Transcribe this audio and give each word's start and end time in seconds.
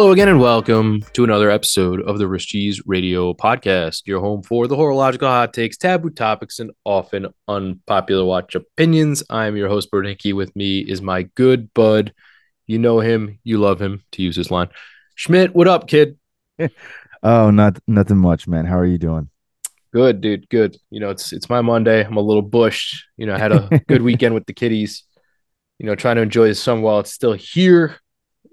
Hello 0.00 0.12
again, 0.12 0.30
and 0.30 0.40
welcome 0.40 1.02
to 1.12 1.24
another 1.24 1.50
episode 1.50 2.00
of 2.00 2.18
the 2.18 2.38
Cheese 2.38 2.80
Radio 2.86 3.34
Podcast, 3.34 4.06
your 4.06 4.20
home 4.20 4.42
for 4.42 4.66
the 4.66 4.74
horological 4.74 5.28
hot 5.28 5.52
takes, 5.52 5.76
taboo 5.76 6.08
topics, 6.08 6.58
and 6.58 6.70
often 6.86 7.26
unpopular 7.46 8.24
watch 8.24 8.54
opinions. 8.54 9.22
I'm 9.28 9.58
your 9.58 9.68
host, 9.68 9.90
Bert 9.90 10.06
Hickey. 10.06 10.32
With 10.32 10.56
me 10.56 10.78
is 10.78 11.02
my 11.02 11.24
good 11.24 11.74
bud. 11.74 12.14
You 12.66 12.78
know 12.78 13.00
him, 13.00 13.40
you 13.44 13.58
love 13.58 13.78
him, 13.78 14.02
to 14.12 14.22
use 14.22 14.36
his 14.36 14.50
line. 14.50 14.70
Schmidt, 15.16 15.54
what 15.54 15.68
up, 15.68 15.86
kid? 15.86 16.18
oh, 17.22 17.50
not 17.50 17.78
nothing 17.86 18.16
much, 18.16 18.48
man. 18.48 18.64
How 18.64 18.78
are 18.78 18.86
you 18.86 18.96
doing? 18.96 19.28
Good, 19.92 20.22
dude. 20.22 20.48
Good. 20.48 20.78
You 20.88 21.00
know, 21.00 21.10
it's 21.10 21.30
it's 21.34 21.50
my 21.50 21.60
Monday. 21.60 22.02
I'm 22.02 22.16
a 22.16 22.22
little 22.22 22.40
bushed. 22.40 23.04
You 23.18 23.26
know, 23.26 23.34
I 23.34 23.38
had 23.38 23.52
a 23.52 23.68
good 23.86 24.00
weekend 24.00 24.32
with 24.32 24.46
the 24.46 24.54
kiddies. 24.54 25.04
You 25.78 25.84
know, 25.84 25.94
trying 25.94 26.16
to 26.16 26.22
enjoy 26.22 26.48
the 26.48 26.54
sun 26.54 26.80
while 26.80 27.00
it's 27.00 27.12
still 27.12 27.34
here. 27.34 28.00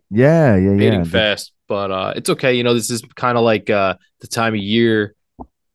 Yeah, 0.10 0.56
yeah, 0.56 0.72
yeah. 0.72 0.78
Fading 0.78 1.06
fast, 1.06 1.52
but 1.68 1.92
uh, 1.92 2.14
it's 2.16 2.30
okay. 2.30 2.54
You 2.54 2.64
know, 2.64 2.74
this 2.74 2.90
is 2.90 3.02
kind 3.16 3.38
of 3.38 3.44
like 3.44 3.70
uh, 3.70 3.96
the 4.22 4.28
time 4.28 4.54
of 4.54 4.60
year 4.60 5.16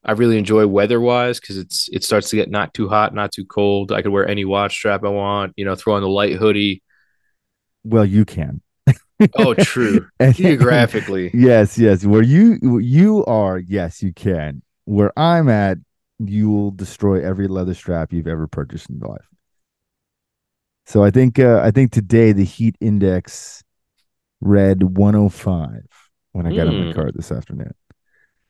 I 0.05 0.13
really 0.13 0.37
enjoy 0.37 0.67
weather 0.67 1.01
wise 1.01 1.39
because 1.39 1.59
it's 1.59 1.89
it 1.93 2.03
starts 2.03 2.31
to 2.31 2.37
get 2.37 2.51
not 2.51 2.75
too 2.75 2.89
hot, 2.89 3.15
not 3.15 3.31
too 3.33 3.45
cold. 3.45 3.93
I 3.93 4.03
could 4.03 4.11
wear 4.11 4.27
any 4.27 4.45
watch 4.45 4.75
strap 4.75 5.05
I 5.05 5.09
want. 5.09 5.53
You 5.57 5.65
know, 5.65 5.77
throw 5.77 5.95
on 5.95 6.03
the 6.03 6.09
light 6.09 6.35
hoodie. 6.35 6.83
Well, 7.85 8.05
you 8.05 8.25
can. 8.25 8.63
oh, 9.37 9.55
true. 9.55 10.09
Geographically, 10.33 11.31
yes, 11.35 11.79
yes. 11.79 12.05
Where 12.05 12.23
you 12.23 12.59
you 12.81 13.25
are, 13.27 13.59
yes, 13.59 14.03
you 14.03 14.13
can. 14.13 14.63
Where 14.87 15.17
I'm 15.17 15.49
at, 15.49 15.79
you 16.19 16.51
will 16.51 16.73
destroy 16.73 17.25
every 17.25 17.47
leather 17.47 17.75
strap 17.75 18.13
you've 18.13 18.27
ever 18.27 18.49
purchased 18.49 18.91
in 18.91 18.99
your 18.99 19.09
life. 19.09 19.29
So 20.85 21.05
I 21.05 21.11
think 21.11 21.39
uh, 21.39 21.61
I 21.63 21.71
think 21.71 21.93
today 21.93 22.33
the 22.33 22.45
heat 22.45 22.75
index 22.81 23.63
read 24.43 24.83
105 24.83 25.87
when 26.33 26.47
I 26.47 26.55
got 26.55 26.67
mm. 26.67 26.73
in 26.73 26.81
my 26.81 26.93
hmm. 26.93 26.93
car 26.93 27.13
this 27.13 27.33
afternoon. 27.33 27.75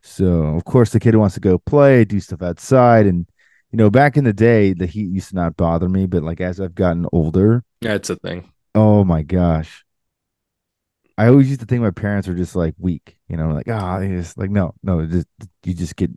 So 0.02 0.26
of 0.26 0.64
course 0.64 0.90
the 0.90 0.98
kid 0.98 1.14
wants 1.14 1.34
to 1.34 1.40
go 1.40 1.58
play, 1.58 2.04
do 2.04 2.18
stuff 2.18 2.42
outside, 2.42 3.06
and 3.06 3.26
you 3.70 3.76
know 3.76 3.90
back 3.90 4.16
in 4.16 4.24
the 4.24 4.32
day 4.32 4.72
the 4.72 4.86
heat 4.86 5.08
used 5.08 5.28
to 5.30 5.36
not 5.36 5.56
bother 5.56 5.88
me, 5.88 6.06
but 6.06 6.22
like 6.22 6.40
as 6.40 6.60
I've 6.60 6.74
gotten 6.74 7.06
older, 7.12 7.62
yeah, 7.80 7.94
it's 7.94 8.10
a 8.10 8.16
thing. 8.16 8.50
Oh 8.74 9.04
my 9.04 9.22
gosh. 9.22 9.84
I 11.18 11.28
always 11.28 11.48
used 11.48 11.60
to 11.60 11.66
think 11.66 11.82
my 11.82 11.90
parents 11.90 12.26
were 12.26 12.34
just 12.34 12.56
like 12.56 12.74
weak, 12.78 13.16
you 13.28 13.36
know, 13.36 13.50
like 13.52 13.68
ah, 13.68 13.98
oh, 13.98 14.08
just 14.08 14.38
like 14.38 14.50
no, 14.50 14.74
no, 14.82 15.06
just 15.06 15.28
you 15.64 15.74
just 15.74 15.94
get 15.94 16.10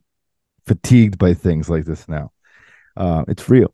fatigued 0.66 1.18
by 1.18 1.34
things 1.34 1.70
like 1.70 1.86
this 1.86 2.08
now. 2.08 2.32
Uh, 2.96 3.26
it's 3.28 3.50
real, 3.50 3.74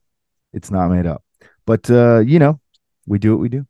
it's 0.51 0.71
not 0.71 0.89
made 0.89 1.05
up. 1.05 1.23
But 1.65 1.89
uh, 1.89 2.19
you 2.19 2.39
know, 2.39 2.59
we 3.05 3.19
do 3.19 3.31
what 3.31 3.39
we 3.39 3.49
do. 3.49 3.67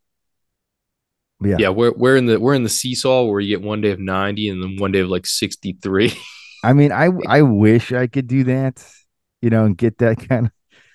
Yeah. 1.43 1.55
Yeah, 1.57 1.69
we're 1.69 1.91
we're 1.93 2.17
in 2.17 2.27
the 2.27 2.39
we're 2.39 2.53
in 2.53 2.63
the 2.63 2.69
seesaw 2.69 3.23
where 3.25 3.39
you 3.39 3.57
get 3.57 3.65
one 3.65 3.81
day 3.81 3.91
of 3.91 3.99
90 3.99 4.49
and 4.49 4.63
then 4.63 4.75
one 4.77 4.91
day 4.91 4.99
of 4.99 5.09
like 5.09 5.25
63. 5.25 6.13
I 6.63 6.73
mean, 6.73 6.91
I 6.91 7.09
I 7.27 7.41
wish 7.41 7.91
I 7.91 8.07
could 8.07 8.27
do 8.27 8.43
that, 8.45 8.85
you 9.41 9.49
know, 9.49 9.65
and 9.65 9.75
get 9.75 9.97
that 9.99 10.17
kind 10.29 10.47
of 10.47 10.51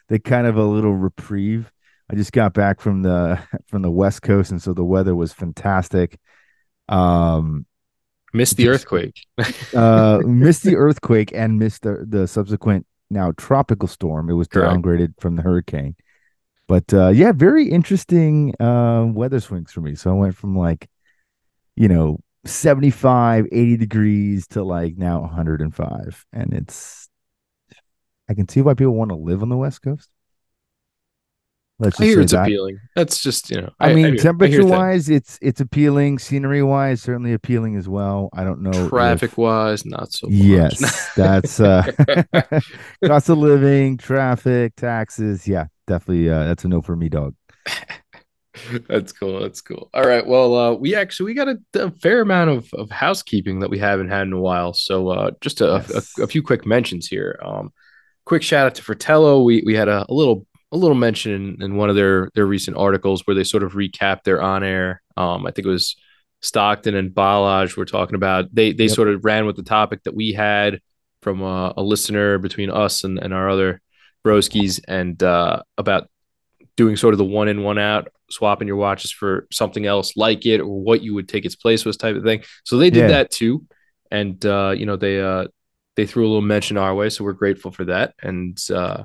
the 0.08 0.19
kind 0.19 0.47
of 0.47 0.56
a 0.56 0.62
little 0.62 0.94
reprieve. 0.94 1.70
I 2.08 2.14
just 2.14 2.33
got 2.33 2.55
back 2.55 2.80
from 2.80 3.02
the 3.02 3.40
from 3.67 3.83
the 3.83 3.90
West 3.90 4.23
Coast 4.23 4.51
and 4.51 4.62
so 4.62 4.73
the 4.73 4.84
weather 4.84 5.14
was 5.14 5.33
fantastic. 5.33 6.18
Um 6.89 7.67
missed 8.33 8.57
the 8.57 8.68
earthquake. 8.68 9.18
uh 9.74 10.20
missed 10.24 10.63
the 10.63 10.77
earthquake 10.77 11.33
and 11.34 11.58
missed 11.58 11.83
the 11.83 12.05
the 12.08 12.28
subsequent 12.28 12.86
now 13.11 13.33
tropical 13.36 13.89
storm. 13.89 14.30
It 14.30 14.34
was 14.34 14.46
Correct. 14.46 14.73
downgraded 14.73 15.14
from 15.20 15.34
the 15.34 15.42
hurricane. 15.42 15.96
But 16.68 16.92
uh, 16.92 17.08
yeah, 17.08 17.32
very 17.32 17.68
interesting 17.68 18.54
uh, 18.60 19.06
weather 19.06 19.40
swings 19.40 19.72
for 19.72 19.80
me. 19.80 19.94
So 19.94 20.10
I 20.10 20.14
went 20.14 20.36
from 20.36 20.56
like, 20.56 20.88
you 21.77 21.88
know, 21.88 22.18
75, 22.44 23.46
80 23.52 23.77
degrees 23.77 24.46
to 24.48 24.64
like 24.64 24.96
now 24.96 25.20
105. 25.20 26.27
And 26.32 26.52
it's, 26.52 27.08
I 28.28 28.34
can 28.34 28.48
see 28.48 28.62
why 28.62 28.74
people 28.74 28.94
want 28.94 29.10
to 29.10 29.16
live 29.16 29.42
on 29.42 29.48
the 29.48 29.56
West 29.56 29.82
Coast. 29.82 30.10
Let's 31.79 32.01
I 32.01 32.05
hear 32.05 32.20
it's 32.23 32.33
that. 32.33 32.45
appealing. 32.45 32.81
That's 32.95 33.20
just 33.20 33.51
you 33.51 33.61
know. 33.61 33.70
I, 33.79 33.91
I 33.91 33.95
mean, 33.95 34.14
I 34.14 34.17
temperature 34.17 34.64
wise, 34.64 35.11
it's 35.11 35.39
it's 35.42 35.61
appealing. 35.61 36.19
Scenery 36.19 36.63
wise, 36.63 37.03
certainly 37.03 37.35
appealing 37.35 37.77
as 37.77 37.87
well. 37.87 38.31
I 38.33 38.45
don't 38.45 38.63
know. 38.63 38.89
Traffic 38.89 39.33
if, 39.33 39.39
wise, 39.39 39.85
not 39.85 40.11
so. 40.11 40.27
Much. 40.27 40.35
Yes, 40.35 41.14
that's 41.14 41.61
uh, 41.61 41.83
cost 43.05 43.29
of 43.29 43.39
living, 43.39 43.98
traffic, 43.98 44.75
taxes. 44.77 45.47
Yeah, 45.47 45.67
definitely. 45.87 46.31
Uh, 46.31 46.45
that's 46.45 46.64
a 46.64 46.69
no 46.69 46.81
for 46.81 46.97
me, 46.97 47.11
dog. 47.11 47.35
that's 48.89 49.13
cool. 49.13 49.41
That's 49.41 49.61
cool. 49.61 49.91
All 49.93 50.07
right. 50.07 50.27
Well, 50.27 50.55
uh, 50.55 50.73
we 50.73 50.95
actually 50.95 51.27
we 51.27 51.35
got 51.35 51.48
a, 51.48 51.58
a, 51.75 51.91
fair 51.91 52.23
amount 52.23 52.51
of, 52.51 52.73
of 52.73 52.91
housekeeping 52.91 53.61
that 53.61 53.69
we 53.69 53.79
haven't 53.79 54.08
had 54.08 54.27
in 54.27 54.33
a 54.33 54.41
while. 54.41 54.73
So 54.73 55.11
uh, 55.11 55.31
just 55.43 55.61
a, 55.61 55.85
yes. 55.91 56.19
a, 56.19 56.23
a, 56.23 56.27
few 56.27 56.43
quick 56.43 56.64
mentions 56.64 57.07
here. 57.07 57.39
Um, 57.45 57.70
quick 58.25 58.43
shout 58.43 58.67
out 58.67 58.75
to 58.77 58.83
Fratello. 58.83 59.43
We 59.43 59.63
we 59.67 59.75
had 59.75 59.89
a, 59.89 60.07
a 60.08 60.14
little 60.14 60.47
a 60.72 60.77
little 60.77 60.96
mention 60.96 61.32
in, 61.32 61.62
in, 61.62 61.77
one 61.77 61.90
of 61.90 61.96
their 61.96 62.28
their 62.34 62.46
recent 62.46 62.77
articles 62.77 63.27
where 63.27 63.34
they 63.34 63.44
sort 63.44 63.62
of 63.62 63.72
recap 63.72 64.22
their 64.24 64.42
on 64.42 64.64
air. 64.64 65.02
Um, 65.16 65.46
I 65.46 65.50
think 65.50 65.66
it 65.66 65.70
was 65.70 65.96
Stockton 66.42 66.94
and 66.94 67.10
Balazs 67.10 67.77
were 67.77 67.84
talking 67.84 68.16
about. 68.16 68.54
They 68.54 68.72
they 68.72 68.84
yep. 68.84 68.94
sort 68.94 69.08
of 69.08 69.24
ran 69.24 69.46
with 69.46 69.56
the 69.56 69.62
topic 69.62 70.02
that 70.04 70.14
we 70.14 70.32
had 70.32 70.80
from 71.22 71.42
a, 71.42 71.74
a 71.77 71.82
listener 71.82 72.38
between 72.38 72.70
us 72.70 73.04
and, 73.04 73.18
and 73.18 73.32
our 73.32 73.48
other 73.48 73.80
broskies 74.24 74.80
and 74.86 75.22
uh, 75.22 75.62
about 75.78 76.08
doing 76.77 76.96
sort 76.96 77.14
of 77.14 77.18
the 77.18 77.24
one 77.24 77.48
in 77.48 77.62
one 77.62 77.78
out 77.78 78.08
swapping 78.30 78.68
your 78.68 78.77
watches 78.77 79.12
for 79.12 79.46
something 79.52 79.86
else 79.86 80.16
like 80.16 80.44
it 80.46 80.60
or 80.60 80.83
what 80.83 81.02
you 81.02 81.14
would 81.14 81.28
take 81.28 81.44
its 81.44 81.54
place 81.54 81.84
was 81.84 81.96
type 81.96 82.16
of 82.16 82.24
thing 82.24 82.42
so 82.64 82.77
they 82.77 82.90
did 82.90 83.02
yeah. 83.02 83.06
that 83.08 83.30
too 83.30 83.64
and 84.10 84.44
uh, 84.44 84.74
you 84.77 84.84
know 84.84 84.96
they 84.96 85.20
uh, 85.20 85.46
they 85.94 86.06
threw 86.06 86.24
a 86.24 86.28
little 86.28 86.42
mention 86.42 86.77
our 86.77 86.94
way 86.94 87.08
so 87.08 87.24
we're 87.24 87.33
grateful 87.33 87.70
for 87.70 87.84
that 87.84 88.14
and 88.22 88.58
uh, 88.74 89.04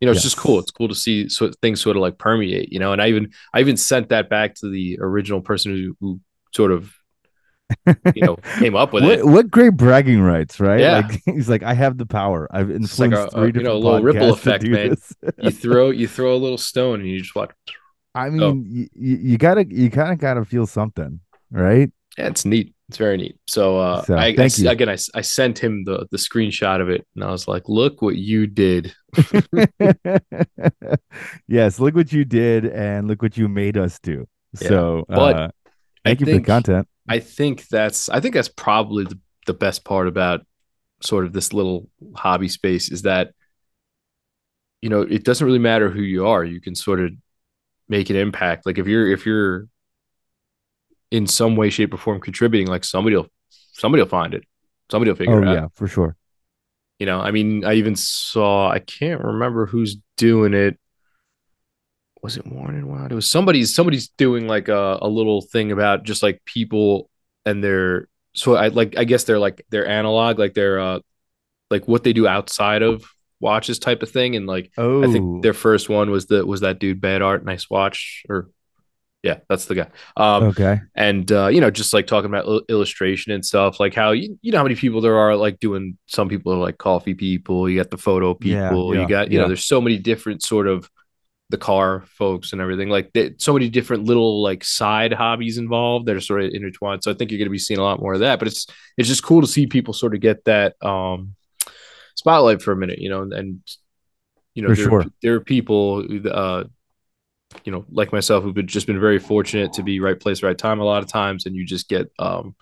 you 0.00 0.06
know 0.06 0.12
it's 0.12 0.22
just 0.22 0.36
cool. 0.36 0.58
It's 0.58 0.70
cool 0.70 0.88
to 0.88 0.94
see 0.94 1.28
so 1.28 1.50
things 1.62 1.80
sort 1.80 1.96
of 1.96 2.02
like 2.02 2.18
permeate 2.18 2.72
you 2.72 2.78
know 2.78 2.92
and 2.92 3.02
i 3.02 3.08
even 3.08 3.32
i 3.52 3.60
even 3.60 3.76
sent 3.76 4.10
that 4.10 4.28
back 4.28 4.54
to 4.56 4.70
the 4.70 4.98
original 5.00 5.40
person 5.40 5.72
who, 5.72 5.96
who 6.00 6.20
sort 6.54 6.72
of 6.72 6.94
you 8.14 8.22
know 8.22 8.36
came 8.58 8.74
up 8.76 8.92
with 8.92 9.04
what, 9.04 9.18
it. 9.18 9.26
what 9.26 9.50
great 9.50 9.74
bragging 9.76 10.20
rights 10.20 10.58
right? 10.60 10.80
Yeah. 10.80 11.08
Like, 11.08 11.22
he's 11.34 11.48
like 11.48 11.62
i 11.62 11.74
have 11.74 11.98
the 11.98 12.06
power. 12.06 12.48
I've 12.50 12.70
influenced 12.70 12.98
like 12.98 13.12
a, 13.12 13.30
three 13.30 13.50
a, 13.50 13.52
you 13.54 13.62
know 13.62 13.74
a 13.74 13.78
little 13.78 14.02
ripple 14.02 14.32
effect 14.32 14.64
man. 14.64 14.96
you 15.38 15.50
throw 15.50 15.90
you 15.90 16.08
throw 16.08 16.34
a 16.34 16.38
little 16.38 16.58
stone 16.58 17.00
and 17.00 17.08
you 17.08 17.20
just 17.20 17.34
watch 17.34 17.50
i 18.14 18.28
oh. 18.28 18.30
mean 18.30 18.42
oh. 18.42 18.88
you, 18.94 19.16
you 19.16 19.38
gotta 19.38 19.66
you 19.68 19.90
kind 19.90 20.12
of 20.12 20.18
gotta 20.18 20.44
feel 20.44 20.66
something 20.66 21.20
right? 21.50 21.90
Yeah 22.16 22.28
it's 22.28 22.44
neat 22.44 22.74
it's 22.88 22.96
very 22.96 23.18
neat. 23.18 23.36
So, 23.46 23.78
uh, 23.78 24.02
so 24.02 24.16
I, 24.16 24.34
thank 24.34 24.58
I, 24.58 24.62
you. 24.62 24.70
again, 24.70 24.88
I, 24.88 24.96
I 25.14 25.20
sent 25.20 25.58
him 25.58 25.84
the, 25.84 26.06
the 26.10 26.16
screenshot 26.16 26.80
of 26.80 26.88
it 26.88 27.06
and 27.14 27.22
I 27.22 27.30
was 27.30 27.46
like, 27.46 27.68
look 27.68 28.00
what 28.00 28.16
you 28.16 28.46
did. 28.46 28.94
yes. 31.46 31.78
Look 31.78 31.94
what 31.94 32.12
you 32.12 32.24
did 32.24 32.64
and 32.64 33.06
look 33.06 33.20
what 33.20 33.36
you 33.36 33.46
made 33.46 33.76
us 33.76 33.98
do. 33.98 34.26
Yeah. 34.58 34.68
So, 34.68 35.04
but 35.06 35.36
uh, 35.36 35.48
thank 36.02 36.18
I 36.18 36.20
you 36.20 36.26
think, 36.26 36.28
for 36.28 36.40
the 36.40 36.46
content. 36.46 36.88
I 37.06 37.18
think 37.18 37.68
that's, 37.68 38.08
I 38.08 38.20
think 38.20 38.34
that's 38.34 38.48
probably 38.48 39.04
the, 39.04 39.18
the 39.46 39.54
best 39.54 39.84
part 39.84 40.08
about 40.08 40.46
sort 41.02 41.26
of 41.26 41.34
this 41.34 41.52
little 41.52 41.90
hobby 42.16 42.48
space 42.48 42.90
is 42.90 43.02
that, 43.02 43.32
you 44.80 44.88
know, 44.88 45.02
it 45.02 45.24
doesn't 45.24 45.46
really 45.46 45.58
matter 45.58 45.90
who 45.90 46.00
you 46.00 46.26
are. 46.26 46.42
You 46.42 46.62
can 46.62 46.74
sort 46.74 47.00
of 47.00 47.10
make 47.86 48.08
an 48.08 48.16
impact. 48.16 48.64
Like 48.64 48.78
if 48.78 48.86
you're, 48.86 49.12
if 49.12 49.26
you're, 49.26 49.68
in 51.10 51.26
some 51.26 51.56
way, 51.56 51.70
shape, 51.70 51.94
or 51.94 51.96
form 51.96 52.20
contributing, 52.20 52.66
like 52.66 52.84
somebody 52.84 53.16
will 53.16 53.28
somebody 53.72 54.02
will 54.02 54.08
find 54.08 54.34
it. 54.34 54.44
Somebody 54.90 55.10
will 55.10 55.16
figure 55.16 55.38
oh, 55.38 55.42
it 55.42 55.48
out. 55.48 55.54
Yeah, 55.54 55.66
for 55.74 55.86
sure. 55.86 56.16
You 56.98 57.06
know, 57.06 57.20
I 57.20 57.30
mean, 57.30 57.64
I 57.64 57.74
even 57.74 57.94
saw 57.94 58.70
I 58.70 58.80
can't 58.80 59.22
remember 59.22 59.66
who's 59.66 59.96
doing 60.16 60.54
it. 60.54 60.78
Was 62.22 62.36
it 62.36 62.46
Worn 62.46 62.74
and 62.74 62.88
Wound? 62.88 63.12
It 63.12 63.14
was 63.14 63.28
somebody's 63.28 63.74
somebody's 63.74 64.08
doing 64.08 64.48
like 64.48 64.68
a, 64.68 64.98
a 65.00 65.08
little 65.08 65.40
thing 65.40 65.70
about 65.70 66.02
just 66.02 66.22
like 66.22 66.44
people 66.44 67.08
and 67.46 67.62
their 67.62 68.08
so 68.34 68.56
I 68.56 68.68
like 68.68 68.98
I 68.98 69.04
guess 69.04 69.24
they're 69.24 69.38
like 69.38 69.64
their 69.70 69.86
analog, 69.86 70.38
like 70.38 70.54
their 70.54 70.80
uh 70.80 71.00
like 71.70 71.86
what 71.86 72.02
they 72.02 72.12
do 72.12 72.26
outside 72.26 72.82
of 72.82 73.04
watches 73.40 73.78
type 73.78 74.02
of 74.02 74.10
thing. 74.10 74.34
And 74.34 74.46
like 74.46 74.72
oh. 74.76 75.02
I 75.04 75.12
think 75.12 75.24
oh. 75.24 75.40
their 75.40 75.54
first 75.54 75.88
one 75.88 76.10
was 76.10 76.26
the 76.26 76.44
was 76.44 76.60
that 76.60 76.80
dude 76.80 77.00
Bad 77.00 77.22
Art 77.22 77.44
Nice 77.44 77.70
Watch 77.70 78.24
or 78.28 78.50
yeah, 79.22 79.38
that's 79.48 79.64
the 79.64 79.74
guy. 79.74 79.88
Um, 80.16 80.44
okay. 80.44 80.80
And 80.94 81.30
uh, 81.32 81.48
you 81.48 81.60
know, 81.60 81.70
just 81.70 81.92
like 81.92 82.06
talking 82.06 82.30
about 82.30 82.46
il- 82.46 82.62
illustration 82.68 83.32
and 83.32 83.44
stuff, 83.44 83.80
like 83.80 83.94
how 83.94 84.12
you, 84.12 84.38
you 84.42 84.52
know 84.52 84.58
how 84.58 84.64
many 84.64 84.76
people 84.76 85.00
there 85.00 85.18
are 85.18 85.34
like 85.36 85.58
doing. 85.58 85.98
Some 86.06 86.28
people 86.28 86.52
are 86.52 86.58
like 86.58 86.78
coffee 86.78 87.14
people. 87.14 87.68
You 87.68 87.78
got 87.78 87.90
the 87.90 87.98
photo 87.98 88.34
people. 88.34 88.94
Yeah, 88.94 89.00
yeah, 89.00 89.02
you 89.02 89.08
got 89.08 89.30
you 89.30 89.36
yeah. 89.36 89.42
know, 89.42 89.48
there's 89.48 89.66
so 89.66 89.80
many 89.80 89.98
different 89.98 90.42
sort 90.42 90.68
of 90.68 90.88
the 91.50 91.58
car 91.58 92.04
folks 92.06 92.52
and 92.52 92.60
everything. 92.60 92.90
Like 92.90 93.12
they, 93.12 93.34
so 93.38 93.52
many 93.52 93.68
different 93.68 94.04
little 94.04 94.40
like 94.40 94.62
side 94.62 95.12
hobbies 95.12 95.58
involved 95.58 96.06
that 96.06 96.14
are 96.14 96.20
sort 96.20 96.44
of 96.44 96.52
intertwined. 96.52 97.02
So 97.02 97.10
I 97.10 97.14
think 97.14 97.30
you're 97.30 97.38
going 97.38 97.46
to 97.46 97.50
be 97.50 97.58
seeing 97.58 97.80
a 97.80 97.84
lot 97.84 98.00
more 98.00 98.14
of 98.14 98.20
that. 98.20 98.38
But 98.38 98.48
it's 98.48 98.66
it's 98.96 99.08
just 99.08 99.24
cool 99.24 99.40
to 99.40 99.48
see 99.48 99.66
people 99.66 99.94
sort 99.94 100.14
of 100.14 100.20
get 100.20 100.44
that 100.44 100.76
um, 100.80 101.34
spotlight 102.14 102.62
for 102.62 102.70
a 102.70 102.76
minute, 102.76 103.00
you 103.00 103.08
know, 103.08 103.22
and 103.22 103.60
you 104.54 104.62
know, 104.62 104.74
there, 104.74 104.76
sure. 104.76 105.04
there 105.22 105.34
are 105.34 105.40
people 105.40 106.06
uh, 106.30 106.64
you 107.64 107.72
know, 107.72 107.84
like 107.90 108.12
myself, 108.12 108.42
who've 108.44 108.54
been, 108.54 108.66
just 108.66 108.86
been 108.86 109.00
very 109.00 109.18
fortunate 109.18 109.72
to 109.74 109.82
be 109.82 110.00
right 110.00 110.18
place, 110.18 110.42
right 110.42 110.56
time 110.56 110.80
a 110.80 110.84
lot 110.84 111.02
of 111.02 111.08
times, 111.08 111.46
and 111.46 111.54
you 111.54 111.64
just 111.64 111.88
get, 111.88 112.10
um, 112.18 112.54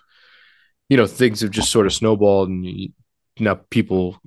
you 0.89 0.97
know 0.97 1.05
things 1.05 1.41
have 1.41 1.51
just 1.51 1.71
sort 1.71 1.85
of 1.85 1.93
snowballed 1.93 2.49
and 2.49 2.65
you, 2.65 2.89
now 3.39 3.55
people 3.69 4.19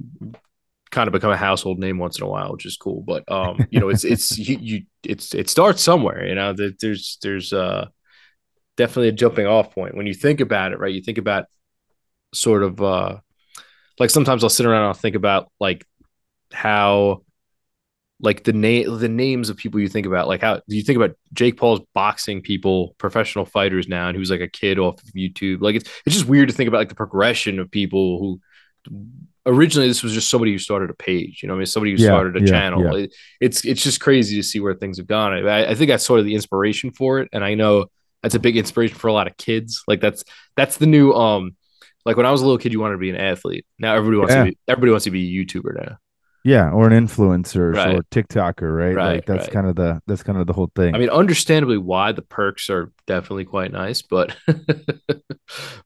kind 0.90 1.06
of 1.06 1.12
become 1.12 1.30
a 1.30 1.36
household 1.36 1.78
name 1.78 1.98
once 1.98 2.18
in 2.18 2.24
a 2.24 2.28
while, 2.28 2.52
which 2.52 2.66
is 2.66 2.76
cool. 2.76 3.02
But 3.02 3.30
um, 3.30 3.66
you 3.70 3.80
know, 3.80 3.88
it's 3.88 4.04
it's 4.04 4.36
you, 4.38 4.58
you 4.60 4.82
it's 5.02 5.34
it 5.34 5.48
starts 5.48 5.82
somewhere. 5.82 6.26
You 6.26 6.34
know, 6.34 6.52
there's 6.52 7.18
there's 7.22 7.52
uh 7.52 7.86
definitely 8.76 9.08
a 9.08 9.12
jumping 9.12 9.46
off 9.46 9.74
point 9.74 9.96
when 9.96 10.06
you 10.06 10.14
think 10.14 10.40
about 10.40 10.72
it, 10.72 10.78
right? 10.78 10.92
You 10.92 11.02
think 11.02 11.18
about 11.18 11.46
sort 12.32 12.62
of 12.62 12.80
uh 12.80 13.18
like 13.98 14.10
sometimes 14.10 14.42
I'll 14.42 14.50
sit 14.50 14.66
around 14.66 14.82
and 14.82 14.88
I'll 14.88 14.94
think 14.94 15.16
about 15.16 15.50
like 15.60 15.84
how 16.52 17.22
like 18.22 18.44
the 18.44 18.52
name 18.52 18.98
the 18.98 19.08
names 19.08 19.48
of 19.48 19.56
people 19.56 19.80
you 19.80 19.88
think 19.88 20.06
about 20.06 20.28
like 20.28 20.42
how 20.42 20.56
do 20.56 20.76
you 20.76 20.82
think 20.82 20.96
about 20.96 21.16
Jake 21.32 21.56
Paul's 21.56 21.80
boxing 21.94 22.42
people 22.42 22.94
professional 22.98 23.44
fighters 23.44 23.88
now 23.88 24.08
and 24.08 24.16
who's 24.16 24.30
like 24.30 24.40
a 24.40 24.48
kid 24.48 24.78
off 24.78 25.02
of 25.02 25.08
YouTube. 25.10 25.62
Like 25.62 25.76
it's 25.76 25.90
it's 26.04 26.14
just 26.14 26.28
weird 26.28 26.48
to 26.48 26.54
think 26.54 26.68
about 26.68 26.78
like 26.78 26.88
the 26.88 26.94
progression 26.94 27.58
of 27.58 27.70
people 27.70 28.18
who 28.18 28.40
originally 29.46 29.88
this 29.88 30.02
was 30.02 30.12
just 30.12 30.28
somebody 30.28 30.52
who 30.52 30.58
started 30.58 30.90
a 30.90 30.94
page 30.94 31.42
you 31.42 31.48
know 31.48 31.54
I 31.54 31.58
mean? 31.58 31.66
Somebody 31.66 31.92
who 31.92 31.98
yeah, 32.02 32.08
started 32.08 32.36
a 32.36 32.40
yeah, 32.40 32.46
channel. 32.46 32.82
yeah. 32.82 33.04
It, 33.04 33.14
it's 33.40 33.64
it's 33.64 33.82
just 33.82 34.00
crazy 34.00 34.36
to 34.36 34.42
see 34.42 34.60
where 34.60 34.74
things 34.74 34.98
have 34.98 35.06
gone. 35.06 35.32
I, 35.32 35.70
I 35.70 35.74
think 35.74 35.88
that's 35.88 36.04
sort 36.04 36.20
of 36.20 36.26
the 36.26 36.34
inspiration 36.34 36.92
for 36.92 37.20
it 37.20 37.28
and 37.32 37.44
I 37.44 37.54
know 37.54 37.86
that's 38.22 38.34
a 38.34 38.40
big 38.40 38.58
inspiration 38.58 38.98
for 38.98 39.08
a 39.08 39.14
lot 39.14 39.28
of 39.28 39.36
kids. 39.38 39.82
Like 39.88 40.00
that's 40.00 40.24
that's 40.56 40.76
the 40.76 40.86
new 40.86 41.12
um 41.12 41.56
like 42.04 42.16
when 42.16 42.26
I 42.26 42.32
was 42.32 42.42
a 42.42 42.44
little 42.44 42.58
kid 42.58 42.72
you 42.72 42.80
wanted 42.80 42.94
to 42.94 42.98
be 42.98 43.10
an 43.10 43.16
athlete. 43.16 43.64
Now 43.78 43.94
everybody 43.94 44.18
wants 44.18 44.34
to 44.34 44.44
be 44.44 44.58
everybody 44.68 44.90
wants 44.90 45.04
to 45.04 45.10
be 45.10 45.40
a 45.40 45.44
YouTuber 45.44 45.86
now 45.86 45.98
yeah, 46.44 46.70
or 46.70 46.88
an 46.88 47.06
influencer 47.06 47.74
right. 47.74 47.96
or 47.96 48.02
TikToker, 48.04 48.76
right? 48.76 48.94
Right. 48.94 49.14
Like 49.16 49.26
that's 49.26 49.44
right. 49.44 49.52
kind 49.52 49.66
of 49.66 49.76
the 49.76 50.00
that's 50.06 50.22
kind 50.22 50.38
of 50.38 50.46
the 50.46 50.52
whole 50.52 50.70
thing. 50.74 50.94
I 50.94 50.98
mean, 50.98 51.10
understandably 51.10 51.78
why 51.78 52.12
the 52.12 52.22
perks 52.22 52.70
are 52.70 52.92
definitely 53.06 53.44
quite 53.44 53.72
nice, 53.72 54.02
but 54.02 54.34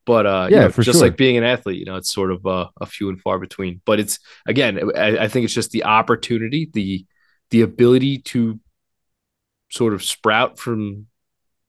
but 0.07 0.27
uh 0.27 0.49
yeah, 0.51 0.57
you 0.57 0.63
know, 0.63 0.71
for 0.71 0.83
just 0.83 0.99
sure. 0.99 1.09
like 1.09 1.17
being 1.17 1.37
an 1.37 1.45
athlete, 1.45 1.79
you 1.79 1.85
know, 1.85 1.97
it's 1.97 2.13
sort 2.13 2.31
of 2.31 2.47
uh, 2.47 2.69
a 2.81 2.87
few 2.87 3.09
and 3.09 3.21
far 3.21 3.39
between. 3.39 3.81
But 3.85 3.99
it's 3.99 4.21
again, 4.47 4.91
I, 4.97 5.25
I 5.25 5.29
think 5.29 5.45
it's 5.45 5.55
just 5.55 5.73
the 5.73 5.85
opportunity, 5.85 6.71
the 6.73 7.05
the 7.51 7.63
ability 7.63 8.19
to 8.19 8.61
sort 9.71 9.93
of 9.93 10.05
sprout 10.05 10.59
from 10.59 11.07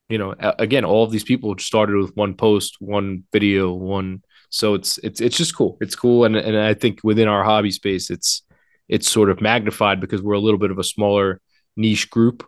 you 0.10 0.18
know 0.20 0.36
again 0.40 0.86
all 0.86 1.04
of 1.04 1.12
these 1.12 1.24
people 1.24 1.56
started 1.58 1.96
with 1.96 2.16
one 2.16 2.36
post 2.36 2.76
one 2.80 3.24
video 3.34 3.74
one 3.74 4.22
so 4.50 4.76
it's 4.76 5.00
it's 5.00 5.20
it's 5.20 5.36
just 5.36 5.56
cool 5.56 5.78
it's 5.82 5.96
cool 5.96 6.26
and 6.26 6.36
and 6.36 6.56
i 6.56 6.74
think 6.74 7.00
within 7.04 7.28
our 7.28 7.44
hobby 7.44 7.72
space 7.72 8.12
it's 8.12 8.44
it's 8.88 9.10
sort 9.10 9.30
of 9.30 9.42
magnified 9.42 10.00
because 10.00 10.22
we're 10.22 10.34
a 10.34 10.40
little 10.40 10.60
bit 10.60 10.72
of 10.72 10.80
a 10.80 10.84
smaller 10.84 11.42
niche 11.76 12.10
group. 12.10 12.48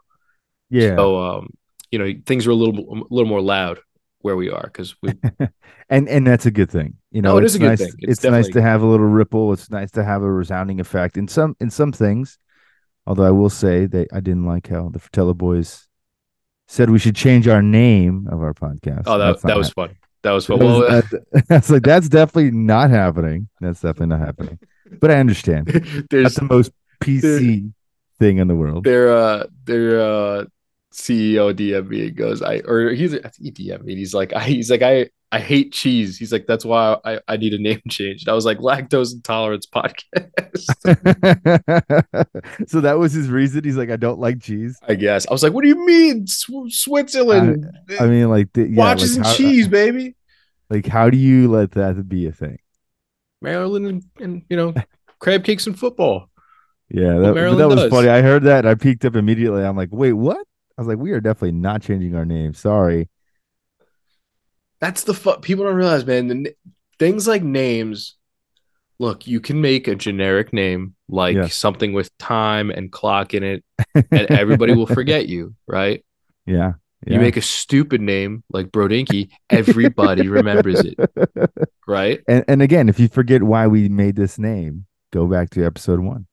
Yeah. 0.69 0.95
So 0.95 1.17
um, 1.17 1.53
you 1.91 1.99
know, 1.99 2.13
things 2.25 2.47
are 2.47 2.51
a 2.51 2.55
little 2.55 2.79
a 2.79 3.13
little 3.13 3.29
more 3.29 3.41
loud 3.41 3.79
where 4.21 4.35
we 4.35 4.49
are 4.49 4.63
because 4.63 4.95
we 5.01 5.13
and 5.89 6.07
and 6.09 6.27
that's 6.27 6.45
a 6.45 6.51
good 6.51 6.69
thing. 6.69 6.95
You 7.11 7.21
know, 7.21 7.35
oh, 7.35 7.37
it 7.37 7.43
is 7.43 7.55
a 7.55 7.59
nice, 7.59 7.79
good 7.79 7.85
thing. 7.85 7.95
It's, 7.99 8.23
it's 8.23 8.31
nice 8.31 8.49
to 8.49 8.61
have 8.61 8.81
a 8.81 8.85
little 8.85 9.05
ripple. 9.05 9.53
It's 9.53 9.69
nice 9.69 9.91
to 9.91 10.03
have 10.03 10.21
a 10.21 10.31
resounding 10.31 10.79
effect 10.79 11.17
in 11.17 11.27
some 11.27 11.55
in 11.59 11.69
some 11.69 11.91
things. 11.91 12.37
Although 13.05 13.23
I 13.23 13.31
will 13.31 13.49
say 13.49 13.85
that 13.85 14.07
I 14.13 14.19
didn't 14.19 14.45
like 14.45 14.67
how 14.67 14.89
the 14.89 14.99
Fratello 14.99 15.33
Boys 15.33 15.87
said 16.67 16.89
we 16.89 16.99
should 16.99 17.15
change 17.15 17.47
our 17.47 17.61
name 17.61 18.27
of 18.29 18.41
our 18.41 18.53
podcast. 18.53 19.03
Oh, 19.05 19.17
that, 19.17 19.41
that 19.43 19.55
was 19.55 19.69
fun. 19.69 19.95
That 20.23 20.31
was 20.31 20.45
fun. 20.45 20.59
Well, 20.59 21.01
that's 21.47 21.69
like 21.69 21.83
that's 21.83 22.09
definitely 22.09 22.51
not 22.51 22.89
happening. 22.89 23.47
That's 23.61 23.79
definitely 23.79 24.07
not 24.07 24.19
happening 24.19 24.59
but 24.99 25.11
I 25.11 25.19
understand. 25.19 25.67
That's 26.09 26.35
the 26.35 26.47
most 26.49 26.71
PC 27.01 27.71
thing 28.19 28.37
in 28.37 28.47
the 28.47 28.55
world. 28.55 28.83
Their 28.83 29.15
uh 29.15 29.45
their 29.65 30.01
uh 30.01 30.45
CEO 30.93 31.53
DM 31.53 31.87
me 31.89 32.07
and 32.07 32.15
goes, 32.15 32.41
I 32.41 32.59
or 32.65 32.89
he's 32.91 33.13
he 33.39 33.51
DM 33.51 33.83
me. 33.83 33.95
He's 33.95 34.13
like, 34.13 34.33
I 34.33 34.43
he's 34.43 34.71
like, 34.71 34.81
I 34.81 35.09
I 35.31 35.39
hate 35.39 35.73
cheese. 35.73 36.17
He's 36.17 36.31
like, 36.31 36.47
that's 36.47 36.63
why 36.63 36.97
I, 37.03 37.19
I 37.27 37.37
need 37.37 37.53
a 37.53 37.59
name 37.59 37.81
change. 37.89 38.23
And 38.23 38.29
I 38.29 38.33
was 38.33 38.45
like, 38.45 38.59
lactose 38.59 39.13
intolerance 39.13 39.65
podcast. 39.65 40.65
so 42.67 42.81
that 42.81 42.97
was 42.97 43.11
his 43.11 43.27
reason. 43.29 43.63
He's 43.63 43.75
like, 43.75 43.89
I 43.89 43.97
don't 43.97 44.19
like 44.19 44.41
cheese. 44.41 44.79
I 44.87 44.95
guess. 44.95 45.27
I 45.27 45.31
was 45.33 45.43
like, 45.43 45.51
what 45.53 45.63
do 45.63 45.67
you 45.67 45.85
mean, 45.85 46.27
Switzerland? 46.27 47.67
I, 47.99 48.05
I 48.05 48.07
mean, 48.07 48.29
like, 48.29 48.53
the, 48.53 48.69
yeah, 48.69 48.77
watches 48.77 49.17
like 49.17 49.17
and 49.17 49.25
how, 49.25 49.33
cheese, 49.33 49.67
baby. 49.67 50.15
Like, 50.69 50.85
how 50.85 51.09
do 51.09 51.17
you 51.17 51.49
let 51.49 51.71
that 51.71 52.07
be 52.07 52.27
a 52.27 52.31
thing? 52.31 52.59
Maryland 53.41 53.85
and, 53.85 54.03
and 54.19 54.43
you 54.49 54.57
know 54.57 54.73
crab 55.19 55.43
cakes 55.43 55.67
and 55.67 55.77
football. 55.77 56.29
Yeah, 56.89 57.17
that, 57.19 57.33
that 57.33 57.67
was 57.67 57.75
does. 57.75 57.91
funny. 57.91 58.07
I 58.07 58.21
heard 58.21 58.43
that 58.43 58.59
and 58.59 58.69
I 58.69 58.75
peeked 58.75 59.03
up 59.03 59.15
immediately. 59.15 59.63
I'm 59.63 59.75
like, 59.75 59.89
wait, 59.91 60.13
what? 60.13 60.37
I 60.77 60.81
was 60.81 60.87
like, 60.87 60.97
we 60.97 61.11
are 61.11 61.19
definitely 61.19 61.53
not 61.53 61.81
changing 61.81 62.15
our 62.15 62.25
name. 62.25 62.53
Sorry. 62.53 63.09
That's 64.79 65.03
the 65.03 65.13
fu- 65.13 65.37
people 65.37 65.65
don't 65.65 65.75
realize, 65.75 66.05
man. 66.05 66.27
The, 66.27 66.55
things 66.99 67.27
like 67.27 67.43
names. 67.43 68.15
Look, 68.99 69.27
you 69.27 69.39
can 69.39 69.61
make 69.61 69.87
a 69.87 69.95
generic 69.95 70.53
name 70.53 70.95
like 71.07 71.35
yes. 71.35 71.55
something 71.55 71.93
with 71.93 72.15
time 72.17 72.71
and 72.71 72.91
clock 72.91 73.33
in 73.33 73.43
it, 73.43 73.63
and 73.93 74.31
everybody 74.31 74.73
will 74.73 74.87
forget 74.87 75.27
you, 75.27 75.55
right? 75.67 76.03
Yeah. 76.45 76.73
Yeah. 77.05 77.15
You 77.15 77.19
make 77.19 77.37
a 77.37 77.41
stupid 77.41 78.01
name 78.01 78.43
like 78.51 78.67
Brodinky, 78.67 79.29
everybody 79.49 80.27
remembers 80.27 80.81
it. 80.81 80.97
Right? 81.89 82.21
And 82.27 82.43
and 82.49 82.61
again, 82.61 82.89
if 82.89 82.99
you 82.99 83.07
forget 83.07 83.43
why 83.43 83.67
we 83.67 83.87
made 83.87 84.17
this 84.17 84.37
name, 84.37 84.87
go 85.13 85.25
back 85.25 85.51
to 85.51 85.63
episode 85.63 86.01
1 86.01 86.27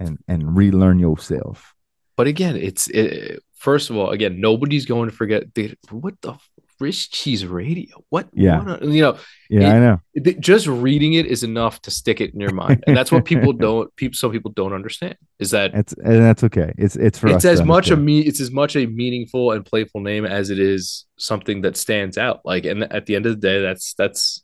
and 0.00 0.18
and 0.26 0.56
relearn 0.56 0.98
yourself. 0.98 1.74
But 2.16 2.26
again, 2.26 2.56
it's 2.56 2.88
it, 2.88 3.40
first 3.54 3.88
of 3.88 3.96
all, 3.96 4.10
again, 4.10 4.40
nobody's 4.40 4.84
going 4.84 5.08
to 5.08 5.14
forget 5.14 5.54
the, 5.54 5.74
what 5.90 6.20
the 6.22 6.34
Rich 6.78 7.10
Cheese 7.10 7.46
Radio. 7.46 8.04
What? 8.10 8.28
Yeah. 8.32 8.62
What, 8.62 8.82
you 8.82 9.02
know. 9.02 9.18
Yeah, 9.48 9.70
it, 9.70 9.76
I 9.76 9.78
know. 9.78 10.00
It, 10.14 10.40
just 10.40 10.66
reading 10.66 11.14
it 11.14 11.26
is 11.26 11.42
enough 11.42 11.80
to 11.82 11.90
stick 11.90 12.20
it 12.20 12.34
in 12.34 12.40
your 12.40 12.52
mind, 12.52 12.84
and 12.86 12.96
that's 12.96 13.12
what 13.12 13.24
people 13.24 13.52
don't. 13.54 13.94
People, 13.96 14.16
some 14.16 14.32
people 14.32 14.50
don't 14.50 14.72
understand 14.72 15.16
is 15.38 15.50
that 15.52 15.74
it's 15.74 15.92
and 15.92 16.22
that's 16.22 16.44
okay. 16.44 16.72
It's 16.76 16.96
it's 16.96 17.18
for 17.18 17.28
it's 17.28 17.44
as 17.44 17.62
much 17.62 17.90
a 17.90 17.96
me. 17.96 18.20
It's 18.20 18.40
as 18.40 18.50
much 18.50 18.76
a 18.76 18.86
meaningful 18.86 19.52
and 19.52 19.64
playful 19.64 20.00
name 20.00 20.24
as 20.24 20.50
it 20.50 20.58
is 20.58 21.06
something 21.16 21.62
that 21.62 21.76
stands 21.76 22.18
out. 22.18 22.40
Like, 22.44 22.64
and 22.64 22.84
at 22.92 23.06
the 23.06 23.16
end 23.16 23.26
of 23.26 23.32
the 23.40 23.46
day, 23.46 23.62
that's 23.62 23.94
that's. 23.94 24.42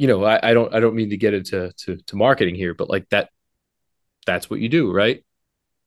You 0.00 0.06
know, 0.06 0.24
I, 0.24 0.50
I 0.50 0.54
don't 0.54 0.72
I 0.72 0.78
don't 0.78 0.94
mean 0.94 1.10
to 1.10 1.16
get 1.16 1.34
into 1.34 1.72
to, 1.76 1.96
to 1.96 2.16
marketing 2.16 2.54
here, 2.54 2.72
but 2.72 2.88
like 2.88 3.08
that, 3.08 3.30
that's 4.26 4.48
what 4.48 4.60
you 4.60 4.68
do, 4.68 4.92
right? 4.92 5.24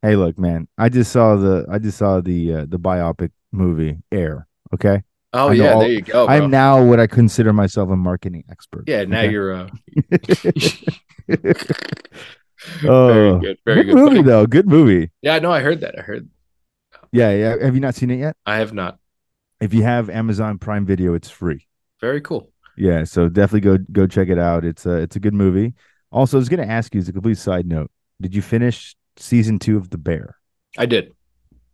Hey, 0.02 0.16
look, 0.16 0.38
man. 0.40 0.68
I 0.78 0.90
just 0.90 1.12
saw 1.12 1.36
the 1.36 1.66
I 1.70 1.78
just 1.78 1.98
saw 1.98 2.22
the 2.22 2.54
uh, 2.56 2.66
the 2.68 2.80
biopic 2.80 3.32
movie 3.52 4.00
Air. 4.12 4.48
Okay, 4.74 5.04
Oh 5.34 5.52
yeah, 5.52 5.74
all, 5.74 5.80
there 5.80 5.90
you 5.90 6.02
go. 6.02 6.26
Bro. 6.26 6.36
I'm 6.36 6.50
now 6.50 6.84
what 6.84 7.00
I 7.00 7.08
consider 7.08 7.54
myself 7.54 7.90
a 7.90 7.96
marketing 7.96 8.44
expert. 8.50 8.84
Yeah, 8.88 9.06
now 9.06 9.22
okay? 9.22 9.32
you're. 9.32 9.54
Uh... 9.54 9.70
oh, 12.84 13.08
very 13.08 13.40
good. 13.40 13.58
Very 13.66 13.84
good, 13.84 13.96
good 13.96 13.96
movie 13.96 14.22
though. 14.22 14.46
Good 14.46 14.68
movie. 14.68 15.12
Yeah, 15.22 15.40
no, 15.40 15.52
I 15.52 15.62
heard 15.62 15.82
that. 15.82 15.98
I 15.98 16.02
heard. 16.02 16.30
Yeah, 17.12 17.32
yeah. 17.32 17.64
Have 17.64 17.76
you 17.76 17.82
not 17.82 17.96
seen 17.96 18.12
it 18.12 18.18
yet? 18.18 18.36
I 18.46 18.58
have 18.58 18.74
not. 18.74 19.00
If 19.62 19.74
you 19.74 19.84
have 19.84 20.10
Amazon 20.10 20.58
Prime 20.58 20.86
Video, 20.86 21.14
it's 21.14 21.30
free. 21.30 21.68
Very 22.02 22.20
cool. 22.20 22.52
Yeah, 22.78 23.04
so 23.04 23.30
definitely 23.30 23.62
go 23.62 23.78
go 23.92 24.08
check 24.08 24.28
it 24.30 24.40
out. 24.40 24.66
It's 24.66 24.86
a 24.86 24.96
it's 24.96 25.16
a 25.16 25.20
good 25.20 25.34
movie. 25.34 25.74
Also, 26.12 26.38
I 26.38 26.40
was 26.40 26.50
going 26.50 26.66
to 26.66 26.72
ask 26.72 26.94
you 26.94 27.00
as 27.00 27.08
a 27.08 27.14
complete 27.14 27.38
side 27.38 27.66
note. 27.66 27.90
Did 28.20 28.36
you 28.36 28.42
finish 28.42 28.96
season 29.18 29.60
two 29.60 29.78
of 29.78 29.90
The 29.90 29.98
Bear? 29.98 30.36
I 30.78 30.86
did. 30.86 31.14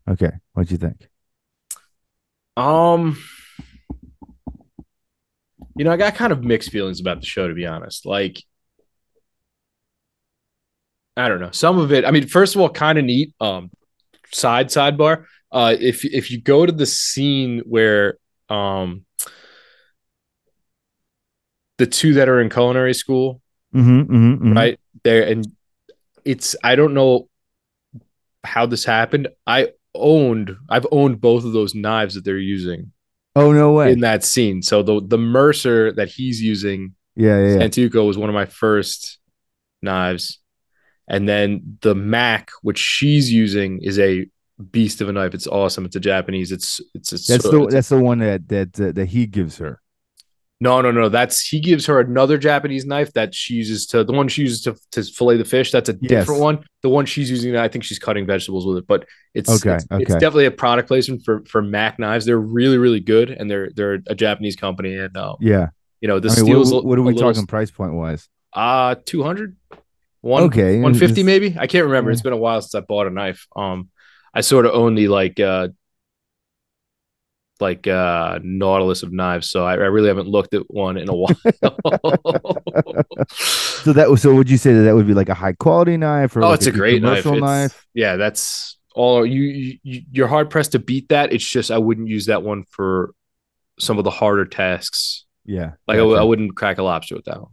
Okay, 0.08 0.32
what'd 0.54 0.72
you 0.72 0.78
think? 0.78 1.10
Um, 2.56 3.18
you 5.78 5.84
know, 5.86 5.92
I 5.92 5.98
got 5.98 6.16
kind 6.16 6.34
of 6.34 6.44
mixed 6.44 6.72
feelings 6.72 7.00
about 7.00 7.20
the 7.20 7.26
show, 7.26 7.48
to 7.48 7.54
be 7.54 7.66
honest. 7.66 8.06
Like, 8.06 8.44
I 11.16 11.28
don't 11.28 11.40
know. 11.40 11.52
Some 11.52 11.80
of 11.80 11.92
it, 11.92 12.06
I 12.06 12.12
mean, 12.12 12.28
first 12.28 12.56
of 12.56 12.62
all, 12.62 12.70
kind 12.70 12.98
of 12.98 13.06
neat. 13.06 13.34
Um, 13.40 13.72
side 14.32 14.68
sidebar. 14.68 15.26
Uh, 15.52 15.76
if 15.80 16.04
if 16.06 16.32
you 16.32 16.42
go 16.42 16.66
to 16.66 16.72
the 16.72 16.86
scene 16.86 17.60
where 17.66 18.18
um 18.50 19.06
the 21.78 21.88
two 21.88 22.16
that 22.16 22.28
are 22.28 22.42
in 22.42 22.50
culinary 22.50 22.94
school, 22.94 23.42
mm-hmm, 23.74 24.02
mm-hmm, 24.02 24.16
mm-hmm. 24.16 24.54
right 24.54 24.80
there, 25.04 25.24
and 25.24 25.48
it's 26.26 26.56
I 26.64 26.76
don't 26.76 26.94
know 26.94 27.30
how 28.44 28.66
this 28.66 28.84
happened. 28.84 29.30
I 29.46 29.70
owned 29.96 30.56
I've 30.70 30.88
owned 30.92 31.22
both 31.22 31.46
of 31.46 31.54
those 31.54 31.74
knives 31.74 32.16
that 32.16 32.26
they're 32.26 32.38
using 32.38 32.92
Oh 33.38 33.52
no 33.52 33.72
way! 33.74 33.92
In 33.92 34.00
that 34.02 34.24
scene, 34.24 34.62
so 34.62 34.82
the 34.82 35.02
the 35.06 35.18
Mercer 35.18 35.92
that 35.94 36.10
he's 36.10 36.42
using, 36.42 36.96
yeah, 37.16 37.38
yeah, 37.40 37.70
yeah. 37.70 38.02
Was 38.02 38.18
one 38.18 38.30
of 38.30 38.34
my 38.34 38.46
first 38.46 39.20
knives, 39.82 40.40
and 41.08 41.30
then 41.30 41.78
the 41.82 41.94
Mac, 41.94 42.50
which 42.62 42.80
she's 42.80 43.32
using, 43.32 43.80
is 43.82 44.00
a 44.00 44.26
beast 44.72 45.02
of 45.02 45.10
a 45.10 45.14
knife. 45.14 45.34
It's 45.34 45.48
awesome. 45.48 45.86
It's 45.86 45.96
a 45.96 46.00
Japanese. 46.00 46.52
It's 46.52 46.82
it's, 46.96 47.14
it's 47.14 47.28
that's 47.28 47.44
the 47.44 47.68
that's 47.68 47.90
the 47.90 48.00
one 48.00 48.20
that 48.20 48.48
that 48.50 48.80
uh, 48.80 48.92
that 48.94 49.10
he 49.10 49.28
gives 49.28 49.58
her. 49.60 49.82
No, 50.60 50.82
no, 50.82 50.92
no. 50.92 51.08
That's 51.08 51.46
he 51.46 51.60
gives 51.60 51.86
her 51.86 52.00
another 52.00 52.38
Japanese 52.38 52.86
knife 52.86 53.14
that 53.14 53.36
she 53.36 53.54
uses 53.54 53.86
to 53.88 54.04
the 54.04 54.14
one 54.14 54.28
she 54.28 54.42
uses 54.42 54.62
to, 54.64 54.76
to 54.92 55.04
fillet 55.04 55.38
the 55.38 55.46
fish. 55.46 55.72
That's 55.72 55.90
a 55.90 55.94
different 55.94 56.40
yes. 56.40 56.40
one. 56.40 56.66
The 56.82 56.90
one 56.90 57.06
she's 57.06 57.30
using, 57.30 57.56
I 57.56 57.68
think 57.68 57.84
she's 57.84 58.00
cutting 58.00 58.26
vegetables 58.26 58.66
with 58.66 58.78
it. 58.78 58.88
But 58.88 59.06
it's 59.36 59.50
okay, 59.50 59.76
it's, 59.76 59.86
okay. 59.92 60.02
it's 60.02 60.14
definitely 60.14 60.46
a 60.46 60.52
product 60.52 60.88
placement 60.88 61.24
for 61.24 61.44
for 61.46 61.62
Mac 61.62 62.00
knives. 62.00 62.26
They're 62.26 62.40
really 62.40 62.80
really 62.80 63.00
good, 63.00 63.30
and 63.30 63.50
they're 63.50 63.70
they're 63.76 64.02
a 64.08 64.16
Japanese 64.16 64.56
company. 64.56 64.96
And 64.96 65.16
uh, 65.16 65.36
yeah, 65.40 65.70
You 66.02 66.08
know, 66.08 66.20
the 66.20 66.30
I 66.30 66.36
mean, 66.36 66.46
steel's 66.46 66.74
what, 66.74 66.86
what 66.86 66.98
are 66.98 67.04
we 67.04 67.14
little- 67.14 67.32
talking 67.32 67.46
price 67.46 67.70
point 67.70 67.94
wise? 67.94 68.28
Uh 68.54 68.96
200 69.06 69.56
one 70.22 70.44
Okay, 70.44 70.80
150 70.80 71.22
maybe. 71.22 71.56
I 71.60 71.68
can't 71.68 71.86
remember. 71.86 72.10
It's 72.10 72.22
been 72.22 72.34
a 72.34 72.38
while 72.38 72.62
since 72.62 72.74
I 72.74 72.80
bought 72.80 73.06
a 73.06 73.12
knife. 73.12 73.46
Um 73.56 73.90
I 74.34 74.42
sort 74.42 74.66
of 74.66 74.72
own 74.74 74.96
the 74.96 75.08
like 75.10 75.40
uh 75.40 75.68
like 77.62 77.88
uh 77.88 78.40
Nautilus 78.44 79.04
of 79.04 79.12
knives, 79.12 79.50
so 79.50 79.66
I, 79.66 79.74
I 79.74 79.88
really 79.88 80.08
haven't 80.08 80.28
looked 80.28 80.54
at 80.54 80.64
one 80.70 80.98
in 80.98 81.10
a 81.10 81.16
while. 81.16 81.36
So 83.30 83.94
that 83.94 84.10
was 84.10 84.22
so. 84.22 84.34
Would 84.36 84.50
you 84.50 84.58
say 84.58 84.74
that 84.74 84.82
that 84.82 84.96
would 84.96 85.08
be 85.08 85.14
like 85.14 85.30
a 85.30 85.34
high 85.34 85.54
quality 85.54 85.96
knife 85.98 86.36
or 86.36 86.44
oh, 86.44 86.50
like 86.50 86.58
it's 86.58 86.68
a, 86.68 86.72
good 86.72 86.78
great 86.78 87.02
knife. 87.02 87.26
knife? 87.26 87.86
Yeah, 87.94 88.16
that's 88.18 88.78
all 88.96 89.26
you, 89.26 89.78
you 89.84 90.02
you're 90.12 90.28
hard 90.28 90.50
pressed 90.50 90.74
to 90.74 90.80
beat 90.80 91.10
that. 91.10 91.32
It's 91.32 91.46
just 91.48 91.72
I 91.72 91.78
wouldn't 91.78 92.08
use 92.08 92.26
that 92.26 92.44
one 92.44 92.64
for 92.70 93.14
some 93.80 93.98
of 93.98 94.04
the 94.04 94.10
harder 94.10 94.46
tasks. 94.46 95.26
Yeah, 95.46 95.74
Like 95.88 95.96
I 96.00 96.02
gotcha. 96.04 96.26
wouldn't 96.26 96.58
crack 96.58 96.78
a 96.80 96.84
lobster 96.84 97.16
with 97.16 97.26
that 97.26 97.40
one. 97.42 97.52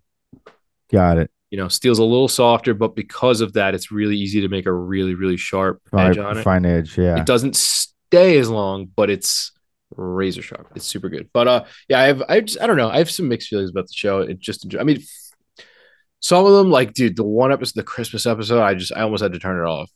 got 0.90 1.18
it. 1.18 1.30
You 1.50 1.58
know, 1.58 1.68
steel's 1.68 2.00
a 2.00 2.04
little 2.04 2.26
softer, 2.26 2.74
but 2.74 2.96
because 2.96 3.40
of 3.40 3.52
that, 3.52 3.74
it's 3.76 3.92
really 3.92 4.16
easy 4.16 4.40
to 4.40 4.48
make 4.48 4.66
a 4.66 4.72
really, 4.72 5.14
really 5.14 5.36
sharp 5.36 5.80
edge 5.96 6.18
on 6.18 6.24
Fine, 6.32 6.36
it. 6.38 6.42
fine 6.42 6.66
edge. 6.66 6.98
Yeah. 6.98 7.16
It 7.20 7.26
doesn't 7.26 7.54
stay 7.54 8.38
as 8.38 8.50
long, 8.50 8.86
but 8.96 9.08
it's 9.10 9.52
razor 9.96 10.42
sharp. 10.42 10.68
It's 10.74 10.86
super 10.86 11.08
good. 11.08 11.28
But 11.32 11.48
uh, 11.48 11.64
yeah, 11.88 12.00
I 12.00 12.04
have 12.04 12.22
I 12.28 12.40
just 12.40 12.60
I 12.60 12.66
don't 12.66 12.76
know. 12.76 12.88
I 12.88 12.98
have 12.98 13.10
some 13.10 13.28
mixed 13.28 13.48
feelings 13.48 13.70
about 13.70 13.86
the 13.86 13.94
show. 13.94 14.20
It 14.20 14.38
just 14.38 14.74
I 14.78 14.82
mean, 14.84 15.02
some 16.20 16.44
of 16.46 16.52
them 16.52 16.70
like 16.70 16.94
dude, 16.94 17.16
the 17.16 17.24
one 17.24 17.52
episode, 17.52 17.74
the 17.76 17.84
Christmas 17.84 18.26
episode, 18.26 18.62
I 18.62 18.74
just 18.74 18.92
I 18.94 19.02
almost 19.02 19.22
had 19.22 19.32
to 19.32 19.38
turn 19.38 19.58
it 19.58 19.68
off. 19.68 19.90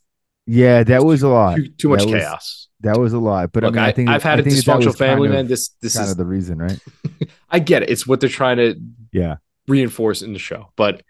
Yeah, 0.46 0.82
that 0.84 1.04
was 1.04 1.22
a 1.22 1.28
lot. 1.28 1.56
Too, 1.56 1.68
too 1.68 1.88
much 1.90 2.00
That 2.00 2.06
was- 2.12 2.22
chaos. 2.22 2.64
That 2.80 2.96
was 2.96 3.12
a 3.12 3.18
lot. 3.18 3.50
But 3.50 3.64
Look, 3.64 3.74
I 3.74 3.80
mean, 3.80 3.84
I, 3.86 3.92
think 3.92 4.08
I've 4.08 4.22
had 4.22 4.38
I 4.38 4.42
a 4.42 4.44
think 4.44 4.54
that 4.54 4.64
that 4.66 4.72
dysfunctional 4.78 4.86
was 4.86 4.96
family, 4.96 5.28
man. 5.28 5.48
This 5.48 5.70
this 5.82 5.94
kind 5.96 6.04
is 6.04 6.12
of 6.12 6.16
the 6.16 6.24
reason, 6.24 6.58
right? 6.58 6.78
I 7.50 7.58
get 7.58 7.82
it. 7.82 7.90
It's 7.90 8.06
what 8.06 8.20
they're 8.20 8.28
trying 8.28 8.58
to 8.58 8.76
Yeah. 9.12 9.36
reinforce 9.66 10.22
in 10.22 10.32
the 10.32 10.38
show, 10.38 10.72
but. 10.76 11.02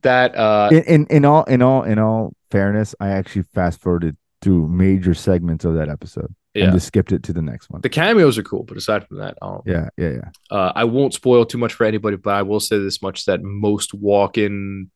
that 0.02 0.34
uh 0.38 0.70
In, 0.72 0.84
in 0.84 1.08
in 1.10 1.26
all 1.26 1.44
in 1.44 1.62
all 1.62 1.84
in 1.84 2.00
all 2.00 2.34
fairness, 2.52 2.96
I 3.02 3.10
actually 3.10 3.44
fast 3.44 3.82
forwarded 3.82 4.16
through 4.42 4.70
major 4.70 5.14
segments 5.14 5.66
of 5.66 5.74
that 5.76 5.90
episode 5.90 6.34
yeah 6.56 6.64
and 6.66 6.74
just 6.74 6.88
skipped 6.88 7.12
it 7.12 7.22
to 7.24 7.34
the 7.34 7.42
next 7.42 7.70
one. 7.70 7.82
the 7.82 7.90
cameos 7.90 8.38
are 8.38 8.44
cool 8.44 8.64
but 8.64 8.78
aside 8.78 9.06
from 9.08 9.18
that 9.18 9.36
um 9.42 9.62
Yeah, 9.66 9.90
yeah, 9.98 10.10
yeah. 10.10 10.30
Uh, 10.50 10.72
I 10.76 10.86
won't 10.86 11.14
spoil 11.14 11.46
too 11.46 11.58
much 11.58 11.74
for 11.74 11.86
anybody, 11.86 12.18
but 12.18 12.34
I 12.34 12.42
will 12.44 12.60
say 12.60 12.78
this 12.80 13.02
much: 13.02 13.26
that 13.26 13.42
most 13.44 13.94
walk-in 13.94 14.90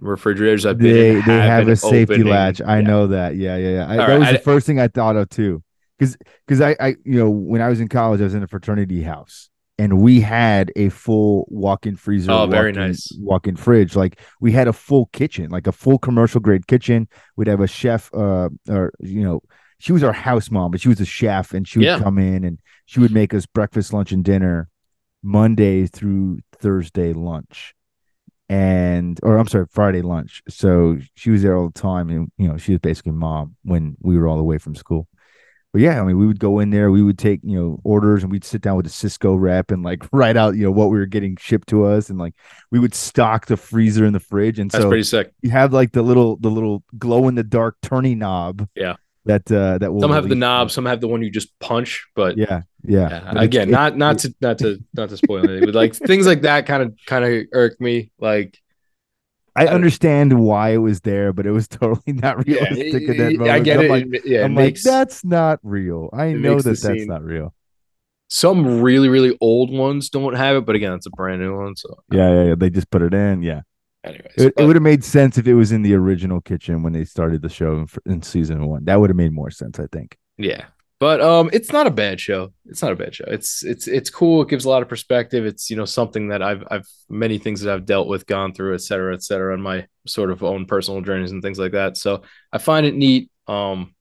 refrigerators 0.00 0.66
I've 0.66 0.78
been 0.78 0.92
They 0.94 1.10
in 1.10 1.22
they 1.26 1.38
have 1.40 1.66
an 1.66 1.72
a 1.72 1.76
safety 1.76 2.14
opening. 2.14 2.32
latch. 2.32 2.60
I 2.60 2.76
Yeah. 2.80 2.86
know 2.86 3.06
that. 3.08 3.36
Yeah, 3.36 3.56
yeah, 3.56 3.68
yeah. 3.70 3.88
I, 3.88 3.96
that 3.96 4.08
right, 4.08 4.18
was 4.18 4.28
I- 4.28 4.32
the 4.32 4.38
first 4.38 4.66
thing 4.66 4.80
I 4.80 4.88
thought 4.88 5.16
of 5.16 5.28
too, 5.28 5.62
because 5.98 6.16
because 6.46 6.60
I 6.60 6.76
I 6.80 6.88
you 7.04 7.18
know 7.18 7.30
when 7.30 7.60
I 7.60 7.68
was 7.68 7.80
in 7.80 7.88
college, 7.88 8.20
I 8.20 8.24
was 8.24 8.34
in 8.34 8.42
a 8.42 8.48
fraternity 8.48 9.02
house. 9.02 9.50
And 9.76 10.00
we 10.00 10.20
had 10.20 10.70
a 10.76 10.88
full 10.90 11.46
walk-in 11.50 11.96
freezer. 11.96 12.30
Oh, 12.30 12.46
very 12.46 12.70
walk-in- 12.70 12.80
nice. 12.90 13.08
Walk-in 13.18 13.56
fridge. 13.56 13.96
Like 13.96 14.20
we 14.40 14.52
had 14.52 14.68
a 14.68 14.72
full 14.72 15.06
kitchen, 15.06 15.50
like 15.50 15.66
a 15.66 15.72
full 15.72 15.98
commercial 15.98 16.40
grade 16.40 16.68
kitchen. 16.68 17.08
We'd 17.36 17.48
have 17.48 17.60
a 17.60 17.66
chef, 17.66 18.08
uh, 18.14 18.50
or 18.68 18.92
you 19.00 19.24
know, 19.24 19.42
she 19.84 19.92
was 19.92 20.02
our 20.02 20.14
house 20.14 20.50
mom, 20.50 20.70
but 20.70 20.80
she 20.80 20.88
was 20.88 20.98
a 20.98 21.04
chef, 21.04 21.52
and 21.52 21.68
she 21.68 21.78
would 21.78 21.84
Yeah. 21.84 21.98
come 21.98 22.16
in 22.18 22.42
and 22.42 22.58
she 22.86 23.00
would 23.00 23.12
make 23.12 23.34
us 23.34 23.44
breakfast, 23.44 23.92
lunch, 23.92 24.12
and 24.12 24.24
dinner, 24.24 24.70
Monday 25.22 25.86
through 25.86 26.38
Thursday 26.58 27.12
lunch, 27.12 27.74
and 28.48 29.20
or 29.22 29.36
I'm 29.36 29.46
sorry, 29.46 29.66
Friday 29.70 30.00
lunch. 30.00 30.42
So 30.48 30.98
she 31.14 31.30
was 31.30 31.42
there 31.42 31.54
all 31.56 31.66
the 31.68 31.78
time, 31.78 32.08
and 32.08 32.30
you 32.38 32.48
know, 32.48 32.56
she 32.56 32.72
was 32.72 32.80
basically 32.80 33.12
mom 33.12 33.56
when 33.62 33.96
we 34.00 34.16
were 34.16 34.26
all 34.26 34.38
away 34.38 34.56
from 34.56 34.74
school. 34.74 35.06
But 35.74 35.82
yeah, 35.82 36.00
I 36.00 36.04
mean, 36.04 36.16
we 36.18 36.26
would 36.26 36.38
go 36.38 36.60
in 36.60 36.70
there, 36.70 36.90
we 36.90 37.02
would 37.02 37.18
take 37.18 37.40
you 37.42 37.58
know 37.60 37.80
orders, 37.84 38.22
and 38.22 38.32
we'd 38.32 38.44
sit 38.44 38.62
down 38.62 38.76
with 38.76 38.86
the 38.86 38.90
Sysco 38.90 39.38
rep 39.38 39.70
and 39.70 39.82
like 39.82 40.02
write 40.12 40.36
out 40.38 40.56
you 40.56 40.62
know 40.64 40.70
what 40.70 40.90
we 40.90 40.96
were 40.98 41.04
getting 41.06 41.36
shipped 41.36 41.68
to 41.68 41.84
us, 41.84 42.08
and 42.08 42.18
like 42.18 42.34
we 42.70 42.78
would 42.78 42.94
stock 42.94 43.46
the 43.46 43.56
freezer 43.58 44.06
and 44.06 44.14
the 44.14 44.20
fridge, 44.20 44.58
and 44.58 44.70
That's 44.70 44.82
so 44.84 44.88
pretty 44.88 45.02
sick. 45.04 45.32
you 45.42 45.50
have 45.50 45.74
like 45.74 45.92
the 45.92 46.02
little 46.02 46.36
the 46.36 46.50
little 46.50 46.82
glow 46.96 47.28
in 47.28 47.34
the 47.34 47.44
dark 47.44 47.76
turning 47.82 48.18
knob. 48.18 48.66
Yeah. 48.74 48.96
That 49.26 49.50
uh 49.50 49.78
that 49.78 49.92
will 49.92 50.02
Some 50.02 50.10
have 50.12 50.28
the 50.28 50.34
knob, 50.34 50.70
some 50.70 50.84
have 50.84 51.00
the 51.00 51.08
one 51.08 51.22
you 51.22 51.30
just 51.30 51.58
punch. 51.58 52.06
But 52.14 52.36
Yeah, 52.36 52.62
yeah. 52.84 53.08
yeah, 53.08 53.40
again, 53.40 53.68
it- 53.68 53.72
not 53.72 53.96
not 53.96 54.16
it- 54.24 54.28
to 54.28 54.34
not 54.42 54.58
to 54.58 54.84
not 54.92 55.08
to 55.08 55.16
spoil 55.16 55.44
anything, 55.48 55.64
but 55.64 55.74
like 55.74 55.94
things 55.94 56.26
like 56.26 56.42
that 56.42 56.66
kind 56.66 56.82
of 56.82 56.94
kind 57.06 57.24
of 57.24 57.46
irk 57.52 57.80
me. 57.80 58.10
Like, 58.18 58.60
I 59.56 59.64
don't- 59.64 59.74
understand 59.74 60.38
why 60.38 60.70
it 60.70 60.76
was 60.78 61.00
there, 61.00 61.32
but 61.32 61.46
it 61.46 61.52
was 61.52 61.68
totally 61.80 62.12
not 62.12 62.46
yeah, 62.46 62.64
realistic 62.64 63.06
that 63.06 63.32
moment. 63.38 63.50
I 63.50 63.60
get 63.60 63.78
I'm 63.78 63.84
it. 63.86 63.90
Like, 63.90 64.06
it- 64.12 64.26
yeah, 64.26 64.44
I'm 64.44 64.52
makes 64.54 64.84
like, 64.84 64.92
that's 64.92 65.24
not 65.24 65.58
real. 65.62 66.10
I 66.12 66.32
know 66.34 66.56
that 66.56 66.62
that's 66.64 66.82
scene- 66.82 67.06
not 67.08 67.22
real. 67.24 67.54
some 68.28 68.82
really 68.82 69.08
really 69.08 69.36
old 69.40 69.70
ones 69.70 70.10
don't 70.10 70.34
have 70.34 70.56
it, 70.56 70.66
but 70.66 70.74
again, 70.76 70.92
it's 70.92 71.06
a 71.06 71.10
brand 71.10 71.40
new 71.40 71.56
one. 71.56 71.76
So, 71.76 71.88
Yeah, 72.12 72.30
yeah, 72.34 72.44
yeah. 72.48 72.54
They 72.56 72.68
just 72.68 72.90
put 72.90 73.00
it 73.00 73.14
in. 73.14 73.42
Yeah. 73.42 73.62
Anyways, 74.04 74.32
It, 74.36 74.54
it 74.56 74.64
would 74.64 74.76
have 74.76 74.82
made 74.82 75.04
sense 75.04 75.38
if 75.38 75.46
it 75.46 75.54
was 75.54 75.72
in 75.72 75.82
the 75.82 75.94
original 75.94 76.40
kitchen 76.40 76.82
when 76.82 76.92
they 76.92 77.04
started 77.04 77.42
the 77.42 77.48
show 77.48 77.78
in, 77.78 77.88
in 78.12 78.22
season 78.22 78.66
one. 78.66 78.84
That 78.84 79.00
would 79.00 79.10
have 79.10 79.16
made 79.16 79.32
more 79.32 79.50
sense, 79.50 79.78
I 79.78 79.86
think. 79.90 80.16
Yeah. 80.36 80.66
But 81.00 81.20
um 81.20 81.50
it's 81.52 81.72
not 81.72 81.86
a 81.86 81.90
bad 81.90 82.20
show. 82.20 82.52
It's 82.66 82.80
not 82.80 82.92
a 82.92 82.96
bad 82.96 83.14
show. 83.14 83.24
It's 83.26 83.64
it's 83.64 83.88
it's 83.88 84.10
cool. 84.10 84.42
It 84.42 84.48
gives 84.48 84.64
a 84.64 84.70
lot 84.70 84.80
of 84.80 84.88
perspective. 84.88 85.44
It's 85.44 85.68
you 85.68 85.76
know 85.76 85.84
something 85.84 86.28
that 86.28 86.40
I've 86.40 86.64
I've 86.70 86.86
many 87.08 87.36
things 87.38 87.60
that 87.62 87.74
I've 87.74 87.84
dealt 87.84 88.08
with, 88.08 88.26
gone 88.26 88.54
through, 88.54 88.74
et 88.74 88.80
cetera, 88.80 89.12
et 89.12 89.22
cetera, 89.22 89.52
on 89.52 89.60
my 89.60 89.86
sort 90.06 90.30
of 90.30 90.42
own 90.42 90.66
personal 90.66 91.00
journeys 91.02 91.32
and 91.32 91.42
things 91.42 91.58
like 91.58 91.72
that. 91.72 91.96
So 91.96 92.22
I 92.52 92.58
find 92.58 92.86
it 92.86 92.94
neat. 92.94 93.30
Um 93.48 93.94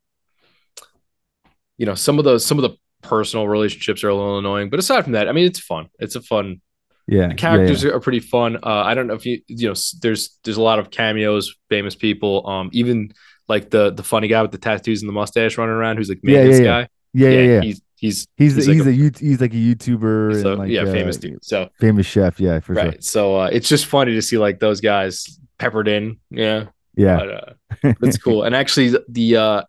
you 1.77 1.86
know, 1.86 1.95
some 1.95 2.19
of 2.19 2.25
the 2.25 2.39
some 2.39 2.60
of 2.60 2.62
the 2.62 2.77
personal 3.01 3.48
relationships 3.48 4.03
are 4.03 4.10
a 4.10 4.15
little 4.15 4.38
annoying, 4.38 4.69
but 4.69 4.79
aside 4.79 5.03
from 5.03 5.13
that, 5.13 5.27
I 5.27 5.31
mean 5.33 5.45
it's 5.45 5.60
fun. 5.60 5.89
It's 6.00 6.15
a 6.15 6.22
fun 6.22 6.62
Yeah. 7.07 7.27
the 7.27 7.33
characters 7.36 7.83
are 7.83 8.00
pretty 8.00 8.19
fun. 8.22 8.57
Uh, 8.57 8.83
I 8.86 8.93
don't 8.93 9.07
know 9.07 9.13
if 9.15 9.25
you 9.25 9.41
you 9.48 9.67
know 9.69 9.75
there's 10.01 10.38
there's 10.43 10.57
a 10.57 10.62
lot 10.62 10.79
of 10.79 10.89
cameos, 10.89 11.53
famous 11.69 11.95
people. 11.95 12.48
Um, 12.48 12.69
even 12.74 13.12
like 13.48 13.69
the 13.69 13.91
the 13.91 14.03
funny 14.03 14.27
guy 14.27 14.41
with 14.41 14.51
the 14.51 14.57
tattoos 14.57 15.01
and 15.01 15.10
the 15.10 15.13
mustache 15.13 15.57
running 15.57 15.75
around, 15.75 15.98
who's 15.98 16.10
like 16.10 16.19
Yeah, 16.24 16.31
yeah, 16.31 16.38
maintenance 16.43 16.60
yeah. 16.60 16.65
guy. 16.81 16.88
Yeah, 17.13 17.29
yeah, 17.29 17.39
yeah. 17.39 17.45
yeah. 17.55 17.62
He's 17.62 17.81
he's 17.98 18.27
He's 18.38 18.55
he's 18.55 18.65
he's, 18.65 18.77
like 18.79 18.88
a, 18.88 18.93
you 18.93 19.12
he's 19.19 19.41
like 19.41 19.53
a 19.53 19.57
YouTuber 19.57 20.41
so 20.41 20.50
and 20.51 20.60
like 20.60 20.69
yeah, 20.69 20.81
uh, 20.83 20.91
famous 20.91 21.17
dude. 21.17 21.43
So 21.43 21.69
famous 21.79 22.05
chef. 22.05 22.39
Yeah, 22.39 22.60
for 22.62 22.74
right. 22.74 22.93
sure. 22.93 23.01
So 23.01 23.36
uh, 23.41 23.50
it's 23.51 23.67
just 23.69 23.86
funny 23.86 24.13
to 24.13 24.22
see 24.22 24.38
like 24.38 24.60
those 24.60 24.79
guys 24.81 25.39
peppered 25.57 25.88
in. 25.89 26.17
Yeah, 26.29 26.67
Yeah, 26.95 27.17
but 27.17 27.29
uh, 27.29 27.93
that's 28.00 28.17
cool. 28.17 28.43
And 28.43 28.55
actually, 28.55 28.89
the- 28.89 29.05
the 29.10 29.36
uh, 29.38 29.63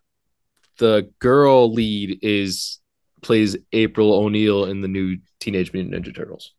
the 0.77 1.11
girl 1.19 1.71
lead 1.71 2.19
is 2.21 2.79
plays 3.21 3.55
April 3.73 4.13
O'Neil 4.13 4.65
in 4.65 4.81
the 4.81 4.87
new 4.87 5.17
Teenage 5.39 5.73
Mutant 5.73 5.93
Ninja 5.95 6.15
Turtles. 6.15 6.53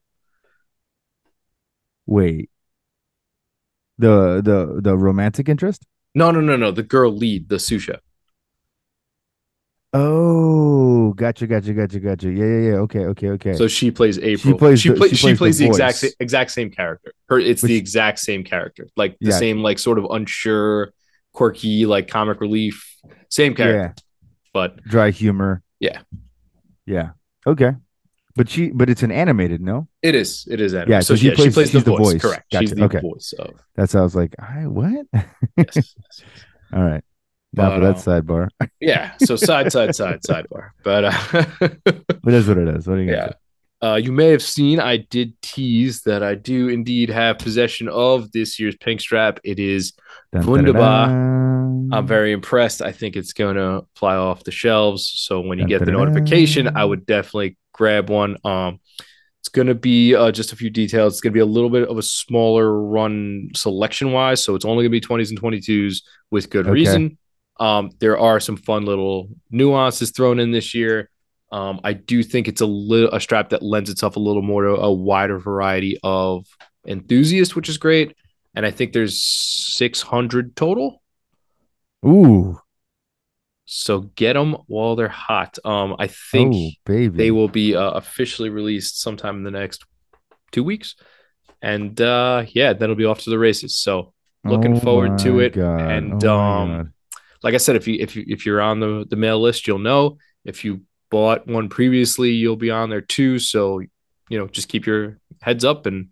Wait. 2.06 2.50
The 3.98 4.40
the 4.44 4.80
the 4.82 4.96
romantic 4.96 5.48
interest? 5.48 5.84
No, 6.14 6.30
no, 6.30 6.40
no, 6.40 6.56
no. 6.56 6.70
The 6.70 6.82
girl 6.82 7.10
lead, 7.12 7.48
the 7.48 7.58
sous 7.58 7.82
chef. 7.82 8.00
Oh, 9.92 11.12
gotcha, 11.14 11.46
gotcha, 11.46 11.72
gotcha, 11.72 12.00
gotcha. 12.00 12.30
Yeah, 12.30 12.44
yeah, 12.44 12.68
yeah. 12.70 12.74
Okay, 12.84 13.06
okay, 13.06 13.28
okay. 13.30 13.54
So 13.54 13.66
she 13.68 13.90
plays 13.90 14.18
April. 14.18 14.58
plays 14.58 14.80
she, 14.80 14.90
the- 14.90 14.96
play- 14.96 15.08
she 15.08 15.16
she 15.16 15.26
plays 15.28 15.38
plays 15.38 15.58
the 15.58 15.64
the, 15.64 15.70
exact 15.70 15.96
same, 15.98 16.10
exact 16.20 16.50
same 16.50 16.70
character. 16.70 17.12
Her 17.28 17.38
it's 17.38 17.62
But 17.62 17.68
the 17.68 17.76
exact 17.76 18.18
same 18.18 18.44
character. 18.44 18.88
Like 18.96 19.16
the 19.20 19.30
Yeah. 19.30 19.38
same 19.38 19.62
like 19.62 19.78
sort 19.78 19.98
of 19.98 20.06
unsure, 20.10 20.92
quirky, 21.32 21.86
like 21.86 22.08
comic 22.08 22.40
relief, 22.40 22.94
same 23.30 23.54
character. 23.54 23.94
yeah, 23.96 24.30
But 24.52 24.82
dry 24.84 25.10
humor. 25.10 25.62
Yeah. 25.80 26.00
Yeah. 26.84 27.10
Okay. 27.46 27.72
But 28.36 28.48
she 28.50 28.70
but 28.70 28.90
it's 28.90 29.02
an 29.02 29.10
animated, 29.10 29.60
no? 29.62 29.88
it 30.02 30.14
is 30.14 30.46
it 30.50 30.60
is 30.60 30.74
anime. 30.74 30.90
Yeah, 30.92 31.00
so, 31.00 31.14
so 31.14 31.16
she 31.20 31.28
yeah, 31.28 31.34
plays- 31.34 31.46
she 31.48 31.52
plays 31.54 31.72
the 31.72 31.80
voice. 31.80 31.98
voice. 32.12 32.22
Correct. 32.22 32.44
She's 32.52 32.70
the 32.72 32.84
Okay. 32.84 33.00
voice 33.00 33.32
of 33.38 33.54
That's 33.74 33.92
how 33.94 34.00
I 34.00 34.02
was 34.02 34.14
like, 34.14 34.34
I 34.38 34.66
what? 34.66 35.06
yes, 35.12 35.24
yes, 35.56 35.74
yes. 35.76 36.22
All 36.72 36.82
right. 36.84 37.02
Now 37.54 37.70
But, 37.70 37.74
for 37.76 37.80
that 37.80 37.96
uh, 37.96 38.20
sidebar. 38.22 38.48
Yeah. 38.80 39.12
So 39.24 39.36
side, 39.36 39.72
side, 39.72 39.94
side, 39.96 40.20
sidebar. 40.28 40.70
But 40.84 41.04
uh 41.06 41.12
But 41.84 42.20
that's 42.24 42.46
what 42.46 42.58
it 42.58 42.68
is. 42.68 42.86
What 42.86 42.98
are 42.98 43.02
you 43.02 43.12
yeah. 43.12 43.32
Uh, 43.82 43.96
you 43.96 44.10
may 44.10 44.28
have 44.30 44.42
seen 44.42 44.80
I 44.80 44.96
did 44.96 45.40
tease 45.42 46.00
that 46.02 46.22
I 46.22 46.34
do 46.34 46.68
indeed 46.68 47.10
have 47.10 47.38
possession 47.38 47.88
of 47.88 48.32
this 48.32 48.58
year's 48.58 48.74
pink 48.76 49.00
strap. 49.02 49.38
It 49.44 49.58
is? 49.58 49.92
Dun, 50.32 50.46
Wunderbar. 50.46 51.06
dun, 51.08 51.88
dun. 51.90 51.90
I'm 51.92 52.06
very 52.06 52.32
impressed. 52.32 52.80
I 52.80 52.90
think 52.90 53.16
it's 53.16 53.34
going 53.34 53.56
to 53.56 53.86
fly 53.94 54.16
off 54.16 54.44
the 54.44 54.50
shelves. 54.50 55.06
So 55.16 55.40
when 55.40 55.58
you 55.58 55.66
get 55.66 55.84
the 55.84 55.92
notification, 55.92 56.74
I 56.74 56.84
would 56.86 57.04
definitely 57.04 57.58
grab 57.76 58.10
one. 58.10 58.36
Um, 58.44 58.80
it's 59.40 59.48
going 59.48 59.68
to 59.68 59.74
be 59.74 60.14
uh, 60.14 60.32
just 60.32 60.52
a 60.52 60.56
few 60.56 60.70
details. 60.70 61.14
It's 61.14 61.20
going 61.20 61.32
to 61.32 61.36
be 61.36 61.40
a 61.40 61.46
little 61.46 61.70
bit 61.70 61.88
of 61.88 61.98
a 61.98 62.02
smaller 62.02 62.82
run 62.82 63.50
selection 63.54 64.10
wise. 64.12 64.42
So 64.42 64.54
it's 64.56 64.64
only 64.64 64.82
going 64.88 65.00
to 65.00 65.00
be 65.00 65.14
20s 65.14 65.30
and 65.30 65.40
22s 65.40 66.02
with 66.30 66.50
good 66.50 66.66
Okay. 66.66 66.72
reason. 66.72 67.18
Um, 67.60 67.90
there 68.00 68.18
are 68.18 68.40
some 68.40 68.56
fun 68.56 68.84
little 68.84 69.28
nuances 69.50 70.10
thrown 70.10 70.40
in 70.40 70.50
this 70.50 70.74
year. 70.74 71.10
Um, 71.52 71.80
I 71.84 71.92
do 71.92 72.22
think 72.24 72.48
it's 72.48 72.60
a 72.60 72.66
little 72.66 73.10
a 73.12 73.20
strap 73.20 73.50
that 73.50 73.62
lends 73.62 73.88
itself 73.88 74.16
a 74.16 74.20
little 74.20 74.42
more 74.42 74.64
to 74.64 74.74
a 74.74 74.92
wider 74.92 75.38
variety 75.38 75.96
of 76.02 76.44
enthusiasts, 76.86 77.54
which 77.54 77.68
is 77.68 77.78
great. 77.78 78.16
And 78.54 78.66
I 78.66 78.70
think 78.72 78.92
there's 78.92 79.22
600 79.22 80.56
total. 80.56 81.02
Ooh. 82.04 82.58
So 83.66 84.00
get 84.00 84.34
them 84.34 84.56
while 84.68 84.94
they're 84.96 85.08
hot. 85.08 85.58
Um, 85.64 85.96
I 85.98 86.06
think 86.06 86.54
oh, 86.54 86.70
baby. 86.84 87.16
they 87.16 87.30
will 87.32 87.48
be 87.48 87.74
uh, 87.74 87.90
officially 87.90 88.48
released 88.48 89.00
sometime 89.00 89.36
in 89.36 89.42
the 89.42 89.50
next 89.50 89.84
two 90.52 90.62
weeks, 90.62 90.94
and 91.60 92.00
uh, 92.00 92.44
yeah, 92.48 92.72
then 92.72 92.84
it'll 92.84 92.94
be 92.96 93.04
off 93.04 93.22
to 93.22 93.30
the 93.30 93.38
races. 93.38 93.76
So 93.76 94.12
looking 94.44 94.76
Oh 94.76 94.80
forward 94.80 95.18
to 95.18 95.40
it. 95.40 95.54
God. 95.54 95.80
And 95.80 96.24
Oh 96.24 96.38
um, 96.38 96.92
like 97.42 97.54
I 97.54 97.58
said, 97.58 97.76
if 97.76 97.88
you 97.88 97.96
if 98.00 98.14
you 98.16 98.24
if 98.26 98.46
you're 98.46 98.60
on 98.60 98.80
the 98.80 99.04
the 99.08 99.16
mail 99.16 99.40
list, 99.40 99.66
you'll 99.66 99.78
know. 99.80 100.18
If 100.44 100.64
you 100.64 100.82
bought 101.10 101.46
one 101.46 101.68
previously, 101.68 102.30
you'll 102.30 102.56
be 102.56 102.70
on 102.70 102.88
there 102.88 103.00
too. 103.00 103.38
So 103.40 103.80
you 104.28 104.38
know, 104.38 104.46
just 104.46 104.68
keep 104.68 104.86
your 104.86 105.18
heads 105.42 105.64
up 105.64 105.86
and 105.86 106.08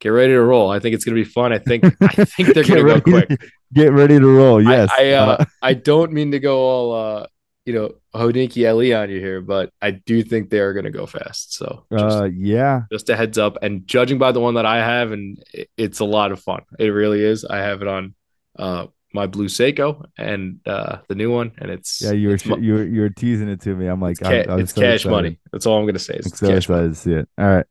get 0.00 0.08
ready 0.08 0.32
to 0.32 0.42
roll. 0.42 0.70
I 0.70 0.80
think 0.80 0.94
it's 0.94 1.04
gonna 1.04 1.14
be 1.14 1.24
fun. 1.24 1.52
I 1.52 1.58
think 1.58 1.84
I 2.00 2.24
think 2.24 2.54
they're 2.54 2.64
gonna 2.68 2.82
go 2.82 3.00
quick. 3.00 3.30
Get 3.72 3.92
ready 3.92 4.18
to 4.18 4.26
roll. 4.26 4.62
Yes. 4.62 4.90
I 4.96 5.10
I, 5.10 5.12
uh, 5.12 5.26
Uh, 5.40 5.44
I 5.62 5.74
don't 5.74 6.12
mean 6.12 6.32
to 6.32 6.38
go 6.40 6.58
all 6.60 6.92
uh 6.94 7.26
you 7.64 7.72
know 7.72 7.94
Hodinkee 8.14 8.68
Ali 8.70 8.92
on 8.94 9.10
you 9.10 9.18
here, 9.20 9.40
but 9.40 9.70
I 9.80 9.92
do 9.92 10.22
think 10.22 10.50
they 10.50 10.58
are 10.60 10.72
gonna 10.74 10.90
go 10.90 11.06
fast. 11.06 11.54
So 11.54 11.86
just, 11.90 12.18
uh, 12.18 12.24
yeah. 12.24 12.82
just 12.92 13.08
a 13.10 13.16
heads 13.16 13.38
up. 13.38 13.58
And 13.62 13.86
judging 13.86 14.18
by 14.18 14.32
the 14.32 14.40
one 14.40 14.54
that 14.54 14.66
I 14.66 14.76
have, 14.78 15.12
and 15.12 15.42
it- 15.52 15.70
it's 15.76 16.00
a 16.00 16.04
lot 16.04 16.30
of 16.30 16.40
fun. 16.40 16.62
It 16.78 16.88
really 16.88 17.24
is. 17.24 17.44
I 17.44 17.58
have 17.58 17.80
it 17.82 17.88
on 17.88 18.14
uh 18.58 18.86
my 19.14 19.26
blue 19.28 19.46
Seiko 19.46 20.04
and 20.18 20.58
uh 20.66 20.98
the 21.08 21.14
new 21.14 21.32
one, 21.32 21.52
and 21.58 21.70
it's 21.70 22.02
Yeah. 22.02 22.12
You 22.12 22.28
were, 22.28 22.34
it's, 22.34 22.44
sh- 22.44 22.50
you 22.60 22.74
were, 22.74 22.84
you 22.84 23.00
were 23.00 23.08
teasing 23.10 23.48
it 23.48 23.60
to 23.62 23.74
me. 23.74 23.86
I'm 23.86 24.00
like, 24.00 24.20
it's, 24.20 24.28
ca- 24.28 24.52
I'm 24.52 24.60
it's 24.60 24.74
so 24.74 24.80
cash 24.80 24.94
excited. 24.96 25.10
money. 25.10 25.38
That's 25.52 25.66
all 25.66 25.78
I'm 25.78 25.86
gonna 25.86 25.98
say. 25.98 26.14
I'm 26.14 26.18
It's 26.20 26.38
so 26.38 26.46
cash 26.48 26.68
money. 26.68 26.86
excited 26.86 26.88
to 26.90 26.94
see 26.96 27.12
it. 27.12 27.28
All 27.38 27.46
right. 27.46 27.66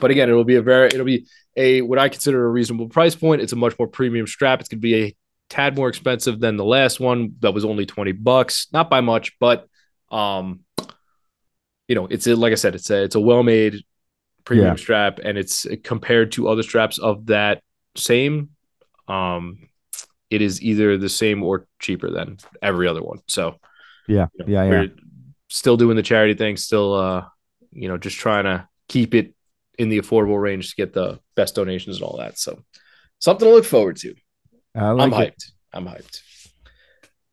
But 0.00 0.10
again, 0.10 0.28
it'll 0.28 0.44
be 0.44 0.56
a 0.56 0.62
very 0.62 0.86
it'll 0.88 1.04
be 1.06 1.26
a 1.56 1.80
what 1.82 1.98
I 1.98 2.08
consider 2.08 2.44
a 2.44 2.48
reasonable 2.48 2.88
price 2.88 3.14
point. 3.16 3.40
It's 3.40 3.52
a 3.52 3.56
much 3.56 3.76
more 3.78 3.88
premium 3.88 4.26
strap. 4.26 4.60
It's 4.60 4.68
gonna 4.68 4.80
be 4.80 4.94
a 5.04 5.16
tad 5.50 5.76
more 5.76 5.88
expensive 5.88 6.40
than 6.40 6.56
the 6.56 6.64
last 6.64 7.00
one 7.00 7.34
that 7.40 7.52
was 7.52 7.64
only 7.66 7.84
20 7.84 8.12
bucks. 8.12 8.68
Not 8.72 8.88
by 8.88 9.02
much, 9.02 9.38
but 9.38 9.66
um 10.10 10.60
you 11.88 11.96
know, 11.96 12.06
it's 12.06 12.26
a, 12.28 12.36
like 12.36 12.52
I 12.52 12.56
said, 12.56 12.74
it's 12.76 12.88
a 12.88 13.02
it's 13.02 13.16
a 13.16 13.20
well-made 13.20 13.82
premium 14.44 14.68
Yeah. 14.68 14.76
strap 14.76 15.18
and 15.22 15.36
it's 15.36 15.66
compared 15.82 16.32
to 16.32 16.48
other 16.48 16.62
straps 16.62 16.98
of 16.98 17.26
that 17.26 17.62
same 17.96 18.50
um 19.08 19.68
it 20.30 20.40
is 20.40 20.62
either 20.62 20.96
the 20.96 21.08
same 21.08 21.42
or 21.42 21.66
cheaper 21.80 22.08
than 22.10 22.38
every 22.62 22.86
other 22.86 23.02
one. 23.02 23.18
So 23.26 23.56
Yeah. 24.06 24.28
you 24.38 24.46
know, 24.46 24.52
Yeah. 24.52 24.82
Yeah. 24.82 24.86
still 25.48 25.76
doing 25.76 25.96
the 25.96 26.02
charity 26.04 26.34
thing, 26.34 26.56
still 26.56 26.94
uh, 26.94 27.24
you 27.72 27.88
know, 27.88 27.98
just 27.98 28.16
trying 28.16 28.44
to 28.44 28.68
keep 28.88 29.14
it 29.14 29.34
in 29.78 29.88
the 29.88 30.00
affordable 30.00 30.40
range 30.40 30.70
to 30.70 30.76
get 30.76 30.92
the 30.92 31.18
best 31.34 31.56
donations 31.56 31.96
and 31.96 32.04
all 32.04 32.18
that. 32.18 32.38
So 32.38 32.62
something 33.18 33.48
to 33.48 33.52
look 33.54 33.64
forward 33.64 33.96
to. 33.96 34.14
I 34.74 34.90
like 34.90 35.12
I'm 35.12 35.22
it. 35.22 35.34
hyped. 35.34 35.50
I'm 35.72 35.86
hyped. 35.86 36.20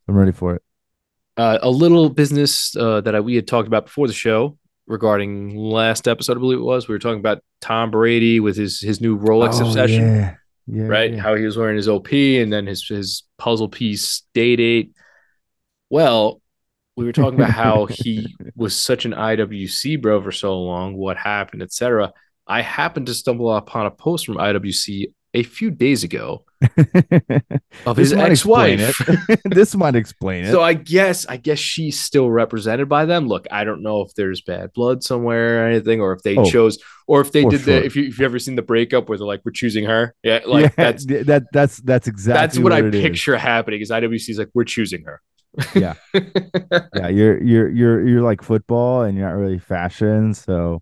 I'm 0.08 0.16
ready 0.16 0.32
for 0.32 0.56
it. 0.56 0.64
Uh, 1.36 1.60
a 1.62 1.70
little 1.70 2.10
business 2.10 2.76
uh, 2.76 3.02
that 3.02 3.14
I, 3.16 3.20
we 3.20 3.36
had 3.36 3.48
talked 3.48 3.68
about 3.68 3.86
before 3.86 4.08
the 4.08 4.14
show 4.14 4.58
regarding 4.88 5.56
last 5.56 6.08
episode, 6.08 6.38
I 6.38 6.40
believe 6.40 6.60
it 6.60 6.64
was. 6.64 6.88
We 6.88 6.96
were 6.96 7.00
talking 7.00 7.20
about 7.20 7.44
Tom 7.62 7.92
Brady 7.92 8.40
with 8.40 8.56
his 8.58 8.80
his 8.80 9.02
new 9.02 9.18
Rolex 9.20 9.62
Oh, 9.62 9.68
obsession. 9.68 10.02
Yeah. 10.02 10.36
Yeah. 10.66 10.84
right? 10.84 11.14
yeah. 11.14 11.22
How 11.22 11.36
he 11.36 11.46
was 11.46 11.58
wearing 11.58 11.78
his 11.78 11.88
OP 11.88 12.12
and 12.12 12.52
then 12.52 12.66
his 12.66 12.86
his 12.88 13.24
puzzle 13.38 13.70
piece 13.70 14.24
day 14.34 14.56
date. 14.56 14.94
Well, 15.90 16.42
we 16.96 17.06
were 17.06 17.14
talking 17.14 17.40
about 17.40 17.52
how 17.52 17.86
he 17.90 18.36
was 18.56 18.76
such 18.76 19.06
an 19.06 19.12
IWC 19.14 20.02
bro 20.02 20.22
for 20.22 20.32
so 20.32 20.60
long, 20.60 20.96
what 20.96 21.18
happened, 21.18 21.62
etc. 21.62 22.12
I 22.48 22.62
happened 22.62 23.06
to 23.08 23.14
stumble 23.14 23.56
upon 23.56 23.86
a 23.86 23.92
post 23.92 24.26
from 24.26 24.38
IWC 24.38 25.14
a 25.34 25.44
few 25.44 25.70
days 25.70 26.04
ago 26.04 26.46
of 27.86 27.98
his 27.98 28.14
ex-wife. 28.14 29.00
this 29.46 29.76
might 29.76 29.96
explain 29.96 30.46
it. 30.46 30.52
so 30.52 30.62
I 30.62 30.74
guess 30.74 31.26
I 31.28 31.38
guess 31.38 31.60
she's 31.60 32.00
still 32.00 32.30
represented 32.30 32.90
by 32.90 33.06
them. 33.06 33.28
Look, 33.28 33.48
I 33.52 33.64
don't 33.64 33.82
know 33.84 34.02
if 34.02 34.14
there's 34.16 34.42
bad 34.42 34.74
blood 34.74 35.04
somewhere 35.04 35.64
or 35.64 35.68
anything, 35.68 36.02
or 36.02 36.14
if 36.14 36.22
they 36.24 36.36
Oh, 36.36 36.46
chose, 36.46 36.80
or 37.08 37.22
if 37.22 37.32
they 37.32 37.44
did 37.46 37.62
sure. 37.62 37.80
the. 37.80 37.86
If 37.86 37.96
you 37.96 38.06
if 38.08 38.20
you 38.20 38.26
ever 38.26 38.40
seen 38.40 38.56
the 38.56 38.62
breakup 38.62 39.10
where 39.10 39.18
they're 39.18 39.28
like, 39.28 39.42
we're 39.46 39.52
choosing 39.52 39.86
her, 39.86 40.14
yeah, 40.24 40.40
like 40.46 40.64
yeah, 40.64 40.70
that's 40.76 41.06
that 41.06 41.46
that's 41.52 41.78
that's 41.78 42.08
exactly 42.08 42.40
that's 42.42 42.60
what, 42.60 42.74
I 42.74 42.80
it 42.80 42.96
is. 42.96 43.02
picture 43.02 43.38
happening. 43.38 43.80
Because 43.80 43.92
IWC 43.92 44.14
is 44.16 44.30
IWC's 44.30 44.40
like 44.40 44.50
we're 44.54 44.64
choosing 44.64 45.04
her. 45.04 45.22
Yeah. 45.76 45.94
Yeah, 46.96 47.08
you're 47.10 47.42
you're 47.44 47.70
you're 47.70 48.08
you're 48.08 48.22
like 48.22 48.42
football 48.42 49.04
and 49.04 49.18
you're 49.18 49.28
not 49.28 49.36
really 49.36 49.60
fashion, 49.60 50.34
so 50.34 50.82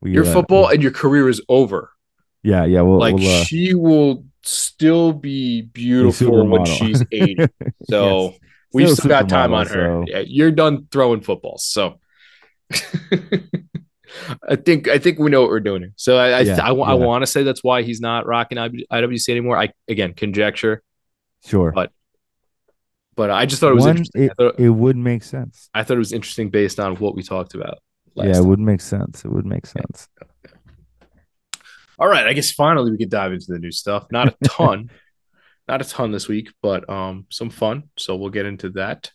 we 0.00 0.12
Your 0.12 0.26
uh, 0.26 0.32
football 0.32 0.68
and 0.68 0.82
your 0.82 0.92
career 0.92 1.28
is 1.28 1.40
over. 1.48 1.90
Yeah, 2.42 2.64
yeah, 2.64 2.82
we'll, 2.82 2.98
Like 2.98 3.14
we'll 3.16 3.40
uh, 3.40 3.44
she 3.44 3.74
will 3.74 4.24
still 4.46 5.12
be 5.12 5.62
beautiful 5.62 6.46
when 6.48 6.62
supermodel. 6.62 6.78
she's 6.78 7.02
80. 7.12 7.46
So 7.88 8.20
Yes. 8.30 8.38
we've 8.72 8.86
Still 8.88 8.96
still 8.96 9.08
got 9.08 9.28
time 9.28 9.50
supermodel, 9.50 9.54
on 9.56 9.66
her. 9.68 9.72
so- 9.72 10.04
Yeah, 10.08 10.24
you're 10.26 10.50
done 10.50 10.86
throwing 10.90 11.20
footballs. 11.20 11.64
So 11.64 11.98
I 14.48 14.56
think 14.56 14.88
I 14.88 14.98
think 14.98 15.18
we 15.18 15.30
know 15.30 15.40
what 15.42 15.50
we're 15.50 15.60
doing. 15.60 15.82
here. 15.82 15.92
So 15.96 16.16
I 16.16 16.28
I, 16.30 16.40
Yeah, 16.40 16.54
I, 16.62 16.68
yeah. 16.72 16.92
want 16.94 17.22
to 17.22 17.26
say 17.26 17.42
that's 17.42 17.62
why 17.62 17.82
he's 17.82 18.00
not 18.00 18.26
rocking 18.26 18.56
IWC 18.58 19.28
anymore. 19.28 19.58
I 19.58 19.70
again 19.88 20.14
conjecture, 20.14 20.82
sure. 21.44 21.72
but 21.72 21.92
but 23.14 23.30
I 23.30 23.46
just 23.46 23.60
thought 23.60 23.72
it 23.72 23.74
was 23.76 23.84
One, 23.84 23.90
interesting. 23.96 24.22
it, 24.24 24.32
thought, 24.36 24.58
it 24.60 24.68
would 24.70 24.96
make 24.96 25.22
sense. 25.22 25.68
I 25.74 25.82
thought 25.84 25.94
it 25.94 25.98
was 25.98 26.12
interesting 26.12 26.50
based 26.50 26.78
on 26.80 26.96
what 26.96 27.14
we 27.14 27.22
talked 27.22 27.54
about. 27.54 27.78
Last 28.14 28.26
yeah, 28.26 28.30
it 28.32 28.34
time. 28.34 28.48
would 28.48 28.58
make 28.60 28.80
sense. 28.80 29.24
It 29.24 29.30
would 29.32 29.46
make 29.46 29.66
sense. 29.66 30.08
All 31.98 32.08
right, 32.08 32.26
I 32.26 32.32
guess 32.32 32.50
finally 32.50 32.90
we 32.90 32.98
could 32.98 33.10
dive 33.10 33.32
into 33.32 33.46
the 33.48 33.58
new 33.58 33.72
stuff. 33.72 34.06
Not 34.10 34.28
a 34.28 34.36
ton, 34.48 34.90
not 35.66 35.80
a 35.80 35.84
ton 35.84 36.12
this 36.12 36.28
week, 36.28 36.52
but 36.62 36.88
um, 36.90 37.26
some 37.30 37.50
fun. 37.50 37.84
So 37.96 38.16
we'll 38.16 38.30
get 38.30 38.46
into 38.46 38.70
that. 38.70 39.10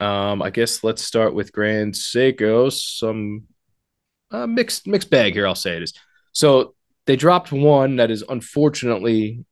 Um, 0.00 0.42
I 0.42 0.50
guess 0.50 0.82
let's 0.82 1.02
start 1.02 1.34
with 1.34 1.52
Grand 1.52 1.94
Seiko. 1.94 2.72
Some 2.72 3.44
uh, 4.32 4.46
mixed 4.46 4.86
mixed 4.86 5.10
bag 5.10 5.34
here. 5.34 5.46
I'll 5.46 5.54
say 5.54 5.76
it 5.76 5.82
is. 5.84 5.94
So 6.32 6.74
they 7.06 7.16
dropped 7.16 7.52
one 7.52 7.96
that 7.96 8.10
is 8.10 8.24
unfortunately 8.28 9.44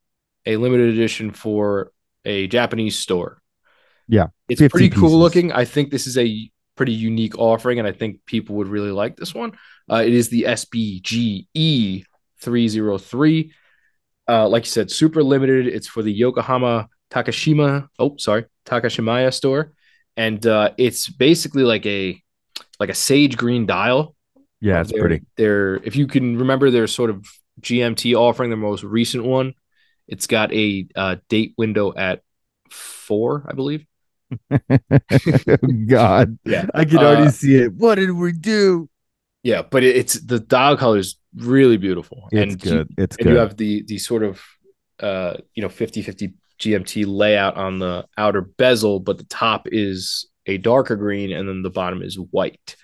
a 0.47 0.57
limited 0.57 0.89
edition 0.95 1.31
for 1.31 1.93
a 2.25 2.49
Japanese 2.49 2.99
store. 2.99 3.41
Yeah, 4.09 4.27
it's 4.49 4.61
50 4.61 4.73
pretty 4.73 4.91
cool 4.91 5.03
pieces. 5.03 5.19
looking. 5.19 5.53
I 5.53 5.65
think 5.65 5.91
this 5.91 6.09
is 6.09 6.19
a 6.19 6.51
pretty 6.81 6.93
unique 6.93 7.37
offering, 7.39 7.79
and 7.79 7.87
I 7.87 7.93
think 7.93 8.25
people 8.25 8.57
would 8.57 8.69
really 8.69 8.91
like 8.91 9.17
this 9.17 9.35
one. 9.35 9.53
Uh, 9.91 9.97
it 10.03 10.15
is 10.15 10.31
the 10.31 10.45
SBGE 10.45 12.05
303. 12.41 13.53
Uh, 14.27 14.49
like 14.49 14.65
you 14.65 14.71
said, 14.71 14.91
super 14.91 15.23
limited. 15.23 15.67
It's 15.67 15.87
for 15.87 16.03
the 16.03 16.11
Yokohama 16.11 16.89
Takashima. 17.11 17.87
Oh, 17.99 18.17
sorry, 18.17 18.47
Takashimaya 18.65 19.31
store, 19.35 19.73
and 20.17 20.45
uh, 20.47 20.71
it's 20.79 21.07
basically 21.11 21.65
like 21.65 21.85
a 21.85 22.19
like 22.79 22.89
a 22.89 22.95
sage 22.95 23.37
green 23.37 23.67
dial. 23.67 24.17
Yeah, 24.63 24.81
it's 24.81 24.91
They're- 24.91 25.01
pretty. 25.03 25.21
They're 25.37 25.75
if 25.85 25.97
you 25.97 26.07
can 26.07 26.39
remember 26.39 26.71
their 26.71 26.87
sort 26.87 27.11
of 27.11 27.27
GMT 27.61 28.15
offering, 28.15 28.49
their 28.49 28.57
most 28.57 28.85
recent 28.85 29.25
one. 29.25 29.53
It's 30.09 30.27
got 30.27 30.51
a 30.55 30.89
uh, 30.97 31.17
date 31.29 31.53
window 31.59 31.93
at 31.95 32.23
four, 32.71 33.45
I 33.47 33.53
believe. 33.53 33.85
God, 35.87 36.39
Yeah. 36.45 36.67
I 36.75 36.85
can 36.85 36.99
already 36.99 37.27
Uh, 37.29 37.31
see 37.31 37.57
it. 37.57 37.73
What 37.75 37.97
did 37.97 38.13
we 38.13 38.33
do? 38.33 38.89
Yeah, 39.43 39.63
but 39.63 39.83
it, 39.83 39.97
it's 39.97 40.15
the 40.21 40.39
dial 40.41 40.77
color 40.77 40.99
is 40.99 41.17
really 41.35 41.77
beautiful. 41.77 42.29
It's 42.31 42.53
and 42.55 42.65
you- 42.65 42.71
good. 42.71 42.89
it's 42.99 43.17
and 43.17 43.25
good. 43.25 43.33
you 43.33 43.39
have 43.39 43.57
the 43.57 43.83
the 43.87 43.99
sort 43.99 44.23
of 44.23 44.41
uh 45.01 45.35
you 45.55 45.63
know 45.63 45.69
50-50 45.69 46.35
GMT 46.59 47.05
layout 47.07 47.57
on 47.57 47.79
the 47.79 48.05
outer 48.19 48.43
bezel, 48.43 49.01
but 49.01 49.17
the 49.19 49.25
top 49.25 49.67
is 49.73 50.27
a 50.47 50.59
darker 50.59 50.97
green 50.97 51.33
and 51.33 51.49
then 51.49 51.63
the 51.63 51.71
bottom 51.71 52.03
is 52.03 52.19
white. 52.19 52.77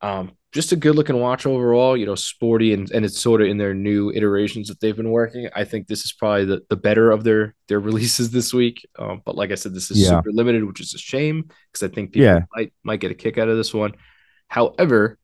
Um, 0.00 0.32
just 0.56 0.72
a 0.72 0.76
good 0.76 0.96
looking 0.96 1.20
watch 1.20 1.46
overall, 1.46 1.96
you 1.96 2.06
know, 2.06 2.16
sporty 2.16 2.74
and, 2.74 2.90
and 2.90 3.04
it's 3.04 3.20
sort 3.20 3.42
of 3.42 3.48
in 3.48 3.58
their 3.58 3.74
new 3.74 4.10
iterations 4.12 4.68
that 4.68 4.80
they've 4.80 4.96
been 4.96 5.12
working. 5.12 5.48
I 5.54 5.64
think 5.64 5.86
this 5.86 6.04
is 6.04 6.12
probably 6.12 6.46
the, 6.46 6.62
the 6.70 6.76
better 6.76 7.12
of 7.12 7.24
their 7.24 7.54
their 7.68 7.80
releases 7.90 8.30
this 8.32 8.54
week. 8.54 8.86
Um, 8.98 9.22
but 9.24 9.36
like 9.36 9.52
I 9.52 9.56
said, 9.56 9.74
this 9.74 9.90
is 9.92 9.98
Yeah. 10.02 10.10
super 10.10 10.32
limited, 10.32 10.64
which 10.64 10.80
is 10.80 10.94
a 10.94 10.98
shame 10.98 11.44
because 11.72 11.88
I 11.88 11.94
think 11.94 12.12
people 12.12 12.24
Yeah. 12.24 12.40
might 12.56 12.72
might 12.84 13.00
get 13.00 13.12
a 13.12 13.14
kick 13.14 13.38
out 13.38 13.48
of 13.48 13.56
this 13.56 13.74
one. 13.74 13.92
However, 14.48 15.18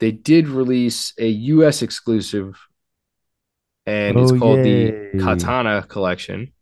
they 0.00 0.12
did 0.12 0.48
release 0.48 1.12
a 1.18 1.28
US 1.28 1.82
exclusive 1.82 2.56
and 3.86 4.18
it's 4.20 4.32
Oh, 4.32 4.34
called 4.38 4.58
yay. 4.58 4.62
the 4.62 4.98
Katana 5.18 5.82
collection. 5.82 6.52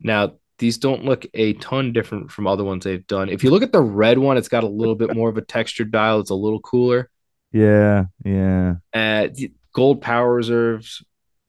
Now, 0.00 0.34
these 0.60 0.78
don't 0.78 1.04
look 1.04 1.26
a 1.34 1.54
ton 1.54 1.92
different 1.92 2.30
from 2.30 2.46
other 2.46 2.62
ones 2.62 2.84
they've 2.84 3.06
done. 3.08 3.28
If 3.28 3.42
you 3.42 3.50
look 3.50 3.64
at 3.64 3.72
the 3.72 3.80
red 3.82 4.18
one, 4.18 4.36
it's 4.36 4.48
got 4.48 4.62
a 4.62 4.68
little 4.68 4.94
bit 4.94 5.14
more 5.16 5.28
of 5.28 5.36
a 5.36 5.42
textured 5.42 5.90
dial. 5.90 6.20
It's 6.20 6.30
a 6.30 6.34
little 6.36 6.60
cooler. 6.60 7.10
yeah, 7.52 8.04
yeah. 8.24 8.76
Uh, 8.94 9.28
gold 9.74 10.00
power 10.02 10.32
reserves, 10.32 11.02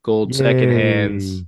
gold 0.03 0.33
second 0.33 0.71
hands. 0.71 1.43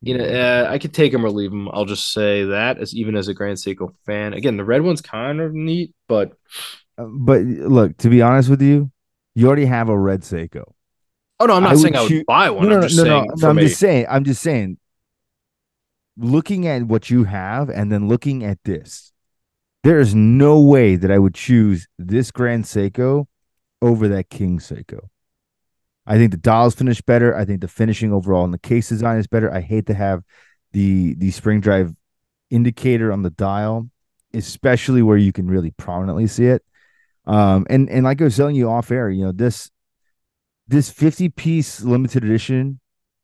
You 0.00 0.16
know, 0.16 0.24
uh, 0.24 0.68
I 0.70 0.78
could 0.78 0.94
take 0.94 1.10
them 1.12 1.24
or 1.26 1.30
leave 1.30 1.50
them. 1.50 1.68
I'll 1.72 1.84
just 1.84 2.12
say 2.12 2.44
that 2.44 2.78
as 2.78 2.94
even 2.94 3.16
as 3.16 3.26
a 3.28 3.34
Grand 3.34 3.58
Seiko 3.58 3.94
fan. 4.06 4.32
Again, 4.32 4.56
the 4.56 4.64
red 4.64 4.82
one's 4.82 5.00
kind 5.00 5.40
of 5.40 5.52
neat, 5.54 5.92
but 6.08 6.32
Uh, 6.96 7.06
But 7.06 7.42
look, 7.42 7.96
to 7.98 8.08
be 8.08 8.22
honest 8.22 8.48
with 8.48 8.62
you, 8.62 8.90
you 9.34 9.46
already 9.48 9.66
have 9.66 9.88
a 9.88 9.98
red 9.98 10.20
Seiko. 10.22 10.72
oh 11.40 11.46
no, 11.46 11.54
I'm 11.54 11.64
I 11.64 11.68
not 11.68 11.70
would 11.74 11.82
saying 11.82 11.96
I 11.96 12.02
would 12.02 12.08
choo- 12.08 12.24
buy 12.26 12.50
one. 12.50 12.68
no, 12.68 12.74
I'm 12.76 12.80
no, 12.80 12.86
just 12.88 12.96
no, 12.96 13.04
no, 13.04 13.24
no. 13.24 13.36
from 13.36 13.58
I'm 13.58 13.64
just 13.64 13.78
saying. 13.80 14.06
I'm 14.08 14.24
just 14.24 14.40
saying. 14.42 14.78
Looking 16.18 16.66
at 16.66 16.82
what 16.82 17.10
you 17.10 17.24
have 17.24 17.70
and 17.70 17.90
then 17.90 18.08
looking 18.08 18.44
at 18.44 18.58
this, 18.64 19.12
there 19.84 20.00
is 20.00 20.14
no 20.14 20.60
way 20.60 20.96
that 20.96 21.10
I 21.10 21.18
would 21.18 21.34
choose 21.34 21.86
this 21.98 22.30
Grand 22.30 22.64
Seiko 22.64 23.26
over 23.80 24.08
that 24.08 24.28
King 24.28 24.58
Seiko. 24.58 25.08
I 26.06 26.16
think 26.16 26.30
the 26.30 26.38
dials 26.38 26.74
finish 26.74 27.00
better. 27.00 27.36
I 27.36 27.44
think 27.44 27.60
the 27.60 27.68
finishing 27.68 28.12
overall 28.12 28.44
in 28.44 28.50
the 28.50 28.58
case 28.58 28.88
design 28.88 29.18
is 29.18 29.26
better. 29.26 29.52
I 29.52 29.60
hate 29.60 29.86
to 29.86 29.94
have 29.94 30.24
the 30.72 31.14
the 31.14 31.30
spring 31.30 31.60
drive 31.60 31.94
indicator 32.50 33.12
on 33.12 33.22
the 33.22 33.30
dial, 33.30 33.88
especially 34.32 35.02
where 35.02 35.18
you 35.18 35.32
can 35.32 35.46
really 35.46 35.70
prominently 35.72 36.26
see 36.26 36.46
it. 36.46 36.64
Um, 37.26 37.66
and 37.68 37.90
and 37.90 38.04
like 38.04 38.20
I 38.20 38.24
was 38.24 38.36
telling 38.36 38.56
you 38.56 38.70
off 38.70 38.90
air, 38.90 39.10
you 39.10 39.22
know 39.22 39.32
this 39.32 39.70
this 40.66 40.90
50 40.90 41.28
piece 41.30 41.82
limited 41.82 42.24
edition, 42.24 42.80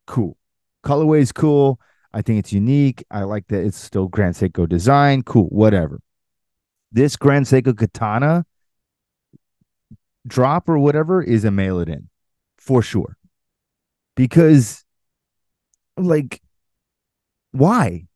cool. 0.06 0.36
Colorway 0.84 1.20
is 1.20 1.32
cool. 1.32 1.80
I 2.14 2.22
think 2.22 2.38
it's 2.38 2.52
unique. 2.52 3.04
I 3.10 3.24
like 3.24 3.48
that 3.48 3.64
it's 3.64 3.76
still 3.76 4.06
Grand 4.06 4.36
Seiko 4.36 4.68
design. 4.68 5.22
Cool, 5.22 5.48
whatever. 5.48 6.00
This 6.92 7.16
Grand 7.16 7.46
Seiko 7.46 7.76
Katana 7.76 8.46
drop 10.26 10.68
or 10.68 10.78
whatever 10.78 11.22
is 11.22 11.44
a 11.44 11.50
mail 11.50 11.80
it 11.80 11.88
in 11.88 12.08
for 12.56 12.82
sure. 12.82 13.16
Because, 14.16 14.84
like, 15.96 16.40
why? 17.50 18.06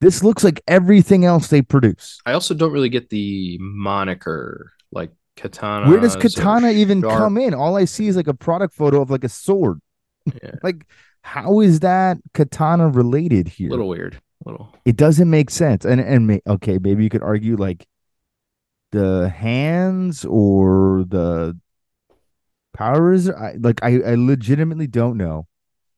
This 0.00 0.22
looks 0.22 0.44
like 0.44 0.62
everything 0.66 1.24
else 1.24 1.48
they 1.48 1.60
produce. 1.60 2.20
I 2.24 2.32
also 2.32 2.54
don't 2.54 2.72
really 2.72 2.88
get 2.88 3.10
the 3.10 3.58
moniker 3.60 4.72
like 4.92 5.10
katana. 5.36 5.90
Where 5.90 6.00
does 6.00 6.16
katana 6.16 6.70
even 6.70 7.02
sharp? 7.02 7.18
come 7.18 7.36
in? 7.36 7.52
All 7.52 7.76
I 7.76 7.84
see 7.84 8.06
is 8.06 8.16
like 8.16 8.28
a 8.28 8.34
product 8.34 8.74
photo 8.74 9.02
of 9.02 9.10
like 9.10 9.24
a 9.24 9.28
sword. 9.28 9.80
Yeah. 10.24 10.52
like, 10.62 10.86
how 11.22 11.60
is 11.60 11.80
that 11.80 12.18
katana 12.34 12.88
related 12.88 13.48
here? 13.48 13.68
A 13.68 13.70
little 13.70 13.88
weird. 13.88 14.20
A 14.44 14.50
little. 14.50 14.74
It 14.84 14.96
doesn't 14.96 15.28
make 15.28 15.50
sense. 15.50 15.84
And 15.84 16.00
and 16.00 16.26
may, 16.26 16.40
okay, 16.46 16.78
maybe 16.78 17.04
you 17.04 17.10
could 17.10 17.22
argue 17.22 17.56
like 17.56 17.86
the 18.92 19.28
hands 19.28 20.24
or 20.24 21.04
the 21.06 21.58
powers. 22.72 23.28
I, 23.28 23.56
like 23.58 23.82
I, 23.82 24.00
I 24.00 24.14
legitimately 24.16 24.86
don't 24.86 25.16
know, 25.16 25.46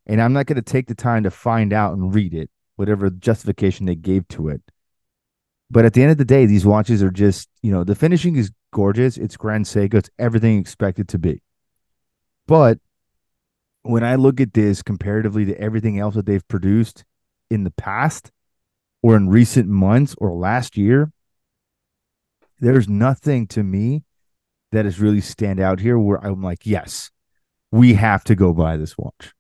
and 0.07 0.21
I'm 0.21 0.33
not 0.33 0.47
going 0.47 0.57
to 0.57 0.63
take 0.63 0.89
the 0.89 0.95
time 0.95 1.23
to 1.23 1.31
find 1.31 1.73
out 1.73 1.93
and 1.95 2.15
read 2.15 2.35
it, 2.35 2.51
whatever 2.77 3.11
justification 3.11 3.87
they 3.87 3.95
gave 3.95 4.27
to 4.29 4.49
it. 4.49 4.63
But 5.71 5.87
at 5.87 5.95
the 5.95 6.03
end 6.03 6.11
of 6.11 6.19
the 6.19 6.25
day, 6.27 6.45
these 6.45 6.67
watches 6.67 7.03
are 7.03 7.11
just, 7.11 7.49
you 7.63 7.73
know, 7.73 7.83
the 7.83 7.95
finishing 7.95 8.37
is 8.37 8.53
gorgeous. 8.73 9.17
It's 9.17 9.39
Grand 9.39 9.65
Seiko. 9.65 9.95
It's 9.95 10.11
everything 10.19 10.59
expected 10.59 11.09
to 11.09 11.19
be. 11.19 11.41
But 12.47 12.79
when 13.83 14.05
I 14.05 14.15
look 14.15 14.41
at 14.41 14.55
this 14.55 14.83
comparatively 14.83 15.45
to 15.47 15.61
everything 15.61 15.99
else 15.99 16.15
that 16.15 16.27
they've 16.27 16.47
produced 16.47 17.05
in 17.51 17.65
the 17.65 17.71
past 17.71 18.31
or 19.03 19.17
in 19.17 19.29
recent 19.29 19.69
months 19.69 20.15
or 20.19 20.33
last 20.33 20.77
year, 20.77 21.13
there's 22.61 22.89
nothing 22.89 23.47
to 23.49 23.63
me 23.63 24.05
that 24.71 24.87
is 24.87 25.01
really 25.01 25.21
stand 25.21 25.61
out 25.61 25.81
here 25.81 25.99
where 25.99 26.25
I'm 26.25 26.43
like, 26.43 26.65
yes, 26.65 27.11
we 27.71 27.95
have 27.95 28.25
to 28.25 28.35
go 28.35 28.53
buy 28.53 28.77
this 28.77 28.97
watch. 28.97 29.33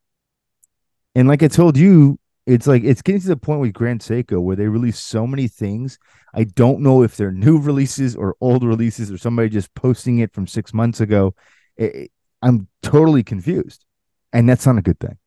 And 1.14 1.28
like 1.28 1.42
I 1.42 1.48
told 1.48 1.76
you, 1.76 2.18
it's 2.46 2.66
like 2.66 2.82
it's 2.82 3.02
getting 3.02 3.20
to 3.20 3.28
the 3.28 3.36
point 3.36 3.60
with 3.60 3.72
Grand 3.72 4.00
Seiko 4.00 4.40
where 4.40 4.56
they 4.56 4.66
release 4.66 4.98
so 4.98 5.26
many 5.26 5.46
things. 5.46 5.98
I 6.34 6.44
don't 6.44 6.80
know 6.80 7.02
if 7.02 7.16
they're 7.16 7.30
new 7.30 7.58
releases 7.60 8.16
or 8.16 8.34
old 8.40 8.64
releases 8.64 9.12
or 9.12 9.18
somebody 9.18 9.48
just 9.48 9.72
posting 9.74 10.18
it 10.18 10.32
from 10.32 10.46
six 10.46 10.74
months 10.74 11.00
ago. 11.00 11.34
It, 11.76 12.10
I'm 12.42 12.66
totally 12.82 13.22
confused, 13.22 13.84
and 14.32 14.48
that's 14.48 14.66
not 14.66 14.78
a 14.78 14.82
good 14.82 14.98
thing. 15.00 15.18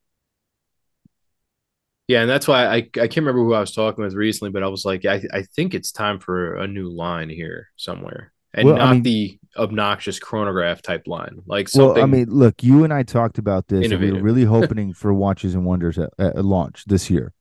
Yeah, 2.08 2.22
and 2.22 2.30
that's 2.30 2.48
why 2.48 2.68
I, 2.68 2.76
I 2.76 2.82
can't 2.84 3.18
remember 3.18 3.44
who 3.44 3.54
I 3.54 3.60
was 3.60 3.74
talking 3.74 4.04
with 4.04 4.14
recently, 4.14 4.52
but 4.52 4.62
I 4.62 4.68
was 4.68 4.86
like, 4.86 5.06
I, 5.06 5.24
I 5.34 5.42
think 5.42 5.74
it's 5.74 5.92
time 5.92 6.20
for 6.20 6.56
a 6.56 6.68
new 6.68 6.88
line 6.88 7.30
here 7.30 7.70
somewhere. 7.78 8.32
And 8.54 8.68
well, 8.68 8.78
not 8.78 8.88
I 8.88 8.94
mean, 8.94 9.04
the 9.04 9.40
obnoxious 9.58 10.20
chronograph 10.20 10.82
type 10.82 11.08
line. 11.08 11.42
Like 11.46 11.68
something 11.68 11.96
Well, 11.96 12.04
I 12.04 12.06
mean, 12.06 12.30
look, 12.30 12.64
you 12.64 12.84
and 12.84 12.94
I 12.94 13.04
talked 13.04 13.38
about 13.38 13.68
this 13.68 13.90
we 13.92 14.12
were 14.12 14.22
really 14.22 14.44
hoping 14.46 14.94
for 14.94 15.14
Watches 15.14 15.56
and 15.56 15.66
Wonders 15.66 15.98
at, 15.98 16.12
at 16.20 16.46
launch 16.46 16.86
this 16.86 17.10
year. 17.10 17.34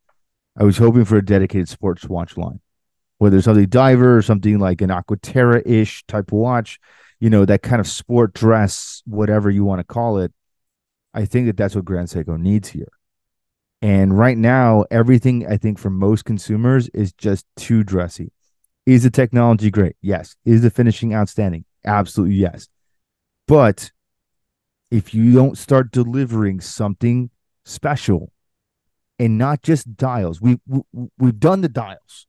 I 0.58 0.64
was 0.64 0.78
hoping 0.78 1.04
for 1.04 1.16
a 1.16 1.24
dedicated 1.24 1.68
sports 1.68 2.08
watch 2.08 2.36
line. 2.36 2.60
Whether 3.18 3.36
it's 3.36 3.44
something 3.44 3.66
diver 3.66 4.16
or 4.16 4.22
something 4.22 4.58
like 4.58 4.80
an 4.80 4.90
Aquaterra-ish 4.90 6.04
type 6.06 6.32
watch, 6.32 6.80
you 7.20 7.30
know, 7.30 7.44
that 7.44 7.62
kind 7.62 7.80
of 7.80 7.86
sport 7.86 8.34
dress, 8.34 9.02
whatever 9.06 9.50
you 9.50 9.64
want 9.64 9.80
to 9.80 9.84
call 9.84 10.18
it. 10.18 10.32
I 11.14 11.24
think 11.24 11.46
that 11.46 11.56
that's 11.56 11.74
what 11.74 11.84
Grand 11.84 12.08
Seiko 12.08 12.38
needs 12.38 12.68
here. 12.68 12.88
And 13.80 14.18
right 14.18 14.36
now, 14.36 14.84
everything 14.90 15.46
I 15.46 15.56
think 15.56 15.78
for 15.78 15.90
most 15.90 16.24
consumers 16.24 16.88
is 16.88 17.12
just 17.12 17.46
too 17.56 17.84
dressy. 17.84 18.32
Is 18.86 19.04
the 19.04 19.10
technology 19.10 19.70
great? 19.70 19.96
Yes. 20.02 20.36
Is 20.44 20.62
the 20.62 20.70
finishing 20.70 21.14
outstanding? 21.14 21.64
Absolutely 21.86 22.36
yes. 22.36 22.68
But 23.46 23.92
if 24.90 25.14
you 25.14 25.32
don't 25.32 25.56
start 25.56 25.90
delivering 25.90 26.60
something 26.60 27.30
special 27.64 28.32
and 29.18 29.38
not 29.38 29.62
just 29.62 29.96
dials, 29.96 30.40
we, 30.40 30.58
we 30.66 30.80
we've 31.18 31.38
done 31.38 31.60
the 31.60 31.68
dials. 31.68 32.26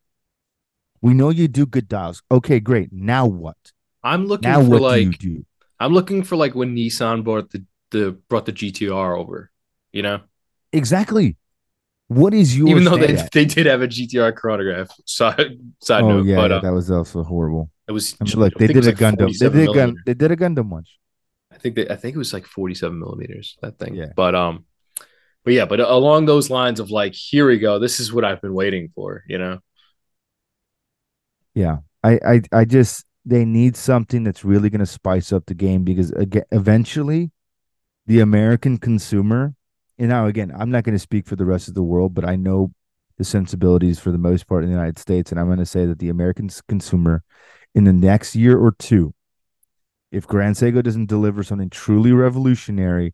We 1.02 1.14
know 1.14 1.30
you 1.30 1.48
do 1.48 1.66
good 1.66 1.88
dials. 1.88 2.22
Okay, 2.32 2.60
great. 2.60 2.92
Now 2.92 3.26
what? 3.26 3.58
I'm 4.04 4.26
looking 4.28 4.50
now 4.50 4.64
for 4.64 4.80
like 4.80 5.20
do 5.20 5.36
do? 5.36 5.46
I'm 5.80 5.94
looking 5.94 6.24
for 6.24 6.36
like 6.36 6.56
when 6.56 6.76
Nissan 6.76 7.24
bought 7.24 7.52
the 7.52 7.66
the 7.92 8.12
brought 8.30 8.46
the 8.46 8.54
GTR 8.54 9.18
over, 9.18 9.52
you 9.92 10.02
know? 10.02 10.22
Exactly. 10.72 11.38
What 12.08 12.34
is 12.34 12.56
your 12.56 12.68
even 12.70 12.84
though 12.84 12.98
they 12.98 13.16
at? 13.16 13.32
they 13.32 13.46
did 13.46 13.66
have 13.66 13.82
a 13.82 13.88
GTR 13.88 14.36
chronograph 14.36 14.90
side 15.06 15.58
side 15.82 16.04
oh, 16.04 16.10
note, 16.10 16.26
yeah, 16.28 16.36
but 16.36 16.52
yeah, 16.52 16.58
uh, 16.58 16.62
that 16.62 16.74
was 16.74 16.92
also 16.92 17.24
horrible. 17.24 17.72
It 17.88 17.94
was 17.94 18.16
I 18.22 18.26
mean, 18.26 18.34
look, 18.36 18.54
they 18.56 18.68
did 18.68 18.78
a 18.78 18.90
like 18.90 18.98
Gundam. 18.98 19.36
They 19.38 19.50
did 19.50 19.70
a 19.70 19.74
gun. 19.74 19.96
They 20.06 20.14
did 20.14 20.32
a 20.32 20.36
Gundam 20.36 20.70
once. 20.70 20.90
I 21.52 21.58
think 21.58 21.76
they, 21.76 21.88
I 21.88 21.96
think 21.96 22.16
it 22.16 22.20
was 22.20 22.34
like 22.34 22.46
47 22.46 23.00
millimeters 23.00 23.58
that 23.62 23.80
thing. 23.80 23.96
Yeah. 23.96 24.08
But 24.16 24.36
um, 24.36 24.66
but 25.44 25.54
yeah, 25.54 25.66
but 25.66 25.80
along 25.80 26.26
those 26.26 26.50
lines 26.50 26.80
of 26.80 26.92
like, 26.92 27.14
here 27.16 27.48
we 27.48 27.58
go. 27.58 27.80
This 27.80 28.00
is 28.00 28.14
what 28.14 28.24
I've 28.24 28.42
been 28.42 28.54
waiting 28.54 28.92
for. 28.94 29.24
You 29.28 29.40
know. 29.40 29.60
Yeah, 31.56 31.78
I 32.04 32.20
I 32.26 32.42
I 32.52 32.66
just 32.66 33.06
they 33.26 33.46
need 33.46 33.76
something 33.76 34.24
that's 34.24 34.46
really 34.46 34.70
going 34.70 34.80
to 34.80 34.86
spice 34.86 35.34
up 35.34 35.46
the 35.48 35.56
game 35.56 35.84
because 35.84 36.12
again, 36.12 36.44
eventually, 36.52 37.32
the 38.06 38.20
American 38.20 38.78
consumer 38.78 39.56
and 39.98 40.10
now 40.10 40.26
again, 40.26 40.52
I'm 40.56 40.72
not 40.72 40.84
going 40.84 40.96
to 40.96 41.00
speak 41.00 41.26
for 41.26 41.36
the 41.36 41.46
rest 41.46 41.68
of 41.68 41.74
the 41.74 41.84
world, 41.84 42.14
but 42.14 42.26
I 42.26 42.36
know 42.36 42.72
the 43.18 43.24
sensibilities 43.24 44.00
for 44.00 44.12
the 44.12 44.18
most 44.18 44.46
part 44.48 44.64
in 44.64 44.70
the 44.70 44.76
United 44.76 45.00
States, 45.00 45.32
and 45.32 45.40
I'm 45.40 45.48
going 45.48 45.60
to 45.60 45.66
say 45.66 45.86
that 45.86 46.00
the 46.00 46.10
American 46.10 46.50
consumer, 46.68 47.24
in 47.74 47.86
the 47.86 47.94
next 47.94 48.36
year 48.36 48.58
or 48.58 48.74
two, 48.74 49.14
if 50.12 50.28
Grand 50.28 50.56
Seiko 50.56 50.84
doesn't 50.84 51.08
deliver 51.08 51.44
something 51.44 51.70
truly 51.70 52.12
revolutionary, 52.12 53.14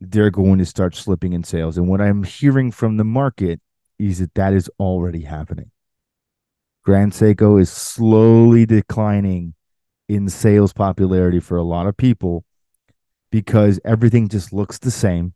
they're 0.00 0.30
going 0.30 0.58
to 0.58 0.66
start 0.66 0.94
slipping 0.94 1.32
in 1.32 1.44
sales. 1.44 1.76
And 1.76 1.88
what 1.88 2.00
I'm 2.00 2.22
hearing 2.22 2.70
from 2.70 2.96
the 2.96 3.04
market 3.04 3.60
is 3.98 4.20
that 4.20 4.34
that 4.34 4.52
is 4.54 4.70
already 4.78 5.22
happening. 5.22 5.70
Grand 6.84 7.12
Seiko 7.12 7.60
is 7.60 7.70
slowly 7.70 8.64
declining 8.64 9.54
in 10.08 10.28
sales 10.28 10.72
popularity 10.72 11.40
for 11.40 11.58
a 11.58 11.62
lot 11.62 11.86
of 11.86 11.96
people 11.96 12.44
because 13.30 13.80
everything 13.84 14.28
just 14.28 14.52
looks 14.52 14.78
the 14.78 14.90
same 14.90 15.34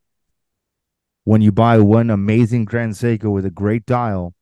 when 1.25 1.41
you 1.41 1.53
buy 1.53 1.79
one 1.79 2.11
amazing 2.11 2.65
Grand 2.65 2.93
Seiko 2.95 3.33
with 3.33 3.47
a 3.47 3.51
great 3.51 3.87
dial, 3.87 4.35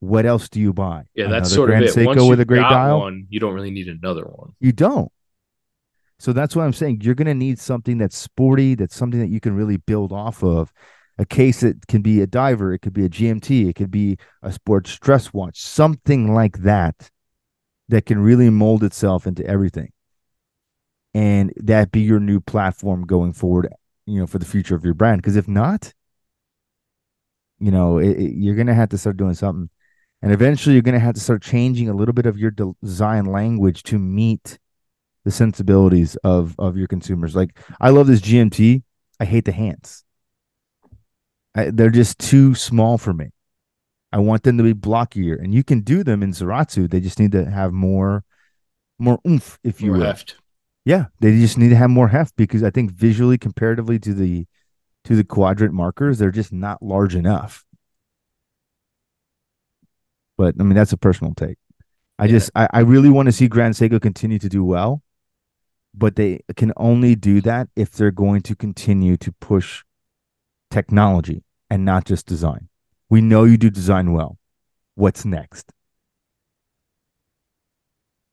what 0.00 0.26
else 0.26 0.48
do 0.48 0.60
you 0.60 0.72
buy? 0.72 1.04
Yeah, 1.14 1.28
that's 1.28 1.50
sort 1.50 1.68
Grand 1.68 1.84
of 1.84 1.90
it. 1.90 1.94
Seiko 1.96 2.06
Once 2.06 2.22
with 2.24 2.40
a 2.40 2.44
great 2.44 2.60
dial. 2.60 3.00
One, 3.00 3.26
you 3.30 3.40
don't 3.40 3.54
really 3.54 3.70
need 3.70 3.88
another 3.88 4.24
one. 4.24 4.52
You 4.60 4.72
don't. 4.72 5.10
So 6.18 6.32
that's 6.32 6.56
what 6.56 6.64
I'm 6.64 6.72
saying. 6.72 7.00
You're 7.02 7.14
going 7.14 7.26
to 7.26 7.34
need 7.34 7.58
something 7.58 7.98
that's 7.98 8.16
sporty, 8.16 8.74
that's 8.74 8.96
something 8.96 9.20
that 9.20 9.28
you 9.28 9.40
can 9.40 9.54
really 9.54 9.76
build 9.76 10.12
off 10.12 10.42
of. 10.42 10.72
A 11.18 11.24
case 11.24 11.60
that 11.60 11.86
can 11.86 12.02
be 12.02 12.20
a 12.20 12.26
diver, 12.26 12.74
it 12.74 12.80
could 12.80 12.92
be 12.92 13.06
a 13.06 13.08
GMT, 13.08 13.70
it 13.70 13.74
could 13.74 13.90
be 13.90 14.18
a 14.42 14.52
sports 14.52 14.90
stress 14.90 15.32
watch, 15.32 15.58
something 15.58 16.34
like 16.34 16.58
that 16.58 17.10
that 17.88 18.04
can 18.04 18.18
really 18.18 18.50
mold 18.50 18.84
itself 18.84 19.26
into 19.26 19.46
everything. 19.46 19.92
And 21.16 21.50
that 21.56 21.92
be 21.92 22.00
your 22.00 22.20
new 22.20 22.40
platform 22.40 23.06
going 23.06 23.32
forward, 23.32 23.72
you 24.04 24.20
know, 24.20 24.26
for 24.26 24.38
the 24.38 24.44
future 24.44 24.74
of 24.74 24.84
your 24.84 24.92
brand. 24.92 25.22
Because 25.22 25.36
if 25.36 25.48
not, 25.48 25.94
you 27.58 27.70
know, 27.70 27.96
it, 27.96 28.18
it, 28.18 28.34
you're 28.34 28.54
to 28.66 28.74
have 28.74 28.90
to 28.90 28.98
start 28.98 29.16
doing 29.16 29.32
something. 29.32 29.70
And 30.20 30.30
eventually 30.30 30.74
you're 30.74 30.82
to 30.82 30.98
have 30.98 31.14
to 31.14 31.20
start 31.20 31.42
changing 31.42 31.88
a 31.88 31.94
little 31.94 32.12
bit 32.12 32.26
of 32.26 32.36
your 32.36 32.50
design 32.50 33.24
language 33.24 33.82
to 33.84 33.98
meet 33.98 34.58
the 35.24 35.30
sensibilities 35.30 36.16
of 36.16 36.54
of 36.58 36.76
your 36.76 36.86
consumers. 36.86 37.34
Like 37.34 37.58
I 37.80 37.88
love 37.88 38.08
this 38.08 38.20
GMT. 38.20 38.82
I 39.18 39.24
hate 39.24 39.46
the 39.46 39.52
hands. 39.52 40.04
I, 41.54 41.70
they're 41.70 41.88
just 41.88 42.18
too 42.18 42.54
small 42.54 42.98
for 42.98 43.14
me. 43.14 43.30
I 44.12 44.18
want 44.18 44.42
them 44.42 44.58
to 44.58 44.62
be 44.62 44.74
blockier, 44.74 45.42
and 45.42 45.54
you 45.54 45.64
can 45.64 45.80
do 45.80 46.04
them 46.04 46.22
in 46.22 46.32
Zaratsu. 46.32 46.90
They 46.90 47.00
just 47.00 47.18
need 47.18 47.32
to 47.32 47.50
have 47.50 47.72
more, 47.72 48.22
more 48.98 49.18
oomph, 49.26 49.58
if 49.64 49.80
you 49.80 49.92
more 49.92 49.98
will. 49.98 50.06
Heft. 50.06 50.36
Yeah, 50.86 51.06
they 51.18 51.32
just 51.32 51.58
need 51.58 51.70
to 51.70 51.76
have 51.76 51.90
more 51.90 52.06
heft 52.08 52.36
because 52.36 52.62
I 52.62 52.70
think 52.70 52.92
visually, 52.92 53.36
comparatively 53.38 53.98
to 53.98 54.14
the 54.14 54.46
to 55.04 55.16
the 55.16 55.24
quadrant 55.24 55.74
markers, 55.74 56.18
they're 56.18 56.30
just 56.30 56.52
not 56.52 56.80
large 56.80 57.16
enough. 57.16 57.64
But 60.38 60.54
I 60.60 60.62
mean, 60.62 60.74
that's 60.74 60.92
a 60.92 60.96
personal 60.96 61.34
take. 61.34 61.58
I 62.18 62.26
Yeah. 62.26 62.30
just 62.30 62.50
I, 62.54 62.68
I 62.72 62.80
really 62.80 63.10
want 63.10 63.26
to 63.26 63.32
see 63.32 63.48
Grand 63.48 63.74
Seiko 63.74 64.00
continue 64.00 64.38
to 64.38 64.48
do 64.48 64.64
well, 64.64 65.02
but 65.92 66.16
they 66.16 66.40
can 66.56 66.72
only 66.76 67.16
do 67.16 67.40
that 67.40 67.68
if 67.76 67.90
they're 67.90 68.12
going 68.12 68.42
to 68.42 68.54
continue 68.54 69.16
to 69.16 69.32
push 69.32 69.82
technology 70.70 71.44
and 71.70 71.84
not 71.84 72.04
just 72.04 72.26
design. 72.26 72.68
We 73.10 73.22
know 73.22 73.44
you 73.44 73.56
do 73.56 73.70
design 73.70 74.12
well. 74.12 74.38
What's 74.94 75.24
next? 75.24 75.72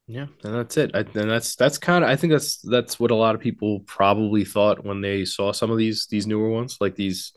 Yeah, 0.06 0.26
and 0.42 0.54
that's 0.54 0.76
it. 0.76 0.90
I, 0.94 0.98
and 1.00 1.30
that's 1.30 1.56
that's 1.56 1.78
kind 1.78 2.04
of 2.04 2.10
I 2.10 2.16
think 2.16 2.32
that's 2.32 2.58
that's 2.58 3.00
what 3.00 3.10
a 3.10 3.14
lot 3.14 3.34
of 3.34 3.40
people 3.40 3.80
probably 3.86 4.44
thought 4.44 4.84
when 4.84 5.00
they 5.00 5.24
saw 5.24 5.52
some 5.52 5.70
of 5.70 5.78
these 5.78 6.06
these 6.10 6.26
newer 6.26 6.50
ones, 6.50 6.76
like 6.80 6.94
these 6.94 7.32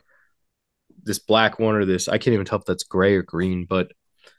this 1.03 1.19
black 1.19 1.59
one 1.59 1.75
or 1.75 1.85
this. 1.85 2.09
I 2.09 2.17
can't 2.17 2.33
even 2.33 2.45
tell 2.45 2.59
if 2.59 2.65
that's 2.65 2.83
gray 2.83 3.15
or 3.15 3.23
green, 3.23 3.65
but 3.69 3.91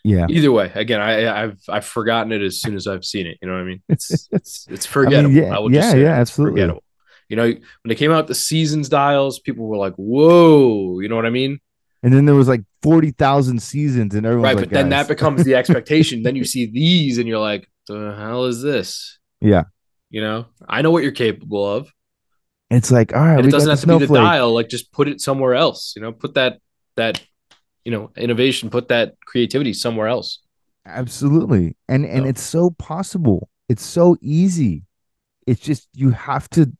Yeah. 0.05 0.27
either 0.29 0.53
way, 0.53 0.71
again, 0.75 1.01
I 1.01 1.45
I've 1.45 1.59
I've 1.71 1.87
forgotten 1.87 2.33
it 2.33 2.43
as 2.43 2.61
soon 2.61 2.77
as 2.77 2.87
I've 2.87 3.05
seen 3.05 3.27
it. 3.27 3.38
You 3.41 3.49
know 3.49 3.55
what 3.55 3.62
I 3.62 3.64
mean? 3.64 3.83
It's 3.88 4.29
it's 4.33 4.67
it's 4.69 4.85
forgettable. 4.85 5.35
I, 5.35 5.49
yeah, 5.49 5.59
will 5.59 5.71
just 5.71 5.95
yeah, 5.95 6.03
yeah, 6.03 6.12
absolutely. 6.12 6.61
forgettable. 6.61 6.85
You 7.31 7.37
know, 7.37 7.45
when 7.45 7.62
they 7.87 7.95
came 7.95 8.11
out 8.11 8.27
the 8.27 8.35
seasons 8.35 8.88
dials, 8.91 9.38
people 9.38 9.67
were 9.67 9.77
like, 9.77 9.95
"Whoa!" 9.95 11.01
You 11.01 11.09
know 11.09 11.17
what 11.17 11.27
I 11.27 11.31
mean? 11.31 11.61
And 12.03 12.12
then 12.12 12.27
there 12.27 12.35
was 12.35 12.49
like 12.49 12.62
40,000 12.83 13.61
seasons 13.61 14.14
and 14.14 14.25
everyone's 14.25 14.45
right, 14.45 14.57
like, 14.57 14.67
but 14.67 14.75
then 14.75 14.88
"Guys." 14.91 15.07
that 15.07 15.14
becomes 15.14 15.45
the 15.45 15.55
expectation. 15.61 16.23
then 16.23 16.37
you 16.37 16.45
see 16.45 16.67
these, 16.67 17.19
and 17.19 17.27
you're 17.27 17.38
like, 17.38 17.69
"The 17.94 18.14
hell 18.16 18.44
is 18.46 18.62
this?" 18.62 19.18
Yeah. 19.40 19.64
You 20.11 20.20
know, 20.22 20.46
I 20.68 20.83
know 20.83 20.90
what 20.90 21.03
you're 21.03 21.12
capable 21.12 21.66
of. 21.66 21.92
It's 22.70 22.90
like, 22.90 23.14
all 23.14 23.22
right, 23.24 23.44
it 23.44 23.51
doesn't 23.51 23.70
have 23.70 23.81
to 23.81 23.87
be 23.98 24.07
the 24.07 24.14
dial 24.14 24.53
like 24.53 24.68
just 24.68 24.92
put 24.92 25.09
it 25.09 25.20
somewhere 25.20 25.55
else 25.55 25.94
you 25.96 26.03
know 26.03 26.12
put 26.12 26.35
that 26.35 26.59
that 26.96 27.22
you 27.85 27.90
know 27.92 28.11
innovation 28.16 28.68
put 28.68 28.88
that 28.88 29.14
creativity 29.27 29.72
somewhere 29.72 30.07
else 30.09 30.40
Absolutely. 30.87 31.77
And 31.88 32.05
and 32.07 32.27
it's 32.27 32.42
so 32.42 32.70
possible. 32.70 33.48
It's 33.68 33.85
so 33.85 34.16
easy. 34.22 34.85
It's 35.46 35.61
just 35.61 35.88
you 35.94 36.11
have 36.11 36.48
to 36.51 36.72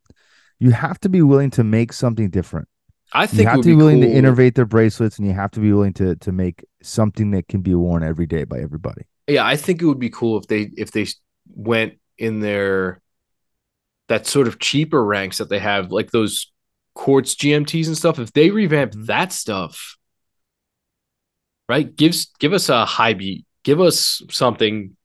you 0.59 0.71
have 0.71 0.99
to 1.01 1.09
be 1.09 1.23
willing 1.23 1.51
to 1.51 1.65
make 1.65 1.93
something 1.93 2.31
different. 2.31 2.69
i 3.13 3.27
You 3.27 3.29
think 3.29 3.41
it 3.43 3.49
have 3.49 3.57
would 3.59 3.63
to 3.65 3.69
be 3.69 3.73
be 3.73 3.77
willing 3.77 4.01
cool. 4.01 4.11
to 4.11 4.17
innovate 4.17 4.55
their 4.55 4.67
bracelets 4.67 5.19
and 5.19 5.27
you 5.27 5.35
have 5.35 5.51
to 5.53 5.61
be 5.61 5.73
willing 5.73 5.93
to 5.95 6.17
to 6.17 6.33
make 6.33 6.65
something 6.83 7.31
that 7.33 7.49
can 7.49 7.61
be 7.61 7.75
worn 7.75 8.03
every 8.03 8.27
day 8.27 8.45
by 8.45 8.61
everybody. 8.61 9.03
Yeah 9.29 9.47
i 9.47 9.57
think 9.57 9.81
it 9.83 9.87
would 9.87 9.99
be 9.99 10.11
cool 10.11 10.39
if 10.39 10.47
they 10.49 10.71
if 10.77 10.91
they 10.91 11.07
went 11.55 11.95
in 12.17 12.41
their 12.41 13.01
that 14.09 14.27
sort 14.27 14.49
of 14.49 14.59
cheaper 14.59 15.05
ranks 15.05 15.39
that 15.39 15.49
they 15.49 15.59
have 15.59 15.91
like 15.93 16.11
those 16.11 16.51
quartz 16.95 17.35
gmts 17.37 17.87
and 17.87 17.97
stuff 17.97 18.19
if 18.19 18.33
they 18.33 18.51
revamped 18.51 18.97
Mhm. 18.97 19.07
that 19.07 19.33
stuff 19.33 19.97
right 21.69 21.95
gives 21.95 22.27
give 22.39 22.53
us 22.53 22.69
a 22.69 22.85
high 22.85 23.13
beat 23.15 23.45
give 23.63 23.81
us 23.81 24.23
something 24.31 24.97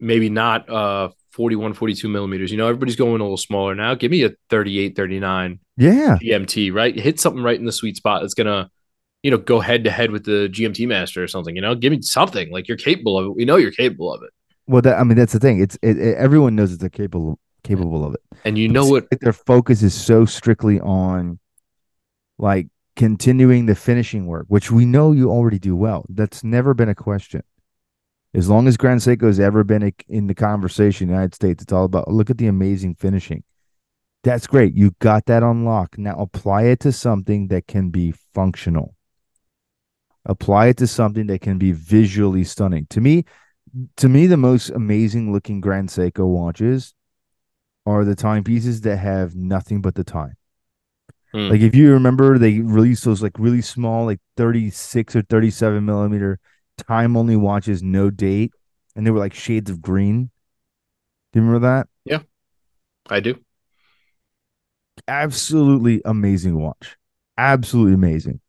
maybe 0.00 0.28
not 0.30 0.68
uh 0.70 1.08
41 1.32 1.72
42 1.74 2.08
millimeters 2.08 2.50
you 2.50 2.58
know 2.58 2.66
everybody's 2.68 2.96
going 2.96 3.20
a 3.20 3.24
little 3.24 3.36
smaller 3.36 3.74
now 3.74 3.94
give 3.94 4.10
me 4.10 4.24
a 4.24 4.30
38 4.50 4.94
39 4.96 5.58
Yeah. 5.78 6.18
GMT, 6.22 6.72
right? 6.72 6.94
Hit 6.94 7.18
something 7.18 7.42
right 7.42 7.58
in 7.58 7.64
the 7.64 7.72
sweet 7.72 7.96
spot 7.96 8.20
that's 8.20 8.34
gonna, 8.34 8.70
you 9.22 9.30
know, 9.30 9.38
go 9.38 9.60
head 9.60 9.84
to 9.84 9.90
head 9.90 10.10
with 10.10 10.24
the 10.24 10.48
GMT 10.50 10.86
master 10.86 11.22
or 11.22 11.28
something. 11.28 11.54
You 11.54 11.62
know, 11.62 11.74
give 11.74 11.92
me 11.92 12.02
something 12.02 12.50
like 12.50 12.68
you're 12.68 12.76
capable 12.76 13.18
of 13.18 13.26
it. 13.26 13.36
We 13.36 13.44
know 13.44 13.56
you're 13.56 13.70
capable 13.72 14.12
of 14.12 14.22
it, 14.22 14.30
Well, 14.66 14.82
that 14.82 14.98
I 14.98 15.04
mean 15.04 15.16
that's 15.16 15.32
the 15.32 15.40
thing. 15.40 15.60
It's 15.60 15.78
it, 15.82 15.98
it- 15.98 16.16
everyone 16.16 16.56
knows 16.56 16.70
that 16.72 16.80
they're 16.80 16.88
capable 16.90 17.38
capable 17.64 18.04
of 18.04 18.14
it. 18.14 18.20
and 18.44 18.58
you 18.58 18.68
But 18.68 18.74
know 18.74 18.86
what? 18.86 19.06
like 19.12 19.20
their 19.20 19.32
focus 19.32 19.82
is 19.82 19.94
so 19.94 20.24
strictly 20.24 20.80
on 20.80 21.38
like 22.38 22.68
continuing 22.96 23.66
the 23.66 23.74
finishing 23.74 24.26
work, 24.26 24.46
which 24.48 24.70
we 24.70 24.84
know 24.84 25.12
you 25.12 25.30
already 25.30 25.58
do 25.58 25.76
well. 25.76 26.04
That's 26.08 26.42
never 26.44 26.74
been 26.74 26.88
a 26.88 26.94
question. 26.94 27.42
As 28.34 28.48
long 28.48 28.66
as 28.66 28.76
Grand 28.76 29.00
Seiko 29.00 29.26
has 29.26 29.38
ever 29.38 29.62
been 29.62 29.82
a, 29.82 29.92
in 30.08 30.26
the 30.26 30.34
conversation 30.34 31.04
in 31.04 31.08
the 31.08 31.14
United 31.14 31.34
States, 31.34 31.62
it's 31.62 31.72
all 31.72 31.84
about 31.84 32.08
look 32.08 32.30
at 32.30 32.38
the 32.38 32.46
amazing 32.46 32.94
finishing. 32.94 33.44
That's 34.24 34.46
great. 34.46 34.74
You 34.74 34.92
got 35.00 35.26
that 35.26 35.42
on 35.42 35.64
lock. 35.64 35.98
Now 35.98 36.16
apply 36.16 36.64
it 36.64 36.80
to 36.80 36.92
something 36.92 37.48
that 37.48 37.66
can 37.66 37.90
be 37.90 38.12
functional. 38.34 38.94
Apply 40.24 40.68
it 40.68 40.76
to 40.78 40.86
something 40.86 41.26
that 41.26 41.40
can 41.40 41.58
be 41.58 41.72
visually 41.72 42.44
stunning. 42.44 42.86
To 42.90 43.00
me, 43.00 43.24
to 43.96 44.08
me, 44.08 44.26
the 44.26 44.36
most 44.36 44.70
amazing 44.70 45.32
looking 45.32 45.60
Grand 45.60 45.88
Seiko 45.88 46.26
watches 46.26 46.94
are 47.86 48.04
the 48.04 48.14
timepieces 48.14 48.82
that 48.82 48.98
have 48.98 49.34
nothing 49.34 49.80
but 49.80 49.94
the 49.94 50.04
time. 50.04 50.36
Hmm. 51.32 51.48
Like 51.48 51.60
if 51.60 51.74
you 51.74 51.92
remember, 51.92 52.38
they 52.38 52.60
released 52.60 53.04
those 53.04 53.22
like 53.22 53.38
really 53.38 53.62
small, 53.62 54.04
like 54.04 54.20
36 54.36 55.16
or 55.16 55.22
37 55.22 55.84
millimeter 55.84 56.38
time 56.76 57.16
only 57.16 57.36
watches, 57.36 57.82
no 57.82 58.10
date, 58.10 58.52
and 58.94 59.06
they 59.06 59.10
were 59.10 59.18
like 59.18 59.34
shades 59.34 59.70
of 59.70 59.80
green. 59.80 60.30
Do 61.32 61.40
you 61.40 61.46
remember 61.46 61.66
that? 61.66 61.88
Yeah, 62.04 62.20
I 63.08 63.20
do. 63.20 63.42
Absolutely 65.08 66.02
amazing 66.04 66.60
watch. 66.60 66.96
Absolutely 67.38 67.94
amazing. 67.94 68.40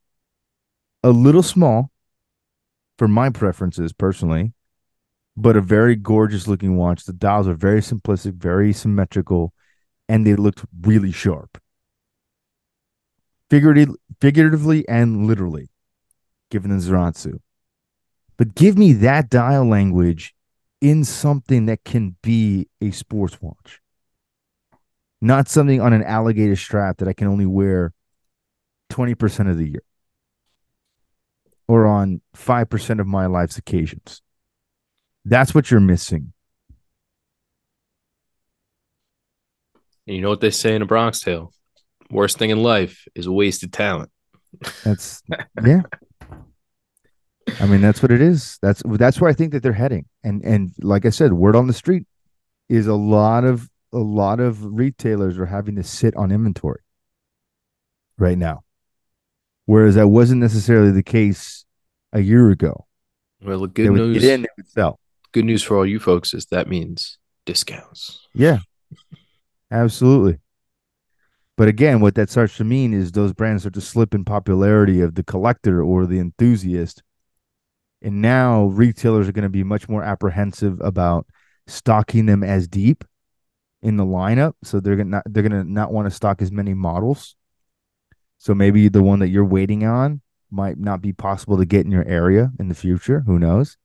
A 1.04 1.12
little 1.12 1.44
small 1.44 1.92
for 2.98 3.08
my 3.08 3.30
preferences 3.30 3.92
personally, 3.92 4.54
but 5.36 5.58
a 5.58 5.62
very 5.62 5.96
gorgeous 5.96 6.48
looking 6.48 6.78
watch. 6.78 7.04
The 7.04 7.14
dials 7.14 7.48
are 7.48 7.56
very 7.56 7.82
simplistic, 7.82 8.36
very 8.36 8.72
symmetrical, 8.72 9.54
and 10.08 10.26
they 10.26 10.36
looked 10.36 10.64
really 10.82 11.12
sharp. 11.12 11.58
Figuratively, 13.50 14.88
and 14.88 15.28
literally, 15.28 15.70
given 16.50 16.72
the 16.72 16.78
Zaratsu. 16.78 17.40
But 18.38 18.56
give 18.56 18.78
me 18.78 18.94
that 18.94 19.30
dial 19.30 19.66
language 19.66 20.34
in 20.82 21.04
something 21.04 21.66
that 21.66 21.84
can 21.84 22.16
be 22.22 22.68
a 22.82 22.92
sports 22.92 23.42
watch 23.42 23.82
not 25.24 25.48
something 25.48 25.80
on 25.80 25.94
an 25.94 26.04
alligator 26.04 26.56
strap 26.58 26.98
that 26.98 27.08
I 27.08 27.14
can 27.14 27.28
only 27.28 27.46
wear 27.46 27.94
20% 28.92 29.50
of 29.50 29.58
the 29.58 29.70
year 29.70 29.84
or 31.74 31.88
on 31.88 32.22
5% 32.38 33.00
of 33.00 33.08
my 33.08 33.26
life's 33.26 33.58
occasions. 33.58 34.22
That's 35.26 35.56
what 35.56 35.72
you're 35.72 35.80
missing. 35.80 36.34
And 40.06 40.16
you 40.16 40.22
know 40.22 40.30
what 40.30 40.40
they 40.40 40.52
say 40.52 40.76
in 40.76 40.84
a 40.84 40.86
Bronx 40.86 41.22
Tale? 41.22 41.52
Worst 42.12 42.38
thing 42.38 42.52
in 42.52 42.62
life 42.62 43.08
is 43.16 43.28
wasted 43.28 43.74
talent. 43.74 44.12
That's 44.84 45.24
yeah. 45.66 45.82
I 47.60 47.66
mean, 47.66 47.82
that's 47.82 48.04
what 48.04 48.12
it 48.12 48.22
is. 48.22 48.60
That's 48.62 48.84
that's 48.86 49.20
where 49.20 49.32
I 49.32 49.34
think 49.34 49.54
that 49.54 49.64
they're 49.64 49.74
heading. 49.74 50.06
And 50.24 50.44
and 50.44 50.74
like 50.80 51.08
I 51.08 51.10
said, 51.10 51.34
word 51.34 51.56
on 51.56 51.66
the 51.66 51.74
street 51.74 52.06
is 52.70 52.86
a 52.86 52.94
lot 52.94 53.46
of 53.46 53.68
a 53.92 53.98
lot 53.98 54.40
of 54.40 54.64
retailers 54.64 55.40
are 55.40 55.48
having 55.48 55.76
to 55.78 55.84
sit 55.84 56.16
on 56.16 56.32
inventory 56.32 56.82
right 58.20 58.38
now. 58.38 58.64
Whereas 59.66 59.96
that 59.96 60.08
wasn't 60.08 60.42
necessarily 60.42 60.92
the 60.92 61.04
case 61.04 61.66
a 62.12 62.20
year 62.20 62.50
ago. 62.50 62.86
Well, 63.42 63.66
good 63.68 63.90
would 63.90 63.98
news, 64.00 64.22
get 64.22 64.40
in, 64.40 64.48
would 64.58 64.68
sell. 64.68 65.00
good 65.32 65.46
news 65.46 65.64
for 65.64 65.78
all 65.78 65.86
you 65.86 66.00
folks 66.00 66.34
is 66.34 66.46
that 66.48 66.68
means 66.68 67.18
discounts. 67.46 68.28
Yeah, 68.34 68.60
absolutely. 69.72 70.40
But 71.56 71.68
again, 71.68 72.00
what 72.00 72.16
that 72.16 72.30
starts 72.30 72.58
to 72.58 72.64
mean 72.64 72.94
is 72.94 73.12
those 73.12 73.34
brands 73.34 73.64
start 73.64 73.76
to 73.76 73.82
slip 73.82 74.16
in 74.16 74.26
popularity 74.26 75.02
of 75.02 75.16
the 75.16 75.24
collector 75.24 75.84
or 75.84 76.06
the 76.06 76.20
enthusiast. 76.20 77.04
And 78.02 78.22
now 78.22 78.66
retailers 78.66 79.30
are 79.30 79.34
going 79.34 79.44
to 79.44 79.50
be 79.50 79.64
much 79.64 79.88
more 79.88 80.04
apprehensive 80.04 80.82
about 80.82 81.28
stocking 81.68 82.26
them 82.26 82.44
as 82.44 82.68
deep 82.68 83.04
in 83.82 83.98
the 83.98 84.06
lineup. 84.06 84.54
So 84.64 84.80
they're 84.80 84.96
gonna 84.96 85.10
not, 85.10 85.24
they're 85.26 85.44
gonna 85.44 85.64
not 85.64 85.92
want 85.92 86.08
to 86.08 86.12
stock 86.12 86.42
as 86.42 86.52
many 86.52 86.74
models. 86.74 87.36
So 88.44 88.54
maybe 88.54 88.90
the 88.90 89.02
one 89.02 89.20
that 89.20 89.30
you're 89.30 89.46
waiting 89.46 89.86
on 89.86 90.20
might 90.52 90.78
not 90.78 91.02
be 91.02 91.14
possible 91.14 91.56
to 91.56 91.64
get 91.64 91.86
in 91.86 91.94
your 91.94 92.04
area 92.04 92.52
in 92.60 92.68
the 92.68 92.76
future. 92.76 93.22
Who 93.26 93.40
knows? 93.40 93.78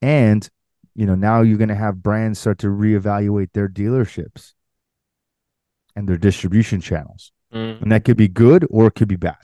And 0.00 0.48
you 0.94 1.04
know, 1.04 1.16
now 1.16 1.40
you're 1.40 1.58
going 1.58 1.70
to 1.70 1.74
have 1.74 2.00
brands 2.00 2.38
start 2.38 2.58
to 2.60 2.68
reevaluate 2.68 3.48
their 3.54 3.68
dealerships 3.68 4.52
and 5.96 6.08
their 6.08 6.16
distribution 6.16 6.80
channels. 6.80 7.32
Mm. 7.52 7.82
And 7.82 7.90
that 7.90 8.04
could 8.04 8.16
be 8.16 8.28
good 8.28 8.64
or 8.70 8.86
it 8.86 8.94
could 8.94 9.08
be 9.08 9.16
bad. 9.16 9.34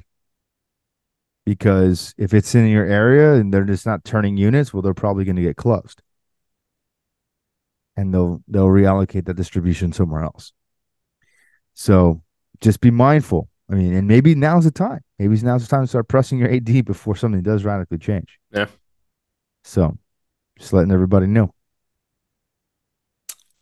Because 1.45 2.15
if 2.17 2.33
it's 2.33 2.55
in 2.55 2.69
your 2.69 2.87
area 2.87 3.35
and 3.35 3.53
they're 3.53 3.65
just 3.65 3.87
not 3.87 4.05
turning 4.05 4.37
units, 4.37 4.73
well, 4.73 4.83
they're 4.83 4.95
probably 4.95 5.25
going 5.25 5.35
to 5.35 5.43
get 5.43 5.57
closed. 5.57 6.01
And 7.97 8.15
they'll 8.15 8.41
they'll 8.47 8.69
reallocate 8.69 9.25
that 9.25 9.35
distribution 9.35 9.93
somewhere 9.93 10.23
else. 10.23 10.53
So 11.75 12.23
just 12.61 12.81
be 12.81 12.93
mindful. 12.93 13.49
I 13.73 13.75
mean, 13.75 13.95
and 13.95 14.07
maybe 14.07 14.35
now's 14.35 14.65
the 14.65 14.71
time. 14.71 15.01
Maybe 15.19 15.35
now's 15.41 15.63
the 15.63 15.69
time 15.69 15.85
to 15.85 15.87
start 15.87 16.07
pressing 16.07 16.39
your 16.39 16.53
AD 16.53 16.85
before 16.85 17.17
something 17.17 17.41
does 17.41 17.65
radically 17.65 17.97
change. 17.97 18.39
Yeah. 18.51 18.67
So 19.65 19.97
just 20.59 20.75
letting 20.75 20.93
everybody 20.93 21.27
know. 21.27 21.55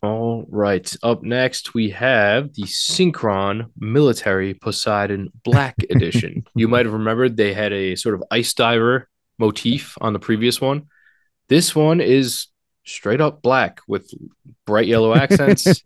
All 0.02 0.46
right. 0.48 0.92
Up 1.04 1.22
next, 1.22 1.74
we 1.74 1.90
have 1.90 2.54
the 2.54 2.62
Synchron 2.62 3.70
Military 3.78 4.54
Poseidon 4.54 5.28
Black 5.44 5.76
Edition. 5.90 6.44
you 6.56 6.66
might 6.66 6.86
have 6.86 6.92
remembered 6.92 7.36
they 7.36 7.54
had 7.54 7.72
a 7.72 7.94
sort 7.94 8.16
of 8.16 8.24
ice 8.32 8.52
diver 8.52 9.08
motif 9.38 9.96
on 10.00 10.12
the 10.12 10.18
previous 10.18 10.60
one. 10.60 10.88
This 11.48 11.76
one 11.76 12.00
is 12.00 12.48
straight 12.90 13.20
up 13.20 13.42
black 13.42 13.80
with 13.88 14.10
bright 14.66 14.86
yellow 14.86 15.14
accents 15.14 15.82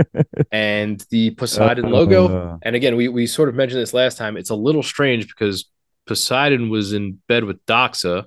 and 0.52 1.04
the 1.10 1.30
Poseidon 1.32 1.90
logo. 1.90 2.28
Uh, 2.28 2.58
And 2.62 2.74
again, 2.76 2.96
we 2.96 3.08
we 3.08 3.26
sort 3.26 3.48
of 3.48 3.54
mentioned 3.54 3.80
this 3.82 3.94
last 3.94 4.18
time. 4.18 4.36
It's 4.36 4.50
a 4.50 4.54
little 4.54 4.82
strange 4.82 5.28
because 5.28 5.66
Poseidon 6.06 6.68
was 6.70 6.92
in 6.92 7.20
bed 7.28 7.44
with 7.44 7.64
Doxa, 7.66 8.26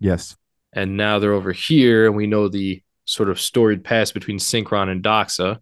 yes. 0.00 0.36
and 0.72 0.96
now 0.96 1.18
they're 1.18 1.32
over 1.32 1.52
here, 1.52 2.06
and 2.06 2.16
we 2.16 2.26
know 2.26 2.48
the 2.48 2.82
sort 3.04 3.28
of 3.30 3.40
storied 3.40 3.82
past 3.84 4.14
between 4.14 4.38
Synchron 4.38 4.88
and 4.88 5.02
Doxa. 5.02 5.58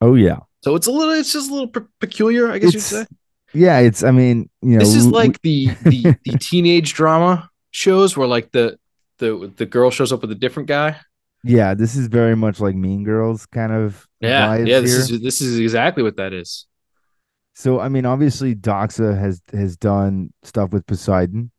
Oh 0.00 0.14
yeah. 0.14 0.38
So 0.62 0.74
it's 0.74 0.86
a 0.86 0.90
little, 0.92 1.14
it's 1.14 1.32
just 1.32 1.50
a 1.50 1.52
little 1.52 1.68
pe- 1.68 1.80
peculiar, 2.00 2.50
I 2.50 2.58
guess 2.58 2.74
you'd 2.74 2.82
say. 2.82 3.06
yeah. 3.54 3.78
It's. 3.78 4.02
I 4.02 4.10
mean, 4.10 4.48
you 4.62 4.70
know, 4.72 4.78
This 4.78 4.94
is 4.94 5.06
like 5.06 5.40
the 5.42 5.68
the 5.84 6.16
the 6.24 6.38
teenage 6.40 6.94
drama 6.94 7.48
shows 7.70 8.16
where 8.16 8.28
like 8.28 8.50
the 8.52 8.78
the 9.20 9.52
the 9.56 9.66
girl 9.66 9.90
shows 9.90 10.12
up 10.12 10.22
with 10.22 10.32
a 10.32 10.34
different 10.34 10.68
guy. 10.68 10.96
yeah. 11.44 11.74
This 11.74 11.94
is 11.94 12.08
very 12.08 12.34
much 12.34 12.58
like 12.58 12.74
Mean 12.74 13.04
Girls 13.04 13.46
kind 13.46 13.72
of. 13.72 14.06
Yeah, 14.20 14.56
yeah. 14.56 14.80
This 14.80 15.08
here. 15.08 15.16
is 15.16 15.22
this 15.22 15.40
is 15.40 15.58
exactly 15.58 16.02
what 16.02 16.16
that 16.16 16.32
is. 16.32 16.66
So 17.54 17.78
I 17.78 17.88
mean, 17.88 18.06
obviously 18.06 18.54
Doxa 18.54 19.18
has 19.18 19.40
has 19.52 19.76
done 19.76 20.32
stuff 20.42 20.70
with 20.72 20.86
Poseidon. 20.86 21.52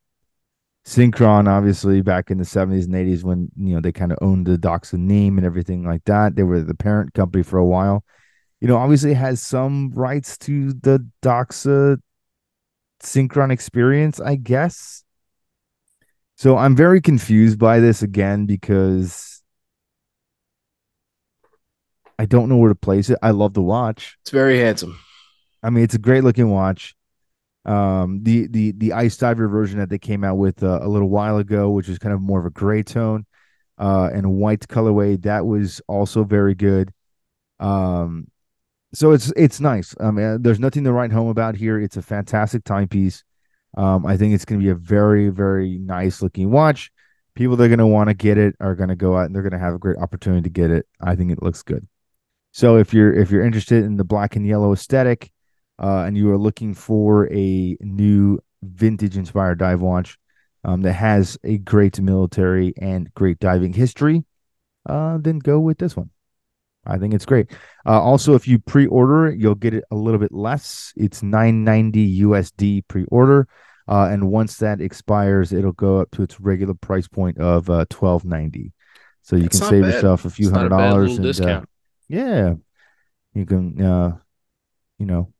Synchron, 0.83 1.47
obviously, 1.47 2.01
back 2.01 2.31
in 2.31 2.39
the 2.39 2.43
70s 2.43 2.85
and 2.85 2.95
80s 2.95 3.23
when 3.23 3.51
you 3.55 3.75
know 3.75 3.81
they 3.81 3.91
kind 3.91 4.11
of 4.11 4.17
owned 4.19 4.47
the 4.47 4.57
Doxa 4.57 4.97
name 4.97 5.37
and 5.37 5.45
everything 5.45 5.85
like 5.85 6.03
that. 6.05 6.35
They 6.35 6.43
were 6.43 6.61
the 6.61 6.73
parent 6.73 7.13
company 7.13 7.43
for 7.43 7.59
a 7.59 7.65
while. 7.65 8.03
You 8.61 8.67
know, 8.67 8.77
obviously 8.77 9.13
has 9.13 9.41
some 9.41 9.91
rights 9.93 10.37
to 10.39 10.73
the 10.73 11.07
Doxa 11.21 11.97
Synchron 13.01 13.51
experience, 13.51 14.19
I 14.19 14.35
guess. 14.35 15.03
So 16.35 16.57
I'm 16.57 16.75
very 16.75 17.01
confused 17.01 17.59
by 17.59 17.79
this 17.79 18.01
again 18.01 18.45
because 18.45 19.41
I 22.17 22.25
don't 22.25 22.49
know 22.49 22.57
where 22.57 22.69
to 22.69 22.75
place 22.75 23.09
it. 23.09 23.17
I 23.21 23.31
love 23.31 23.53
the 23.53 23.61
watch. 23.61 24.17
It's 24.21 24.31
very 24.31 24.59
handsome. 24.59 24.99
I 25.63 25.69
mean, 25.69 25.83
it's 25.83 25.95
a 25.95 25.99
great 25.99 26.23
looking 26.23 26.49
watch. 26.49 26.95
Um, 27.63 28.23
the 28.23 28.47
the 28.47 28.71
the 28.71 28.93
ice 28.93 29.17
diver 29.17 29.47
version 29.47 29.77
that 29.79 29.89
they 29.89 29.99
came 29.99 30.23
out 30.23 30.37
with 30.37 30.63
uh, 30.63 30.79
a 30.81 30.87
little 30.87 31.09
while 31.09 31.37
ago, 31.37 31.69
which 31.69 31.89
is 31.89 31.99
kind 31.99 32.13
of 32.13 32.21
more 32.21 32.39
of 32.39 32.45
a 32.47 32.49
gray 32.49 32.81
tone, 32.81 33.25
uh, 33.77 34.09
and 34.13 34.25
a 34.25 34.29
white 34.29 34.67
colorway, 34.67 35.21
that 35.23 35.45
was 35.45 35.81
also 35.87 36.23
very 36.23 36.55
good. 36.55 36.91
Um, 37.59 38.27
so 38.93 39.11
it's 39.11 39.31
it's 39.35 39.59
nice. 39.59 39.95
I 39.99 40.11
mean, 40.11 40.41
there's 40.41 40.59
nothing 40.59 40.83
to 40.83 40.91
write 40.91 41.11
home 41.11 41.27
about 41.27 41.55
here. 41.55 41.79
It's 41.79 41.97
a 41.97 42.01
fantastic 42.01 42.63
timepiece. 42.63 43.23
Um, 43.77 44.05
I 44.05 44.17
think 44.17 44.33
it's 44.33 44.45
going 44.45 44.59
to 44.59 44.65
be 44.65 44.71
a 44.71 44.75
very 44.75 45.29
very 45.29 45.77
nice 45.77 46.21
looking 46.21 46.51
watch. 46.51 46.91
People 47.35 47.55
that 47.55 47.63
are 47.63 47.69
going 47.69 47.79
to 47.79 47.87
want 47.87 48.09
to 48.09 48.13
get 48.13 48.37
it 48.37 48.55
are 48.59 48.75
going 48.75 48.89
to 48.89 48.95
go 48.95 49.15
out 49.17 49.25
and 49.25 49.35
they're 49.35 49.41
going 49.41 49.53
to 49.53 49.59
have 49.59 49.73
a 49.73 49.79
great 49.79 49.97
opportunity 49.97 50.43
to 50.43 50.49
get 50.49 50.69
it. 50.69 50.85
I 50.99 51.15
think 51.15 51.31
it 51.31 51.41
looks 51.41 51.63
good. 51.63 51.87
So 52.51 52.77
if 52.77 52.93
you're 52.93 53.13
if 53.13 53.31
you're 53.31 53.45
interested 53.45 53.83
in 53.85 53.95
the 53.95 54.03
black 54.03 54.35
and 54.35 54.45
yellow 54.45 54.73
aesthetic, 54.73 55.31
uh, 55.81 56.03
and 56.05 56.17
you 56.17 56.29
are 56.31 56.37
looking 56.37 56.73
for 56.73 57.31
a 57.33 57.77
new 57.79 58.39
vintage 58.61 59.17
inspired 59.17 59.59
dive 59.59 59.81
watch 59.81 60.17
um, 60.63 60.81
that 60.81 60.93
has 60.93 61.37
a 61.43 61.57
great 61.57 61.99
military 61.99 62.73
and 62.77 63.11
great 63.13 63.39
diving 63.39 63.73
history, 63.73 64.23
uh, 64.87 65.17
then 65.19 65.39
go 65.39 65.59
with 65.59 65.77
this 65.79 65.95
one. 65.95 66.09
I 66.85 66.97
think 66.97 67.13
it's 67.13 67.25
great. 67.25 67.51
Uh, 67.85 68.01
also, 68.01 68.33
if 68.33 68.47
you 68.47 68.59
pre-order 68.59 69.31
you'll 69.31 69.55
get 69.55 69.73
it 69.73 69.83
a 69.91 69.95
little 69.95 70.19
bit 70.19 70.31
less. 70.31 70.93
It's 70.95 71.21
nine 71.21 71.63
ninety 71.63 72.21
USD 72.21 72.87
pre-order, 72.87 73.47
uh, 73.87 74.09
and 74.11 74.29
once 74.29 74.57
that 74.57 74.81
expires, 74.81 75.53
it'll 75.53 75.73
go 75.73 75.99
up 75.99 76.11
to 76.11 76.23
its 76.23 76.39
regular 76.39 76.73
price 76.73 77.07
point 77.07 77.37
of 77.37 77.69
uh, 77.69 77.85
twelve 77.89 78.25
ninety. 78.25 78.73
So 79.21 79.35
you 79.35 79.43
That's 79.43 79.59
can 79.59 79.69
save 79.69 79.81
bad. 79.83 79.93
yourself 79.93 80.25
a 80.25 80.29
few 80.29 80.47
It's 80.47 80.57
hundred 80.57 80.69
dollars 80.69 81.17
and 81.17 81.39
uh, 81.41 81.61
yeah, 82.07 82.55
you 83.33 83.45
can 83.45 83.81
uh, 83.81 84.17
you 84.97 85.05
know 85.05 85.31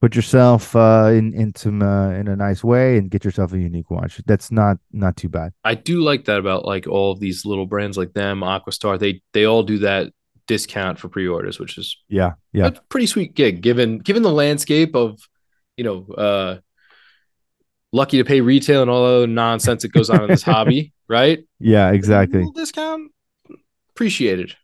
put 0.00 0.14
yourself 0.14 0.76
uh, 0.76 1.10
in 1.12 1.52
some 1.56 1.82
uh, 1.82 2.10
in 2.10 2.28
a 2.28 2.36
nice 2.36 2.62
way 2.62 2.98
and 2.98 3.10
get 3.10 3.24
yourself 3.24 3.52
a 3.52 3.58
unique 3.58 3.90
watch. 3.90 4.20
That's 4.26 4.52
not 4.52 4.78
not 4.92 5.16
too 5.16 5.28
bad. 5.28 5.52
I 5.64 5.74
do 5.74 6.02
like 6.02 6.26
that 6.26 6.38
about 6.38 6.64
like 6.64 6.86
all 6.86 7.12
of 7.12 7.20
these 7.20 7.44
little 7.44 7.66
brands 7.66 7.98
like 7.98 8.12
them, 8.12 8.40
Aquastar. 8.40 8.98
They 8.98 9.22
they 9.32 9.44
all 9.44 9.62
do 9.62 9.78
that 9.78 10.12
discount 10.46 10.98
for 10.98 11.08
pre-orders, 11.08 11.58
which 11.58 11.78
is 11.78 11.96
Yeah, 12.08 12.32
yeah, 12.52 12.70
pretty 12.88 13.06
sweet 13.06 13.34
gig 13.34 13.60
given 13.60 13.98
given 13.98 14.22
the 14.22 14.32
landscape 14.32 14.94
of 14.94 15.20
you 15.76 15.84
know 15.84 16.06
uh 16.16 16.56
lucky 17.92 18.18
to 18.18 18.24
pay 18.24 18.40
retail 18.40 18.82
and 18.82 18.90
all 18.90 19.06
the 19.06 19.16
other 19.16 19.26
nonsense 19.26 19.82
that 19.82 19.92
goes 19.92 20.10
on 20.10 20.22
in 20.22 20.28
this 20.28 20.42
hobby, 20.52 20.92
right? 21.08 21.44
yeah, 21.58 21.90
exactly. 21.90 22.46
discount 22.54 23.10
appreciated. 23.90 24.54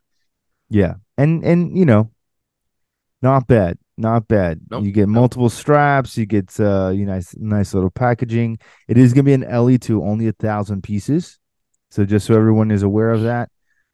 Yeah, 0.69 0.95
and 1.19 1.45
and 1.45 1.77
you 1.77 1.85
know, 1.85 2.11
not 3.21 3.47
bad, 3.47 3.79
not 3.97 4.27
bad. 4.29 4.61
Nope, 4.71 4.85
you 4.85 4.93
get 4.93 5.09
nope. 5.09 5.15
multiple 5.15 5.51
straps. 5.51 6.17
You 6.17 6.27
get 6.27 6.59
uh, 6.59 6.89
you 6.95 7.05
nice 7.05 7.35
nice 7.37 7.75
little 7.75 7.91
packaging. 7.91 8.59
It 8.89 8.97
is 8.99 9.13
gonna 9.13 9.25
be 9.25 9.35
an 9.35 9.43
LE 9.43 9.79
two, 9.79 10.03
only 10.03 10.29
a 10.29 10.33
thousand 10.33 10.83
pieces. 10.83 11.39
So 11.91 12.07
just 12.07 12.27
so 12.27 12.35
everyone 12.35 12.71
is 12.71 12.83
aware 12.83 13.11
of 13.11 13.23
that. 13.23 13.51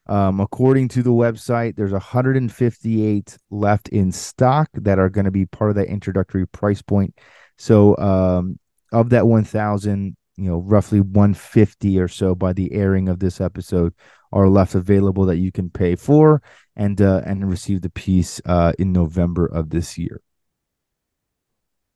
Um, 0.09 0.40
according 0.40 0.88
to 0.88 1.03
the 1.03 1.11
website, 1.11 1.77
there's 1.77 1.92
158 1.92 3.37
left 3.51 3.88
in 3.88 4.11
stock 4.12 4.68
that 4.75 4.99
are 4.99 5.11
going 5.11 5.27
to 5.27 5.31
be 5.31 5.47
part 5.47 5.71
of 5.71 5.77
that 5.77 5.88
introductory 5.88 6.47
price 6.47 6.81
point. 6.83 7.14
So, 7.59 7.97
um, 7.99 8.59
of 8.92 9.11
that 9.11 9.27
1,000, 9.27 10.16
you 10.37 10.44
know, 10.44 10.59
roughly 10.59 11.01
150 11.01 11.99
or 11.99 12.09
so 12.09 12.35
by 12.35 12.53
the 12.53 12.73
airing 12.73 13.09
of 13.09 13.18
this 13.18 13.40
episode 13.40 13.92
are 14.33 14.49
left 14.49 14.75
available 14.75 15.27
that 15.27 15.37
you 15.38 15.53
can 15.53 15.71
pay 15.71 15.94
for 15.94 16.42
and 16.77 17.01
uh, 17.01 17.23
and 17.25 17.49
receive 17.49 17.83
the 17.83 17.90
piece 17.90 18.40
uh, 18.47 18.73
in 18.79 18.92
November 18.92 19.47
of 19.47 19.71
this 19.71 19.99
year. 19.99 20.21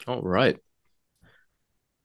All 0.07 0.23
right. 0.23 0.59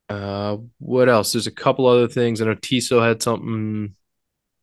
Uh 0.10 0.58
what 0.80 1.10
else? 1.10 1.34
There's 1.34 1.48
a 1.48 1.52
couple 1.52 1.86
other 1.86 2.08
things. 2.08 2.41
I 2.41 2.46
know 2.46 2.56
Tiso 2.56 3.06
had 3.06 3.22
something. 3.22 3.96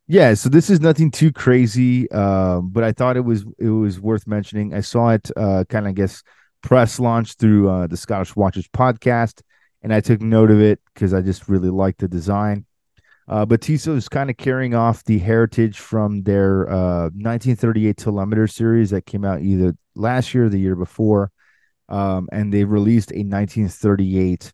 Yeah, 0.07 0.35
so 0.35 0.49
this 0.49 0.69
is 0.69 0.81
nothing 0.81 1.09
too 1.09 1.31
crazy, 1.31 2.09
um, 2.11 2.69
but 2.69 2.83
I 2.83 2.91
thought 2.91 3.17
it 3.17 3.25
was 3.25 3.43
it 3.57 3.69
was 3.69 3.99
worth 3.99 4.27
mentioning. 4.27 4.73
I 4.73 4.81
saw 4.81 5.09
it 5.09 5.31
uh, 5.35 5.63
kind 5.67 5.87
of, 5.87 5.89
I 5.89 5.93
guess, 5.93 6.21
press 6.61 6.99
launch 6.99 7.33
through 7.33 7.69
uh, 7.69 7.87
the 7.87 7.97
Scottish 7.97 8.35
Watchers 8.35 8.67
podcast, 8.67 9.41
and 9.81 9.91
I 9.91 10.01
took 10.01 10.21
note 10.21 10.51
of 10.51 10.61
it 10.61 10.79
because 10.93 11.11
I 11.11 11.21
just 11.21 11.49
really 11.49 11.71
liked 11.71 12.01
the 12.01 12.07
design. 12.07 12.65
Uh, 13.27 13.47
but 13.47 13.61
Tissot 13.61 13.97
is 13.97 14.07
kind 14.07 14.29
of 14.29 14.37
carrying 14.37 14.75
off 14.75 15.03
the 15.05 15.17
heritage 15.17 15.79
from 15.79 16.21
their 16.21 16.69
uh, 16.69 17.09
1938 17.15 17.97
telemeter 17.97 18.51
series 18.51 18.91
that 18.91 19.07
came 19.07 19.25
out 19.25 19.41
either 19.41 19.75
last 19.95 20.35
year 20.35 20.45
or 20.45 20.49
the 20.49 20.59
year 20.59 20.75
before, 20.75 21.31
um, 21.89 22.29
and 22.31 22.53
they 22.53 22.63
released 22.63 23.11
a 23.11 23.23
1938 23.23 24.53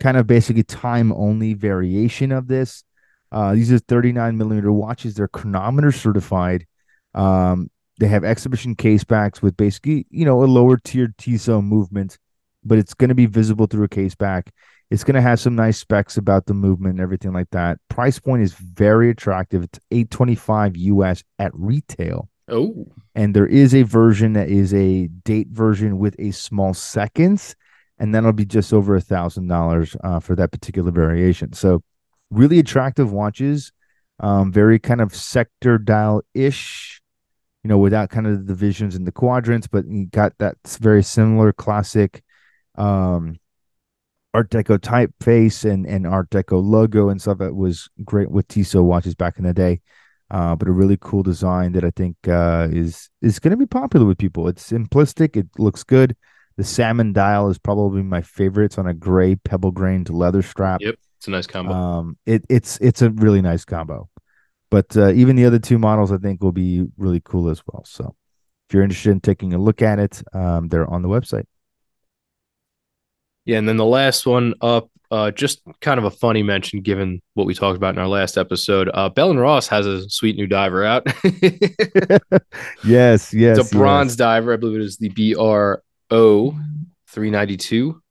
kind 0.00 0.16
of 0.16 0.26
basically 0.26 0.62
time 0.64 1.12
only 1.12 1.52
variation 1.52 2.32
of 2.32 2.48
this. 2.48 2.84
Uh, 3.32 3.54
these 3.54 3.72
are 3.72 3.78
39 3.78 4.36
millimeter 4.36 4.70
watches. 4.70 5.14
They're 5.14 5.26
chronometer 5.28 5.90
certified. 5.90 6.66
Um, 7.14 7.70
they 7.98 8.06
have 8.08 8.24
exhibition 8.24 8.74
case 8.76 9.04
backs 9.04 9.42
with 9.42 9.56
basically, 9.56 10.06
you 10.10 10.24
know, 10.24 10.44
a 10.44 10.46
lower 10.46 10.76
tiered 10.76 11.16
Tissot 11.18 11.64
movement, 11.64 12.18
but 12.64 12.78
it's 12.78 12.94
going 12.94 13.08
to 13.08 13.14
be 13.14 13.26
visible 13.26 13.66
through 13.66 13.84
a 13.84 13.88
case 13.88 14.14
back. 14.14 14.52
It's 14.90 15.04
going 15.04 15.14
to 15.14 15.22
have 15.22 15.40
some 15.40 15.56
nice 15.56 15.78
specs 15.78 16.18
about 16.18 16.46
the 16.46 16.54
movement 16.54 16.94
and 16.94 17.00
everything 17.00 17.32
like 17.32 17.48
that. 17.52 17.78
Price 17.88 18.18
point 18.18 18.42
is 18.42 18.52
very 18.52 19.08
attractive. 19.08 19.62
It's 19.62 19.80
825 19.90 20.76
US 20.76 21.24
at 21.38 21.52
retail. 21.54 22.28
Oh, 22.48 22.86
And 23.14 23.34
there 23.34 23.46
is 23.46 23.74
a 23.74 23.82
version 23.82 24.34
that 24.34 24.48
is 24.50 24.74
a 24.74 25.06
date 25.06 25.48
version 25.48 25.98
with 25.98 26.14
a 26.18 26.32
small 26.32 26.74
seconds, 26.74 27.56
and 27.98 28.14
that'll 28.14 28.32
be 28.32 28.44
just 28.44 28.72
over 28.72 28.96
a 28.96 29.00
thousand 29.00 29.48
dollars 29.48 29.96
uh, 30.04 30.20
for 30.20 30.34
that 30.36 30.50
particular 30.50 30.90
variation. 30.90 31.52
So, 31.52 31.82
really 32.32 32.58
attractive 32.58 33.12
watches, 33.12 33.72
um, 34.20 34.52
very 34.52 34.78
kind 34.78 35.00
of 35.00 35.14
sector 35.14 35.78
dial 35.78 36.22
ish, 36.34 37.00
you 37.62 37.68
know, 37.68 37.78
without 37.78 38.10
kind 38.10 38.26
of 38.26 38.38
the 38.38 38.44
divisions 38.44 38.96
and 38.96 39.06
the 39.06 39.12
quadrants, 39.12 39.66
but 39.66 39.86
you 39.86 40.06
got 40.06 40.32
that 40.38 40.56
very 40.80 41.02
similar 41.02 41.52
classic 41.52 42.22
um, 42.76 43.38
Art 44.34 44.50
Deco 44.50 44.78
typeface 44.78 45.70
and 45.70 45.86
and 45.86 46.06
Art 46.06 46.30
Deco 46.30 46.62
logo 46.62 47.10
and 47.10 47.20
stuff 47.20 47.38
that 47.38 47.54
was 47.54 47.88
great 48.04 48.30
with 48.30 48.48
Tissot 48.48 48.82
watches 48.82 49.14
back 49.14 49.38
in 49.38 49.44
the 49.44 49.52
day. 49.52 49.80
Uh, 50.30 50.56
but 50.56 50.66
a 50.66 50.72
really 50.72 50.96
cool 50.98 51.22
design 51.22 51.72
that 51.72 51.84
I 51.84 51.90
think 51.90 52.16
uh, 52.26 52.68
is 52.70 53.10
is 53.20 53.38
going 53.38 53.50
to 53.50 53.56
be 53.58 53.66
popular 53.66 54.06
with 54.06 54.16
people. 54.16 54.48
It's 54.48 54.70
simplistic. 54.70 55.36
It 55.36 55.48
looks 55.58 55.84
good. 55.84 56.16
The 56.56 56.64
salmon 56.64 57.12
dial 57.12 57.50
is 57.50 57.58
probably 57.58 58.02
my 58.02 58.22
favorite. 58.22 58.66
It's 58.66 58.78
on 58.78 58.86
a 58.86 58.94
gray 58.94 59.34
pebble 59.36 59.72
grained 59.72 60.08
leather 60.08 60.42
strap. 60.42 60.80
yep. 60.80 60.96
It's 61.22 61.28
a 61.28 61.30
nice 61.30 61.46
combo. 61.46 61.72
Um, 61.72 62.18
it, 62.26 62.44
it's 62.48 62.78
it's 62.80 63.00
a 63.00 63.10
really 63.10 63.40
nice 63.40 63.64
combo. 63.64 64.08
But 64.72 64.96
uh, 64.96 65.12
even 65.12 65.36
the 65.36 65.44
other 65.44 65.60
two 65.60 65.78
models, 65.78 66.10
I 66.10 66.16
think, 66.16 66.42
will 66.42 66.50
be 66.50 66.84
really 66.96 67.22
cool 67.24 67.48
as 67.48 67.62
well. 67.64 67.84
So, 67.86 68.16
if 68.68 68.74
you're 68.74 68.82
interested 68.82 69.10
in 69.10 69.20
taking 69.20 69.54
a 69.54 69.58
look 69.58 69.82
at 69.82 70.00
it, 70.00 70.20
um, 70.32 70.66
they're 70.66 70.90
on 70.90 71.02
the 71.02 71.08
website. 71.08 71.44
yeah, 73.44 73.58
and 73.58 73.68
then 73.68 73.76
the 73.76 73.86
last 73.86 74.26
one 74.26 74.54
up 74.62 74.90
uh, 75.12 75.30
just 75.30 75.62
kind 75.80 75.98
of 75.98 76.04
a 76.04 76.10
funny 76.10 76.42
mention 76.42 76.80
given 76.80 77.22
what 77.34 77.46
we 77.46 77.54
talked 77.54 77.76
about 77.76 77.94
in 77.94 78.00
our 78.00 78.08
last 78.08 78.36
episode. 78.36 78.90
Uh, 78.92 79.08
Bell 79.08 79.30
and 79.30 79.38
Ross 79.38 79.68
has 79.68 79.86
a 79.86 80.10
sweet 80.10 80.34
new 80.34 80.48
diver 80.48 80.84
out. 80.84 81.06
yes, 82.84 83.32
yes. 83.32 83.58
It's 83.58 83.72
a 83.72 83.76
bronze 83.76 84.14
yes. 84.14 84.16
diver. 84.16 84.54
I 84.54 84.56
believe 84.56 84.80
it 84.80 84.84
is 84.84 84.96
the 84.96 85.10
BRO 85.10 85.80
392 86.10 88.02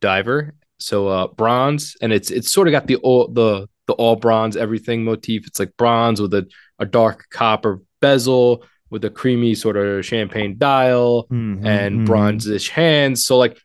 diver. 0.00 0.54
So 0.78 1.08
uh, 1.08 1.26
bronze, 1.28 1.96
and 2.00 2.12
it's 2.12 2.30
it's 2.30 2.52
sort 2.52 2.68
of 2.68 2.72
got 2.72 2.86
the 2.86 2.96
all 2.96 3.28
the 3.28 3.68
the 3.86 3.94
all 3.94 4.16
bronze 4.16 4.56
everything 4.56 5.04
motif. 5.04 5.46
It's 5.46 5.58
like 5.58 5.76
bronze 5.76 6.20
with 6.20 6.34
a, 6.34 6.48
a 6.78 6.86
dark 6.86 7.26
copper 7.30 7.80
bezel 8.00 8.64
with 8.90 9.04
a 9.04 9.10
creamy 9.10 9.54
sort 9.54 9.76
of 9.76 10.04
champagne 10.04 10.56
dial 10.56 11.24
mm-hmm, 11.24 11.66
and 11.66 12.08
mm-hmm. 12.08 12.80
hands. 12.80 13.26
So 13.26 13.36
like 13.38 13.58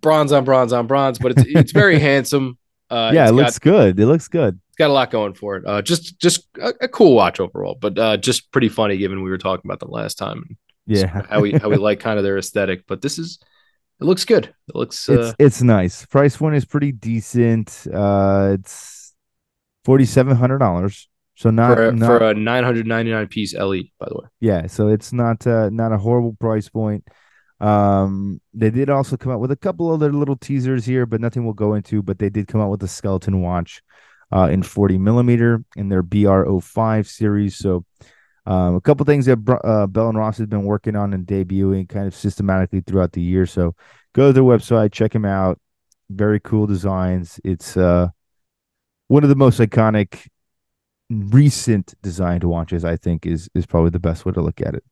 bronze 0.00 0.32
on 0.32 0.44
bronze 0.44 0.72
on 0.72 0.86
bronze, 0.86 1.18
but 1.18 1.32
it's 1.32 1.44
it's 1.46 1.72
very 1.72 1.98
handsome. 2.10 2.58
Uh, 2.90 3.10
yeah, 3.14 3.28
it 3.28 3.32
looks 3.32 3.58
got, 3.58 3.70
good. 3.70 4.00
It 4.00 4.06
looks 4.06 4.28
good. 4.28 4.60
It's 4.68 4.76
got 4.76 4.90
a 4.90 4.92
lot 4.92 5.10
going 5.10 5.34
for 5.34 5.56
it. 5.56 5.66
Uh, 5.66 5.80
just 5.80 6.18
just 6.18 6.46
a, 6.60 6.74
a, 6.82 6.88
cool 6.88 7.14
watch 7.14 7.40
overall, 7.40 7.74
but 7.80 7.98
uh, 7.98 8.16
just 8.18 8.52
pretty 8.52 8.68
funny 8.68 8.98
given 8.98 9.22
we 9.22 9.30
were 9.30 9.38
talking 9.38 9.62
about 9.64 9.80
them 9.80 9.90
last 9.90 10.18
time. 10.18 10.58
Yeah, 10.86 11.22
how 11.28 11.40
we 11.40 11.52
how 11.52 11.70
we 11.70 11.76
like 11.76 12.00
kind 12.00 12.18
of 12.18 12.24
their 12.24 12.36
aesthetic, 12.36 12.86
but 12.86 13.00
this 13.00 13.18
is 13.18 13.38
it 14.00 14.04
looks 14.04 14.24
good. 14.24 14.46
It 14.46 14.74
looks 14.74 15.08
it's 15.08 15.30
uh, 15.30 15.34
it's 15.38 15.62
nice. 15.62 16.06
Price 16.06 16.40
one 16.40 16.54
is 16.54 16.64
pretty 16.64 16.92
decent. 16.92 17.86
Uh, 17.92 18.56
it's 18.58 19.14
forty 19.84 20.04
seven 20.04 20.36
hundred 20.36 20.58
dollars. 20.58 21.08
So 21.34 21.50
not 21.50 21.76
for, 21.76 21.92
not, 21.92 22.06
for 22.06 22.18
a 22.18 22.34
999 22.34 23.26
piece 23.28 23.54
LE, 23.54 23.82
by 23.98 24.06
the 24.08 24.14
way. 24.14 24.28
Yeah, 24.40 24.66
so 24.66 24.88
it's 24.88 25.12
not 25.12 25.46
uh, 25.46 25.70
not 25.70 25.92
a 25.92 25.98
horrible 25.98 26.36
price 26.38 26.68
point. 26.68 27.04
Um, 27.58 28.40
they 28.52 28.70
did 28.70 28.90
also 28.90 29.16
come 29.16 29.32
out 29.32 29.40
with 29.40 29.50
a 29.50 29.56
couple 29.56 29.90
other 29.90 30.12
little 30.12 30.36
teasers 30.36 30.84
here, 30.84 31.06
but 31.06 31.20
nothing 31.20 31.44
we'll 31.44 31.54
go 31.54 31.74
into. 31.74 32.02
But 32.02 32.18
they 32.18 32.28
did 32.28 32.48
come 32.48 32.60
out 32.60 32.70
with 32.70 32.82
a 32.82 32.88
skeleton 32.88 33.40
watch 33.40 33.82
uh, 34.32 34.48
in 34.50 34.62
40 34.62 34.98
millimeter 34.98 35.64
in 35.76 35.88
their 35.88 36.02
BR05 36.02 37.06
series. 37.06 37.56
So 37.56 37.84
um, 38.46 38.74
a 38.74 38.80
couple 38.80 39.06
things 39.06 39.26
that 39.26 39.38
uh, 39.64 39.86
Bell 39.86 40.08
and 40.08 40.18
Ross 40.18 40.38
has 40.38 40.46
been 40.46 40.64
working 40.64 40.96
on 40.96 41.12
and 41.12 41.26
debuting 41.26 41.88
kind 41.88 42.06
of 42.06 42.14
systematically 42.14 42.80
throughout 42.80 43.12
the 43.12 43.20
year. 43.20 43.46
So 43.46 43.74
go 44.14 44.28
to 44.28 44.32
their 44.32 44.42
website, 44.42 44.92
check 44.92 45.12
them 45.12 45.24
out. 45.24 45.60
Very 46.10 46.40
cool 46.40 46.66
designs. 46.66 47.40
It's 47.44 47.76
uh, 47.76 48.08
one 49.08 49.22
of 49.22 49.28
the 49.28 49.36
most 49.36 49.60
iconic 49.60 50.26
recent 51.08 51.94
designed 52.02 52.44
watches, 52.44 52.84
I 52.84 52.96
think, 52.96 53.26
is 53.26 53.48
is 53.54 53.66
probably 53.66 53.90
the 53.90 54.00
best 54.00 54.24
way 54.24 54.32
to 54.32 54.42
look 54.42 54.60
at 54.60 54.74
it. 54.74 54.84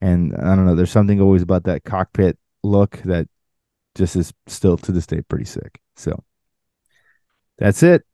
And 0.00 0.34
I 0.36 0.54
don't 0.54 0.66
know, 0.66 0.74
there's 0.74 0.90
something 0.90 1.20
always 1.20 1.42
about 1.42 1.64
that 1.64 1.84
cockpit 1.84 2.38
look 2.62 2.98
that 3.04 3.28
just 3.94 4.16
is 4.16 4.32
still 4.46 4.76
to 4.76 4.92
this 4.92 5.06
day 5.06 5.22
pretty 5.22 5.44
sick. 5.44 5.80
So 5.96 6.22
that's 7.58 7.82
it. 7.82 8.04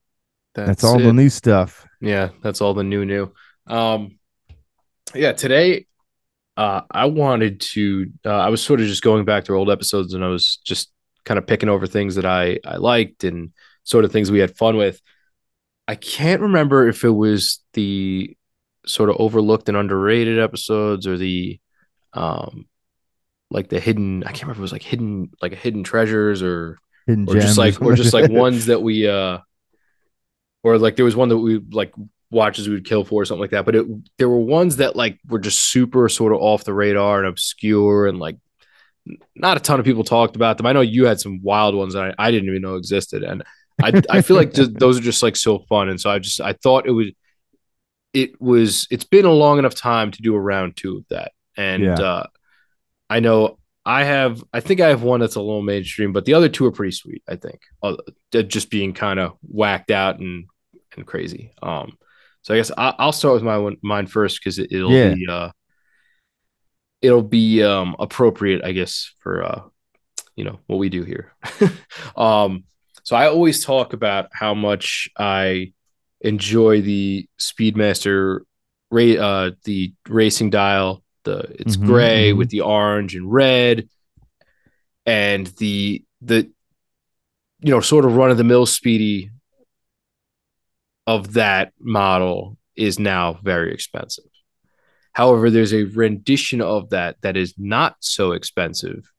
That's, 0.54 0.68
that's 0.68 0.84
all 0.84 1.00
it. 1.00 1.04
the 1.04 1.12
new 1.12 1.28
stuff. 1.28 1.86
Yeah, 2.00 2.30
that's 2.42 2.60
all 2.60 2.74
the 2.74 2.84
new 2.84 3.04
new. 3.04 3.32
Um 3.66 4.18
yeah, 5.14 5.32
today 5.32 5.86
uh 6.57 6.82
I 6.90 7.07
wanted 7.07 7.61
to 7.61 8.12
uh, 8.26 8.30
I 8.30 8.48
was 8.50 8.62
sort 8.62 8.80
of 8.80 8.86
just 8.86 9.03
going 9.03 9.24
back 9.24 9.44
to 9.44 9.55
old 9.55 9.70
episodes 9.70 10.12
and 10.14 10.24
I 10.24 10.28
was 10.28 10.59
just 10.59 10.90
kind 11.24 11.38
of 11.38 11.46
picking 11.46 11.68
over 11.68 11.86
things 11.86 12.16
that 12.16 12.26
I 12.26 12.59
I 12.64 12.76
liked 12.76 13.24
and 13.24 13.53
sort 13.84 14.05
of 14.05 14.12
things 14.12 14.30
we 14.30 14.38
had 14.40 14.57
fun 14.57 14.76
with. 14.76 15.00
I 15.88 15.94
can't 15.94 16.42
remember 16.42 16.88
if 16.88 17.05
it 17.05 17.11
was 17.11 17.61
the 17.72 18.36
sort 18.86 19.11
of 19.11 19.16
overlooked 19.18 19.68
and 19.68 19.76
underrated 19.76 20.38
episodes 20.38 21.07
or 21.07 21.16
the 21.16 21.59
um 22.12 22.66
like 23.50 23.68
the 23.68 23.80
hidden 23.80 24.22
I 24.24 24.28
can't 24.28 24.42
remember 24.42 24.61
it 24.61 24.62
was 24.62 24.72
like 24.72 24.82
hidden 24.82 25.30
like 25.40 25.55
hidden 25.55 25.84
treasures 25.84 26.42
or 26.42 26.78
hidden 27.07 27.26
or 27.28 27.34
just 27.34 27.59
like 27.59 27.80
or 27.80 27.94
just 27.94 28.12
like 28.12 28.30
ones 28.42 28.66
that 28.66 28.82
we 28.82 29.09
uh 29.09 29.38
or 30.62 30.78
like 30.78 30.96
there 30.96 31.05
was 31.05 31.16
one 31.16 31.28
that 31.28 31.38
we 31.38 31.59
like 31.70 31.92
watches 32.32 32.66
we 32.66 32.74
would 32.74 32.84
kill 32.84 33.04
for 33.04 33.22
or 33.22 33.24
something 33.24 33.42
like 33.42 33.50
that 33.50 33.64
but 33.64 33.76
it 33.76 33.86
there 34.18 34.28
were 34.28 34.40
ones 34.40 34.76
that 34.76 34.96
like 34.96 35.18
were 35.28 35.38
just 35.38 35.70
super 35.70 36.08
sort 36.08 36.32
of 36.32 36.40
off 36.40 36.64
the 36.64 36.74
radar 36.74 37.18
and 37.18 37.28
obscure 37.28 38.08
and 38.08 38.18
like 38.18 38.36
not 39.36 39.56
a 39.56 39.60
ton 39.60 39.80
of 39.80 39.84
people 39.84 40.04
talked 40.04 40.36
about 40.36 40.56
them. 40.56 40.66
I 40.66 40.72
know 40.72 40.80
you 40.80 41.06
had 41.06 41.18
some 41.18 41.42
wild 41.42 41.74
ones 41.74 41.94
that 41.94 42.14
I, 42.18 42.28
I 42.28 42.30
didn't 42.30 42.48
even 42.48 42.62
know 42.62 42.76
existed 42.76 43.24
and 43.24 43.42
I 43.82 44.02
I 44.10 44.22
feel 44.22 44.36
like 44.36 44.52
just, 44.52 44.74
those 44.74 44.98
are 44.98 45.02
just 45.02 45.22
like 45.22 45.36
so 45.36 45.60
fun, 45.60 45.88
and 45.88 46.00
so 46.00 46.10
I 46.10 46.18
just 46.18 46.40
I 46.40 46.52
thought 46.52 46.86
it 46.86 46.92
was 46.92 47.08
it 48.12 48.40
was 48.40 48.86
it's 48.90 49.04
been 49.04 49.24
a 49.24 49.32
long 49.32 49.58
enough 49.58 49.74
time 49.74 50.10
to 50.10 50.22
do 50.22 50.34
a 50.34 50.40
round 50.40 50.76
two 50.76 50.98
of 50.98 51.04
that, 51.10 51.32
and 51.56 51.82
yeah. 51.82 51.94
uh, 51.94 52.26
I 53.08 53.20
know 53.20 53.58
I 53.84 54.04
have 54.04 54.42
I 54.52 54.60
think 54.60 54.80
I 54.80 54.88
have 54.88 55.02
one 55.02 55.20
that's 55.20 55.36
a 55.36 55.40
little 55.40 55.62
mainstream, 55.62 56.12
but 56.12 56.24
the 56.24 56.34
other 56.34 56.48
two 56.48 56.66
are 56.66 56.72
pretty 56.72 56.92
sweet. 56.92 57.22
I 57.28 57.36
think 57.36 57.60
uh, 57.82 57.96
just 58.30 58.70
being 58.70 58.92
kind 58.92 59.18
of 59.18 59.36
whacked 59.42 59.90
out 59.90 60.18
and 60.18 60.46
and 60.96 61.06
crazy. 61.06 61.52
Um, 61.62 61.96
so 62.43 62.55
I 62.55 62.57
guess 62.57 62.70
I, 62.76 62.95
will 62.99 63.12
start 63.12 63.34
with 63.34 63.43
my 63.45 63.57
one 63.59 63.76
mine 63.82 64.07
first 64.07 64.40
because 64.40 64.59
it, 64.59 64.70
will 64.72 64.90
yeah. 64.90 65.14
be 65.14 65.26
uh, 65.28 65.51
it'll 67.01 67.22
be 67.22 67.62
um 67.62 67.97
appropriate, 67.99 68.64
I 68.64 68.72
guess, 68.72 69.12
for 69.20 69.45
uh, 69.45 69.62
you 70.34 70.45
know 70.45 70.59
what 70.66 70.78
we 70.78 70.88
do 70.88 71.05
here. 71.05 71.32
um, 72.16 72.64
so 73.05 73.16
I 73.16 73.28
always 73.28 73.64
talk 73.64 73.93
about 73.93 74.28
how 74.32 74.55
much 74.55 75.09
I 75.16 75.72
enjoy 76.20 76.82
the 76.82 77.28
Speedmaster, 77.40 78.40
ra- 78.90 79.03
uh, 79.03 79.51
the 79.64 79.95
racing 80.09 80.51
dial. 80.51 81.03
The 81.24 81.47
it's 81.61 81.76
mm-hmm, 81.76 81.86
gray 81.86 82.30
mm-hmm. 82.30 82.38
with 82.38 82.51
the 82.51 82.62
orange 82.62 83.14
and 83.14 83.32
red, 83.32 83.88
and 85.07 85.47
the 85.59 86.05
the 86.20 86.51
you 87.61 87.70
know 87.70 87.80
sort 87.80 88.05
of 88.05 88.16
run 88.16 88.32
of 88.32 88.36
the 88.36 88.45
mill 88.45 88.66
speedy 88.66 89.30
of 91.07 91.34
that 91.34 91.72
model 91.80 92.59
is 92.76 92.98
now 92.98 93.38
very 93.42 93.72
expensive. 93.72 94.24
However, 95.12 95.50
there's 95.50 95.74
a 95.74 95.84
rendition 95.84 96.61
of 96.61 96.90
that 96.90 97.16
that 97.20 97.36
is 97.36 97.55
not 97.59 97.96
so 98.00 98.32
expensive 98.32 99.12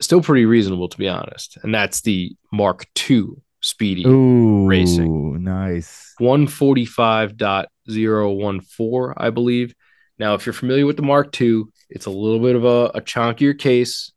still 0.00 0.22
pretty 0.22 0.46
reasonable 0.46 0.88
to 0.88 0.98
be 0.98 1.08
honest. 1.08 1.58
And 1.62 1.72
that's 1.74 2.00
the 2.00 2.34
Mark 2.52 2.86
II 3.08 3.26
Speedy 3.60 4.04
Ooh, 4.06 4.66
Racing. 4.66 5.44
Nice. 5.44 6.14
145.014, 6.20 9.14
I 9.16 9.30
believe. 9.30 9.72
Now, 10.18 10.34
if 10.34 10.44
you're 10.44 10.52
familiar 10.52 10.84
with 10.86 10.96
the 10.96 11.02
Mark 11.02 11.40
II, 11.40 11.62
it's 11.88 12.06
a 12.06 12.10
little 12.10 12.40
bit 12.40 12.56
of 12.56 12.64
a, 12.64 12.86
a 12.94 13.00
chunkier 13.00 13.56
case. 13.58 14.12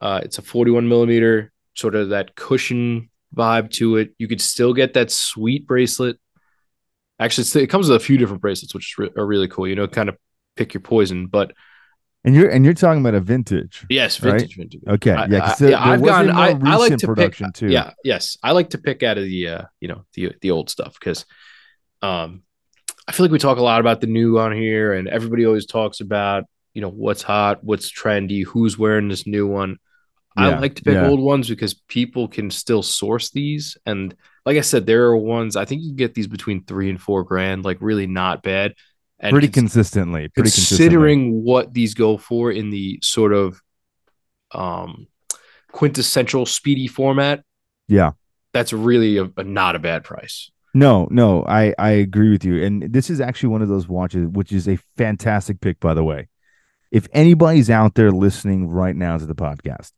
Uh, 0.00 0.20
it's 0.22 0.38
a 0.38 0.42
41 0.42 0.88
millimeter, 0.88 1.52
sort 1.74 1.94
of 1.94 2.08
that 2.10 2.34
cushion 2.34 3.10
vibe 3.36 3.70
to 3.72 3.96
it. 3.96 4.14
You 4.18 4.28
could 4.28 4.40
still 4.40 4.72
get 4.72 4.94
that 4.94 5.10
sweet 5.10 5.66
bracelet. 5.66 6.18
Actually, 7.18 7.62
it 7.62 7.68
comes 7.68 7.88
with 7.88 7.96
a 7.96 8.04
few 8.04 8.18
different 8.18 8.42
bracelets, 8.42 8.74
which 8.74 8.96
are 8.98 9.26
really 9.26 9.48
cool. 9.48 9.68
You 9.68 9.74
know, 9.74 9.86
kind 9.86 10.08
of 10.08 10.16
pick 10.56 10.74
your 10.74 10.80
poison. 10.80 11.26
But 11.26 11.52
and 12.24 12.34
you're 12.34 12.48
and 12.48 12.64
you're 12.64 12.74
talking 12.74 13.00
about 13.00 13.14
a 13.14 13.20
vintage. 13.20 13.86
Yes, 13.88 14.16
vintage, 14.16 14.58
right? 14.58 14.70
vintage. 14.70 14.80
Okay, 14.88 15.10
yeah. 15.10 15.54
I, 15.58 15.64
yeah 15.64 15.90
I've 15.90 16.02
gone. 16.02 16.30
I, 16.30 16.48
I 16.48 16.76
like 16.76 16.96
to 16.96 17.06
production 17.06 17.46
pick, 17.46 17.54
too. 17.54 17.68
Yeah, 17.68 17.92
yes, 18.02 18.36
I 18.42 18.52
like 18.52 18.70
to 18.70 18.78
pick 18.78 19.02
out 19.02 19.16
of 19.16 19.24
the 19.24 19.48
uh, 19.48 19.62
you 19.80 19.88
know 19.88 20.04
the 20.14 20.32
the 20.40 20.50
old 20.50 20.68
stuff 20.68 20.94
because, 20.98 21.24
um, 22.02 22.42
I 23.06 23.12
feel 23.12 23.24
like 23.24 23.32
we 23.32 23.38
talk 23.38 23.58
a 23.58 23.62
lot 23.62 23.80
about 23.80 24.00
the 24.00 24.08
new 24.08 24.38
on 24.38 24.52
here, 24.52 24.92
and 24.92 25.08
everybody 25.08 25.46
always 25.46 25.66
talks 25.66 26.00
about 26.00 26.44
you 26.74 26.82
know 26.82 26.90
what's 26.90 27.22
hot, 27.22 27.62
what's 27.62 27.90
trendy, 27.90 28.44
who's 28.44 28.76
wearing 28.76 29.08
this 29.08 29.26
new 29.26 29.46
one. 29.46 29.78
Yeah, 30.38 30.48
I 30.48 30.58
like 30.58 30.74
to 30.76 30.82
pick 30.82 30.94
yeah. 30.94 31.08
old 31.08 31.20
ones 31.20 31.48
because 31.48 31.74
people 31.74 32.28
can 32.28 32.50
still 32.50 32.82
source 32.82 33.30
these, 33.30 33.76
and 33.86 34.14
like 34.44 34.56
I 34.56 34.62
said, 34.62 34.86
there 34.86 35.06
are 35.06 35.16
ones 35.16 35.56
I 35.56 35.64
think 35.64 35.82
you 35.82 35.88
can 35.88 35.96
get 35.96 36.14
these 36.14 36.28
between 36.28 36.64
three 36.64 36.88
and 36.88 37.00
four 37.00 37.24
grand, 37.24 37.64
like 37.64 37.78
really 37.80 38.06
not 38.06 38.42
bad. 38.42 38.74
And 39.18 39.32
pretty 39.32 39.48
consistently. 39.48 40.28
Pretty 40.28 40.50
considering 40.50 41.18
consistently. 41.18 41.42
what 41.42 41.74
these 41.74 41.94
go 41.94 42.16
for 42.16 42.52
in 42.52 42.70
the 42.70 42.98
sort 43.02 43.32
of 43.32 43.60
um, 44.52 45.08
quintessential 45.72 46.46
speedy 46.46 46.86
format. 46.86 47.42
Yeah, 47.88 48.12
that's 48.52 48.72
really 48.72 49.18
a, 49.18 49.30
a, 49.36 49.44
not 49.44 49.74
a 49.74 49.78
bad 49.78 50.04
price. 50.04 50.50
No, 50.74 51.08
no, 51.10 51.44
I 51.46 51.74
I 51.78 51.90
agree 51.90 52.30
with 52.30 52.44
you. 52.44 52.62
And 52.62 52.92
this 52.92 53.10
is 53.10 53.20
actually 53.20 53.48
one 53.48 53.62
of 53.62 53.68
those 53.68 53.88
watches, 53.88 54.28
which 54.28 54.52
is 54.52 54.68
a 54.68 54.78
fantastic 54.96 55.60
pick, 55.60 55.80
by 55.80 55.94
the 55.94 56.04
way. 56.04 56.28
If 56.92 57.08
anybody's 57.12 57.70
out 57.70 57.94
there 57.94 58.12
listening 58.12 58.68
right 58.68 58.94
now 58.94 59.16
to 59.18 59.26
the 59.26 59.34
podcast, 59.34 59.92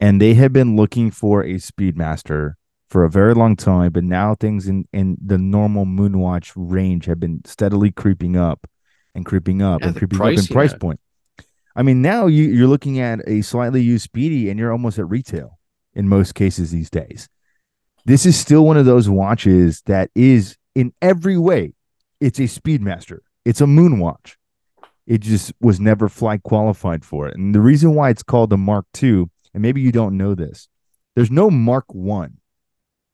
and 0.00 0.20
they 0.20 0.34
have 0.34 0.52
been 0.52 0.76
looking 0.76 1.10
for 1.10 1.42
a 1.42 1.54
Speedmaster 1.54 2.54
for 2.88 3.04
a 3.04 3.10
very 3.10 3.34
long 3.34 3.54
time, 3.54 3.92
but 3.92 4.02
now 4.02 4.34
things 4.34 4.66
in, 4.66 4.88
in 4.92 5.16
the 5.24 5.38
normal 5.38 5.84
Moonwatch 5.84 6.52
range 6.56 7.04
have 7.04 7.20
been 7.20 7.42
steadily 7.44 7.92
creeping 7.92 8.36
up 8.36 8.66
and 9.14 9.24
creeping 9.24 9.62
up 9.62 9.80
yeah, 9.80 9.88
and 9.88 9.96
creeping 9.96 10.20
up 10.20 10.32
in 10.32 10.46
price 10.46 10.74
point. 10.74 11.00
I 11.76 11.82
mean, 11.82 12.02
now 12.02 12.26
you, 12.26 12.44
you're 12.44 12.66
looking 12.66 12.98
at 12.98 13.20
a 13.28 13.42
slightly 13.42 13.82
used 13.82 14.04
Speedy 14.04 14.50
and 14.50 14.58
you're 14.58 14.72
almost 14.72 14.98
at 14.98 15.08
retail 15.08 15.58
in 15.94 16.08
most 16.08 16.34
cases 16.34 16.72
these 16.72 16.90
days. 16.90 17.28
This 18.04 18.26
is 18.26 18.36
still 18.36 18.64
one 18.64 18.76
of 18.76 18.86
those 18.86 19.08
watches 19.08 19.82
that 19.86 20.10
is 20.14 20.56
in 20.74 20.92
every 21.00 21.36
way, 21.36 21.74
it's 22.20 22.38
a 22.38 22.44
Speedmaster. 22.44 23.18
It's 23.44 23.60
a 23.60 23.64
Moonwatch. 23.64 24.36
It 25.06 25.20
just 25.20 25.52
was 25.60 25.80
never 25.80 26.08
flight 26.08 26.42
qualified 26.42 27.04
for 27.04 27.28
it. 27.28 27.36
And 27.36 27.54
the 27.54 27.60
reason 27.60 27.94
why 27.94 28.10
it's 28.10 28.22
called 28.22 28.50
the 28.50 28.56
Mark 28.56 28.86
II, 29.02 29.26
and 29.54 29.62
maybe 29.62 29.80
you 29.80 29.92
don't 29.92 30.16
know 30.16 30.34
this, 30.34 30.68
There's 31.16 31.30
no 31.30 31.50
Mark 31.50 31.86
One. 31.92 32.38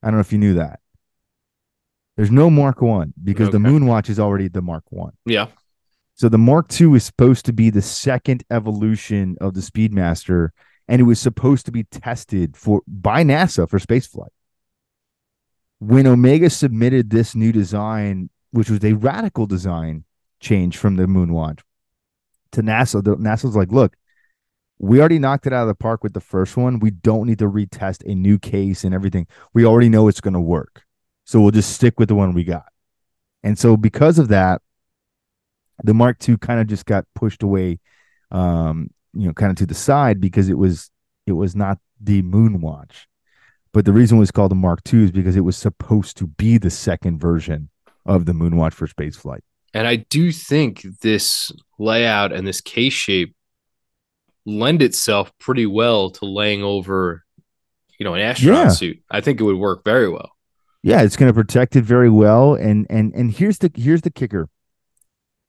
I. 0.03 0.09
Don't 0.09 0.15
know 0.15 0.21
if 0.21 0.33
you 0.33 0.39
knew 0.39 0.55
that. 0.55 0.81
There's 2.17 2.31
no 2.31 2.49
Mark 2.51 2.81
One 2.81 3.13
because 3.23 3.51
the 3.51 3.57
Okay. 3.59 3.67
Moonwatch 3.69 4.09
is 4.09 4.19
already 4.19 4.49
the 4.49 4.63
Mark 4.63 4.85
One. 4.91 5.13
Yeah. 5.25 5.49
So 6.15 6.29
the 6.29 6.39
Mark 6.39 6.69
Two 6.69 6.95
is 6.95 7.05
supposed 7.05 7.45
to 7.47 7.53
be 7.53 7.71
the 7.71 7.83
second 7.83 8.45
evolution 8.51 9.37
of 9.41 9.55
the 9.55 9.61
Speedmaster, 9.61 10.51
and 10.89 11.01
it 11.01 11.05
was 11.05 11.21
supposed 11.21 11.67
to 11.67 11.73
be 11.73 11.85
tested 11.85 12.57
for 12.57 12.83
by 12.87 13.23
NASA 13.23 13.69
for 13.69 13.79
spaceflight. 13.79 14.29
When 15.79 16.07
Omega 16.07 16.49
submitted 16.49 17.11
this 17.11 17.35
new 17.35 17.53
design, 17.53 18.31
which 18.51 18.71
was 18.71 18.83
a 18.83 18.95
radical 18.95 19.47
design 19.47 20.05
change 20.41 20.79
from 20.79 20.97
the 20.97 21.05
Moonwatch 21.05 21.61
to 22.53 22.63
NASA, 22.63 23.05
the, 23.05 23.17
NASA's 23.17 23.57
like, 23.57 23.71
look, 23.73 23.95
we 24.79 25.01
already 25.01 25.19
knocked 25.19 25.47
it 25.47 25.53
out 25.53 25.63
of 25.63 25.69
the 25.69 25.75
park 25.75 26.03
with 26.03 26.13
the 26.13 26.21
first 26.21 26.57
one. 26.57 26.81
We 26.81 26.91
don't 26.91 27.27
need 27.27 27.39
to 27.39 27.49
retest 27.51 28.03
a 28.11 28.15
new 28.15 28.39
case 28.39 28.85
and 28.85 28.95
everything. 28.95 29.27
We 29.55 29.65
already 29.65 29.89
know 29.89 30.09
it's 30.09 30.21
going 30.21 30.35
to 30.35 30.41
work. 30.41 30.83
So 31.25 31.41
we'll 31.41 31.51
just 31.51 31.73
stick 31.73 31.99
with 31.99 32.09
the 32.09 32.15
one 32.15 32.35
we 32.35 32.45
got. 32.45 32.67
And 33.43 33.59
so 33.59 33.77
because 33.77 34.19
of 34.19 34.29
that, 34.29 34.61
the 35.83 35.95
Mark 35.95 36.17
II 36.27 36.37
kind 36.39 36.61
of 36.61 36.67
just 36.67 36.87
got 36.87 37.05
pushed 37.15 37.43
away, 37.43 37.81
um, 38.31 38.91
you 39.15 39.27
know, 39.27 39.33
kind 39.33 39.51
of 39.51 39.57
to 39.59 39.67
the 39.67 39.75
side 39.75 40.21
because 40.21 40.49
it 40.49 40.59
was 40.59 40.91
it 41.27 41.33
was 41.33 41.55
not 41.55 41.79
the 42.01 42.23
Moonwatch. 42.23 43.07
But 43.73 43.85
the 43.85 43.93
reason 43.93 44.17
it 44.17 44.21
was 44.21 44.31
called 44.31 44.51
the 44.51 44.57
Mark 44.57 44.81
II 44.93 45.05
is 45.05 45.13
because 45.13 45.37
it 45.37 45.41
was 45.41 45.57
supposed 45.57 46.17
to 46.19 46.27
be 46.27 46.57
the 46.59 46.71
second 46.71 47.19
version 47.21 47.69
of 48.07 48.25
the 48.25 48.33
Moonwatch 48.33 48.73
for 48.73 48.87
spaceflight. 48.87 49.41
And 49.75 49.87
I 49.87 49.97
do 49.97 50.33
think 50.33 50.87
this 51.03 51.53
layout 51.79 52.33
and 52.33 52.47
this 52.47 52.63
case 52.63 52.95
shape 52.95 53.36
lend 54.47 54.81
itself 54.81 55.33
pretty 55.39 55.67
well 55.67 56.11
to 56.11 56.25
laying 56.25 56.63
over, 56.63 57.25
you 57.99 58.05
know, 58.05 58.15
an 58.15 58.23
astronaut 58.23 58.65
Yeah. 58.67 58.69
suit. 58.71 58.99
I 59.11 59.21
think 59.21 59.41
it 59.41 59.45
would 59.45 59.57
work 59.57 59.85
very 59.85 60.09
well. 60.09 60.31
Yeah, 60.83 61.03
it's 61.03 61.17
going 61.17 61.29
to 61.29 61.35
protect 61.35 61.75
it 61.77 61.83
very 61.83 62.09
well. 62.11 62.55
And 62.55 62.87
and 62.89 63.13
and 63.15 63.31
here's 63.31 63.59
the 63.59 63.71
here's 63.75 64.03
the 64.03 64.11
kicker. 64.11 64.49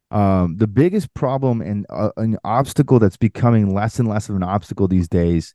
Um, 0.09 0.55
the 0.57 0.67
biggest 0.67 1.13
problem 1.13 1.61
and 1.61 1.85
uh, 1.89 2.11
an 2.17 2.37
obstacle 2.43 2.97
that's 2.97 3.17
becoming 3.17 3.73
less 3.73 3.99
and 3.99 4.07
less 4.07 4.29
of 4.29 4.35
an 4.35 4.43
obstacle 4.43 4.87
these 4.87 5.09
days 5.09 5.53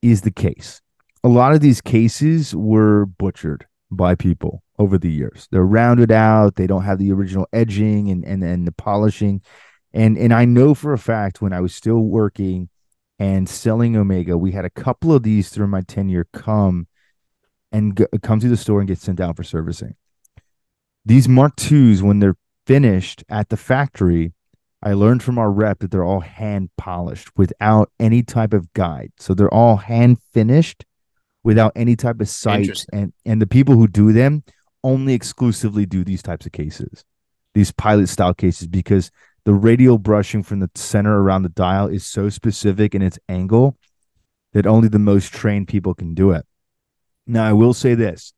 is 0.00 0.22
the 0.22 0.30
case. 0.30 0.80
A 1.24 1.28
lot 1.28 1.52
of 1.52 1.60
these 1.60 1.80
cases 1.80 2.54
were 2.54 3.04
butchered 3.06 3.66
by 3.90 4.14
people 4.14 4.62
over 4.78 4.96
the 4.96 5.10
years. 5.10 5.48
They're 5.50 5.64
rounded 5.66 6.12
out. 6.12 6.54
They 6.54 6.68
don't 6.68 6.84
have 6.84 6.98
the 6.98 7.12
original 7.12 7.46
edging 7.52 8.08
and 8.10 8.24
and 8.24 8.42
and 8.44 8.66
the 8.66 8.72
polishing. 8.72 9.42
And 9.92 10.16
and 10.16 10.32
I 10.32 10.44
know 10.44 10.74
for 10.74 10.92
a 10.92 10.98
fact 10.98 11.42
when 11.42 11.52
I 11.52 11.60
was 11.60 11.74
still 11.74 12.00
working 12.00 12.68
and 13.18 13.48
selling 13.48 13.96
Omega, 13.96 14.38
we 14.38 14.52
had 14.52 14.64
a 14.64 14.70
couple 14.70 15.12
of 15.12 15.22
these 15.22 15.48
through 15.48 15.66
my 15.66 15.82
tenure 15.82 16.26
come 16.32 16.86
and 17.72 17.94
go, 17.94 18.06
come 18.22 18.40
to 18.40 18.48
the 18.48 18.56
store 18.56 18.80
and 18.80 18.88
get 18.88 18.98
sent 18.98 19.20
out 19.20 19.36
for 19.36 19.44
servicing. 19.44 19.94
These 21.04 21.28
Mark 21.28 21.56
Twos, 21.56 22.02
when 22.02 22.18
they're 22.20 22.36
finished 22.66 23.24
at 23.28 23.48
the 23.48 23.56
factory, 23.56 24.32
I 24.82 24.92
learned 24.92 25.22
from 25.22 25.38
our 25.38 25.50
rep 25.50 25.80
that 25.80 25.90
they're 25.90 26.04
all 26.04 26.20
hand 26.20 26.70
polished 26.76 27.28
without 27.36 27.90
any 27.98 28.22
type 28.22 28.52
of 28.54 28.72
guide. 28.72 29.12
So 29.18 29.34
they're 29.34 29.52
all 29.52 29.76
hand 29.76 30.18
finished 30.32 30.84
without 31.42 31.72
any 31.74 31.96
type 31.96 32.20
of 32.20 32.28
sight. 32.28 32.86
And 32.92 33.12
and 33.26 33.42
the 33.42 33.46
people 33.46 33.74
who 33.74 33.88
do 33.88 34.12
them 34.12 34.44
only 34.82 35.14
exclusively 35.14 35.84
do 35.84 36.04
these 36.04 36.22
types 36.22 36.46
of 36.46 36.52
cases, 36.52 37.04
these 37.54 37.72
pilot 37.72 38.08
style 38.08 38.34
cases, 38.34 38.66
because 38.68 39.10
the 39.44 39.54
radial 39.54 39.98
brushing 39.98 40.42
from 40.42 40.60
the 40.60 40.70
center 40.74 41.22
around 41.22 41.42
the 41.42 41.48
dial 41.48 41.86
is 41.86 42.04
so 42.04 42.28
specific 42.28 42.94
in 42.94 43.02
its 43.02 43.18
angle 43.28 43.76
that 44.52 44.66
only 44.66 44.88
the 44.88 44.98
most 44.98 45.32
trained 45.32 45.68
people 45.68 45.94
can 45.94 46.14
do 46.14 46.30
it. 46.32 46.44
Now, 47.26 47.46
I 47.46 47.52
will 47.52 47.72
say 47.72 47.94
this. 47.94 48.32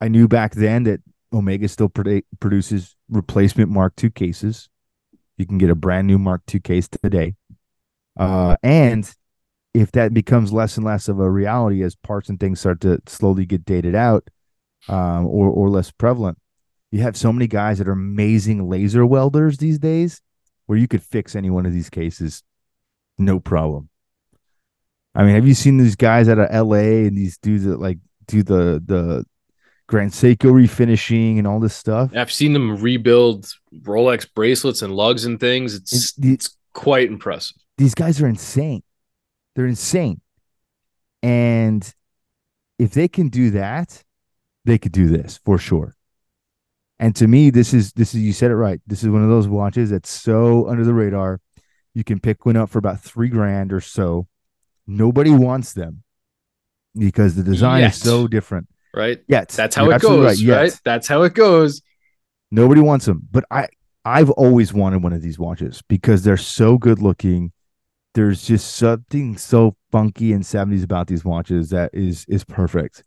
I 0.00 0.08
knew 0.08 0.28
back 0.28 0.54
then 0.54 0.82
that 0.84 1.00
Omega 1.32 1.68
still 1.68 1.88
produ- 1.88 2.24
produces 2.40 2.96
replacement 3.08 3.70
Mark 3.70 3.92
II 4.02 4.10
cases. 4.10 4.68
You 5.36 5.46
can 5.46 5.58
get 5.58 5.70
a 5.70 5.74
brand 5.74 6.06
new 6.06 6.18
Mark 6.18 6.42
II 6.52 6.60
case 6.60 6.88
today. 6.88 7.34
Uh, 8.18 8.56
and 8.62 9.10
if 9.74 9.92
that 9.92 10.14
becomes 10.14 10.52
less 10.52 10.76
and 10.76 10.86
less 10.86 11.08
of 11.08 11.20
a 11.20 11.30
reality 11.30 11.82
as 11.82 11.94
parts 11.94 12.28
and 12.28 12.40
things 12.40 12.60
start 12.60 12.80
to 12.80 12.98
slowly 13.06 13.46
get 13.46 13.64
dated 13.64 13.94
out 13.94 14.28
um, 14.88 15.26
or, 15.26 15.48
or 15.48 15.68
less 15.68 15.90
prevalent, 15.90 16.38
you 16.90 17.02
have 17.02 17.16
so 17.16 17.32
many 17.32 17.46
guys 17.46 17.78
that 17.78 17.88
are 17.88 17.92
amazing 17.92 18.68
laser 18.68 19.04
welders 19.04 19.58
these 19.58 19.78
days 19.78 20.22
where 20.66 20.78
you 20.78 20.88
could 20.88 21.02
fix 21.02 21.34
any 21.36 21.50
one 21.50 21.66
of 21.66 21.72
these 21.72 21.90
cases 21.90 22.42
no 23.18 23.40
problem. 23.40 23.88
I 25.14 25.22
mean, 25.24 25.34
have 25.36 25.46
you 25.48 25.54
seen 25.54 25.78
these 25.78 25.96
guys 25.96 26.28
out 26.28 26.38
of 26.38 26.50
LA 26.68 27.06
and 27.06 27.16
these 27.16 27.38
dudes 27.38 27.64
that 27.64 27.80
like 27.80 27.98
do 28.26 28.42
the 28.42 28.82
the 28.84 29.24
Grand 29.88 30.10
Seiko 30.10 30.50
refinishing 30.52 31.38
and 31.38 31.46
all 31.46 31.58
this 31.60 31.74
stuff? 31.74 32.10
I've 32.14 32.30
seen 32.32 32.52
them 32.52 32.76
rebuild 32.76 33.50
Rolex 33.82 34.26
bracelets 34.34 34.82
and 34.82 34.94
lugs 34.94 35.24
and 35.24 35.40
things. 35.40 35.74
It's 35.74 35.92
It's- 35.92 36.12
the- 36.18 36.32
it's 36.34 36.56
quite 36.74 37.08
impressive. 37.08 37.56
these 37.78 37.94
guys 37.94 38.20
are 38.20 38.26
insane. 38.28 38.82
They're 39.54 39.66
insane. 39.66 40.20
And 41.22 41.90
if 42.78 42.92
they 42.92 43.08
can 43.08 43.28
do 43.30 43.50
that, 43.52 44.04
they 44.66 44.76
could 44.76 44.92
do 44.92 45.08
this 45.08 45.38
for 45.42 45.56
sure. 45.56 45.95
And 46.98 47.14
to 47.16 47.26
me, 47.26 47.50
this 47.50 47.74
is 47.74 47.92
this 47.92 48.14
is 48.14 48.22
you 48.22 48.32
said 48.32 48.50
it 48.50 48.56
right. 48.56 48.80
This 48.86 49.02
is 49.02 49.10
one 49.10 49.22
of 49.22 49.28
those 49.28 49.48
watches 49.48 49.90
that's 49.90 50.10
so 50.10 50.68
under 50.68 50.84
the 50.84 50.94
radar. 50.94 51.40
You 51.94 52.04
can 52.04 52.20
pick 52.20 52.46
one 52.46 52.56
up 52.56 52.70
for 52.70 52.78
about 52.78 53.00
three 53.00 53.28
grand 53.28 53.72
or 53.72 53.80
so. 53.80 54.26
Nobody 54.86 55.30
wants 55.30 55.72
them 55.72 56.02
because 56.96 57.34
the 57.34 57.42
design 57.42 57.82
Yet. 57.82 57.92
is 57.92 58.00
so 58.00 58.26
different. 58.26 58.68
Right? 58.94 59.22
Yet 59.28 59.50
That's 59.50 59.76
how 59.76 59.84
you're 59.84 59.96
it 59.96 60.02
goes, 60.02 60.42
Yet. 60.42 60.56
right? 60.56 60.80
That's 60.84 61.06
how 61.06 61.22
it 61.22 61.34
goes. 61.34 61.82
Nobody 62.50 62.80
wants 62.80 63.04
them, 63.04 63.26
but 63.30 63.44
I 63.50 63.68
I've 64.04 64.30
always 64.30 64.72
wanted 64.72 65.02
one 65.02 65.12
of 65.12 65.20
these 65.20 65.38
watches 65.38 65.82
because 65.88 66.22
they're 66.22 66.36
so 66.36 66.78
good 66.78 67.02
looking. 67.02 67.52
There's 68.14 68.46
just 68.46 68.76
something 68.76 69.36
so 69.36 69.76
funky 69.90 70.32
and 70.32 70.42
70s 70.44 70.84
about 70.84 71.08
these 71.08 71.24
watches 71.24 71.70
that 71.70 71.90
is 71.92 72.24
is 72.28 72.44
perfect. 72.44 73.02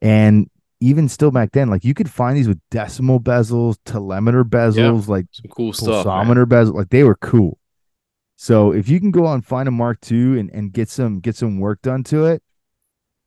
And 0.00 0.48
even 0.80 1.08
still 1.08 1.30
back 1.30 1.52
then, 1.52 1.68
like 1.70 1.84
you 1.84 1.94
could 1.94 2.10
find 2.10 2.36
these 2.36 2.48
with 2.48 2.60
decimal 2.70 3.20
bezels, 3.20 3.76
telemeter 3.84 4.44
bezels, 4.44 5.08
like 5.08 5.26
Some 5.32 5.50
cool 5.50 5.72
stuff. 5.72 6.06
man. 6.06 6.26
pulsometer 6.26 6.48
bezel, 6.48 6.74
like 6.76 6.90
they 6.90 7.04
were 7.04 7.16
cool. 7.16 7.58
So 8.36 8.72
if 8.72 8.88
you 8.88 9.00
can 9.00 9.10
go 9.10 9.26
out 9.26 9.34
and 9.34 9.44
find 9.44 9.66
a 9.66 9.72
Mark 9.72 9.98
II 10.10 10.38
and, 10.38 10.50
and 10.52 10.72
get 10.72 10.88
some 10.88 11.18
get 11.20 11.34
some 11.34 11.58
work 11.58 11.82
done 11.82 12.04
to 12.04 12.26
it, 12.26 12.42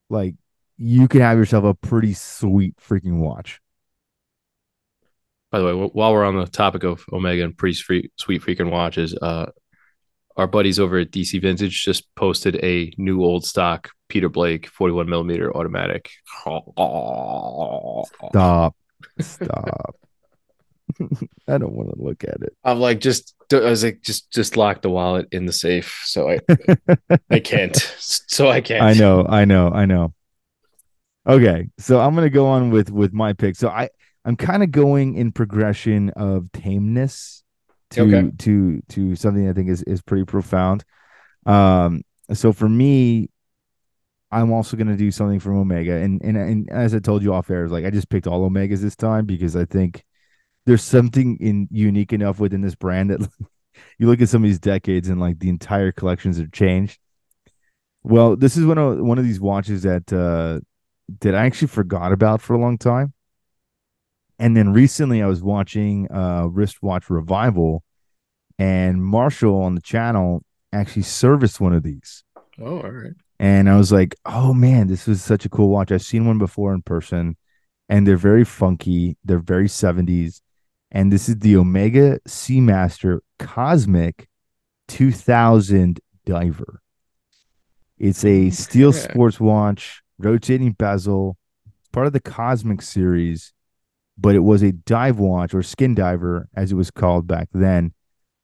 like 0.10 0.36
you 0.78 1.08
can 1.08 1.22
have 1.22 1.38
yourself 1.38 1.66
a 1.66 1.74
pretty 1.74 2.14
sweet 2.14 2.76
freaking 2.78 3.20
watch. 3.20 3.60
By 5.52 5.60
the 5.60 5.66
way, 5.66 5.74
while 5.74 6.14
we're 6.14 6.24
on 6.24 6.38
the 6.38 6.45
topic 6.47 6.84
of 6.84 7.04
Omega 7.12 7.43
and 7.43 7.58
pretty 7.58 7.74
sweet, 7.74 8.14
sweet 8.18 8.41
freaking 8.41 8.72
watches, 8.72 9.14
uh, 9.22 9.47
our 10.38 10.47
buddies 10.47 10.80
over 10.80 10.99
at 10.99 11.12
DC 11.12 11.41
Vintage 11.41 11.84
just 11.84 12.14
posted 12.16 12.56
a 12.64 12.91
new 12.97 13.22
old 13.22 13.43
stock 13.43 13.89
Peter 14.12 14.28
Blake 14.28 14.68
41 14.68 15.09
millimeter 15.09 15.55
automatic. 15.55 16.09
Stop. 18.30 18.76
Stop. 19.22 19.95
I 21.47 21.57
don't 21.57 21.72
want 21.72 21.95
to 21.95 22.03
look 22.03 22.26
at 22.26 22.41
it. 22.41 22.53
I'm 22.66 22.82
like, 22.82 22.99
just 22.99 23.34
I 23.53 23.59
was 23.59 23.86
like, 23.86 24.01
just 24.01 24.30
just 24.30 24.57
lock 24.57 24.82
the 24.82 24.89
wallet 24.89 25.30
in 25.32 25.45
the 25.45 25.53
safe. 25.53 26.01
So 26.03 26.30
I 26.30 26.39
I 27.30 27.39
can't. 27.43 27.74
So 27.78 28.49
I 28.49 28.59
can't. 28.59 28.84
I 28.84 28.91
know, 28.93 29.26
I 29.28 29.45
know, 29.45 29.70
I 29.70 29.86
know. 29.86 30.14
Okay, 31.26 31.70
so 31.78 32.01
I'm 32.01 32.14
gonna 32.14 32.30
go 32.30 32.47
on 32.47 32.70
with 32.70 32.91
with 32.91 33.14
my 33.14 33.32
pick. 33.32 33.55
So 33.55 33.70
I 33.70 33.88
I'm 34.26 34.36
kind 34.36 34.62
of 34.62 34.72
going 34.72 35.16
in 35.16 35.32
progression 35.32 36.09
of 36.12 36.51
tameness 36.51 37.43
to 37.91 38.01
Okay. 38.01 38.32
to 38.39 38.82
to 38.89 39.16
something 39.16 39.47
I 39.47 39.53
think 39.53 39.70
is 39.70 39.84
is 39.84 40.01
pretty 40.01 40.26
profound. 40.26 40.84
Um, 41.45 42.01
so 42.34 42.51
for 42.51 42.68
me, 42.68 43.30
I'm 44.32 44.51
also 44.51 44.77
gonna 44.77 44.95
do 44.95 45.11
something 45.11 45.39
from 45.39 45.57
Omega, 45.57 45.93
and 45.93 46.21
and 46.21 46.38
and 46.38 46.69
as 46.69 46.95
I 46.95 46.99
told 46.99 47.23
you 47.23 47.34
off 47.34 47.49
air, 47.49 47.65
is 47.65 47.71
like 47.71 47.86
I 47.86 47.89
just 47.89 48.09
picked 48.09 48.27
all 48.27 48.49
Omegas 48.49 48.79
this 48.79 48.95
time 48.95 49.25
because 49.25 49.55
I 49.55 49.65
think 49.65 50.05
there's 50.65 50.84
something 50.84 51.38
in 51.39 51.67
unique 51.71 52.13
enough 52.13 52.39
within 52.39 52.61
this 52.61 52.75
brand 52.75 53.09
that 53.09 53.27
you 53.97 54.07
look 54.07 54.21
at 54.21 54.29
some 54.29 54.43
of 54.43 54.47
these 54.47 54.59
decades 54.59 55.09
and 55.09 55.19
like 55.19 55.39
the 55.39 55.49
entire 55.49 55.91
collections 55.91 56.38
have 56.38 56.51
changed. 56.51 56.99
Well, 58.03 58.36
this 58.36 58.57
is 58.57 58.65
one 58.65 58.77
of 58.77 58.99
one 58.99 59.17
of 59.17 59.25
these 59.25 59.39
watches 59.39 59.84
that 59.84 60.11
uh 60.13 60.61
that 61.19 61.36
I 61.36 61.45
actually 61.45 61.67
forgot 61.67 62.11
about 62.11 62.41
for 62.41 62.53
a 62.53 62.59
long 62.59 62.77
time. 62.77 63.13
And 64.39 64.55
then 64.55 64.71
recently 64.73 65.21
I 65.21 65.27
was 65.27 65.43
watching 65.43 66.11
uh 66.11 66.47
wristwatch 66.49 67.09
revival 67.09 67.84
and 68.57 69.03
Marshall 69.03 69.61
on 69.61 69.75
the 69.75 69.82
channel 69.82 70.43
actually 70.71 71.01
serviced 71.03 71.59
one 71.59 71.73
of 71.73 71.84
these. 71.84 72.23
Oh, 72.59 72.77
all 72.82 72.91
right. 72.91 73.13
And 73.42 73.68
I 73.68 73.76
was 73.76 73.92
like, 73.92 74.16
oh 74.24 74.54
man, 74.54 74.86
this 74.86 75.08
was 75.08 75.24
such 75.24 75.46
a 75.46 75.50
cool 75.50 75.70
watch. 75.70 75.92
I've 75.92 76.04
seen 76.04 76.28
one 76.28 76.38
before 76.38 76.76
in 76.76 76.84
person 76.84 77.36
and 77.89 78.08
they're 78.08 78.16
very 78.16 78.46
funky. 78.46 79.18
They're 79.26 79.39
very 79.39 79.68
70s. 79.68 80.42
And 80.92 81.12
this 81.12 81.28
is 81.28 81.39
the 81.39 81.56
Omega 81.56 82.20
Seamaster 82.28 83.22
Cosmic 83.39 84.30
2000 84.89 86.00
Diver. 86.24 86.82
It's 87.98 88.24
a 88.24 88.52
steel 88.52 88.94
sports 88.94 89.39
watch 89.39 90.04
rotating 90.20 90.74
bezel, 90.74 91.36
part 91.92 92.06
of 92.06 92.14
the 92.14 92.20
Cosmic 92.20 92.84
series, 92.84 93.54
but 94.20 94.36
it 94.36 94.44
was 94.44 94.62
a 94.62 94.72
dive 94.72 95.18
watch 95.18 95.56
or 95.56 95.64
skin 95.64 95.96
diver, 95.96 96.48
as 96.56 96.72
it 96.72 96.76
was 96.76 96.92
called 96.92 97.26
back 97.26 97.50
then. 97.54 97.94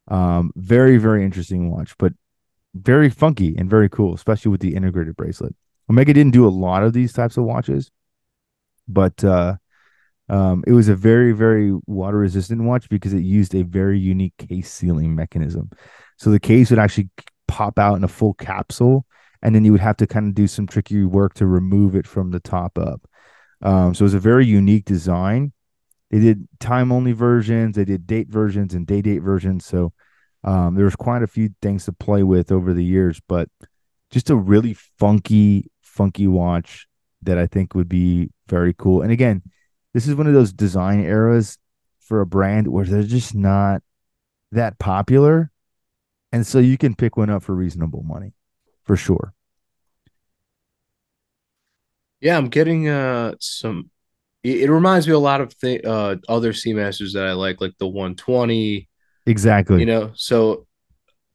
Um, 0.07 0.51
very, 0.55 0.97
very 0.97 1.23
interesting 1.23 1.69
watch, 1.69 1.93
but 1.99 2.13
very 2.83 3.09
funky 3.09 3.55
and 3.57 3.69
very 3.69 3.89
cool, 3.89 4.13
especially 4.13 4.51
with 4.51 4.61
the 4.61 4.75
integrated 4.75 5.15
bracelet. 5.15 5.55
Omega 5.89 6.13
didn't 6.13 6.33
do 6.33 6.47
a 6.47 6.49
lot 6.49 6.83
of 6.83 6.93
these 6.93 7.13
types 7.13 7.37
of 7.37 7.43
watches, 7.43 7.91
but 8.87 9.23
uh, 9.23 9.55
um, 10.29 10.63
it 10.67 10.73
was 10.73 10.89
a 10.89 10.95
very, 10.95 11.31
very 11.31 11.73
water 11.85 12.17
resistant 12.17 12.63
watch 12.63 12.89
because 12.89 13.13
it 13.13 13.23
used 13.23 13.55
a 13.55 13.63
very 13.63 13.99
unique 13.99 14.35
case 14.37 14.71
sealing 14.71 15.15
mechanism. 15.15 15.69
So 16.17 16.29
the 16.29 16.39
case 16.39 16.69
would 16.69 16.79
actually 16.79 17.09
pop 17.47 17.79
out 17.79 17.95
in 17.95 18.03
a 18.03 18.09
full 18.09 18.33
capsule, 18.33 19.05
and 19.41 19.55
then 19.55 19.63
you 19.63 19.71
would 19.71 19.81
have 19.81 19.97
to 19.97 20.07
kind 20.07 20.27
of 20.27 20.35
do 20.35 20.47
some 20.47 20.67
tricky 20.67 21.03
work 21.03 21.33
to 21.35 21.45
remove 21.45 21.95
it 21.95 22.07
from 22.07 22.31
the 22.31 22.39
top 22.39 22.77
up. 22.77 23.07
Um, 23.61 23.93
so 23.93 24.03
it 24.03 24.07
was 24.07 24.13
a 24.13 24.19
very 24.19 24.45
unique 24.45 24.85
design. 24.85 25.53
They 26.11 26.19
did 26.19 26.47
time 26.59 26.91
only 26.91 27.11
versions, 27.11 27.75
they 27.75 27.85
did 27.85 28.07
date 28.07 28.29
versions 28.29 28.73
and 28.73 28.85
day 28.85 29.01
date 29.01 29.19
versions. 29.19 29.65
So 29.65 29.93
um, 30.43 30.75
there 30.75 30.85
was 30.85 30.95
quite 30.95 31.23
a 31.23 31.27
few 31.27 31.49
things 31.61 31.85
to 31.85 31.93
play 31.93 32.23
with 32.23 32.51
over 32.51 32.73
the 32.73 32.83
years, 32.83 33.19
but 33.27 33.49
just 34.11 34.29
a 34.29 34.35
really 34.35 34.73
funky, 34.99 35.69
funky 35.81 36.27
watch 36.27 36.87
that 37.23 37.37
I 37.37 37.47
think 37.47 37.75
would 37.75 37.89
be 37.89 38.29
very 38.47 38.73
cool. 38.77 39.01
And 39.01 39.11
again, 39.11 39.41
this 39.93 40.07
is 40.07 40.15
one 40.15 40.27
of 40.27 40.33
those 40.33 40.53
design 40.53 41.01
eras 41.01 41.57
for 41.99 42.21
a 42.21 42.25
brand 42.25 42.67
where 42.67 42.85
they're 42.85 43.03
just 43.03 43.35
not 43.35 43.81
that 44.51 44.79
popular. 44.79 45.51
And 46.31 46.45
so 46.45 46.59
you 46.59 46.77
can 46.77 46.95
pick 46.95 47.17
one 47.17 47.29
up 47.29 47.43
for 47.43 47.55
reasonable 47.55 48.03
money 48.03 48.33
for 48.83 48.95
sure. 48.95 49.33
Yeah, 52.21 52.37
I'm 52.37 52.49
getting 52.49 52.87
uh 52.89 53.35
some 53.39 53.89
it, 54.43 54.69
reminds 54.69 55.07
me 55.07 55.13
a 55.13 55.19
lot 55.19 55.41
of 55.41 55.57
th- 55.59 55.83
uh 55.85 56.17
other 56.29 56.53
Seamasters 56.53 57.13
that 57.13 57.25
I 57.27 57.33
like, 57.33 57.61
like 57.61 57.77
the 57.79 57.87
120. 57.87 58.86
Exactly. 59.27 59.81
You 59.81 59.85
know, 59.85 60.11
so 60.15 60.65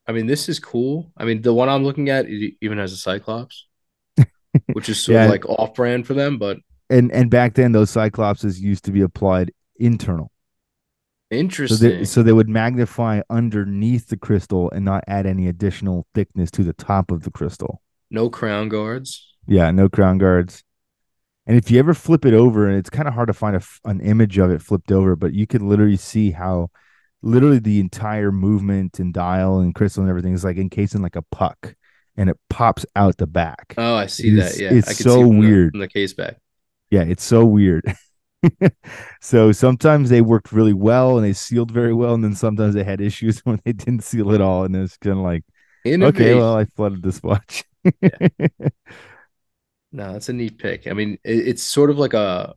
I 0.07 0.13
mean, 0.13 0.27
this 0.27 0.49
is 0.49 0.59
cool. 0.59 1.13
I 1.17 1.25
mean, 1.25 1.43
the 1.43 1.55
one 1.55 1.69
I'm 1.69 1.85
looking 1.85 2.09
at 2.09 2.27
even 2.29 2.79
has 2.79 2.93
a 2.93 2.97
Cyclops, 2.97 3.67
which 4.73 4.89
is 4.89 5.01
sort 5.01 5.15
yeah. 5.15 5.25
of 5.25 5.31
like 5.31 5.47
off 5.49 5.75
brand 5.75 6.07
for 6.07 6.15
them, 6.15 6.39
but 6.39 6.59
and 6.91 7.13
and 7.13 7.31
back 7.31 7.55
then 7.55 7.73
those 7.73 7.91
Cyclopses 7.91 8.59
used 8.59 8.85
to 8.85 8.93
be 8.93 9.03
applied 9.03 9.53
internal. 9.77 10.33
Interesting. 11.31 11.79
So 11.79 11.89
they, 11.89 12.05
so 12.05 12.23
they 12.23 12.33
would 12.33 12.49
magnify 12.49 13.23
underneath 13.31 14.09
the 14.09 14.19
crystal 14.19 14.71
and 14.71 14.85
not 14.85 15.05
add 15.07 15.25
any 15.25 15.49
additional 15.49 16.07
thickness 16.15 16.51
to 16.53 16.65
the 16.65 16.75
top 16.75 17.11
of 17.11 17.23
the 17.23 17.31
crystal. 17.31 17.81
No 18.11 18.29
crown 18.29 18.69
guards. 18.69 19.35
Yeah, 19.47 19.71
no 19.71 19.89
crown 19.89 20.19
guards. 20.19 20.63
And 21.47 21.57
if 21.57 21.71
you 21.71 21.79
ever 21.79 21.95
flip 21.95 22.25
it 22.25 22.35
over, 22.35 22.69
and 22.69 22.79
it's 22.79 22.91
kind 22.91 23.09
of 23.09 23.15
hard 23.15 23.29
to 23.29 23.33
find 23.33 23.57
a, 23.57 23.63
an 23.85 24.01
image 24.01 24.39
of 24.39 24.51
it 24.51 24.63
flipped 24.63 24.93
over, 24.93 25.17
but 25.17 25.33
you 25.33 25.47
can 25.47 25.69
literally 25.69 25.97
see 25.97 26.31
how 26.33 26.71
literally 27.23 27.59
the 27.59 27.81
entire 27.81 28.33
movement 28.33 28.99
and 28.99 29.15
dial 29.15 29.61
and 29.61 29.75
crystal 29.75 30.03
and 30.03 30.11
everything 30.11 30.33
is 30.33 30.45
like 30.45 30.57
encased 30.57 30.95
in 30.95 31.03
like 31.03 31.17
a 31.17 31.23
puck 31.23 31.75
and 32.17 32.29
it 32.29 32.39
pops 32.51 32.85
out 32.97 33.17
the 33.17 33.27
back. 33.27 33.75
Oh, 33.79 33.95
I 33.95 34.07
see 34.07 34.31
that. 34.37 34.59
Yeah. 34.59 34.73
It's 34.73 34.99
so 34.99 35.27
weird. 35.27 35.75
In 35.75 35.81
the, 35.81 35.87
the 35.87 35.93
case 35.93 36.13
back. 36.13 36.39
Yeah, 36.91 37.03
it's 37.03 37.25
so 37.25 37.45
weird. 37.45 37.85
so 39.21 39.53
sometimes 39.53 40.11
they 40.11 40.21
worked 40.21 40.53
really 40.53 40.75
well 40.75 41.17
and 41.17 41.27
they 41.27 41.33
sealed 41.33 41.71
very 41.71 41.95
well, 41.95 42.15
and 42.15 42.23
then 42.23 42.35
sometimes 42.35 42.75
they 42.75 42.85
had 42.85 43.01
issues 43.01 43.39
when 43.45 43.61
they 43.65 43.73
didn't 43.73 44.05
seal 44.05 44.35
at 44.35 44.41
all, 44.41 44.65
and 44.65 44.77
it's 44.77 44.97
kind 44.99 45.19
of 45.19 45.25
like, 45.25 45.45
okay, 45.87 46.35
well, 46.35 46.57
I 46.57 46.65
flooded 46.65 47.03
this 47.03 47.23
watch. 47.23 47.65
yeah. 48.01 48.29
No, 49.95 50.15
that's 50.15 50.31
a 50.31 50.33
neat 50.33 50.59
pick. 50.59 50.87
I 50.87 50.95
mean, 50.95 51.19
it, 51.23 51.49
it's 51.49 51.63
sort 51.63 51.91
of 51.91 51.99
like 51.99 52.15
a 52.15 52.55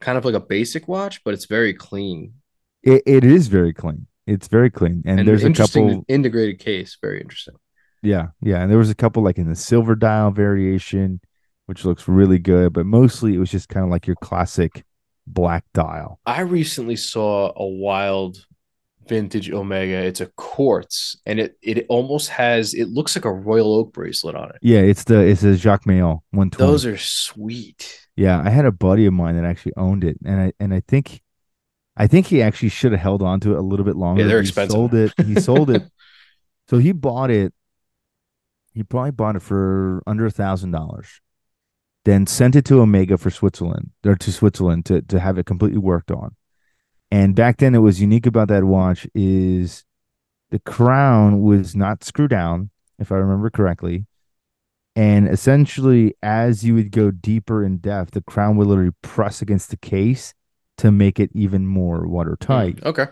kind 0.00 0.18
of 0.18 0.24
like 0.26 0.34
a 0.34 0.40
basic 0.40 0.86
watch, 0.86 1.24
but 1.24 1.32
it's 1.32 1.46
very 1.46 1.72
clean. 1.72 2.34
It, 2.82 3.02
it 3.06 3.24
is 3.24 3.48
very 3.48 3.72
clean. 3.72 4.06
It's 4.26 4.48
very 4.48 4.70
clean, 4.70 5.02
and, 5.06 5.20
and 5.20 5.28
there's 5.28 5.44
a 5.44 5.52
couple 5.52 6.04
integrated 6.06 6.58
case. 6.58 6.98
Very 7.00 7.20
interesting. 7.20 7.54
Yeah, 8.02 8.28
yeah, 8.40 8.60
and 8.60 8.70
there 8.70 8.78
was 8.78 8.90
a 8.90 8.94
couple 8.94 9.22
like 9.22 9.38
in 9.38 9.48
the 9.48 9.56
silver 9.56 9.94
dial 9.94 10.30
variation, 10.30 11.20
which 11.66 11.84
looks 11.84 12.06
really 12.06 12.38
good, 12.38 12.72
but 12.72 12.86
mostly 12.86 13.34
it 13.34 13.38
was 13.38 13.50
just 13.50 13.68
kind 13.68 13.84
of 13.84 13.90
like 13.90 14.06
your 14.06 14.16
classic 14.16 14.84
black 15.26 15.64
dial. 15.74 16.20
I 16.26 16.42
recently 16.42 16.96
saw 16.96 17.52
a 17.56 17.66
wild 17.66 18.44
vintage 19.08 19.50
Omega. 19.50 20.04
It's 20.04 20.20
a 20.20 20.26
quartz, 20.36 21.16
and 21.26 21.40
it 21.40 21.56
it 21.62 21.86
almost 21.88 22.28
has. 22.28 22.74
It 22.74 22.88
looks 22.88 23.16
like 23.16 23.24
a 23.24 23.32
Royal 23.32 23.74
Oak 23.74 23.92
bracelet 23.94 24.34
on 24.34 24.50
it. 24.50 24.56
Yeah, 24.62 24.80
it's 24.80 25.04
the 25.04 25.20
it's 25.20 25.42
a 25.42 25.56
Jacques 25.56 25.84
Mayol 25.84 26.20
one 26.30 26.50
twenty. 26.50 26.70
Those 26.70 26.86
are 26.86 26.98
sweet. 26.98 28.06
Yeah, 28.14 28.42
I 28.44 28.50
had 28.50 28.66
a 28.66 28.72
buddy 28.72 29.06
of 29.06 29.14
mine 29.14 29.36
that 29.36 29.44
actually 29.44 29.72
owned 29.76 30.04
it, 30.04 30.18
and 30.24 30.40
I 30.40 30.52
and 30.60 30.74
I 30.74 30.80
think, 30.86 31.22
I 31.98 32.06
think 32.06 32.26
he 32.26 32.40
actually 32.40 32.70
should 32.70 32.92
have 32.92 33.00
held 33.00 33.22
on 33.22 33.40
to 33.40 33.52
it 33.52 33.58
a 33.58 33.62
little 33.62 33.84
bit 33.84 33.96
longer. 33.96 34.22
Yeah, 34.22 34.28
they're 34.28 34.42
he 34.42 34.48
expensive. 34.48 34.72
Sold 34.72 34.94
it. 34.94 35.12
He 35.24 35.34
sold 35.40 35.70
it. 35.70 35.82
So 36.70 36.76
he 36.76 36.92
bought 36.92 37.30
it. 37.30 37.54
He 38.74 38.82
probably 38.82 39.12
bought 39.12 39.36
it 39.36 39.40
for 39.40 40.02
under 40.06 40.26
a 40.26 40.30
thousand 40.30 40.72
dollars. 40.72 41.22
Then 42.04 42.26
sent 42.26 42.54
it 42.56 42.66
to 42.66 42.82
Omega 42.82 43.16
for 43.16 43.30
Switzerland 43.30 43.92
or 44.04 44.16
to 44.16 44.30
Switzerland 44.30 44.84
to 44.84 45.00
to 45.00 45.18
have 45.18 45.38
it 45.38 45.46
completely 45.46 45.78
worked 45.78 46.10
on 46.10 46.36
and 47.10 47.34
back 47.34 47.58
then, 47.58 47.74
it 47.74 47.78
was 47.78 48.00
unique 48.00 48.26
about 48.26 48.48
that 48.48 48.64
watch 48.64 49.06
is 49.14 49.84
the 50.50 50.58
crown 50.58 51.40
was 51.40 51.74
not 51.74 52.04
screwed 52.04 52.30
down, 52.30 52.70
if 52.98 53.10
I 53.10 53.16
remember 53.16 53.50
correctly. 53.50 54.06
And 54.94 55.28
essentially, 55.28 56.14
as 56.22 56.64
you 56.64 56.74
would 56.74 56.90
go 56.90 57.10
deeper 57.10 57.64
in 57.64 57.78
depth, 57.78 58.12
the 58.12 58.20
crown 58.20 58.56
would 58.56 58.66
literally 58.66 58.92
press 59.02 59.40
against 59.40 59.70
the 59.70 59.76
case 59.76 60.34
to 60.78 60.90
make 60.90 61.20
it 61.20 61.30
even 61.34 61.66
more 61.66 62.06
watertight. 62.06 62.76
Mm, 62.76 62.86
okay. 62.86 63.06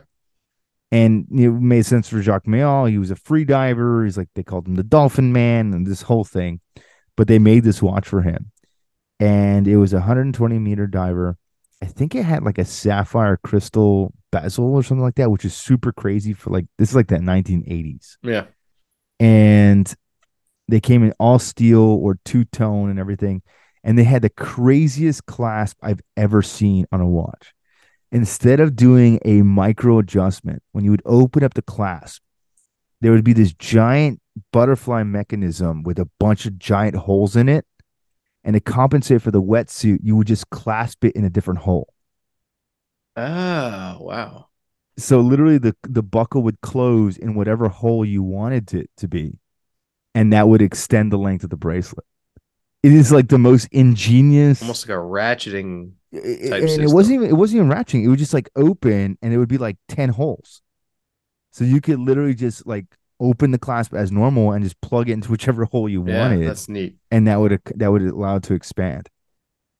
And 0.93 1.27
it 1.31 1.51
made 1.51 1.85
sense 1.85 2.09
for 2.09 2.23
Jacques 2.23 2.47
Mayol. 2.47 2.89
He 2.89 2.99
was 2.99 3.11
a 3.11 3.17
free 3.17 3.45
diver. 3.45 4.05
He's 4.05 4.17
like 4.17 4.29
they 4.35 4.43
called 4.43 4.69
him 4.69 4.77
the 4.77 4.85
Dolphin 4.85 5.33
Man 5.33 5.75
and 5.75 5.87
this 5.87 6.03
whole 6.03 6.25
thing. 6.25 6.61
But 7.17 7.29
they 7.29 7.39
made 7.39 7.65
this 7.65 7.83
watch 7.83 8.07
for 8.07 8.23
him. 8.23 8.53
And 9.19 9.67
it 9.67 9.79
was 9.79 9.93
a 9.93 9.97
120 9.97 10.59
meter 10.59 10.87
diver 10.87 11.39
I 11.83 11.87
think 11.87 12.15
it 12.15 12.25
had 12.25 12.43
like 12.43 12.59
a 12.59 12.65
sapphire 12.65 13.37
crystal 13.37 14.13
bezel 14.33 14.75
or 14.75 14.83
something 14.83 15.03
like 15.03 15.17
that, 15.17 15.31
which 15.31 15.45
is 15.45 15.55
super 15.55 15.93
crazy 15.93 16.33
for 16.33 16.51
like 16.51 16.67
this 16.79 16.91
is 16.91 16.97
like 16.97 17.09
that 17.09 17.21
1980s. 17.21 18.17
Yeah. 18.23 18.47
And 19.21 19.93
they 20.69 20.81
came 20.81 21.05
in 21.05 21.13
all 21.19 21.39
steel 21.39 21.81
or 21.81 22.19
two 22.25 22.45
tone 22.47 22.91
and 22.91 22.99
everything. 22.99 23.43
And 23.85 23.97
they 23.97 24.05
had 24.05 24.23
the 24.23 24.31
craziest 24.31 25.27
clasp 25.27 25.79
I've 25.83 26.01
ever 26.17 26.43
seen 26.43 26.87
on 26.91 27.01
a 27.01 27.07
watch. 27.07 27.55
Instead 28.13 28.61
of 28.61 28.77
doing 28.77 29.19
a 29.25 29.43
micro 29.43 29.99
adjustment, 29.99 30.63
when 30.73 30.85
you 30.85 30.91
would 30.91 31.03
open 31.05 31.43
up 31.43 31.55
the 31.55 31.63
clasp, 31.63 32.23
there 33.01 33.13
would 33.13 33.25
be 33.25 33.33
this 33.33 33.53
giant 33.53 34.21
butterfly 34.53 35.03
mechanism 35.03 35.83
with 35.83 35.99
a 35.99 36.09
bunch 36.19 36.47
of 36.47 36.59
giant 36.59 36.97
holes 36.97 37.37
in 37.37 37.49
it 37.49 37.67
and 38.47 38.55
to 38.55 38.61
compensate 38.61 39.23
for 39.23 39.33
the 39.33 39.43
wetsuit, 39.43 39.99
you 40.05 40.15
would 40.15 40.29
just 40.29 40.49
clasp 40.51 41.05
it 41.05 41.17
in 41.17 41.25
a 41.25 41.31
different 41.31 41.59
hole. 41.61 41.93
Oh, 43.17 43.97
wow. 44.01 44.47
So 44.99 45.21
literally 45.21 45.59
the 45.59 45.75
the 45.83 46.03
buckle 46.03 46.43
would 46.45 46.61
close 46.61 47.19
in 47.19 47.35
whatever 47.35 47.69
hole 47.69 48.05
you 48.05 48.23
wanted 48.23 48.73
it 48.73 48.89
to 48.99 49.09
be. 49.09 49.39
And 50.15 50.33
that 50.33 50.49
would 50.49 50.63
extend 50.63 51.13
the 51.13 51.19
length 51.19 51.43
of 51.43 51.51
the 51.51 51.57
bracelet. 51.57 52.07
It 52.85 52.93
is 52.93 53.11
like 53.11 53.29
the 53.29 53.39
most 53.39 53.69
ingenious 53.73 54.63
almost 54.63 54.89
like 54.89 54.97
a 54.97 55.01
ratcheting 55.01 55.93
type 56.23 56.61
and 56.61 56.69
system. 56.71 56.85
it 56.85 56.93
wasn't 56.93 57.15
even 57.15 57.31
it 57.31 57.37
wasn't 57.37 57.57
even 57.57 57.71
ratcheting. 57.71 58.05
It 58.05 58.09
would 58.09 58.19
just 58.19 58.35
like 58.35 58.51
open 58.57 59.19
and 59.23 59.33
it 59.33 59.39
would 59.39 59.49
be 59.49 59.59
like 59.59 59.77
10 59.89 60.11
holes. 60.11 60.63
So 61.53 61.65
you 61.65 61.81
could 61.81 61.99
literally 61.99 62.35
just 62.35 62.67
like 62.67 62.87
open 63.19 63.51
the 63.51 63.59
clasp 63.59 63.95
as 63.95 64.13
normal 64.13 64.53
and 64.53 64.63
just 64.63 64.81
plug 64.81 65.09
it 65.09 65.15
into 65.15 65.31
whichever 65.31 65.65
hole 65.73 65.89
you 65.89 66.05
yeah, 66.07 66.21
wanted. 66.21 66.47
That's 66.47 66.69
neat. 66.69 66.97
And 67.11 67.27
that 67.27 67.41
would 67.41 67.61
that 67.77 67.91
would 67.91 68.03
allow 68.03 68.37
it 68.37 68.43
to 68.45 68.55
expand. 68.55 69.09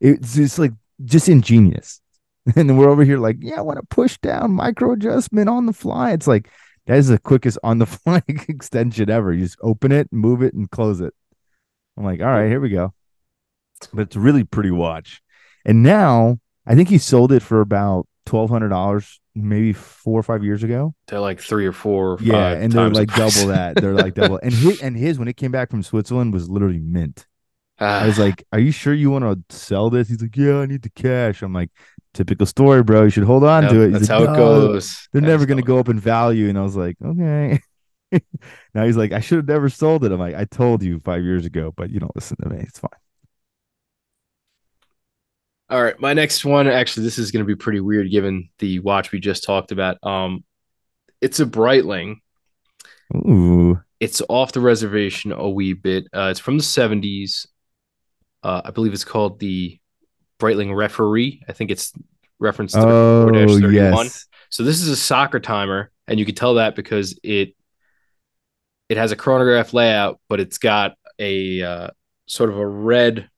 It's 0.01 0.35
just 0.35 0.59
like 0.59 0.73
just 1.05 1.29
ingenious. 1.29 2.01
And 2.55 2.79
we're 2.79 2.89
over 2.89 3.03
here 3.03 3.19
like, 3.19 3.39
yeah, 3.41 3.57
I 3.57 3.63
want 3.63 3.81
to 3.81 3.87
push 3.87 4.19
down 4.19 4.53
micro 4.53 4.93
adjustment 4.93 5.49
on 5.49 5.67
the 5.67 5.73
fly. 5.73 6.13
It's 6.13 6.29
like 6.29 6.49
that 6.87 6.97
is 6.97 7.09
the 7.09 7.19
quickest 7.19 7.59
on 7.65 7.79
the 7.79 7.87
fly 7.87 8.23
extension 8.29 9.11
ever. 9.11 9.33
You 9.33 9.41
just 9.41 9.59
open 9.63 9.91
it, 9.91 10.13
move 10.13 10.43
it, 10.43 10.55
and 10.55 10.71
close 10.71 11.01
it. 11.01 11.13
I'm 11.97 12.05
like, 12.05 12.21
all 12.21 12.27
right, 12.27 12.49
here 12.49 12.61
we 12.61 12.69
go. 12.69 12.95
But 13.93 14.03
it's 14.03 14.17
really 14.17 14.45
pretty 14.45 14.71
watch. 14.71 15.23
And 15.67 15.83
now 15.83 16.39
I 16.65 16.75
think 16.75 16.89
he 16.89 16.97
sold 16.97 17.33
it 17.33 17.43
for 17.43 17.61
about 17.61 18.07
twelve 18.25 18.49
hundred 18.49 18.71
dollars 18.71 19.21
maybe 19.35 19.73
four 19.73 20.19
or 20.19 20.23
five 20.23 20.43
years 20.43 20.63
ago. 20.63 20.95
They're 21.09 21.21
like 21.21 21.41
three 21.41 21.67
or 21.67 21.73
four. 21.73 22.17
yeah, 22.23 22.53
and 22.53 22.73
they're 22.73 22.89
like 22.89 23.13
double 23.15 23.49
that. 23.49 23.77
They're 23.77 23.93
like 23.93 24.15
double. 24.15 24.39
And 24.43 24.55
his 24.55 24.81
and 24.81 24.97
his 24.97 25.19
when 25.19 25.29
it 25.29 25.37
came 25.37 25.51
back 25.51 25.71
from 25.71 25.83
Switzerland 25.83 26.33
was 26.33 26.49
literally 26.49 26.79
mint. 26.79 27.27
I 27.79 28.07
was 28.07 28.19
like, 28.19 28.43
"Are 28.53 28.59
you 28.59 28.71
sure 28.71 28.95
you 28.95 29.11
want 29.11 29.25
to 29.25 29.55
sell 29.55 29.91
this?" 29.91 30.09
He's 30.09 30.23
like, 30.23 30.37
"Yeah, 30.37 30.61
I 30.61 30.67
need 30.67 30.83
the 30.83 30.91
cash." 30.91 31.43
I'm 31.43 31.53
like, 31.53 31.71
"Typical 32.15 32.47
story, 32.47 32.83
bro. 32.83 33.05
You 33.05 33.11
should 33.11 33.25
hold 33.25 33.45
on 33.45 33.65
yep, 33.65 33.73
to 33.73 33.81
it." 33.83 33.91
He's 33.91 34.09
that's 34.09 34.09
like, 34.09 34.29
how 34.29 34.35
it 34.35 34.37
goes. 34.37 35.09
They're 35.13 35.21
that's 35.21 35.31
never 35.31 35.45
going 35.45 35.59
to 35.59 35.67
go 35.67 35.79
up 35.79 35.91
in 35.91 36.01
value. 36.01 36.49
And 36.49 36.57
I 36.57 36.63
was 36.63 36.77
like, 36.77 36.97
"Okay." 37.05 37.61
now 38.75 38.87
he's 38.87 38.97
like, 38.97 39.13
"I 39.13 39.21
should 39.21 39.37
have 39.39 39.49
never 39.49 39.69
sold 39.69 40.05
it." 40.05 40.13
I'm 40.13 40.19
like, 40.19 40.35
"I 40.35 40.47
told 40.47 40.83
you 40.83 41.01
five 41.01 41.23
years 41.23 41.45
ago, 41.45 41.75
but 41.77 41.91
you 41.91 42.01
don't 42.01 42.15
listen 42.15 42.39
to 42.43 42.49
me. 42.49 42.61
It's 42.61 42.79
fine." 42.79 42.91
All 45.69 45.83
right, 45.83 45.99
my 46.01 46.13
next 46.13 46.45
one. 46.45 46.69
Actually, 46.69 47.05
this 47.05 47.19
is 47.19 47.33
going 47.33 47.45
to 47.45 47.47
be 47.47 47.57
pretty 47.57 47.81
weird 47.81 48.11
given 48.11 48.51
the 48.59 48.79
watch 48.81 49.11
we 49.11 49.19
just 49.19 49.43
talked 49.43 49.73
about. 49.73 49.99
Um, 50.03 50.45
it's 51.21 51.41
a 51.41 51.47
Breitling. 51.47 52.17
Ooh. 53.15 53.81
It's 53.99 54.23
off 54.29 54.53
the 54.53 54.61
reservation 54.61 55.33
a 55.33 55.49
wee 55.49 55.73
bit. 55.73 56.07
Uh, 56.13 56.29
it's 56.31 56.41
from 56.41 56.59
the 56.59 56.63
'70s. 56.63 57.47
Uh, 58.43 58.63
I 58.65 58.71
believe 58.71 58.93
it's 58.93 59.05
called 59.05 59.41
the 59.41 59.81
Breitling 60.39 60.77
Referee. 60.77 61.43
I 61.49 61.53
think 61.53 61.71
it's 61.73 61.93
referenced 62.39 62.75
to 62.75 62.87
oh, 62.87 63.31
31. 63.33 63.73
Yes. 63.73 64.27
So 64.51 64.63
this 64.63 64.81
is 64.81 64.89
a 64.89 64.97
soccer 64.97 65.41
timer, 65.41 65.91
and 66.07 66.19
you 66.21 66.25
can 66.27 66.35
tell 66.35 66.55
that 66.55 66.77
because 66.77 67.19
it 67.25 67.57
it 68.89 68.99
has 68.99 69.11
a 69.11 69.17
chronograph 69.17 69.73
layout, 69.73 70.21
but 70.29 70.39
it's 70.39 70.59
got 70.59 70.97
a 71.19 71.63
uh, 71.63 71.89
sort 72.27 72.51
of 72.51 72.59
a 72.59 72.67
red 72.67 73.29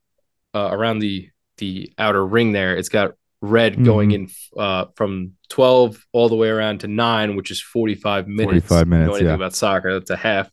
uh, 0.55 0.69
around 0.71 0.99
the 0.99 1.31
the 1.59 1.93
outer 1.99 2.25
ring 2.25 2.53
there. 2.53 2.77
It's 2.77 2.89
got 2.89 3.13
red 3.41 3.75
mm-hmm. 3.75 3.85
going 3.85 4.11
in 4.13 4.31
uh, 4.57 4.87
from 4.97 5.33
12 5.51 6.05
all 6.13 6.29
the 6.29 6.35
way 6.35 6.49
around 6.49 6.81
to 6.81 6.89
9 6.89 7.37
which 7.37 7.51
is 7.51 7.61
45 7.61 8.27
minutes 8.27 8.67
45 8.67 8.89
minutes 8.89 9.03
you 9.03 9.07
know 9.07 9.15
anything 9.15 9.29
yeah. 9.29 9.35
about 9.35 9.55
soccer 9.55 9.93
that's 9.93 10.11
a 10.11 10.17
half 10.17 10.51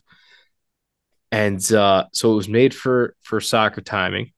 and 1.32 1.72
uh, 1.74 2.06
so 2.14 2.32
it 2.32 2.36
was 2.36 2.48
made 2.48 2.74
for 2.74 3.16
for 3.22 3.42
soccer 3.42 3.82
timing 3.82 4.32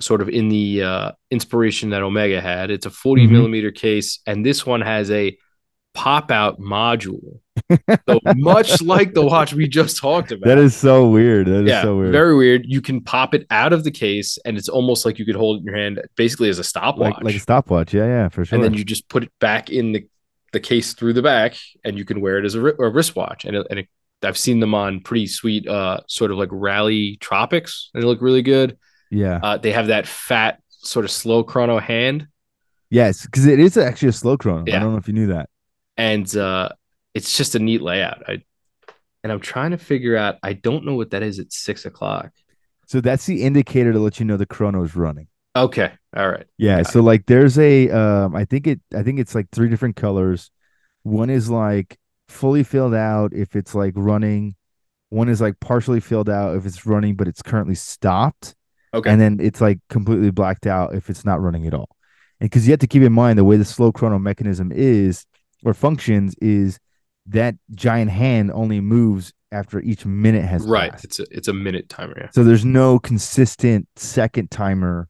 sort 0.00 0.20
of 0.20 0.28
in 0.28 0.48
the 0.48 0.82
uh, 0.82 1.12
inspiration 1.30 1.90
that 1.90 2.02
omega 2.02 2.40
had 2.40 2.70
it's 2.70 2.86
a 2.86 2.90
40 2.90 3.24
mm-hmm. 3.24 3.32
millimeter 3.32 3.72
case 3.72 4.20
and 4.26 4.46
this 4.46 4.64
one 4.64 4.80
has 4.80 5.10
a 5.10 5.36
pop 5.92 6.30
out 6.30 6.60
module 6.60 7.40
so 8.08 8.20
much 8.36 8.80
like 8.82 9.14
the 9.14 9.24
watch 9.24 9.52
we 9.52 9.68
just 9.68 9.96
talked 9.96 10.32
about. 10.32 10.46
That 10.46 10.58
is 10.58 10.76
so 10.76 11.08
weird. 11.08 11.46
That 11.46 11.64
is 11.64 11.68
yeah, 11.68 11.82
so 11.82 11.96
weird. 11.96 12.12
Very 12.12 12.36
weird. 12.36 12.64
You 12.66 12.80
can 12.80 13.02
pop 13.02 13.34
it 13.34 13.46
out 13.50 13.72
of 13.72 13.84
the 13.84 13.90
case 13.90 14.38
and 14.44 14.56
it's 14.56 14.68
almost 14.68 15.04
like 15.04 15.18
you 15.18 15.24
could 15.24 15.36
hold 15.36 15.56
it 15.56 15.60
in 15.60 15.64
your 15.66 15.76
hand 15.76 16.00
basically 16.16 16.48
as 16.48 16.58
a 16.58 16.64
stopwatch. 16.64 17.14
Like, 17.14 17.24
like 17.24 17.34
a 17.34 17.40
stopwatch. 17.40 17.94
Yeah, 17.94 18.06
yeah, 18.06 18.28
for 18.28 18.44
sure. 18.44 18.56
And 18.56 18.64
then 18.64 18.74
you 18.74 18.84
just 18.84 19.08
put 19.08 19.22
it 19.22 19.32
back 19.40 19.70
in 19.70 19.92
the, 19.92 20.06
the 20.52 20.60
case 20.60 20.94
through 20.94 21.12
the 21.12 21.22
back 21.22 21.56
and 21.84 21.98
you 21.98 22.04
can 22.04 22.20
wear 22.20 22.38
it 22.38 22.44
as 22.44 22.54
a, 22.54 22.64
a 22.64 22.88
wristwatch. 22.88 23.44
And, 23.44 23.56
it, 23.56 23.66
and 23.70 23.78
it, 23.80 23.88
I've 24.22 24.38
seen 24.38 24.60
them 24.60 24.74
on 24.74 25.00
pretty 25.00 25.26
sweet, 25.26 25.68
uh, 25.68 26.00
sort 26.08 26.30
of 26.30 26.38
like 26.38 26.48
rally 26.50 27.16
tropics 27.20 27.90
and 27.94 28.02
they 28.02 28.06
look 28.06 28.22
really 28.22 28.42
good. 28.42 28.78
Yeah. 29.10 29.40
Uh, 29.42 29.56
they 29.58 29.72
have 29.72 29.88
that 29.88 30.06
fat 30.06 30.60
sort 30.68 31.04
of 31.04 31.10
slow 31.10 31.44
chrono 31.44 31.78
hand. 31.78 32.28
Yes, 32.90 33.26
because 33.26 33.46
it 33.46 33.60
is 33.60 33.76
actually 33.76 34.08
a 34.08 34.12
slow 34.12 34.36
chrono. 34.36 34.64
Yeah. 34.66 34.76
I 34.76 34.80
don't 34.80 34.92
know 34.92 34.98
if 34.98 35.08
you 35.08 35.14
knew 35.14 35.28
that. 35.28 35.50
And 35.96 36.34
uh, 36.36 36.70
it's 37.14 37.36
just 37.36 37.54
a 37.54 37.58
neat 37.58 37.82
layout. 37.82 38.22
I 38.28 38.42
and 39.22 39.32
I'm 39.32 39.40
trying 39.40 39.72
to 39.72 39.78
figure 39.78 40.16
out. 40.16 40.36
I 40.42 40.52
don't 40.52 40.84
know 40.84 40.94
what 40.94 41.10
that 41.10 41.22
is 41.22 41.38
at 41.38 41.52
six 41.52 41.84
o'clock. 41.84 42.30
So 42.86 43.00
that's 43.00 43.26
the 43.26 43.42
indicator 43.42 43.92
to 43.92 43.98
let 43.98 44.18
you 44.18 44.24
know 44.24 44.36
the 44.36 44.46
chrono 44.46 44.82
is 44.82 44.96
running. 44.96 45.28
Okay. 45.54 45.92
All 46.16 46.28
right. 46.28 46.46
Yeah. 46.56 46.82
Got 46.82 46.92
so 46.92 46.98
it. 47.00 47.02
like 47.02 47.26
there's 47.26 47.58
a 47.58 47.90
um 47.90 48.34
I 48.34 48.44
think 48.44 48.66
it 48.66 48.80
I 48.94 49.02
think 49.02 49.18
it's 49.18 49.34
like 49.34 49.48
three 49.50 49.68
different 49.68 49.96
colors. 49.96 50.50
One 51.02 51.30
is 51.30 51.50
like 51.50 51.98
fully 52.28 52.62
filled 52.62 52.94
out 52.94 53.32
if 53.32 53.56
it's 53.56 53.74
like 53.74 53.94
running. 53.96 54.54
One 55.10 55.28
is 55.28 55.40
like 55.40 55.58
partially 55.60 56.00
filled 56.00 56.28
out 56.28 56.56
if 56.56 56.66
it's 56.66 56.86
running, 56.86 57.16
but 57.16 57.28
it's 57.28 57.42
currently 57.42 57.74
stopped. 57.74 58.54
Okay. 58.94 59.10
And 59.10 59.20
then 59.20 59.38
it's 59.40 59.60
like 59.60 59.80
completely 59.88 60.30
blacked 60.30 60.66
out 60.66 60.94
if 60.94 61.10
it's 61.10 61.24
not 61.24 61.40
running 61.42 61.66
at 61.66 61.74
all. 61.74 61.88
And 62.40 62.48
because 62.48 62.66
you 62.66 62.72
have 62.72 62.80
to 62.80 62.86
keep 62.86 63.02
in 63.02 63.12
mind 63.12 63.38
the 63.38 63.44
way 63.44 63.56
the 63.56 63.64
slow 63.64 63.90
chrono 63.92 64.18
mechanism 64.18 64.70
is 64.72 65.26
or 65.64 65.74
functions 65.74 66.34
is 66.40 66.78
that 67.28 67.56
giant 67.72 68.10
hand 68.10 68.50
only 68.52 68.80
moves 68.80 69.32
after 69.52 69.80
each 69.80 70.04
minute 70.04 70.44
has 70.44 70.66
right. 70.66 70.92
Passed. 70.92 71.04
It's 71.04 71.20
a 71.20 71.26
it's 71.30 71.48
a 71.48 71.52
minute 71.52 71.88
timer. 71.88 72.14
Yeah. 72.16 72.30
So 72.32 72.44
there's 72.44 72.64
no 72.64 72.98
consistent 72.98 73.88
second 73.96 74.50
timer 74.50 75.08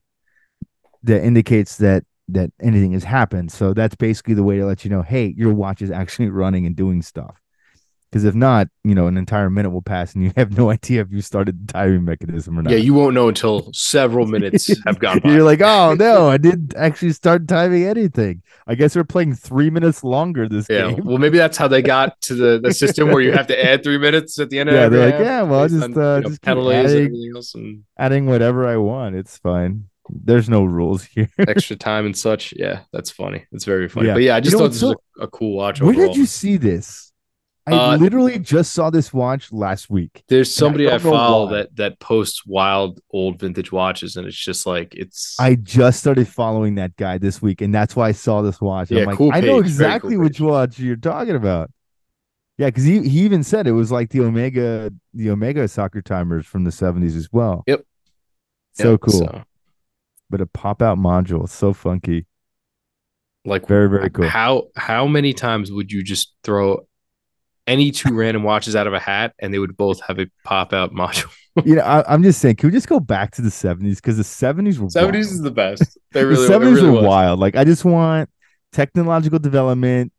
that 1.03 1.23
indicates 1.23 1.77
that 1.77 2.03
that 2.29 2.51
anything 2.61 2.93
has 2.93 3.03
happened. 3.03 3.51
So 3.51 3.73
that's 3.73 3.95
basically 3.95 4.35
the 4.35 4.43
way 4.43 4.57
to 4.57 4.65
let 4.65 4.83
you 4.83 4.91
know, 4.91 5.01
hey, 5.01 5.33
your 5.35 5.53
watch 5.53 5.81
is 5.81 5.91
actually 5.91 6.29
running 6.29 6.65
and 6.65 6.75
doing 6.75 7.01
stuff. 7.01 7.38
Because 8.09 8.23
if 8.23 8.33
not, 8.33 8.67
you 8.83 8.95
know, 8.95 9.05
an 9.05 9.17
entire 9.17 9.51
minute 9.51 9.69
will 9.69 9.83
pass 9.83 10.15
and 10.15 10.23
you 10.23 10.31
have 10.37 10.57
no 10.57 10.71
idea 10.71 11.01
if 11.01 11.11
you 11.11 11.21
started 11.21 11.67
the 11.67 11.73
timing 11.73 12.05
mechanism 12.05 12.57
or 12.57 12.63
not. 12.63 12.71
Yeah, 12.71 12.77
you 12.77 12.93
won't 12.93 13.13
know 13.13 13.27
until 13.27 13.71
several 13.73 14.25
minutes 14.35 14.71
have 14.85 14.99
gone 14.99 15.19
by. 15.23 15.31
You're 15.31 15.43
like, 15.43 15.61
oh 15.61 15.93
no, 15.93 16.27
I 16.27 16.37
didn't 16.37 16.75
actually 16.75 17.13
start 17.13 17.47
timing 17.47 17.85
anything. 17.85 18.41
I 18.65 18.75
guess 18.75 18.95
we're 18.95 19.03
playing 19.03 19.35
three 19.35 19.69
minutes 19.69 20.03
longer 20.03 20.47
this 20.47 20.67
yeah, 20.69 20.91
game. 20.91 21.05
Well, 21.05 21.17
maybe 21.17 21.37
that's 21.37 21.57
how 21.57 21.67
they 21.67 21.81
got 21.81 22.19
to 22.21 22.35
the, 22.35 22.59
the 22.59 22.73
system 22.73 23.09
where 23.09 23.21
you 23.21 23.31
have 23.31 23.47
to 23.47 23.63
add 23.63 23.83
three 23.83 23.97
minutes 23.97 24.39
at 24.39 24.49
the 24.49 24.59
end 24.59 24.69
of 24.69 24.75
Yeah, 24.75 24.89
they're 24.89 25.11
like, 25.11 25.19
yeah, 25.19 25.41
well, 25.43 25.67
just 25.67 25.83
on, 25.83 25.97
uh, 25.97 26.15
you 26.15 26.21
know, 26.21 26.29
just 26.29 26.41
penalties 26.41 26.73
adding, 26.73 26.97
and 26.97 27.05
everything 27.05 27.31
else 27.35 27.55
and 27.55 27.83
adding 27.97 28.25
whatever 28.25 28.67
I 28.67 28.77
want. 28.77 29.15
It's 29.15 29.37
fine. 29.37 29.85
There's 30.09 30.49
no 30.49 30.63
rules 30.63 31.03
here. 31.03 31.29
extra 31.37 31.75
time 31.75 32.07
and 32.07 32.17
such. 32.17 32.53
Yeah, 32.57 32.81
that's 32.91 33.11
funny. 33.11 33.45
It's 33.51 33.65
very 33.65 33.87
funny. 33.87 34.07
Yeah. 34.07 34.13
But 34.15 34.23
yeah, 34.23 34.35
I 34.35 34.39
just 34.39 34.53
you 34.53 34.57
know, 34.57 34.65
thought 34.65 34.71
this 34.71 34.79
so, 34.79 34.87
was 34.87 34.97
a, 35.19 35.23
a, 35.23 35.27
cool 35.27 35.55
watch. 35.55 35.81
Where 35.81 35.93
did 35.93 36.15
you 36.15 36.25
see 36.25 36.57
this? 36.57 37.08
I 37.73 37.93
uh, 37.93 37.97
literally 37.97 38.39
just 38.39 38.73
saw 38.73 38.89
this 38.89 39.13
watch 39.13 39.51
last 39.51 39.89
week. 39.89 40.23
There's 40.27 40.53
somebody 40.53 40.89
I, 40.89 40.95
I 40.95 40.97
follow 40.97 41.49
that 41.51 41.75
that 41.75 41.99
posts 41.99 42.45
wild 42.45 42.99
old 43.11 43.39
vintage 43.39 43.71
watches, 43.71 44.15
and 44.15 44.27
it's 44.27 44.37
just 44.37 44.65
like 44.65 44.95
it's. 44.95 45.39
I 45.39 45.55
just 45.55 45.99
started 45.99 46.27
following 46.27 46.75
that 46.75 46.95
guy 46.95 47.17
this 47.17 47.41
week, 47.41 47.61
and 47.61 47.73
that's 47.73 47.95
why 47.95 48.09
I 48.09 48.11
saw 48.11 48.41
this 48.41 48.59
watch. 48.61 48.91
Yeah, 48.91 49.01
I'm 49.01 49.05
like, 49.07 49.17
cool 49.17 49.31
I 49.33 49.41
know 49.41 49.59
exactly 49.59 50.15
cool 50.15 50.23
which 50.23 50.37
page. 50.37 50.41
watch 50.41 50.79
you're 50.79 50.95
talking 50.95 51.35
about. 51.35 51.71
Yeah, 52.59 52.67
because 52.67 52.83
he, 52.83 53.07
he 53.07 53.21
even 53.21 53.41
said 53.41 53.67
it 53.67 53.71
was 53.71 53.89
like 53.89 54.09
the 54.09 54.19
Omega 54.19 54.91
the 55.13 55.29
Omega 55.29 55.65
soccer 55.69 56.01
timers 56.01 56.45
from 56.45 56.65
the 56.65 56.71
70s 56.71 57.15
as 57.15 57.29
well. 57.31 57.63
Yep. 57.67 57.85
So 58.73 58.91
yep, 58.91 58.99
cool. 58.99 59.13
So. 59.13 59.43
But 60.29 60.41
a 60.41 60.45
pop 60.45 60.81
out 60.81 60.97
module, 60.97 61.47
so 61.47 61.71
funky. 61.71 62.25
Like 63.45 63.65
very 63.65 63.89
very 63.89 64.09
cool. 64.09 64.27
How 64.27 64.67
how 64.75 65.07
many 65.07 65.33
times 65.33 65.71
would 65.71 65.91
you 65.91 66.03
just 66.03 66.35
throw 66.43 66.85
any 67.69 67.91
two 67.91 68.13
random 68.13 68.43
watches 68.43 68.75
out 68.75 68.87
of 68.87 68.93
a 68.93 68.99
hat 68.99 69.33
and 69.39 69.53
they 69.53 69.59
would 69.59 69.77
both 69.77 70.01
have 70.01 70.19
a 70.19 70.27
pop 70.43 70.73
out 70.73 70.91
module. 70.93 71.31
you 71.63 71.75
know, 71.75 71.83
I, 71.83 72.13
am 72.13 72.23
just 72.23 72.41
saying, 72.41 72.55
can 72.55 72.69
we 72.69 72.73
just 72.73 72.87
go 72.87 72.99
back 72.99 73.31
to 73.33 73.41
the 73.41 73.49
70s? 73.49 73.97
Because 73.97 74.17
the 74.17 74.23
70s 74.23 74.79
were 74.79 74.87
70s 74.87 75.03
wild. 75.03 75.15
is 75.15 75.41
the 75.41 75.51
best. 75.51 75.97
They 76.11 76.25
really 76.25 76.47
the 76.47 76.53
70s 76.53 76.75
really 76.75 76.87
were 76.87 76.93
was. 76.93 77.05
wild. 77.05 77.39
Like, 77.39 77.55
I 77.55 77.63
just 77.63 77.85
want 77.85 78.29
technological 78.71 79.39
development, 79.39 80.11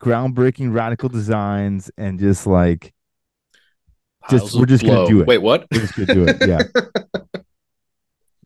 groundbreaking 0.00 0.72
radical 0.72 1.08
designs, 1.08 1.90
and 1.98 2.18
just 2.18 2.46
like 2.46 2.92
Piles 4.22 4.42
just 4.42 4.58
we're 4.58 4.66
just 4.66 4.84
blow. 4.84 5.06
gonna 5.06 5.08
do 5.08 5.20
it. 5.20 5.26
Wait, 5.26 5.38
what? 5.38 5.66
We're 5.72 5.80
just 5.80 5.96
gonna 5.96 6.14
do 6.14 6.26
it. 6.28 6.36
Yeah. 6.46 7.42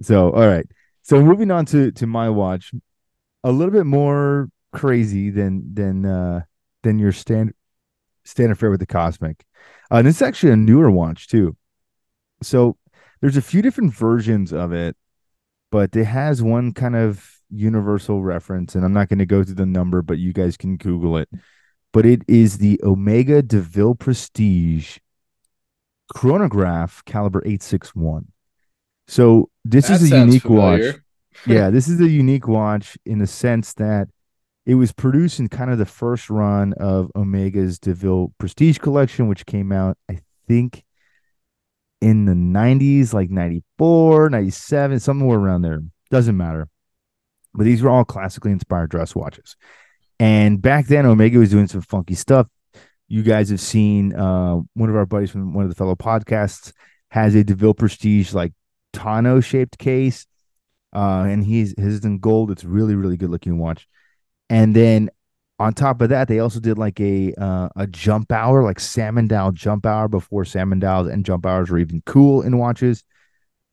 so 0.02 0.30
all 0.30 0.46
right. 0.46 0.66
So 1.02 1.22
moving 1.22 1.50
on 1.50 1.66
to 1.66 1.90
to 1.92 2.06
my 2.06 2.30
watch, 2.30 2.72
a 3.44 3.52
little 3.52 3.72
bit 3.72 3.86
more 3.86 4.48
crazy 4.72 5.30
than 5.30 5.74
than 5.74 6.06
uh 6.06 6.40
than 6.82 6.98
your 6.98 7.12
standard 7.12 7.54
standard 8.26 8.58
fare 8.58 8.70
with 8.70 8.80
the 8.80 8.86
Cosmic. 8.86 9.44
Uh, 9.90 9.96
and 9.96 10.08
it's 10.08 10.22
actually 10.22 10.52
a 10.52 10.56
newer 10.56 10.90
watch 10.90 11.28
too. 11.28 11.56
So 12.42 12.76
there's 13.20 13.36
a 13.36 13.42
few 13.42 13.62
different 13.62 13.94
versions 13.94 14.52
of 14.52 14.72
it, 14.72 14.96
but 15.70 15.94
it 15.96 16.04
has 16.04 16.42
one 16.42 16.72
kind 16.72 16.96
of 16.96 17.40
universal 17.50 18.22
reference, 18.22 18.74
and 18.74 18.84
I'm 18.84 18.92
not 18.92 19.08
going 19.08 19.18
to 19.20 19.26
go 19.26 19.44
through 19.44 19.54
the 19.54 19.66
number, 19.66 20.02
but 20.02 20.18
you 20.18 20.32
guys 20.32 20.56
can 20.56 20.76
Google 20.76 21.16
it. 21.16 21.28
But 21.92 22.04
it 22.04 22.22
is 22.28 22.58
the 22.58 22.80
Omega 22.82 23.42
DeVille 23.42 23.94
Prestige 23.94 24.98
chronograph 26.12 27.04
caliber 27.04 27.40
861. 27.40 28.26
So 29.08 29.50
this 29.64 29.88
that 29.88 30.02
is 30.02 30.12
a 30.12 30.18
unique 30.18 30.42
familiar. 30.42 30.92
watch. 30.92 31.00
yeah, 31.46 31.70
this 31.70 31.88
is 31.88 32.00
a 32.00 32.08
unique 32.08 32.48
watch 32.48 32.98
in 33.06 33.18
the 33.18 33.26
sense 33.26 33.74
that 33.74 34.08
it 34.66 34.74
was 34.74 34.92
produced 34.92 35.38
in 35.38 35.48
kind 35.48 35.70
of 35.70 35.78
the 35.78 35.86
first 35.86 36.28
run 36.28 36.72
of 36.74 37.10
Omega's 37.14 37.78
DeVille 37.78 38.32
Prestige 38.38 38.78
collection, 38.78 39.28
which 39.28 39.46
came 39.46 39.70
out, 39.70 39.96
I 40.10 40.18
think, 40.48 40.82
in 42.00 42.24
the 42.24 42.32
90s, 42.32 43.14
like 43.14 43.30
94, 43.30 44.28
97, 44.28 44.98
somewhere 44.98 45.38
around 45.38 45.62
there. 45.62 45.82
Doesn't 46.10 46.36
matter. 46.36 46.68
But 47.54 47.64
these 47.64 47.80
were 47.80 47.90
all 47.90 48.04
classically 48.04 48.50
inspired 48.50 48.90
dress 48.90 49.14
watches. 49.14 49.56
And 50.18 50.60
back 50.60 50.88
then, 50.88 51.06
Omega 51.06 51.38
was 51.38 51.50
doing 51.50 51.68
some 51.68 51.80
funky 51.80 52.14
stuff. 52.14 52.48
You 53.06 53.22
guys 53.22 53.50
have 53.50 53.60
seen 53.60 54.14
uh, 54.14 54.56
one 54.74 54.90
of 54.90 54.96
our 54.96 55.06
buddies 55.06 55.30
from 55.30 55.54
one 55.54 55.64
of 55.64 55.70
the 55.70 55.76
fellow 55.76 55.94
podcasts 55.94 56.72
has 57.10 57.36
a 57.36 57.44
DeVille 57.44 57.74
Prestige 57.74 58.34
like 58.34 58.52
tonneau 58.92 59.40
shaped 59.40 59.78
case. 59.78 60.26
Uh, 60.92 61.24
and 61.28 61.44
he's 61.44 61.74
his 61.78 61.94
is 61.94 62.04
in 62.04 62.18
gold. 62.18 62.50
It's 62.50 62.64
really, 62.64 62.94
really 62.94 63.16
good 63.16 63.30
looking 63.30 63.58
watch. 63.58 63.86
And 64.48 64.74
then 64.74 65.10
on 65.58 65.72
top 65.72 66.00
of 66.02 66.10
that, 66.10 66.28
they 66.28 66.38
also 66.38 66.60
did 66.60 66.78
like 66.78 67.00
a 67.00 67.32
uh, 67.34 67.68
a 67.76 67.86
jump 67.86 68.30
hour, 68.30 68.62
like 68.62 68.78
salmon 68.78 69.26
dial 69.26 69.52
jump 69.52 69.86
hour 69.86 70.08
before 70.08 70.44
salmon 70.44 70.78
dials 70.78 71.08
and 71.08 71.24
jump 71.24 71.46
hours 71.46 71.70
were 71.70 71.78
even 71.78 72.02
cool 72.06 72.42
in 72.42 72.58
watches. 72.58 73.04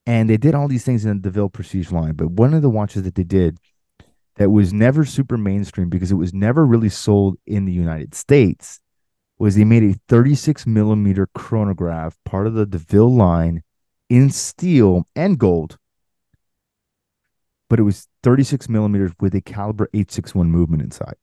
And 0.05 0.29
they 0.29 0.37
did 0.37 0.55
all 0.55 0.67
these 0.67 0.83
things 0.83 1.05
in 1.05 1.21
the 1.21 1.29
DeVille 1.29 1.49
Prestige 1.49 1.91
line. 1.91 2.13
But 2.13 2.31
one 2.31 2.53
of 2.53 2.61
the 2.61 2.69
watches 2.69 3.03
that 3.03 3.15
they 3.15 3.23
did 3.23 3.57
that 4.35 4.49
was 4.49 4.73
never 4.73 5.05
super 5.05 5.37
mainstream 5.37 5.89
because 5.89 6.11
it 6.11 6.15
was 6.15 6.33
never 6.33 6.65
really 6.65 6.89
sold 6.89 7.37
in 7.45 7.65
the 7.65 7.71
United 7.71 8.15
States 8.15 8.79
was 9.37 9.55
they 9.55 9.63
made 9.63 9.83
a 9.83 9.99
36 10.07 10.65
millimeter 10.65 11.27
chronograph, 11.33 12.17
part 12.25 12.47
of 12.47 12.53
the 12.53 12.65
DeVille 12.65 13.13
line 13.13 13.63
in 14.09 14.29
steel 14.29 15.07
and 15.15 15.37
gold 15.37 15.77
but 17.69 17.79
it 17.79 17.83
was 17.83 18.07
36 18.23 18.69
millimeters 18.69 19.11
with 19.19 19.33
a 19.35 19.41
caliber 19.41 19.89
861 19.93 20.49
movement 20.49 20.83
inside. 20.83 21.15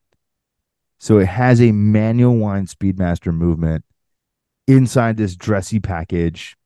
So 0.98 1.18
it 1.18 1.26
has 1.26 1.60
a 1.60 1.72
manual 1.72 2.36
wind 2.36 2.68
Speedmaster 2.68 3.32
movement 3.32 3.84
inside 4.66 5.16
this 5.16 5.34
dressy 5.34 5.80
package, 5.80 6.56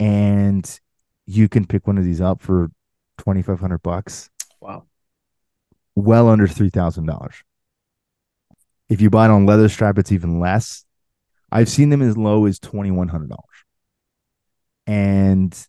and 0.00 0.80
you 1.26 1.48
can 1.48 1.66
pick 1.66 1.86
one 1.86 1.96
of 1.98 2.04
these 2.04 2.20
up 2.20 2.42
for 2.42 2.70
2,500 3.18 3.82
bucks. 3.82 4.30
Wow. 4.60 4.84
Well 5.94 6.28
under 6.28 6.46
$3,000. 6.46 7.42
If 8.88 9.00
you 9.00 9.10
buy 9.10 9.26
it 9.26 9.30
on 9.30 9.46
leather 9.46 9.68
strap, 9.68 9.98
it's 9.98 10.12
even 10.12 10.40
less. 10.40 10.84
I've 11.50 11.68
seen 11.68 11.90
them 11.90 12.02
as 12.02 12.16
low 12.16 12.46
as 12.46 12.58
$2,100. 12.58 13.36
And 14.86 15.66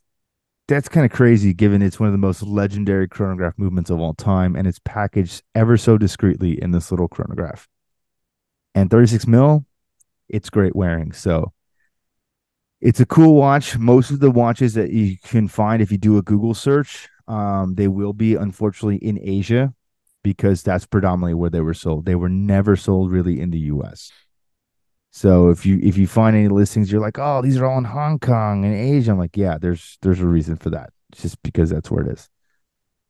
that's 0.68 0.88
kind 0.88 1.06
of 1.06 1.12
crazy 1.12 1.54
given 1.54 1.82
it's 1.82 2.00
one 2.00 2.08
of 2.08 2.14
the 2.14 2.18
most 2.18 2.42
legendary 2.42 3.08
chronograph 3.08 3.54
movements 3.58 3.90
of 3.90 4.00
all 4.00 4.14
time 4.14 4.56
and 4.56 4.68
it's 4.68 4.80
packaged 4.80 5.44
ever 5.56 5.78
so 5.78 5.98
discreetly 5.98 6.62
in 6.62 6.72
this 6.72 6.92
little 6.92 7.08
chronograph. 7.08 7.68
And 8.76 8.90
36 8.90 9.28
mil, 9.28 9.66
it's 10.30 10.50
great 10.50 10.76
wearing. 10.76 11.12
So 11.12 11.52
it's 12.82 13.00
a 13.00 13.06
cool 13.06 13.36
watch. 13.36 13.78
Most 13.78 14.10
of 14.10 14.20
the 14.20 14.32
watches 14.32 14.74
that 14.74 14.92
you 14.92 15.18
can 15.24 15.48
find 15.48 15.82
if 15.82 15.92
you 15.92 15.98
do 15.98 16.18
a 16.18 16.22
Google 16.22 16.54
search, 16.54 17.08
um, 17.28 17.76
they 17.76 17.88
will 17.88 18.14
be 18.14 18.36
unfortunately 18.36 18.98
in 18.98 19.20
Asia 19.22 19.74
because 20.24 20.64
that's 20.64 20.86
predominantly 20.86 21.34
where 21.34 21.50
they 21.50 21.62
were 21.62 21.74
sold. 21.74 22.06
They 22.06 22.16
were 22.16 22.30
never 22.30 22.76
sold 22.76 23.12
really 23.12 23.40
in 23.40 23.52
the 23.52 23.60
US. 23.60 24.12
So 25.16 25.50
if 25.50 25.64
you 25.64 25.80
if 25.84 25.96
you 25.96 26.08
find 26.08 26.36
any 26.36 26.48
listings, 26.48 26.92
you're 26.92 27.00
like, 27.00 27.20
oh, 27.20 27.44
these 27.44 27.58
are 27.58 27.68
all 27.68 27.78
in 27.78 27.84
Hong 27.84 28.18
Kong 28.18 28.66
and 28.66 28.74
Asia. 28.74 29.12
I'm 29.12 29.20
like, 29.20 29.38
yeah, 29.38 29.60
there's 29.60 30.00
there's 30.02 30.20
a 30.20 30.26
reason 30.26 30.56
for 30.56 30.72
that. 30.72 30.90
It's 31.12 31.22
just 31.22 31.42
because 31.44 31.70
that's 31.70 31.92
where 31.92 32.04
it 32.04 32.12
is. 32.12 32.28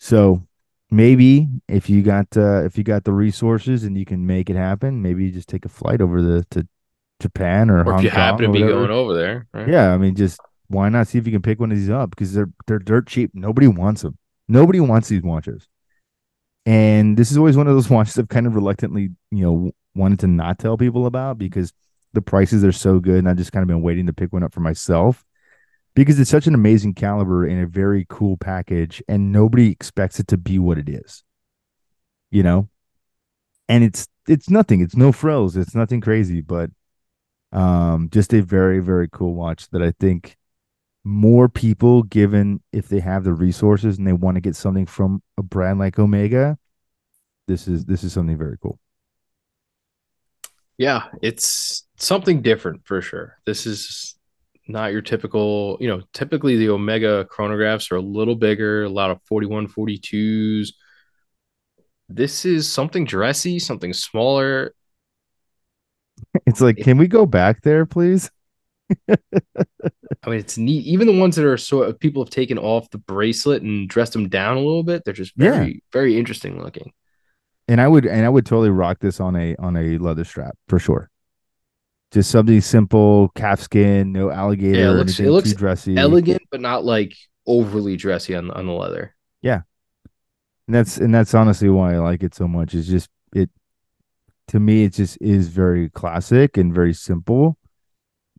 So 0.01 0.45
maybe 0.91 1.47
if 1.69 1.89
you 1.89 2.01
got 2.01 2.27
uh, 2.35 2.65
if 2.65 2.77
you 2.77 2.83
got 2.83 3.05
the 3.05 3.13
resources 3.13 3.85
and 3.85 3.97
you 3.97 4.03
can 4.03 4.27
make 4.27 4.49
it 4.49 4.57
happen, 4.57 5.01
maybe 5.01 5.23
you 5.23 5.31
just 5.31 5.47
take 5.47 5.63
a 5.63 5.69
flight 5.69 6.01
over 6.01 6.21
the 6.21 6.45
to 6.51 6.67
Japan 7.21 7.69
or, 7.69 7.79
or 7.79 7.93
Hong 7.93 7.99
if 7.99 8.03
you 8.03 8.09
Kong 8.09 8.19
happen 8.19 8.45
to 8.47 8.51
be 8.51 8.59
going 8.59 8.91
over 8.91 9.13
there, 9.13 9.47
right? 9.53 9.69
Yeah, 9.69 9.93
I 9.93 9.97
mean, 9.97 10.13
just 10.13 10.41
why 10.67 10.89
not 10.89 11.07
see 11.07 11.19
if 11.19 11.25
you 11.25 11.31
can 11.31 11.41
pick 11.41 11.61
one 11.61 11.71
of 11.71 11.77
these 11.77 11.89
up 11.89 12.09
because 12.09 12.33
they're 12.33 12.51
they're 12.67 12.79
dirt 12.79 13.07
cheap. 13.07 13.31
Nobody 13.33 13.67
wants 13.67 14.01
them. 14.01 14.17
Nobody 14.49 14.81
wants 14.81 15.07
these 15.07 15.23
watches. 15.23 15.69
And 16.65 17.15
this 17.15 17.31
is 17.31 17.37
always 17.37 17.55
one 17.55 17.67
of 17.67 17.75
those 17.75 17.89
watches 17.89 18.19
I've 18.19 18.27
kind 18.27 18.45
of 18.45 18.55
reluctantly, 18.55 19.11
you 19.31 19.43
know, 19.45 19.71
wanted 19.95 20.19
to 20.19 20.27
not 20.27 20.59
tell 20.59 20.77
people 20.77 21.05
about 21.05 21.37
because 21.37 21.71
the 22.13 22.21
prices 22.21 22.63
are 22.63 22.71
so 22.71 22.99
good, 22.99 23.19
and 23.19 23.29
I've 23.29 23.37
just 23.37 23.51
kind 23.51 23.63
of 23.63 23.67
been 23.67 23.81
waiting 23.81 24.05
to 24.07 24.13
pick 24.13 24.33
one 24.33 24.43
up 24.43 24.53
for 24.53 24.59
myself 24.59 25.23
because 25.95 26.19
it's 26.19 26.29
such 26.29 26.47
an 26.47 26.55
amazing 26.55 26.93
caliber 26.93 27.45
and 27.45 27.61
a 27.61 27.67
very 27.67 28.05
cool 28.09 28.37
package, 28.37 29.01
and 29.07 29.31
nobody 29.31 29.71
expects 29.71 30.19
it 30.19 30.27
to 30.27 30.37
be 30.37 30.59
what 30.59 30.77
it 30.77 30.89
is. 30.89 31.23
You 32.31 32.43
know, 32.43 32.69
and 33.69 33.83
it's 33.83 34.07
it's 34.27 34.49
nothing. 34.49 34.81
It's 34.81 34.95
no 34.95 35.11
frills. 35.11 35.55
It's 35.57 35.75
nothing 35.75 36.01
crazy, 36.01 36.41
but 36.41 36.71
um, 37.51 38.09
just 38.11 38.33
a 38.33 38.41
very 38.41 38.79
very 38.79 39.07
cool 39.11 39.35
watch 39.35 39.69
that 39.69 39.81
I 39.81 39.91
think 39.99 40.37
more 41.03 41.49
people, 41.49 42.03
given 42.03 42.61
if 42.71 42.87
they 42.87 42.99
have 42.99 43.23
the 43.23 43.33
resources 43.33 43.97
and 43.97 44.07
they 44.07 44.13
want 44.13 44.35
to 44.35 44.41
get 44.41 44.55
something 44.55 44.85
from 44.85 45.21
a 45.37 45.43
brand 45.43 45.79
like 45.79 45.99
Omega, 45.99 46.57
this 47.47 47.67
is 47.67 47.85
this 47.85 48.03
is 48.03 48.13
something 48.13 48.37
very 48.37 48.57
cool. 48.57 48.79
Yeah, 50.77 51.03
it's 51.21 51.85
something 52.03 52.41
different 52.41 52.85
for 52.85 53.01
sure. 53.01 53.37
This 53.45 53.65
is 53.65 54.15
not 54.67 54.91
your 54.91 55.01
typical, 55.01 55.77
you 55.81 55.87
know, 55.87 56.01
typically 56.13 56.57
the 56.57 56.69
Omega 56.69 57.25
chronographs 57.25 57.91
are 57.91 57.97
a 57.97 58.01
little 58.01 58.35
bigger, 58.35 58.83
a 58.83 58.89
lot 58.89 59.11
of 59.11 59.21
41, 59.23 59.67
42s. 59.67 60.69
This 62.09 62.45
is 62.45 62.69
something 62.69 63.05
dressy, 63.05 63.59
something 63.59 63.93
smaller. 63.93 64.73
It's 66.45 66.61
like, 66.61 66.77
can 66.77 66.97
we 66.97 67.07
go 67.07 67.25
back 67.25 67.61
there, 67.61 67.85
please? 67.85 68.29
I 69.09 70.29
mean, 70.29 70.39
it's 70.39 70.57
neat. 70.57 70.85
Even 70.85 71.07
the 71.07 71.17
ones 71.19 71.35
that 71.35 71.45
are 71.45 71.57
so 71.57 71.91
people 71.93 72.23
have 72.23 72.29
taken 72.29 72.57
off 72.57 72.89
the 72.91 72.97
bracelet 72.97 73.61
and 73.63 73.89
dressed 73.89 74.13
them 74.13 74.29
down 74.29 74.57
a 74.57 74.59
little 74.61 74.83
bit, 74.83 75.03
they're 75.03 75.13
just 75.13 75.35
very, 75.35 75.67
Yeah. 75.67 75.79
very 75.91 76.17
interesting 76.17 76.61
looking. 76.61 76.93
And 77.67 77.81
I 77.81 77.87
would 77.87 78.05
and 78.05 78.25
I 78.25 78.29
would 78.29 78.45
totally 78.45 78.69
rock 78.69 78.99
this 78.99 79.19
on 79.19 79.35
a 79.35 79.55
on 79.55 79.75
a 79.75 79.97
leather 79.97 80.23
strap 80.25 80.55
for 80.67 80.79
sure. 80.79 81.09
Just 82.13 82.29
something 82.29 82.61
simple, 82.61 83.31
calfskin, 83.35 84.11
no 84.11 84.29
alligator, 84.29 84.77
Yeah, 84.77 84.91
it 84.91 84.93
looks- 84.93 85.19
it 85.19 85.31
looks 85.31 85.49
too 85.49 85.57
dressy. 85.57 85.97
Elegant, 85.97 86.43
but 86.51 86.61
not 86.61 86.85
like 86.85 87.15
overly 87.47 87.97
dressy 87.97 88.35
on, 88.35 88.51
on 88.51 88.67
the 88.67 88.71
leather. 88.71 89.15
Yeah, 89.41 89.61
and 90.67 90.75
that's 90.75 90.97
and 90.97 91.11
that's 91.13 91.33
honestly 91.33 91.69
why 91.69 91.95
I 91.95 91.97
like 91.97 92.21
it 92.21 92.35
so 92.35 92.47
much. 92.47 92.75
Is 92.75 92.87
just 92.87 93.09
it 93.35 93.49
to 94.49 94.59
me, 94.59 94.83
it 94.83 94.93
just 94.93 95.17
is 95.21 95.47
very 95.47 95.89
classic 95.89 96.55
and 96.55 96.71
very 96.71 96.93
simple. 96.93 97.57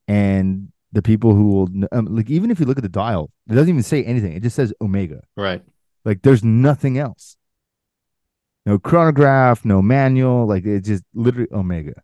And 0.06 0.70
the 0.92 1.02
people 1.02 1.34
who 1.34 1.48
will 1.48 1.68
um, 1.90 2.06
like, 2.14 2.30
even 2.30 2.52
if 2.52 2.60
you 2.60 2.66
look 2.66 2.78
at 2.78 2.84
the 2.84 2.88
dial, 2.88 3.32
it 3.50 3.54
doesn't 3.54 3.68
even 3.68 3.82
say 3.82 4.04
anything. 4.04 4.34
It 4.34 4.44
just 4.44 4.54
says 4.54 4.72
Omega. 4.80 5.22
Right. 5.36 5.64
Like 6.04 6.22
there's 6.22 6.44
nothing 6.44 6.96
else. 6.96 7.36
No 8.66 8.78
chronograph, 8.78 9.64
no 9.64 9.82
manual. 9.82 10.46
Like 10.46 10.64
it's 10.64 10.86
just 10.86 11.02
literally 11.12 11.48
Omega 11.52 11.94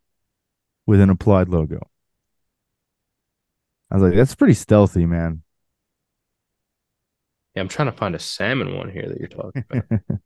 with 0.91 1.01
an 1.01 1.11
applied 1.11 1.49
logo. 1.49 1.81
I 3.91 3.95
was 3.97 4.03
like, 4.03 4.15
that's 4.15 4.35
pretty 4.35 4.55
stealthy, 4.55 5.07
man. 5.07 5.43
Yeah, 7.55 7.63
I'm 7.63 7.69
trying 7.69 7.91
to 7.91 7.97
find 7.97 8.15
a 8.15 8.19
salmon 8.19 8.77
one 8.77 8.91
here 8.91 9.09
that 9.09 9.19
you're 9.19 9.29
talking 9.29 9.65
about. 9.71 9.85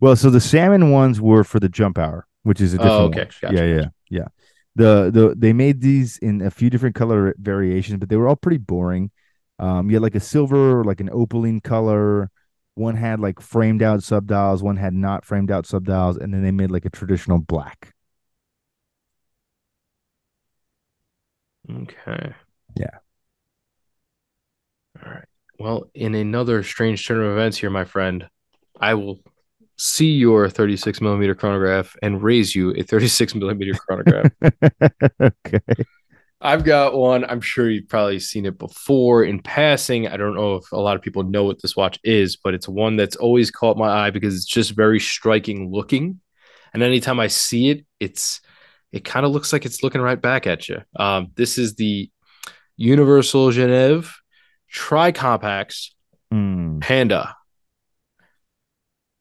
Well, 0.00 0.16
so 0.16 0.30
the 0.30 0.40
salmon 0.40 0.90
ones 0.90 1.20
were 1.20 1.44
for 1.44 1.60
the 1.60 1.68
jump 1.68 1.98
hour, 1.98 2.26
which 2.42 2.60
is 2.60 2.74
a 2.74 2.78
different 2.78 2.98
Oh, 2.98 3.06
okay. 3.06 3.26
watch. 3.26 3.40
Gotcha, 3.40 3.62
yeah, 3.62 3.64
yeah, 3.64 3.86
yeah. 4.10 4.28
The 4.74 5.10
the 5.12 5.34
they 5.36 5.52
made 5.52 5.80
these 5.80 6.18
in 6.18 6.42
a 6.42 6.50
few 6.50 6.68
different 6.70 6.94
color 6.94 7.34
variations, 7.38 7.98
but 7.98 8.08
they 8.08 8.16
were 8.16 8.28
all 8.28 8.36
pretty 8.36 8.58
boring. 8.58 9.10
Um, 9.58 9.88
you 9.90 9.96
had 9.96 10.02
like 10.02 10.14
a 10.14 10.20
silver, 10.20 10.84
like 10.84 11.00
an 11.00 11.10
opaline 11.10 11.60
color. 11.60 12.30
One 12.74 12.94
had 12.96 13.20
like 13.20 13.40
framed 13.40 13.82
out 13.82 14.00
subdials, 14.00 14.62
one 14.62 14.76
had 14.76 14.92
not 14.92 15.24
framed 15.24 15.50
out 15.50 15.64
subdials, 15.64 16.20
and 16.20 16.34
then 16.34 16.42
they 16.42 16.50
made 16.50 16.70
like 16.70 16.84
a 16.84 16.90
traditional 16.90 17.38
black. 17.38 17.94
Okay. 21.70 22.34
Yeah. 22.76 22.98
All 25.04 25.12
right. 25.12 25.24
Well, 25.58 25.90
in 25.94 26.14
another 26.14 26.62
strange 26.62 27.06
turn 27.06 27.20
of 27.22 27.32
events 27.32 27.56
here, 27.58 27.70
my 27.70 27.84
friend, 27.84 28.28
I 28.78 28.94
will 28.94 29.20
see 29.78 30.12
your 30.12 30.48
36 30.48 31.00
millimeter 31.00 31.34
chronograph 31.34 31.96
and 32.02 32.22
raise 32.22 32.54
you 32.54 32.74
a 32.74 32.82
36 32.82 33.34
millimeter 33.34 33.72
chronograph. 33.72 34.32
okay. 35.22 35.60
I've 36.40 36.64
got 36.64 36.94
one. 36.94 37.24
I'm 37.24 37.40
sure 37.40 37.70
you've 37.70 37.88
probably 37.88 38.20
seen 38.20 38.44
it 38.44 38.58
before 38.58 39.24
in 39.24 39.40
passing. 39.40 40.06
I 40.06 40.18
don't 40.18 40.34
know 40.34 40.56
if 40.56 40.70
a 40.70 40.76
lot 40.76 40.96
of 40.96 41.02
people 41.02 41.22
know 41.22 41.44
what 41.44 41.62
this 41.62 41.74
watch 41.74 41.98
is, 42.04 42.36
but 42.36 42.52
it's 42.52 42.68
one 42.68 42.96
that's 42.96 43.16
always 43.16 43.50
caught 43.50 43.78
my 43.78 43.88
eye 43.88 44.10
because 44.10 44.34
it's 44.36 44.44
just 44.44 44.72
very 44.72 45.00
striking 45.00 45.72
looking. 45.72 46.20
And 46.74 46.82
anytime 46.82 47.18
I 47.18 47.28
see 47.28 47.70
it, 47.70 47.86
it's 48.00 48.42
it 48.92 49.04
kind 49.04 49.26
of 49.26 49.32
looks 49.32 49.52
like 49.52 49.64
it's 49.66 49.82
looking 49.82 50.00
right 50.00 50.20
back 50.20 50.46
at 50.46 50.68
you. 50.68 50.80
Um, 50.96 51.28
this 51.34 51.58
is 51.58 51.74
the 51.74 52.10
Universal 52.76 53.48
Genève 53.50 54.10
Tri 54.70 55.12
Compax 55.12 55.92
Mm. 56.32 56.80
Panda. 56.80 57.36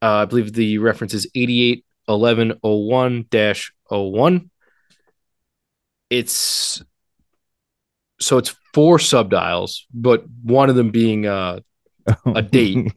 Uh, 0.01 0.07
I 0.21 0.25
believe 0.25 0.53
the 0.53 0.79
reference 0.79 1.13
is 1.13 1.29
881101 1.35 3.25
01. 3.89 4.49
It's 6.09 6.83
so 8.19 8.37
it's 8.37 8.55
four 8.73 8.97
subdials, 8.97 9.81
but 9.93 10.23
one 10.43 10.69
of 10.69 10.75
them 10.75 10.89
being 10.91 11.25
uh, 11.27 11.59
A 12.35 12.41
date. 12.41 12.91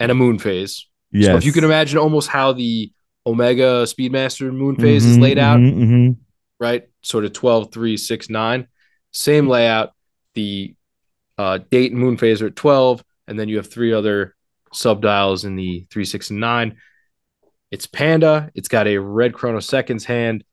and 0.00 0.10
a 0.10 0.14
moon 0.14 0.38
phase. 0.38 0.86
yes. 1.12 1.26
So 1.26 1.36
if 1.36 1.44
you 1.44 1.52
can 1.52 1.64
imagine 1.64 1.98
almost 1.98 2.28
how 2.28 2.52
the 2.52 2.92
Omega 3.26 3.84
Speedmaster 3.84 4.52
moon 4.52 4.76
phase 4.76 5.04
is 5.04 5.16
Mhm, 5.16 5.22
laid 5.22 5.38
out, 5.38 5.60
mhm, 5.60 5.74
mhm. 5.78 6.16
right? 6.58 6.88
Sort 7.02 7.24
of 7.24 7.32
12, 7.32 7.72
3, 7.72 7.96
6, 7.96 8.28
9. 8.28 8.66
Same 9.12 9.46
layout. 9.48 9.92
The 10.34 10.74
uh, 11.38 11.58
date 11.70 11.92
and 11.92 12.00
moon 12.00 12.16
phase 12.16 12.42
are 12.42 12.46
at 12.48 12.56
12, 12.56 13.04
and 13.28 13.38
then 13.38 13.48
you 13.48 13.56
have 13.56 13.70
three 13.70 13.92
other 13.92 14.34
subdials 14.74 15.44
in 15.44 15.56
the 15.56 15.86
3, 15.90 16.04
6, 16.04 16.30
and 16.30 16.40
9. 16.40 16.76
It's 17.70 17.86
Panda. 17.86 18.50
It's 18.54 18.68
got 18.68 18.86
a 18.86 18.98
red 18.98 19.32
chrono 19.34 19.60
seconds 19.60 20.04
hand. 20.04 20.44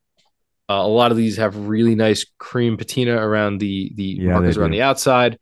Uh, 0.69 0.75
a 0.83 0.87
lot 0.87 1.11
of 1.11 1.17
these 1.17 1.37
have 1.37 1.55
really 1.67 1.95
nice 1.95 2.25
cream 2.37 2.77
patina 2.77 3.15
around 3.15 3.57
the 3.57 3.91
the 3.95 4.03
Yeah, 4.21 4.33
markers 4.33 4.57
around 4.57 4.71
do. 4.71 4.77
the 4.77 4.83
outside, 4.83 5.39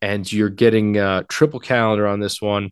and 0.00 0.30
you're 0.32 0.48
getting 0.48 0.96
uh, 0.96 1.24
triple 1.28 1.60
calendar 1.60 2.06
on 2.06 2.18
this 2.20 2.40
one. 2.40 2.70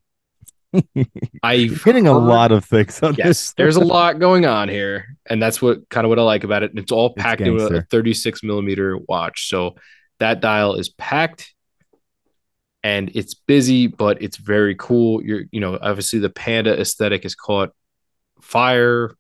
I've 1.43 1.61
You're 1.61 1.77
getting 1.85 2.07
a 2.07 2.18
lot 2.18 2.53
of 2.53 2.64
things 2.64 3.03
on 3.03 3.14
Yes, 3.14 3.29
this. 3.29 3.53
there's 3.55 3.77
a 3.77 3.81
lot 3.85 4.18
going 4.18 4.47
on 4.47 4.68
here, 4.68 5.16
and 5.29 5.41
that's 5.43 5.61
what 5.62 5.89
kind 5.89 6.05
of 6.05 6.09
what 6.09 6.18
I 6.18 6.22
like 6.22 6.45
about 6.45 6.62
it. 6.62 6.70
And 6.70 6.79
it's 6.79 6.93
all 6.93 7.12
It's 7.16 7.22
packed 7.22 7.41
into 7.41 7.64
a 7.66 7.83
36 7.83 8.43
millimeter 8.43 8.99
watch, 9.09 9.49
so 9.49 9.77
that 10.18 10.41
dial 10.41 10.74
is 10.74 10.89
packed. 10.89 11.53
and 12.83 13.11
it's 13.14 13.35
busy, 13.35 13.87
but 13.89 14.22
it's 14.22 14.37
very 14.37 14.74
cool. 14.77 15.22
You're, 15.22 15.43
you 15.51 15.61
know, 15.61 15.79
obviously 15.81 16.18
the 16.20 16.31
panda 16.31 16.79
aesthetic 16.81 17.24
has 17.24 17.35
caught 17.35 17.70
fire 18.41 19.12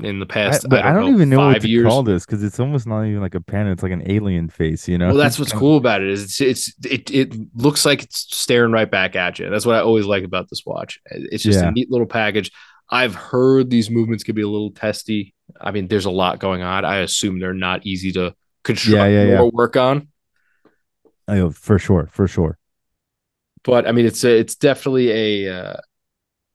in 0.00 0.18
the 0.18 0.26
I, 0.28 0.32
past. 0.32 0.66
but 0.68 0.84
I 0.84 0.92
don't, 0.92 1.06
know, 1.06 1.14
even 1.14 1.30
know 1.30 1.38
what 1.46 1.60
to 1.60 1.68
years. 1.68 1.86
call 1.86 2.02
this 2.02 2.26
because 2.26 2.42
it's 2.42 2.58
almost 2.58 2.86
not 2.86 3.04
even 3.04 3.20
like 3.20 3.34
a 3.34 3.40
panda. 3.40 3.70
It's 3.72 3.82
like 3.82 3.92
an 3.92 4.10
alien 4.10 4.48
face, 4.48 4.88
you 4.88 4.98
know. 4.98 5.08
Well, 5.08 5.16
that's 5.16 5.38
what's 5.38 5.52
cool 5.62 5.76
about 5.76 6.02
it 6.02 6.08
is 6.08 6.22
it's 6.40 6.40
it's 6.40 6.74
it 6.84 7.10
it 7.10 7.56
looks 7.56 7.84
like 7.84 8.02
it's 8.02 8.26
staring 8.36 8.72
right 8.72 8.90
back 8.90 9.16
at 9.16 9.38
you. 9.38 9.50
That's 9.50 9.66
what 9.66 9.76
I 9.76 9.80
always 9.80 10.06
like 10.06 10.24
about 10.24 10.48
this 10.50 10.62
watch. 10.66 11.00
It's 11.06 11.42
just 11.44 11.60
Yeah. 11.60 11.68
a 11.68 11.72
neat 11.72 11.90
little 11.90 12.06
package. 12.06 12.50
I've 12.90 13.14
heard 13.14 13.70
these 13.70 13.88
movements 13.90 14.24
could 14.24 14.34
be 14.34 14.42
a 14.42 14.48
little 14.48 14.70
testy. 14.70 15.34
I 15.60 15.70
mean, 15.70 15.88
there's 15.88 16.04
a 16.04 16.10
lot 16.10 16.38
going 16.38 16.62
on. 16.62 16.84
I 16.84 16.98
assume 16.98 17.38
they're 17.38 17.54
not 17.54 17.86
easy 17.86 18.12
to 18.12 18.34
construct 18.62 18.96
Yeah, 18.96 19.06
yeah, 19.06 19.24
yeah. 19.32 19.40
or 19.40 19.50
work 19.50 19.76
on. 19.76 20.08
Oh, 21.28 21.50
for 21.50 21.78
sure, 21.78 22.08
for 22.12 22.28
sure. 22.28 22.58
But 23.62 23.86
I 23.88 23.92
mean, 23.92 24.04
it's 24.04 24.24
a, 24.24 24.38
it's 24.38 24.56
definitely 24.56 25.46
a 25.46 25.54
uh, 25.56 25.76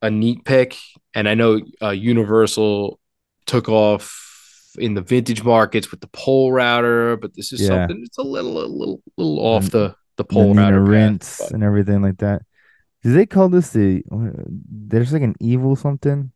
a 0.03 0.11
neat 0.11 0.45
pick, 0.45 0.77
and 1.15 1.27
I 1.27 1.33
know 1.33 1.59
uh, 1.81 1.89
Universal 1.89 2.99
took 3.49 3.67
off 3.69 4.03
in 4.77 4.93
the 4.93 5.01
vintage 5.01 5.43
markets 5.43 5.91
with 5.91 5.99
the 5.99 6.07
Polerouter, 6.07 7.19
but 7.19 7.35
this 7.35 7.51
is 7.53 7.61
Yeah. 7.61 7.67
something 7.67 8.03
it's 8.05 8.17
a 8.17 8.23
little 8.23 8.55
a 8.63 8.67
little 8.67 9.01
little 9.17 9.39
off 9.39 9.63
And 9.63 9.71
the 9.71 9.87
the 10.17 10.23
The 10.23 10.23
pole 10.25 10.53
Nina 10.53 10.79
router 10.81 11.17
path, 11.17 11.51
and 11.51 11.63
everything 11.63 12.01
like 12.01 12.17
that. 12.19 12.41
Do 13.03 13.13
they 13.13 13.25
call 13.25 13.47
this 13.49 13.69
the? 13.71 14.03
There's 14.91 15.13
like 15.13 15.21
an 15.23 15.35
evil 15.39 15.75
something. 15.75 16.31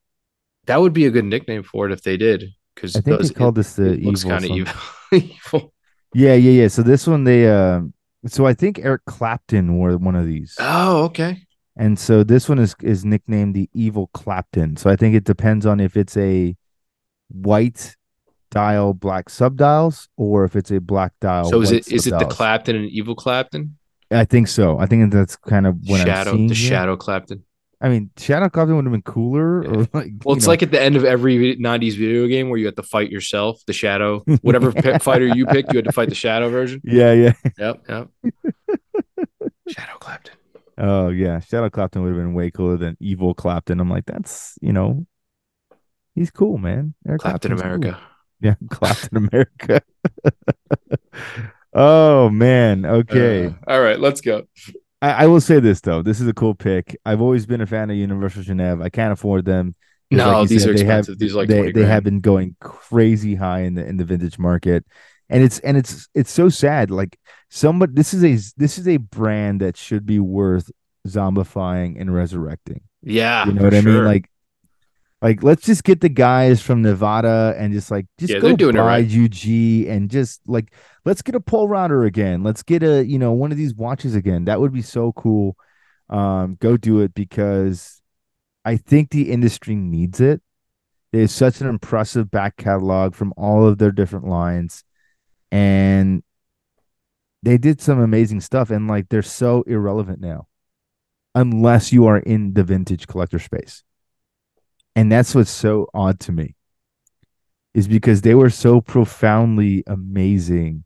That 0.65 0.79
would 0.81 0.93
be 0.93 1.05
a 1.05 1.11
good 1.11 1.25
nickname 1.25 1.63
for 1.63 1.85
it 1.87 1.91
if 1.91 2.01
they 2.03 2.15
did, 2.17 2.45
because 2.73 2.95
I 2.95 3.01
think 3.01 3.21
they 3.21 3.29
called 3.29 3.55
this 3.55 3.75
the 3.75 3.91
it 3.93 4.03
looks 4.03 4.21
evil. 4.25 4.31
kind 4.31 4.45
of 4.45 4.51
evil. 4.51 4.73
evil. 5.11 5.73
Yeah, 6.13 6.35
yeah, 6.35 6.61
yeah. 6.61 6.67
So 6.69 6.81
this 6.83 7.05
one 7.07 7.23
they 7.25 7.49
uh 7.49 7.81
so 8.25 8.45
I 8.47 8.53
think 8.53 8.79
Eric 8.79 9.03
Clapton 9.05 9.75
wore 9.77 9.97
one 9.97 10.15
of 10.15 10.25
these. 10.25 10.55
Oh, 10.59 11.03
okay. 11.05 11.43
And 11.75 11.99
so 11.99 12.23
this 12.23 12.47
one 12.47 12.59
is 12.59 12.75
is 12.81 13.03
nicknamed 13.03 13.55
the 13.55 13.69
Evil 13.73 14.09
Clapton. 14.13 14.77
So 14.77 14.89
I 14.89 14.95
think 14.95 15.15
it 15.15 15.25
depends 15.25 15.65
on 15.65 15.79
if 15.79 15.97
it's 15.97 16.15
a 16.15 16.55
white 17.33 17.95
dial 18.51 18.93
black 18.93 19.25
subdials 19.25 20.07
or 20.15 20.45
if 20.45 20.55
it's 20.55 20.71
a 20.71 20.79
black 20.79 21.11
dial. 21.19 21.45
So 21.45 21.61
is 21.61 21.71
it 21.71 21.91
is 21.91 22.07
it 22.07 22.11
the. 22.11 22.25
Clapton 22.25 22.75
and 22.75 22.89
Evil 22.89 23.15
Clapton? 23.15 23.77
I 24.11 24.25
think 24.25 24.47
so. 24.47 24.77
I 24.77 24.85
think 24.85 25.11
that's 25.11 25.35
kind 25.35 25.65
of 25.65 25.77
what 25.87 26.01
I'm 26.01 26.05
shadow, 26.05 26.31
seeing. 26.33 26.47
the 26.47 26.53
here. 26.53 26.69
Shadow 26.69 26.95
Clapton. 26.95 27.43
I 27.81 27.89
mean, 27.89 28.11
Shadow 28.15 28.47
Clapton 28.47 28.77
would 28.77 28.85
have 28.85 28.91
been 28.93 29.01
cooler. 29.01 29.63
Yeah. 29.63 29.69
Or 29.71 29.87
like, 29.93 30.11
Well, 30.23 30.37
it's 30.37 30.45
know, 30.45 30.51
like 30.51 30.63
at 30.63 30.71
the 30.71 30.81
end 30.81 30.95
of 30.95 31.03
every 31.03 31.57
'90s 31.57 31.97
video 31.97 32.27
game 32.27 32.49
where 32.49 32.57
you 32.57 32.65
have 32.67 32.75
to 32.75 32.83
fight 32.83 33.09
yourself, 33.11 33.61
the 33.65 33.73
Shadow, 33.73 34.19
whatever 34.41 34.71
pi- 34.71 34.99
fighter 34.99 35.27
you 35.27 35.45
picked, 35.47 35.73
you 35.73 35.77
had 35.77 35.85
to 35.85 35.91
fight 35.91 36.07
the 36.09 36.15
Shadow 36.15 36.49
version. 36.49 36.79
yeah, 36.85 37.11
yeah. 37.11 37.33
Yep, 37.57 37.83
yep. 37.89 38.07
Shadow 39.67 39.97
Clapton. 39.99 40.35
Oh 40.77 41.09
yeah, 41.09 41.39
Shadow 41.39 41.69
Clapton 41.69 42.03
would 42.03 42.09
have 42.09 42.17
been 42.17 42.33
way 42.33 42.51
cooler 42.51 42.77
than 42.77 42.97
Evil 42.99 43.33
Clapton. 43.33 43.79
I'm 43.79 43.89
like, 43.89 44.05
that's 44.05 44.57
you 44.61 44.73
know, 44.73 45.05
he's 46.15 46.31
cool, 46.31 46.57
man. 46.57 46.93
Eric 47.07 47.21
Clapton 47.21 47.57
Clapton's 47.57 47.61
cool. 47.61 47.71
America. 47.71 47.99
Yeah, 48.41 48.55
Clapton 48.69 49.15
America. 49.15 49.81
oh 51.73 52.29
man. 52.29 52.85
Okay. 52.85 53.45
Uh, 53.47 53.51
all 53.67 53.81
right, 53.81 53.99
let's 53.99 54.19
go. 54.21 54.43
I, 55.01 55.11
I 55.11 55.27
will 55.27 55.41
say 55.41 55.59
this 55.61 55.81
though. 55.81 56.01
This 56.01 56.19
is 56.19 56.27
a 56.27 56.33
cool 56.33 56.53
pick. 56.55 56.97
I've 57.05 57.21
always 57.21 57.45
been 57.45 57.61
a 57.61 57.65
fan 57.65 57.89
of 57.89 57.95
Universal 57.95 58.43
Genève. 58.43 58.83
I 58.83 58.89
can't 58.89 59.13
afford 59.13 59.45
them. 59.45 59.75
No, 60.11 60.39
like 60.41 60.49
these 60.49 60.63
said, 60.63 60.71
are 60.71 60.73
they 60.73 60.83
have- 60.85 60.99
expensive. 60.99 61.19
These 61.19 61.33
are 61.33 61.37
like 61.37 61.47
they 61.49 61.71
they 61.71 61.85
have 61.85 62.03
been 62.03 62.19
going 62.19 62.55
crazy 62.59 63.35
high 63.35 63.61
in 63.61 63.75
the 63.75 63.85
in 63.85 63.97
the 63.97 64.03
vintage 64.05 64.37
market. 64.37 64.85
And 65.29 65.41
it's 65.41 65.59
and 65.59 65.77
it's 65.77 66.09
it's 66.13 66.31
so 66.31 66.49
sad. 66.49 66.91
Like 66.91 67.17
somebody 67.49 67.93
this 67.93 68.13
is 68.13 68.23
a 68.23 68.37
this 68.57 68.77
is 68.77 68.87
a 68.87 68.97
brand 68.97 69.61
that 69.61 69.77
should 69.77 70.05
be 70.05 70.19
worth 70.19 70.69
zombifying 71.07 71.99
and 71.99 72.13
resurrecting. 72.13 72.81
Yeah, 73.01 73.45
You 73.45 73.53
know 73.53 73.63
what 73.63 73.73
I 73.73 73.81
mean? 73.81 74.05
Like, 74.05 74.29
like 75.23 75.41
let's 75.41 75.65
just 75.65 75.85
get 75.85 76.01
the 76.01 76.09
guys 76.09 76.61
from 76.61 76.81
Nevada 76.81 77.55
and 77.57 77.73
just 77.73 77.89
like 77.89 78.05
just 78.19 78.33
Yeah, 78.33 78.39
go 78.41 78.57
doing 78.57 78.75
buy 78.75 78.81
right. 78.83 79.05
UG 79.05 79.87
and 79.87 80.11
just 80.11 80.41
like 80.47 80.73
let's 81.05 81.21
get 81.21 81.33
a 81.33 81.39
Polerouter 81.39 82.05
again. 82.05 82.43
Let's 82.43 82.61
get 82.61 82.83
a 82.83 83.05
you 83.05 83.17
know 83.17 83.31
one 83.31 83.51
of 83.53 83.57
these 83.57 83.73
watches 83.73 84.15
again. 84.15 84.45
That 84.45 84.59
would 84.59 84.73
be 84.73 84.81
so 84.81 85.13
cool. 85.13 85.55
Um, 86.09 86.57
go 86.59 86.75
do 86.75 86.99
it 86.99 87.13
because 87.13 88.01
I 88.65 88.75
think 88.75 89.11
the 89.11 89.31
industry 89.31 89.75
needs 89.75 90.19
it. 90.19 90.41
There's 91.13 91.31
such 91.31 91.61
an 91.61 91.67
impressive 91.67 92.29
back 92.29 92.57
catalog 92.57 93.15
from 93.15 93.33
all 93.37 93.65
of 93.65 93.77
their 93.77 93.91
different 93.93 94.27
lines, 94.27 94.83
and 95.51 96.21
they 97.43 97.57
did 97.57 97.79
some 97.79 97.99
amazing 97.99 98.41
stuff. 98.41 98.71
And 98.71 98.89
like 98.89 99.07
they're 99.07 99.21
so 99.21 99.61
irrelevant 99.63 100.19
now, 100.19 100.47
unless 101.33 101.93
you 101.93 102.07
are 102.07 102.17
in 102.19 102.55
the 102.55 102.63
vintage 102.65 103.07
collector 103.07 103.39
space. 103.39 103.85
And 104.95 105.11
that's 105.11 105.33
what's 105.33 105.49
so 105.51 105.87
odd 105.93 106.19
to 106.21 106.31
me, 106.31 106.55
is 107.73 107.87
because 107.87 108.21
they 108.21 108.35
were 108.35 108.49
so 108.51 108.79
profoundly 108.81 109.83
amazing 109.87 110.83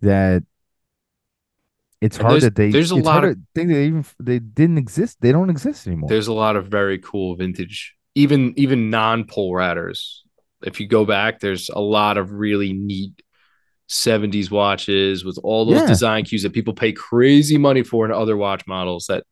that 0.00 0.42
it's 2.00 2.16
hard 2.16 2.42
that 2.42 2.56
they. 2.56 2.70
there's 2.70 2.90
a 2.90 2.96
lot 2.96 3.24
of- 3.24 3.38
think 3.54 3.68
they 3.70 3.86
even 3.86 4.04
they 4.18 4.38
didn't 4.38 4.78
exist. 4.78 5.18
They 5.20 5.32
don't 5.32 5.50
exist 5.50 5.86
anymore. 5.86 6.08
There's 6.08 6.26
a 6.26 6.32
lot 6.34 6.56
of 6.56 6.66
very 6.66 6.98
cool 6.98 7.36
vintage, 7.36 7.94
even 8.14 8.52
even 8.56 8.90
non 8.90 9.24
Polerouters. 9.24 10.20
If 10.64 10.80
you 10.80 10.86
go 10.88 11.04
back, 11.04 11.40
there's 11.40 11.70
a 11.70 11.80
lot 11.80 12.18
of 12.18 12.32
really 12.32 12.72
neat 12.72 13.22
70s 13.88 14.50
watches 14.50 15.24
with 15.24 15.38
all 15.44 15.66
those 15.66 15.80
Yeah. 15.82 15.86
design 15.86 16.24
cues 16.24 16.42
that 16.42 16.52
people 16.54 16.72
pay 16.74 16.90
crazy 16.92 17.58
money 17.58 17.82
for 17.82 18.04
in 18.06 18.10
other 18.12 18.36
watch 18.36 18.66
models 18.66 19.06
that 19.06 19.24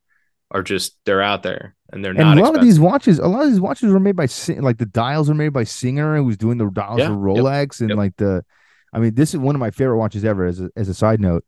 are 0.53 0.63
just 0.63 0.97
they're 1.05 1.23
out 1.23 1.43
there 1.43 1.75
and 1.93 2.05
they're 2.05 2.13
and 2.13 2.21
not 2.21 2.39
a 2.39 2.41
lot 2.41 2.55
of 2.55 2.63
these 2.63 2.79
watches, 2.79 3.19
a 3.19 3.27
lot 3.27 3.45
of 3.45 3.51
these 3.51 3.61
watches 3.61 3.93
were 3.93 4.01
made 4.01 4.17
by 4.17 4.29
like 4.61 4.79
the 4.79 4.87
dials 4.87 5.29
are 5.29 5.35
made 5.35 5.51
by 5.51 5.65
Singer, 5.65 6.17
who 6.17 6.25
was 6.25 6.37
doing 6.37 6.59
the 6.59 6.71
dials 6.71 7.01
Yeah, 7.01 7.09
for 7.09 7.13
yep, 7.35 7.45
Rolex, 7.45 7.81
and 7.81 7.91
yep. 7.91 7.99
like 7.99 8.17
the, 8.17 8.45
I 8.93 8.99
mean, 8.99 9.15
this 9.15 9.35
is 9.35 9.41
one 9.41 9.55
of 9.55 9.61
my 9.61 9.71
favorite 9.71 9.97
watches 9.99 10.25
ever. 10.25 10.47
As 10.47 10.61
a, 10.61 10.71
as 10.77 10.89
a 10.89 10.95
side 10.95 11.21
note, 11.21 11.45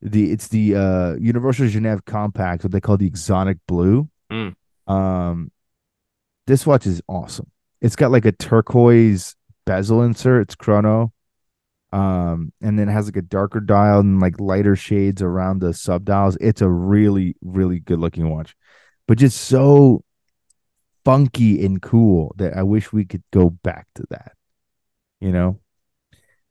the 0.00 0.30
it's 0.30 0.48
the 0.48 0.76
uh 0.76 1.14
Universal 1.14 1.66
Genève 1.66 2.04
Compax, 2.04 2.64
what 2.64 2.72
they 2.72 2.80
call 2.80 2.96
the 2.96 3.06
Exotic 3.06 3.58
Blue. 3.66 4.08
Mm. 4.30 4.54
Um, 4.86 5.50
this 6.46 6.66
watch 6.66 6.86
is 6.86 7.02
awesome. 7.08 7.50
It's 7.80 7.96
got 7.96 8.10
like 8.10 8.24
a 8.24 8.32
turquoise 8.32 9.34
bezel 9.64 10.02
insert. 10.02 10.42
It's 10.42 10.54
chrono. 10.54 11.12
Um, 11.92 12.52
and 12.62 12.78
then 12.78 12.88
it 12.88 12.92
has 12.92 13.06
like 13.06 13.16
a 13.16 13.22
darker 13.22 13.60
dial 13.60 14.00
and 14.00 14.20
like 14.20 14.40
lighter 14.40 14.76
shades 14.76 15.20
around 15.20 15.60
the 15.60 15.74
sub 15.74 16.04
dials. 16.04 16.36
It's 16.40 16.62
a 16.62 16.68
really, 16.68 17.36
really 17.42 17.80
good 17.80 17.98
looking 17.98 18.30
watch, 18.30 18.56
but 19.06 19.18
just 19.18 19.42
so 19.42 20.02
funky 21.04 21.64
and 21.64 21.82
cool 21.82 22.34
that 22.38 22.56
I 22.56 22.62
wish 22.62 22.92
we 22.92 23.04
could 23.04 23.22
go 23.30 23.50
back 23.50 23.86
to 23.96 24.04
that. 24.10 24.32
You 25.20 25.32
know? 25.32 25.60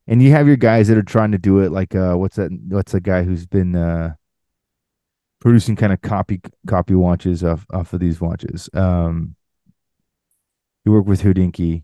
And 0.08 0.22
you 0.22 0.32
have 0.32 0.48
your 0.48 0.58
guys 0.58 0.88
that 0.88 0.98
are 0.98 1.04
trying 1.04 1.32
to 1.32 1.38
do 1.38 1.60
it 1.60 1.72
like 1.72 1.96
uh 1.96 2.16
what's 2.16 2.36
that 2.36 2.52
what's 2.68 2.92
the 2.92 3.00
guy 3.00 3.24
who's 3.24 3.46
been 3.46 3.76
uh 3.76 4.14
producing 5.40 5.76
kind 5.76 5.94
of 5.94 6.02
copy 6.02 6.42
copy 6.68 6.96
watches 6.96 7.44
off 7.44 7.66
off 7.72 7.94
of 7.94 8.00
these 8.00 8.20
watches. 8.20 8.70
Um 8.74 9.36
you 10.84 10.92
work 10.92 11.06
with 11.06 11.22
Hodinkee, 11.22 11.84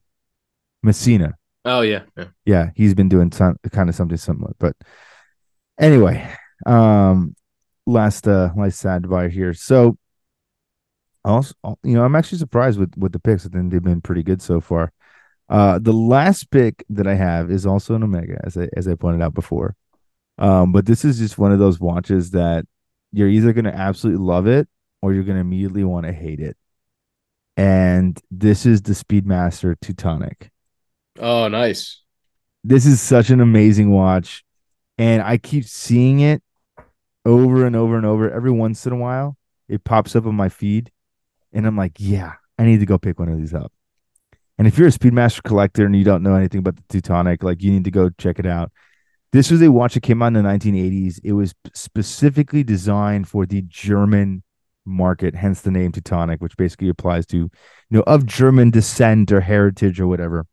Massena. 0.83 1.37
Oh 1.67 1.81
yeah, 1.81 2.03
yeah. 2.15 2.27
Yeah, 2.45 2.69
he's 2.75 2.95
been 2.95 3.09
doing 3.09 3.31
some 3.31 3.57
kind 3.71 3.89
of 3.89 3.95
something 3.95 4.17
similar. 4.17 4.53
But 4.57 4.75
anyway, 5.79 6.33
um 6.65 7.35
last 7.85 8.27
uh 8.27 8.51
last 8.55 8.79
sad 8.79 9.09
bar 9.09 9.27
here. 9.27 9.53
So 9.53 9.97
also 11.25 11.53
you 11.83 11.93
know, 11.93 12.05
I'm 12.05 12.15
actually 12.15 12.37
surprised 12.37 12.79
with 12.79 12.93
with 12.97 13.11
the 13.11 13.19
picks. 13.19 13.45
I 13.45 13.49
think 13.49 13.71
they've 13.71 13.83
been 13.83 14.01
pretty 14.01 14.23
good 14.23 14.41
so 14.41 14.61
far. 14.61 14.93
Uh 15.49 15.77
the 15.79 15.91
last 15.93 16.49
pick 16.51 16.85
that 16.89 17.05
I 17.05 17.15
have 17.15 17.51
is 17.51 17.65
also 17.65 17.95
an 17.95 18.03
Omega, 18.03 18.39
as 18.45 18.57
I 18.57 18.69
as 18.77 18.87
I 18.87 18.95
pointed 18.95 19.21
out 19.21 19.33
before. 19.33 19.75
Um, 20.37 20.71
but 20.71 20.85
this 20.85 21.03
is 21.03 21.17
just 21.17 21.37
one 21.37 21.51
of 21.51 21.59
those 21.59 21.79
watches 21.79 22.31
that 22.31 22.65
you're 23.11 23.27
either 23.27 23.53
gonna 23.53 23.71
absolutely 23.71 24.23
love 24.23 24.47
it 24.47 24.69
or 25.01 25.13
you're 25.13 25.23
gonna 25.23 25.41
immediately 25.41 25.83
want 25.83 26.05
to 26.05 26.13
hate 26.13 26.39
it. 26.39 26.55
And 27.57 28.17
this 28.31 28.65
is 28.65 28.83
the 28.83 28.93
Speedmaster 28.93 29.75
Teutonic 29.81 30.51
Oh, 31.19 31.47
nice. 31.47 32.01
this 32.63 32.85
is 32.85 33.01
such 33.01 33.29
an 33.29 33.39
amazing 33.41 33.91
watch 33.91 34.43
and 34.97 35.21
i 35.21 35.37
keep 35.37 35.65
seeing 35.65 36.19
it 36.21 36.41
over 37.25 37.65
and 37.65 37.75
over 37.75 37.97
and 37.97 38.05
over. 38.05 38.31
Every 38.31 38.51
once 38.51 38.85
in 38.85 38.93
a 38.93 38.97
while 38.97 39.37
it 39.67 39.83
pops 39.83 40.15
up 40.15 40.25
on 40.25 40.35
my 40.35 40.49
feed 40.49 40.91
and 41.53 41.65
i'm 41.67 41.75
like 41.77 41.93
yeah 41.97 42.33
i 42.57 42.63
need 42.63 42.79
to 42.79 42.85
go 42.85 42.97
pick 42.97 43.19
one 43.19 43.29
of 43.29 43.37
these 43.37 43.53
up. 43.53 43.71
And 44.57 44.67
if 44.67 44.77
you're 44.77 44.87
a 44.87 44.91
speedmaster 44.91 45.43
collector 45.43 45.85
and 45.85 45.95
you 45.95 46.03
don't 46.03 46.23
know 46.23 46.35
anything 46.35 46.59
about 46.59 46.77
the 46.77 46.83
teutonic 46.89 47.43
like 47.43 47.61
you 47.61 47.71
need 47.71 47.83
to 47.85 47.91
go 47.91 48.09
check 48.17 48.39
it 48.39 48.45
out. 48.47 48.71
This 49.33 49.51
was 49.51 49.61
a 49.61 49.71
watch 49.71 49.93
that 49.95 50.03
came 50.03 50.21
out 50.23 50.27
in 50.27 50.33
the 50.35 50.41
1980s 50.41 51.19
it 51.23 51.33
was 51.33 51.53
specifically 51.73 52.63
designed 52.63 53.27
for 53.27 53.45
the 53.45 53.61
german 53.67 54.41
market 54.85 55.35
hence 55.35 55.61
the 55.61 55.71
name 55.71 55.91
teutonic 55.91 56.41
which 56.41 56.55
basically 56.57 56.87
applies 56.89 57.25
to 57.25 57.37
you 57.37 57.49
know 57.91 58.03
of 58.07 58.25
german 58.25 58.71
descent 58.71 59.31
or 59.33 59.41
heritage 59.41 59.99
or 59.99 60.07
whatever 60.07 60.45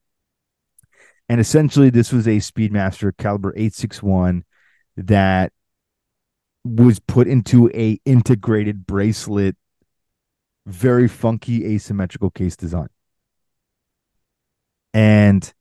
and 1.28 1.40
essentially, 1.40 1.90
this 1.90 2.12
was 2.12 2.26
a 2.26 2.36
Speedmaster 2.38 3.16
caliber 3.16 3.50
861 3.56 4.44
that 4.96 5.52
was 6.64 6.98
put 6.98 7.28
into 7.28 7.70
a 7.74 7.98
integrated 8.04 8.86
bracelet, 8.86 9.56
very 10.66 11.08
funky 11.08 11.64
asymmetrical 11.74 12.30
case 12.30 12.56
design. 12.56 12.88
And 14.92 15.52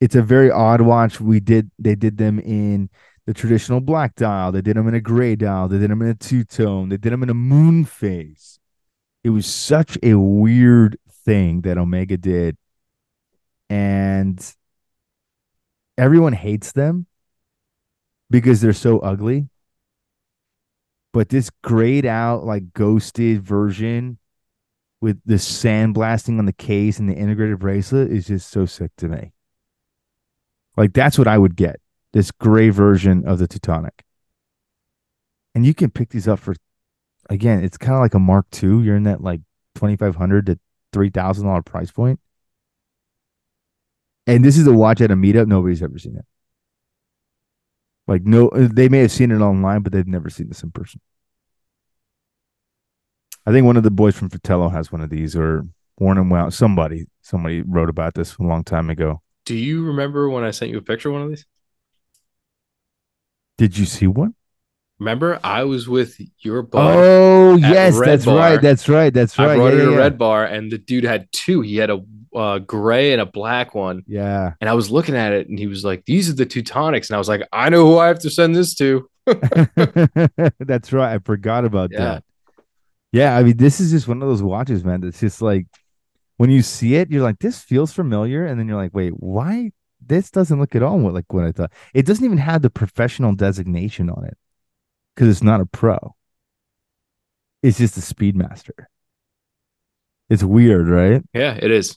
it's 0.00 0.14
a 0.14 0.22
very 0.22 0.50
odd 0.50 0.80
watch. 0.80 1.20
We 1.20 1.40
did 1.40 1.70
they 1.78 1.94
did 1.94 2.18
them 2.18 2.38
in 2.38 2.90
the 3.26 3.34
traditional 3.34 3.80
black 3.80 4.14
dial, 4.16 4.52
they 4.52 4.60
did 4.60 4.76
them 4.76 4.86
in 4.86 4.94
a 4.94 5.00
gray 5.00 5.34
dial, 5.34 5.66
they 5.66 5.78
did 5.78 5.90
them 5.90 6.02
in 6.02 6.08
a 6.08 6.14
two 6.14 6.44
tone, 6.44 6.90
they 6.90 6.98
did 6.98 7.12
them 7.12 7.22
in 7.22 7.30
a 7.30 7.34
moon 7.34 7.84
phase. 7.84 8.58
It 9.22 9.30
was 9.30 9.46
such 9.46 9.96
a 10.02 10.14
weird 10.14 10.98
thing 11.24 11.62
that 11.62 11.78
Omega 11.78 12.18
did. 12.18 12.58
And 13.70 14.38
everyone 15.96 16.32
hates 16.32 16.72
them 16.72 17.06
because 18.30 18.60
they're 18.60 18.72
so 18.72 18.98
ugly. 19.00 19.48
But 21.12 21.28
this 21.28 21.50
grayed 21.62 22.06
out, 22.06 22.44
like 22.44 22.72
ghosted 22.72 23.42
version 23.42 24.18
with 25.00 25.20
the 25.24 25.34
sandblasting 25.34 26.38
on 26.38 26.46
the 26.46 26.52
case 26.52 26.98
and 26.98 27.08
the 27.08 27.14
integrated 27.14 27.58
bracelet 27.58 28.10
is 28.10 28.26
just 28.26 28.50
so 28.50 28.66
sick 28.66 28.90
to 28.96 29.08
me. 29.08 29.32
Like 30.76 30.92
that's 30.92 31.18
what 31.18 31.28
I 31.28 31.38
would 31.38 31.56
get. 31.56 31.76
This 32.12 32.30
gray 32.30 32.70
version 32.70 33.26
of 33.26 33.38
the 33.38 33.46
Teutonic. 33.46 34.04
And 35.54 35.64
you 35.64 35.74
can 35.74 35.90
pick 35.90 36.08
these 36.08 36.26
up 36.26 36.40
for 36.40 36.56
again, 37.30 37.62
it's 37.62 37.76
kind 37.76 37.94
of 37.94 38.00
like 38.00 38.14
a 38.14 38.18
Mark 38.18 38.46
II. 38.62 38.82
You're 38.82 38.96
in 38.96 39.04
that 39.04 39.20
like 39.20 39.40
twenty 39.74 39.96
five 39.96 40.16
hundred 40.16 40.46
to 40.46 40.58
three 40.92 41.10
thousand 41.10 41.46
dollar 41.46 41.62
price 41.62 41.92
point. 41.92 42.18
And 44.26 44.44
this 44.44 44.56
is 44.56 44.66
a 44.66 44.72
watch 44.72 45.00
at 45.00 45.10
a 45.10 45.14
meetup. 45.16 45.46
Nobody's 45.46 45.82
ever 45.82 45.98
seen 45.98 46.16
it. 46.16 46.24
Like 48.06 48.24
no, 48.24 48.50
they 48.50 48.88
may 48.88 48.98
have 48.98 49.12
seen 49.12 49.30
it 49.30 49.40
online, 49.40 49.82
but 49.82 49.92
they've 49.92 50.06
never 50.06 50.28
seen 50.28 50.48
this 50.48 50.62
in 50.62 50.70
person. 50.70 51.00
I 53.46 53.52
think 53.52 53.66
one 53.66 53.76
of 53.76 53.82
the 53.82 53.90
boys 53.90 54.16
from 54.16 54.30
Fratello 54.30 54.68
has 54.70 54.90
one 54.90 55.02
of 55.02 55.10
these, 55.10 55.36
or 55.36 55.64
Worn 55.98 56.18
and 56.18 56.30
Wound. 56.30 56.54
Somebody, 56.54 57.06
somebody 57.22 57.62
wrote 57.62 57.88
about 57.88 58.14
this 58.14 58.36
a 58.36 58.42
long 58.42 58.64
time 58.64 58.90
ago. 58.90 59.22
Do 59.44 59.54
you 59.54 59.84
remember 59.84 60.28
when 60.30 60.44
I 60.44 60.50
sent 60.50 60.70
you 60.70 60.78
a 60.78 60.82
picture 60.82 61.10
of 61.10 61.14
one 61.14 61.22
of 61.22 61.28
these? 61.28 61.44
Did 63.58 63.76
you 63.76 63.84
see 63.84 64.06
one? 64.06 64.34
Remember, 64.98 65.38
I 65.42 65.64
was 65.64 65.88
with 65.88 66.20
your. 66.38 66.68
Oh 66.72 67.54
at 67.54 67.60
yes, 67.60 68.00
that's 68.00 68.24
Bar. 68.24 68.36
right. 68.36 68.62
That's 68.62 68.88
right. 68.88 69.12
That's 69.12 69.38
right. 69.38 69.50
I 69.50 69.56
brought 69.56 69.74
yeah, 69.74 69.80
it 69.80 69.84
yeah, 69.84 69.90
to. 69.90 69.96
Red 69.96 70.18
Bar, 70.18 70.44
and 70.46 70.70
the 70.70 70.78
dude 70.78 71.04
had 71.04 71.30
two. 71.32 71.60
He 71.60 71.76
had 71.76 71.90
a 71.90 72.00
uh, 72.34 72.58
gray 72.58 73.12
and 73.12 73.20
a 73.20 73.26
black 73.26 73.74
one. 73.74 74.02
Yeah. 74.06 74.52
And 74.60 74.68
I 74.68 74.74
was 74.74 74.90
looking 74.90 75.14
at 75.16 75.32
it, 75.32 75.48
and 75.48 75.58
he 75.58 75.66
was 75.66 75.84
like, 75.84 76.04
"These 76.04 76.28
are 76.30 76.34
the 76.34 76.46
Teutonics," 76.46 77.08
and 77.08 77.14
I 77.14 77.18
was 77.18 77.28
like, 77.28 77.42
"I 77.52 77.68
know 77.68 77.84
who 77.86 77.98
I 77.98 78.08
have 78.08 78.18
to 78.20 78.30
send 78.30 78.54
this 78.54 78.74
to." 78.76 79.08
That's 80.58 80.92
right. 80.92 81.14
I 81.14 81.18
forgot 81.24 81.64
about 81.64 81.90
Yeah. 81.92 81.98
that. 82.04 82.24
Yeah, 83.12 83.36
I 83.36 83.42
mean, 83.44 83.56
this 83.56 83.78
is 83.80 83.92
just 83.92 84.08
one 84.08 84.20
of 84.22 84.28
those 84.28 84.42
watches, 84.42 84.84
man. 84.84 85.00
That's 85.00 85.20
just 85.20 85.40
like 85.40 85.66
when 86.36 86.50
you 86.50 86.62
see 86.62 86.96
it, 86.96 87.10
you're 87.10 87.22
like, 87.22 87.38
this 87.38 87.60
feels 87.60 87.92
familiar, 87.92 88.44
and 88.44 88.58
then 88.58 88.66
you're 88.66 88.76
like, 88.76 88.92
wait, 88.94 89.12
why? 89.16 89.70
This 90.04 90.30
doesn't 90.30 90.58
look 90.58 90.74
at 90.74 90.82
all 90.82 90.98
what- 90.98 91.14
like 91.14 91.32
what 91.32 91.44
I 91.44 91.52
thought. 91.52 91.72
It 91.94 92.04
doesn't 92.06 92.24
even 92.24 92.38
have 92.38 92.62
the 92.62 92.70
professional 92.70 93.34
designation 93.34 94.10
on 94.10 94.24
it 94.26 94.36
because 95.14 95.28
it's 95.28 95.42
not 95.44 95.60
a 95.60 95.66
pro. 95.66 96.14
It's 97.62 97.78
just 97.78 97.96
a 97.96 98.00
Speedmaster. 98.00 98.86
It's 100.28 100.42
weird, 100.42 100.88
right? 100.88 101.22
Yeah, 101.32 101.54
it 101.54 101.70
is. 101.70 101.96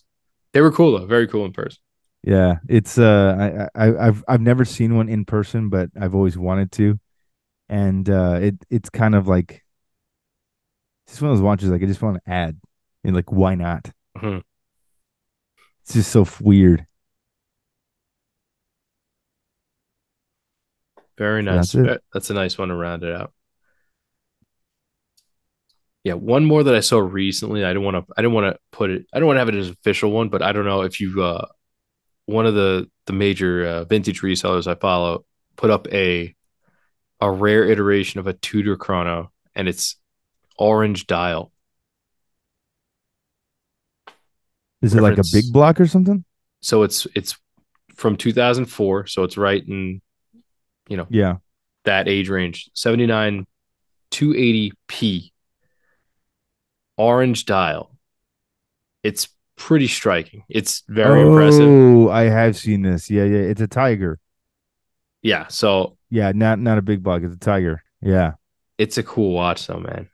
They 0.58 0.62
were 0.62 0.72
cool 0.72 0.98
though, 0.98 1.06
very 1.06 1.28
cool 1.28 1.46
in 1.46 1.54
person. 1.54 1.78
Yeah, 2.24 2.56
it's 2.68 2.98
uh, 2.98 3.70
I, 3.76 3.90
I 3.90 4.08
I've 4.08 4.24
I've 4.28 4.42
never 4.42 4.66
seen 4.66 4.96
one 4.96 5.08
in 5.08 5.24
person, 5.24 5.70
but 5.70 5.92
I've 6.02 6.16
always 6.16 6.36
wanted 6.36 6.72
to, 6.72 7.00
and 7.70 8.10
uh, 8.10 8.40
it 8.42 8.56
it's 8.72 8.90
kind 8.90 9.14
of 9.14 9.28
like 9.28 9.64
it's 11.06 11.22
one 11.22 11.30
of 11.30 11.38
those 11.38 11.44
watches 11.44 11.70
like 11.70 11.84
I 11.84 11.86
just 11.86 12.02
want 12.02 12.16
to 12.26 12.32
add, 12.32 12.60
and 13.04 13.16
like 13.16 13.32
why 13.32 13.54
not? 13.54 13.92
Mhm. 14.18 14.42
It's 15.84 15.94
just 15.94 16.12
so 16.12 16.26
weird. 16.42 16.88
Very 21.20 21.44
nice. 21.44 21.74
that's 21.74 22.00
That's 22.12 22.32
a 22.32 22.34
nice 22.34 22.58
one 22.58 22.70
to 22.70 22.76
round 22.76 23.04
it 23.04 23.14
out. 23.14 23.32
Yeah, 26.08 26.14
one 26.14 26.46
more 26.46 26.64
that 26.64 26.74
I 26.74 26.80
saw 26.80 27.00
recently. 27.00 27.66
I 27.66 27.74
don't 27.74 27.84
want 27.84 27.98
to. 27.98 28.14
I 28.18 28.22
don't 28.22 28.32
want 28.32 28.54
to 28.54 28.58
put 28.72 28.90
it. 28.92 29.06
I 29.14 29.20
don't 29.20 29.28
want 29.28 29.36
to 29.36 29.40
have 29.42 29.50
it 29.50 29.56
as 29.56 29.68
an 29.68 29.74
official 29.74 30.10
one, 30.12 30.30
but 30.30 30.42
I 30.42 30.54
don't 30.54 30.64
know 30.64 30.84
if 30.84 31.02
you. 31.02 31.22
uh 31.22 31.46
One 32.28 32.46
of 32.46 32.54
the 32.56 32.90
the 33.08 33.12
major 33.14 33.68
uh, 33.68 33.84
vintage 33.84 34.22
resellers 34.22 34.68
I 34.68 34.76
follow 34.76 35.26
put 35.58 35.70
up 35.70 35.86
a 35.92 36.34
a 37.20 37.30
rare 37.30 37.66
iteration 37.66 38.22
of 38.22 38.28
a 38.28 38.32
Tudor 38.32 38.78
chrono, 38.78 39.32
and 39.54 39.68
it's 39.68 39.98
orange 40.58 41.08
dial. 41.08 41.52
Is 44.82 44.96
it 44.96 45.02
like 45.02 45.18
a 45.18 45.24
big 45.34 45.52
block 45.52 45.82
or 45.82 45.88
something? 45.88 46.24
So 46.62 46.84
it's 46.84 47.06
it's 47.16 47.36
from 47.96 48.16
2004, 48.16 49.08
so 49.08 49.24
it's 49.24 49.36
right 49.36 49.62
in 49.68 50.02
you 50.88 50.96
know 50.96 51.08
Yeah. 51.10 51.36
that 51.84 52.08
age 52.08 52.30
range 52.30 52.70
79 52.76 53.46
280p 54.12 55.32
orange 56.98 57.46
dial 57.46 57.92
it's 59.04 59.28
pretty 59.56 59.88
striking 59.88 60.44
it's 60.50 60.84
very 60.88 61.22
impressive 61.22 61.62
Oh, 61.68 62.10
I 62.10 62.24
have 62.24 62.56
seen 62.58 62.82
this. 62.84 63.10
Yeah, 63.10 63.24
yeah. 63.24 63.40
It's 63.40 63.62
a 63.62 63.68
tiger. 63.68 64.20
yeah 65.22 65.48
so 65.48 65.98
Yeah, 66.10 66.32
not 66.34 66.60
not 66.60 66.78
a 66.78 66.82
big 66.82 67.02
block. 67.04 67.22
It's 67.24 67.36
a 67.36 67.40
tiger. 67.40 67.84
Yeah, 68.02 68.34
it's 68.78 68.98
a 68.98 69.04
cool 69.04 69.32
watch 69.34 69.66
though 69.68 69.80
man 69.80 70.10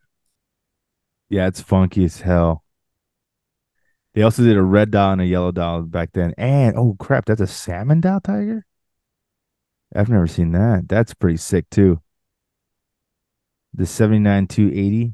yeah. 1.30 1.48
It's 1.48 1.62
funky 1.62 2.06
as 2.06 2.22
hell. 2.22 2.64
They 4.14 4.22
also 4.22 4.44
did 4.44 4.56
a 4.58 4.62
red 4.62 4.92
dial 4.92 5.14
and 5.14 5.22
a 5.22 5.26
yellow 5.26 5.52
dial 5.52 5.82
back 5.82 6.12
then. 6.14 6.34
And 6.38 6.78
oh 6.78 6.96
crap, 7.00 7.26
that's 7.26 7.42
a 7.42 7.48
salmon 7.48 8.00
dial 8.02 8.22
tiger. 8.22 8.66
I've 9.96 10.10
never 10.10 10.28
seen 10.28 10.52
that. 10.52 10.88
That's 10.88 11.14
pretty 11.16 11.38
sick 11.38 11.70
too. 11.72 12.02
The 13.74 13.86
seventy 13.88 14.20
nine 14.20 14.48
two 14.48 14.68
eighty. 14.70 15.14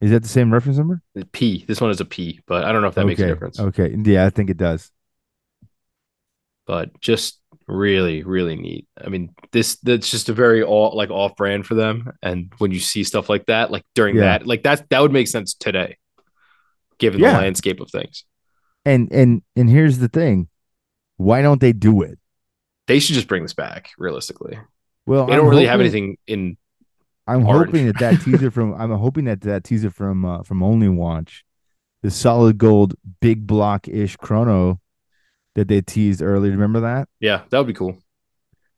Is 0.00 0.10
that 0.10 0.22
the 0.22 0.28
same 0.28 0.52
reference 0.52 0.78
number? 0.78 1.00
the 1.14 1.24
p 1.26 1.64
this 1.66 1.80
one 1.80 1.90
is 1.90 2.00
a 2.00 2.04
p 2.04 2.40
but 2.46 2.64
i 2.64 2.72
don't 2.72 2.82
know 2.82 2.88
if 2.88 2.94
that 2.94 3.06
makes 3.06 3.20
a 3.20 3.26
difference 3.26 3.58
Okay. 3.60 3.94
Yeah, 4.04 4.26
I 4.26 4.30
think 4.30 4.50
it 4.50 4.56
does. 4.56 4.90
but 6.66 6.98
just 7.00 7.40
really 7.68 8.22
really 8.22 8.54
neat 8.54 8.86
i 9.04 9.08
mean 9.08 9.34
this 9.50 9.74
that's 9.78 10.08
just 10.08 10.28
a 10.28 10.32
very 10.32 10.62
all 10.62 10.96
like 10.96 11.10
off 11.10 11.34
brand 11.34 11.66
for 11.66 11.74
them 11.74 12.12
and 12.22 12.52
when 12.58 12.70
you 12.70 12.78
see 12.78 13.02
stuff 13.02 13.28
like 13.28 13.44
that 13.46 13.72
like 13.72 13.82
during 13.94 14.14
Yeah. 14.14 14.38
that 14.38 14.46
like 14.46 14.62
that 14.62 14.88
that 14.90 15.00
would 15.02 15.12
make 15.12 15.26
sense 15.26 15.52
today 15.54 15.96
given 16.98 17.20
Yeah. 17.20 17.32
the 17.32 17.38
landscape 17.38 17.80
of 17.80 17.90
things 17.90 18.24
And 18.84 19.10
and 19.12 19.42
and 19.56 19.68
here's 19.68 19.98
the 19.98 20.08
thing. 20.08 20.48
Why 21.16 21.42
don't 21.42 21.60
they 21.60 21.72
do 21.72 22.02
it? 22.02 22.18
they 22.86 23.00
should 23.00 23.14
just 23.16 23.26
bring 23.26 23.42
this 23.42 23.52
back 23.54 23.90
realistically 23.98 24.56
Well, 25.06 25.26
they 25.26 25.32
I'm 25.32 25.40
don't 25.40 25.48
really 25.50 25.66
have 25.66 25.80
anything 25.80 26.18
in 26.28 26.56
I'm 27.26 27.46
orange. 27.46 27.66
hoping 27.68 27.86
that 27.86 27.98
that 27.98 28.20
teaser 28.22 28.50
from 28.50 28.74
I'm 28.74 28.90
hoping 28.92 29.24
that 29.24 29.40
that 29.42 29.64
teaser 29.64 29.90
from 29.90 30.24
uh, 30.24 30.42
from 30.42 30.62
Only 30.62 30.88
Watch, 30.88 31.44
the 32.02 32.10
solid 32.10 32.58
gold 32.58 32.94
big 33.20 33.46
block 33.46 33.88
ish 33.88 34.16
chrono 34.16 34.80
that 35.54 35.68
they 35.68 35.80
teased 35.80 36.22
earlier. 36.22 36.52
Remember 36.52 36.80
that? 36.80 37.08
yeah 37.20 37.42
that 37.50 37.58
would 37.58 37.66
be 37.66 37.72
cool 37.72 37.98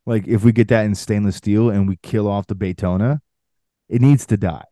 Like 0.07 0.27
if 0.27 0.45
we 0.45 0.53
get 0.53 0.69
that 0.69 0.85
in 0.87 0.95
stainless 0.95 1.37
steel 1.37 1.69
and 1.71 1.89
we 1.89 1.97
kill 2.03 2.27
off 2.29 2.47
the 2.47 2.55
Baytona, 2.55 3.21
it 3.89 4.01
needs 4.01 4.25
to 4.27 4.37
die. 4.37 4.65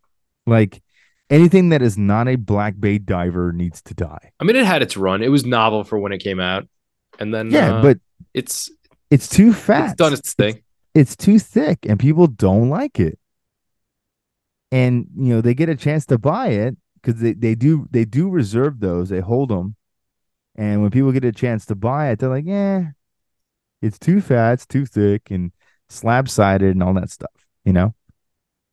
Like 0.47 0.81
anything 1.29 1.69
that 1.69 1.81
is 1.81 1.97
not 1.97 2.27
a 2.27 2.35
black 2.37 2.79
bay 2.79 2.97
diver 2.97 3.51
needs 3.51 3.81
to 3.83 3.93
die. 3.93 4.31
I 4.39 4.43
mean, 4.45 4.55
it 4.55 4.65
had 4.65 4.81
its 4.81 4.95
run. 4.97 5.21
It 5.21 5.27
was 5.29 5.45
novel 5.45 5.83
for 5.83 5.99
when 5.99 6.13
it 6.13 6.19
came 6.19 6.39
out, 6.39 6.67
and 7.19 7.33
then 7.33 7.51
Yeah, 7.51 7.75
uh, 7.75 7.81
but 7.81 7.97
it's 8.33 8.71
it's 9.11 9.27
too 9.29 9.53
fat. 9.53 9.91
it's 9.91 9.95
done 9.97 10.13
its 10.13 10.33
thing. 10.33 10.63
it's 10.95 11.15
too 11.15 11.37
thick 11.39 11.79
and 11.87 11.99
people 11.99 12.27
don't 12.27 12.69
like 12.69 12.99
it 12.99 13.19
and 14.71 15.05
you 15.17 15.33
know 15.33 15.41
they 15.41 15.53
get 15.53 15.69
a 15.69 15.75
chance 15.75 16.05
to 16.05 16.17
buy 16.17 16.47
it 16.49 16.75
because 17.01 17.19
they, 17.21 17.33
they 17.33 17.55
do 17.55 17.87
they 17.91 18.05
do 18.05 18.29
reserve 18.29 18.79
those 18.79 19.09
they 19.09 19.19
hold 19.19 19.49
them 19.49 19.75
and 20.55 20.81
when 20.81 20.91
people 20.91 21.11
get 21.11 21.23
a 21.25 21.31
chance 21.31 21.65
to 21.65 21.75
buy 21.75 22.09
it 22.09 22.19
they're 22.19 22.29
like 22.29 22.45
yeah 22.45 22.87
it's 23.81 23.99
too 23.99 24.19
fat 24.21 24.53
it's 24.53 24.65
too 24.65 24.85
thick 24.85 25.29
and 25.31 25.51
slab 25.89 26.27
sided 26.27 26.71
and 26.71 26.83
all 26.83 26.93
that 26.93 27.09
stuff 27.09 27.31
you 27.63 27.71
know 27.73 27.93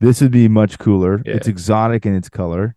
this 0.01 0.21
would 0.21 0.33
be 0.33 0.49
much 0.49 0.79
cooler 0.79 1.23
Yeah. 1.25 1.35
it's 1.37 1.47
exotic 1.49 2.05
in 2.07 2.15
its 2.15 2.29
color 2.29 2.75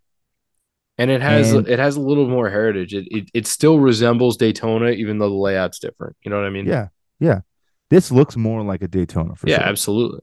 And 1.00 1.10
it 1.12 1.22
has 1.22 1.54
And- 1.54 1.68
it 1.68 1.80
has 1.80 1.96
a 1.96 2.02
little 2.02 2.28
more 2.28 2.50
heritage. 2.50 2.94
It, 2.94 3.06
it 3.12 3.30
it 3.34 3.46
still 3.48 3.78
resembles 3.80 4.36
Daytona, 4.38 4.90
even 4.92 5.20
though 5.20 5.30
the 5.30 5.36
layout's 5.36 5.78
different. 5.80 6.16
You 6.24 6.32
know 6.32 6.38
what 6.38 6.46
I 6.48 6.50
mean? 6.50 6.66
yeah 6.66 6.88
yeah 7.20 7.42
this 7.90 8.12
looks 8.12 8.36
more 8.36 8.64
like 8.64 8.82
a 8.82 8.88
daytona 8.88 9.36
for 9.36 9.48
yeah, 9.50 9.58
sure 9.60 9.66
absolutely. 9.68 10.20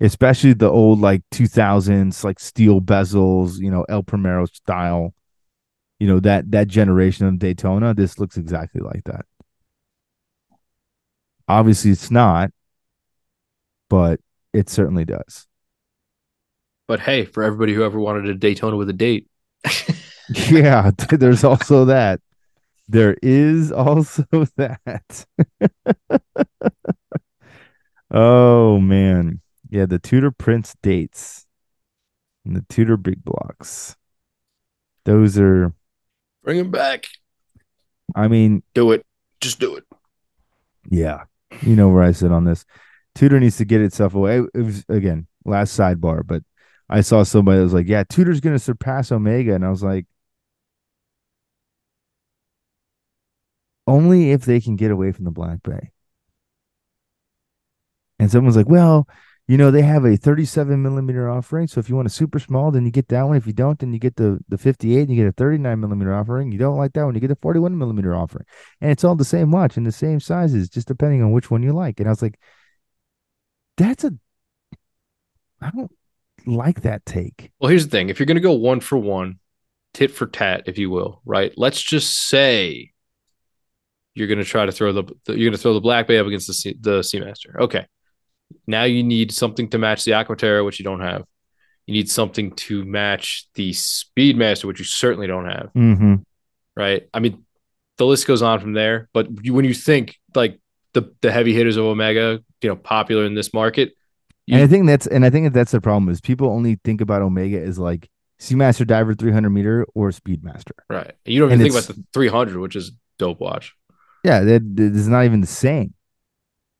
Especially 0.00 0.52
the 0.52 0.70
old 0.70 1.00
like 1.00 1.22
2000s 1.32 2.24
like 2.24 2.38
steel 2.38 2.80
bezels 2.80 3.58
you 3.58 3.70
know 3.70 3.84
el 3.88 4.02
primero 4.02 4.46
style 4.46 5.14
you 5.98 6.06
know 6.06 6.20
that 6.20 6.50
that 6.50 6.68
generation 6.68 7.26
of 7.26 7.38
daytona 7.38 7.94
this 7.94 8.18
looks 8.18 8.36
exactly 8.36 8.80
like 8.80 9.02
that 9.04 9.24
obviously 11.48 11.90
it's 11.90 12.10
not 12.10 12.50
but 13.88 14.20
It 14.52 14.68
certainly 14.68 15.04
does. 15.04 15.46
But 16.86 17.00
hey, 17.00 17.24
for 17.26 17.42
everybody 17.42 17.74
who 17.74 17.84
ever 17.84 18.00
wanted 18.00 18.28
a 18.28 18.34
Daytona 18.34 18.76
with 18.76 18.88
a 18.88 18.94
date. 18.94 19.28
yeah, 20.50 20.90
there's 21.10 21.44
also 21.44 21.84
that. 21.86 22.20
There 22.88 23.16
is 23.22 23.70
also 23.70 24.24
that. 24.56 25.26
oh 28.10 28.78
man. 28.80 29.40
Yeah, 29.70 29.86
the 29.86 29.98
Tudor 29.98 30.30
Prince 30.30 30.74
dates 30.82 31.46
and 32.44 32.56
the 32.56 32.64
Tudor 32.68 32.96
big 32.96 33.22
blocks. 33.24 33.96
Those 35.04 35.38
are 35.38 35.72
bring 36.42 36.58
them 36.58 36.70
back. 36.70 37.06
I 38.14 38.28
mean, 38.28 38.62
do 38.74 38.92
it. 38.92 39.04
Just 39.40 39.60
do 39.60 39.76
it. 39.76 39.84
Yeah. 40.90 41.24
You 41.62 41.76
know 41.76 41.88
where 41.88 42.02
I 42.02 42.12
sit 42.12 42.32
on 42.32 42.44
this. 42.44 42.64
Tudor 43.14 43.40
needs 43.40 43.56
to 43.58 43.64
get 43.64 43.80
itself 43.80 44.14
away. 44.14 44.38
It 44.54 44.60
was 44.60 44.84
again 44.88 45.26
last 45.44 45.78
sidebar, 45.78 46.26
but 46.26 46.42
I 46.88 47.00
saw 47.02 47.22
somebody 47.22 47.58
that 47.58 47.64
was 47.64 47.74
like, 47.74 47.88
"Yeah, 47.88 48.04
Tudor's 48.08 48.40
going 48.40 48.56
to 48.56 48.62
surpass 48.62 49.12
Omega," 49.12 49.54
and 49.54 49.64
I 49.64 49.70
was 49.70 49.82
like, 49.82 50.06
"Only 53.86 54.30
if 54.30 54.44
they 54.44 54.60
can 54.60 54.76
get 54.76 54.90
away 54.90 55.12
from 55.12 55.24
the 55.24 55.30
Black 55.30 55.62
Bay." 55.62 55.90
And 58.18 58.30
someone's 58.30 58.56
like, 58.56 58.68
"Well, 58.68 59.08
you 59.48 59.56
know, 59.56 59.70
they 59.70 59.80
have 59.80 60.04
a 60.04 60.14
37 60.14 60.80
millimeter 60.82 61.30
offering. 61.30 61.66
So 61.66 61.80
if 61.80 61.88
you 61.88 61.96
want 61.96 62.06
a 62.06 62.10
super 62.10 62.38
small, 62.38 62.70
then 62.70 62.84
you 62.84 62.90
get 62.90 63.08
that 63.08 63.22
one. 63.22 63.38
If 63.38 63.46
you 63.46 63.54
don't, 63.54 63.78
then 63.78 63.94
you 63.94 63.98
get 63.98 64.16
the 64.16 64.38
the 64.48 64.58
58 64.58 65.00
and 65.00 65.10
you 65.10 65.16
get 65.16 65.28
a 65.28 65.32
39 65.32 65.80
millimeter 65.80 66.14
offering. 66.14 66.52
You 66.52 66.58
don't 66.58 66.76
like 66.76 66.92
that 66.92 67.04
one, 67.04 67.14
you 67.14 67.20
get 67.20 67.30
a 67.30 67.36
41 67.36 67.76
millimeter 67.76 68.14
offering. 68.14 68.44
And 68.82 68.90
it's 68.90 69.04
all 69.04 69.16
the 69.16 69.24
same 69.24 69.50
watch 69.50 69.78
and 69.78 69.86
the 69.86 69.92
same 69.92 70.20
sizes, 70.20 70.68
just 70.68 70.86
depending 70.86 71.22
on 71.22 71.32
which 71.32 71.50
one 71.50 71.62
you 71.62 71.72
like. 71.72 71.98
And 71.98 72.08
I 72.08 72.12
was 72.12 72.20
like, 72.20 72.38
that's 73.78 74.04
a 74.04 74.12
I 75.62 75.70
don't 75.70 75.90
like 76.44 76.82
that 76.82 77.06
take. 77.06 77.50
Well, 77.58 77.70
here's 77.70 77.86
the 77.86 77.90
thing. 77.90 78.10
If 78.10 78.20
you're 78.20 78.26
gonna 78.26 78.40
go 78.40 78.52
one 78.52 78.80
for 78.80 78.98
one, 78.98 79.38
tit 79.94 80.10
for 80.10 80.26
tat, 80.26 80.64
if 80.66 80.76
you 80.76 80.90
will, 80.90 81.22
right? 81.24 81.54
Let's 81.56 81.80
just 81.80 82.28
say 82.28 82.92
you're 84.14 84.28
gonna 84.28 84.44
try 84.44 84.66
to 84.66 84.72
throw 84.72 84.92
the, 84.92 85.04
the 85.24 85.38
you're 85.38 85.48
gonna 85.48 85.56
throw 85.56 85.72
the 85.72 85.80
Black 85.80 86.06
Bay 86.06 86.18
up 86.18 86.26
against 86.26 86.48
the 86.48 86.76
the 86.78 87.00
Seamaster. 87.00 87.58
Okay 87.60 87.86
now 88.66 88.84
you 88.84 89.02
need 89.02 89.32
something 89.32 89.68
to 89.70 89.78
match 89.78 90.04
the 90.04 90.12
Aquaterra, 90.12 90.64
which 90.64 90.78
you 90.78 90.84
don't 90.84 91.00
have. 91.00 91.24
You 91.86 91.94
need 91.94 92.10
something 92.10 92.52
to 92.52 92.84
match 92.84 93.46
the 93.54 93.70
Speedmaster, 93.70 94.64
which 94.64 94.78
you 94.78 94.84
certainly 94.84 95.26
don't 95.26 95.46
have. 95.46 95.70
Mm-hmm. 95.74 96.14
Right. 96.76 97.08
I 97.14 97.20
mean, 97.20 97.44
the 97.96 98.06
list 98.06 98.26
goes 98.26 98.42
on 98.42 98.60
from 98.60 98.74
there. 98.74 99.08
But 99.12 99.28
you, 99.42 99.54
when 99.54 99.64
you 99.64 99.74
think 99.74 100.16
like 100.34 100.60
the 100.92 101.14
the 101.22 101.32
heavy 101.32 101.52
hitters 101.52 101.76
of 101.76 101.84
Omega, 101.84 102.40
you 102.62 102.68
know, 102.68 102.76
popular 102.76 103.24
in 103.24 103.34
this 103.34 103.52
market, 103.52 103.92
you, 104.46 104.54
and 104.54 104.62
I 104.62 104.66
think 104.66 104.86
that's 104.86 105.06
and 105.06 105.24
I 105.24 105.30
think 105.30 105.52
that's 105.52 105.72
the 105.72 105.80
problem 105.80 106.10
is 106.10 106.20
people 106.20 106.48
only 106.48 106.78
think 106.84 107.00
about 107.00 107.22
Omega 107.22 107.60
as 107.60 107.78
like 107.78 108.08
Seamaster 108.40 108.86
Diver 108.86 109.14
300 109.14 109.50
meter 109.50 109.86
or 109.94 110.10
Speedmaster. 110.10 110.72
Right. 110.88 111.12
And 111.26 111.34
you 111.34 111.40
don't 111.40 111.52
even 111.52 111.60
think 111.60 111.72
about 111.72 111.94
the 111.94 112.04
300, 112.12 112.58
which 112.58 112.76
is 112.76 112.92
dope 113.18 113.40
watch. 113.40 113.74
Yeah, 114.24 114.40
that, 114.40 114.76
that 114.76 114.94
is 114.94 115.08
not 115.08 115.24
even 115.24 115.40
the 115.40 115.46
same. 115.46 115.94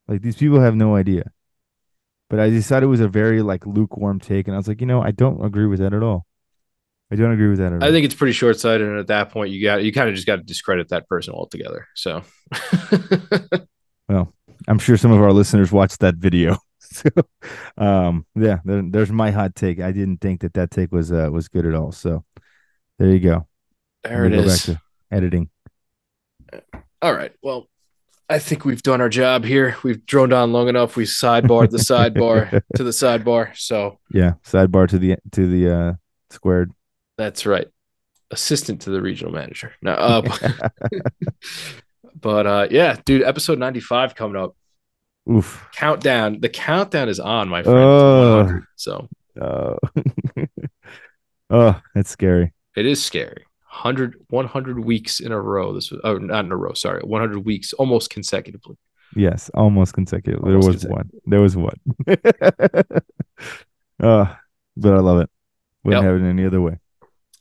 Like 0.07 0.23
these 0.23 0.37
people 0.37 0.61
have 0.61 0.77
no 0.77 0.97
idea. 0.97 1.31
But 2.31 2.41
I 2.41 2.51
decided 2.51 2.87
it 2.87 2.91
was 2.91 3.01
a 3.01 3.09
very 3.09 3.43
like 3.43 3.67
lukewarm 3.67 4.21
take, 4.21 4.49
and 4.49 4.55
I 4.55 4.59
was 4.59 4.69
like, 4.69 4.81
you 4.81 4.87
know, 4.87 5.03
I 5.03 5.11
don't 5.11 5.45
agree 5.45 5.67
with 5.67 5.81
that 5.81 5.95
at 5.95 6.03
all. 6.03 6.27
I 7.11 7.17
don't 7.17 7.33
agree 7.33 7.49
with 7.49 7.59
that 7.59 7.73
at 7.73 7.83
all. 7.83 7.89
I 7.89 7.91
think 7.91 8.05
it's 8.05 8.15
pretty 8.15 8.35
short 8.35 8.59
sighted, 8.61 8.87
and 8.87 8.99
at 8.99 9.07
that 9.07 9.31
point, 9.31 9.51
you 9.51 9.63
got 9.63 9.83
you 9.83 9.93
kind 9.93 10.09
of 10.09 10.15
just 10.15 10.27
got 10.27 10.37
to 10.37 10.43
discredit 10.43 10.89
that 10.91 11.09
person 11.09 11.33
altogether. 11.33 11.87
So, 11.95 12.23
well, 14.09 14.33
I'm 14.67 14.79
sure 14.79 14.99
some 14.99 15.13
of 15.13 15.23
our 15.23 15.33
listeners 15.33 15.73
watched 15.73 16.01
that 16.01 16.17
video. 16.17 16.59
so, 16.81 17.09
um, 17.79 18.27
yeah, 18.35 18.59
there, 18.65 18.83
there's 18.83 19.11
my 19.11 19.31
hot 19.31 19.55
take. 19.55 19.81
I 19.81 19.93
didn't 19.93 20.19
think 20.19 20.43
that 20.43 20.53
that 20.55 20.71
take 20.71 20.93
was 20.93 21.11
uh, 21.11 21.31
was 21.33 21.49
good 21.49 21.65
at 21.65 21.75
all. 21.75 21.93
So, 21.93 22.25
there 22.99 23.09
you 23.09 23.21
go. 23.21 23.47
There 24.05 24.27
it 24.27 24.35
is. 24.35 24.71
editing. 25.11 25.49
All 27.01 27.15
right. 27.15 27.33
Well, 27.43 27.69
I 28.31 28.39
think 28.39 28.65
we've 28.65 28.83
done 28.83 29.01
our 29.01 29.09
job 29.09 29.45
here. 29.45 29.77
We've 29.83 30.05
droned 30.05 30.35
on 30.35 30.53
long 30.53 30.69
enough. 30.69 30.97
We 30.97 31.05
sidebarred 31.05 31.71
the 31.71 31.79
sidebar 31.79 32.51
to 32.77 32.85
the 32.85 32.91
sidebar. 32.91 33.57
So 33.57 33.99
yeah, 34.11 34.35
sidebar 34.45 34.87
to 34.89 34.99
the 34.99 35.17
to 35.33 35.49
the 35.49 35.75
uh, 35.75 35.93
squared. 36.31 36.73
That's 37.17 37.47
right. 37.47 37.69
Assistant 38.31 38.83
to 38.83 38.91
the 38.91 39.01
regional 39.01 39.33
manager. 39.33 39.73
Now, 39.81 39.95
uh, 39.95 40.39
but 42.21 42.47
uh, 42.47 42.69
yeah, 42.71 42.97
dude, 43.07 43.23
episode 43.23 43.59
ninety 43.59 43.81
five 43.81 44.15
coming 44.15 44.41
up. 44.41 44.55
Oof. 45.31 45.67
Countdown. 45.75 46.41
The 46.41 46.49
countdown 46.49 47.09
is 47.09 47.21
on, 47.21 47.49
my 47.49 47.63
friend. 47.63 47.79
Oh. 47.79 48.61
So. 48.77 49.09
Oh. 49.41 49.77
oh, 51.51 51.81
that's 51.95 52.11
scary. 52.11 52.53
It 52.77 52.87
is 52.87 53.03
scary. 53.05 53.45
100, 53.83 54.27
100 54.29 54.85
weeks 54.85 55.21
in 55.21 55.31
a 55.31 55.41
row. 55.41 55.73
This 55.73 55.91
was, 55.93 56.01
oh, 56.03 56.19
not 56.19 56.45
in 56.45 56.51
a 56.51 56.57
row, 56.57 56.73
sorry, 56.75 57.01
100 57.03 57.45
weeks 57.45 57.73
almost 57.75 58.11
consecutively. 58.11 58.77
Yes, 59.15 59.51
almost 59.55 59.95
consecutively. 59.95 60.53
Almost 60.53 60.83
there 60.83 60.91
was 60.91 60.99
one. 60.99 61.11
There 61.27 61.41
was 61.41 61.57
one. 61.57 61.81
uh, 64.03 64.35
but 64.77 64.95
I 64.95 64.99
love 64.99 65.21
it. 65.21 65.31
Wouldn't 65.85 66.03
yep. 66.03 66.13
have 66.13 66.21
it 66.21 66.29
any 66.29 66.45
other 66.45 66.61
way. 66.61 66.79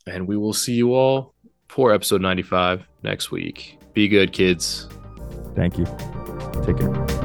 And 0.05 0.27
we 0.27 0.38
will 0.38 0.53
see 0.53 0.73
you 0.73 0.93
all 0.93 1.34
for 1.68 1.91
episode 1.91 2.22
95 2.22 2.88
next 3.03 3.31
week. 3.31 3.80
Be 3.93 4.07
good, 4.07 4.31
kids. 4.31 4.88
Thank 5.55 5.77
you. 5.77 5.85
Take 6.64 6.77
care. 6.77 7.16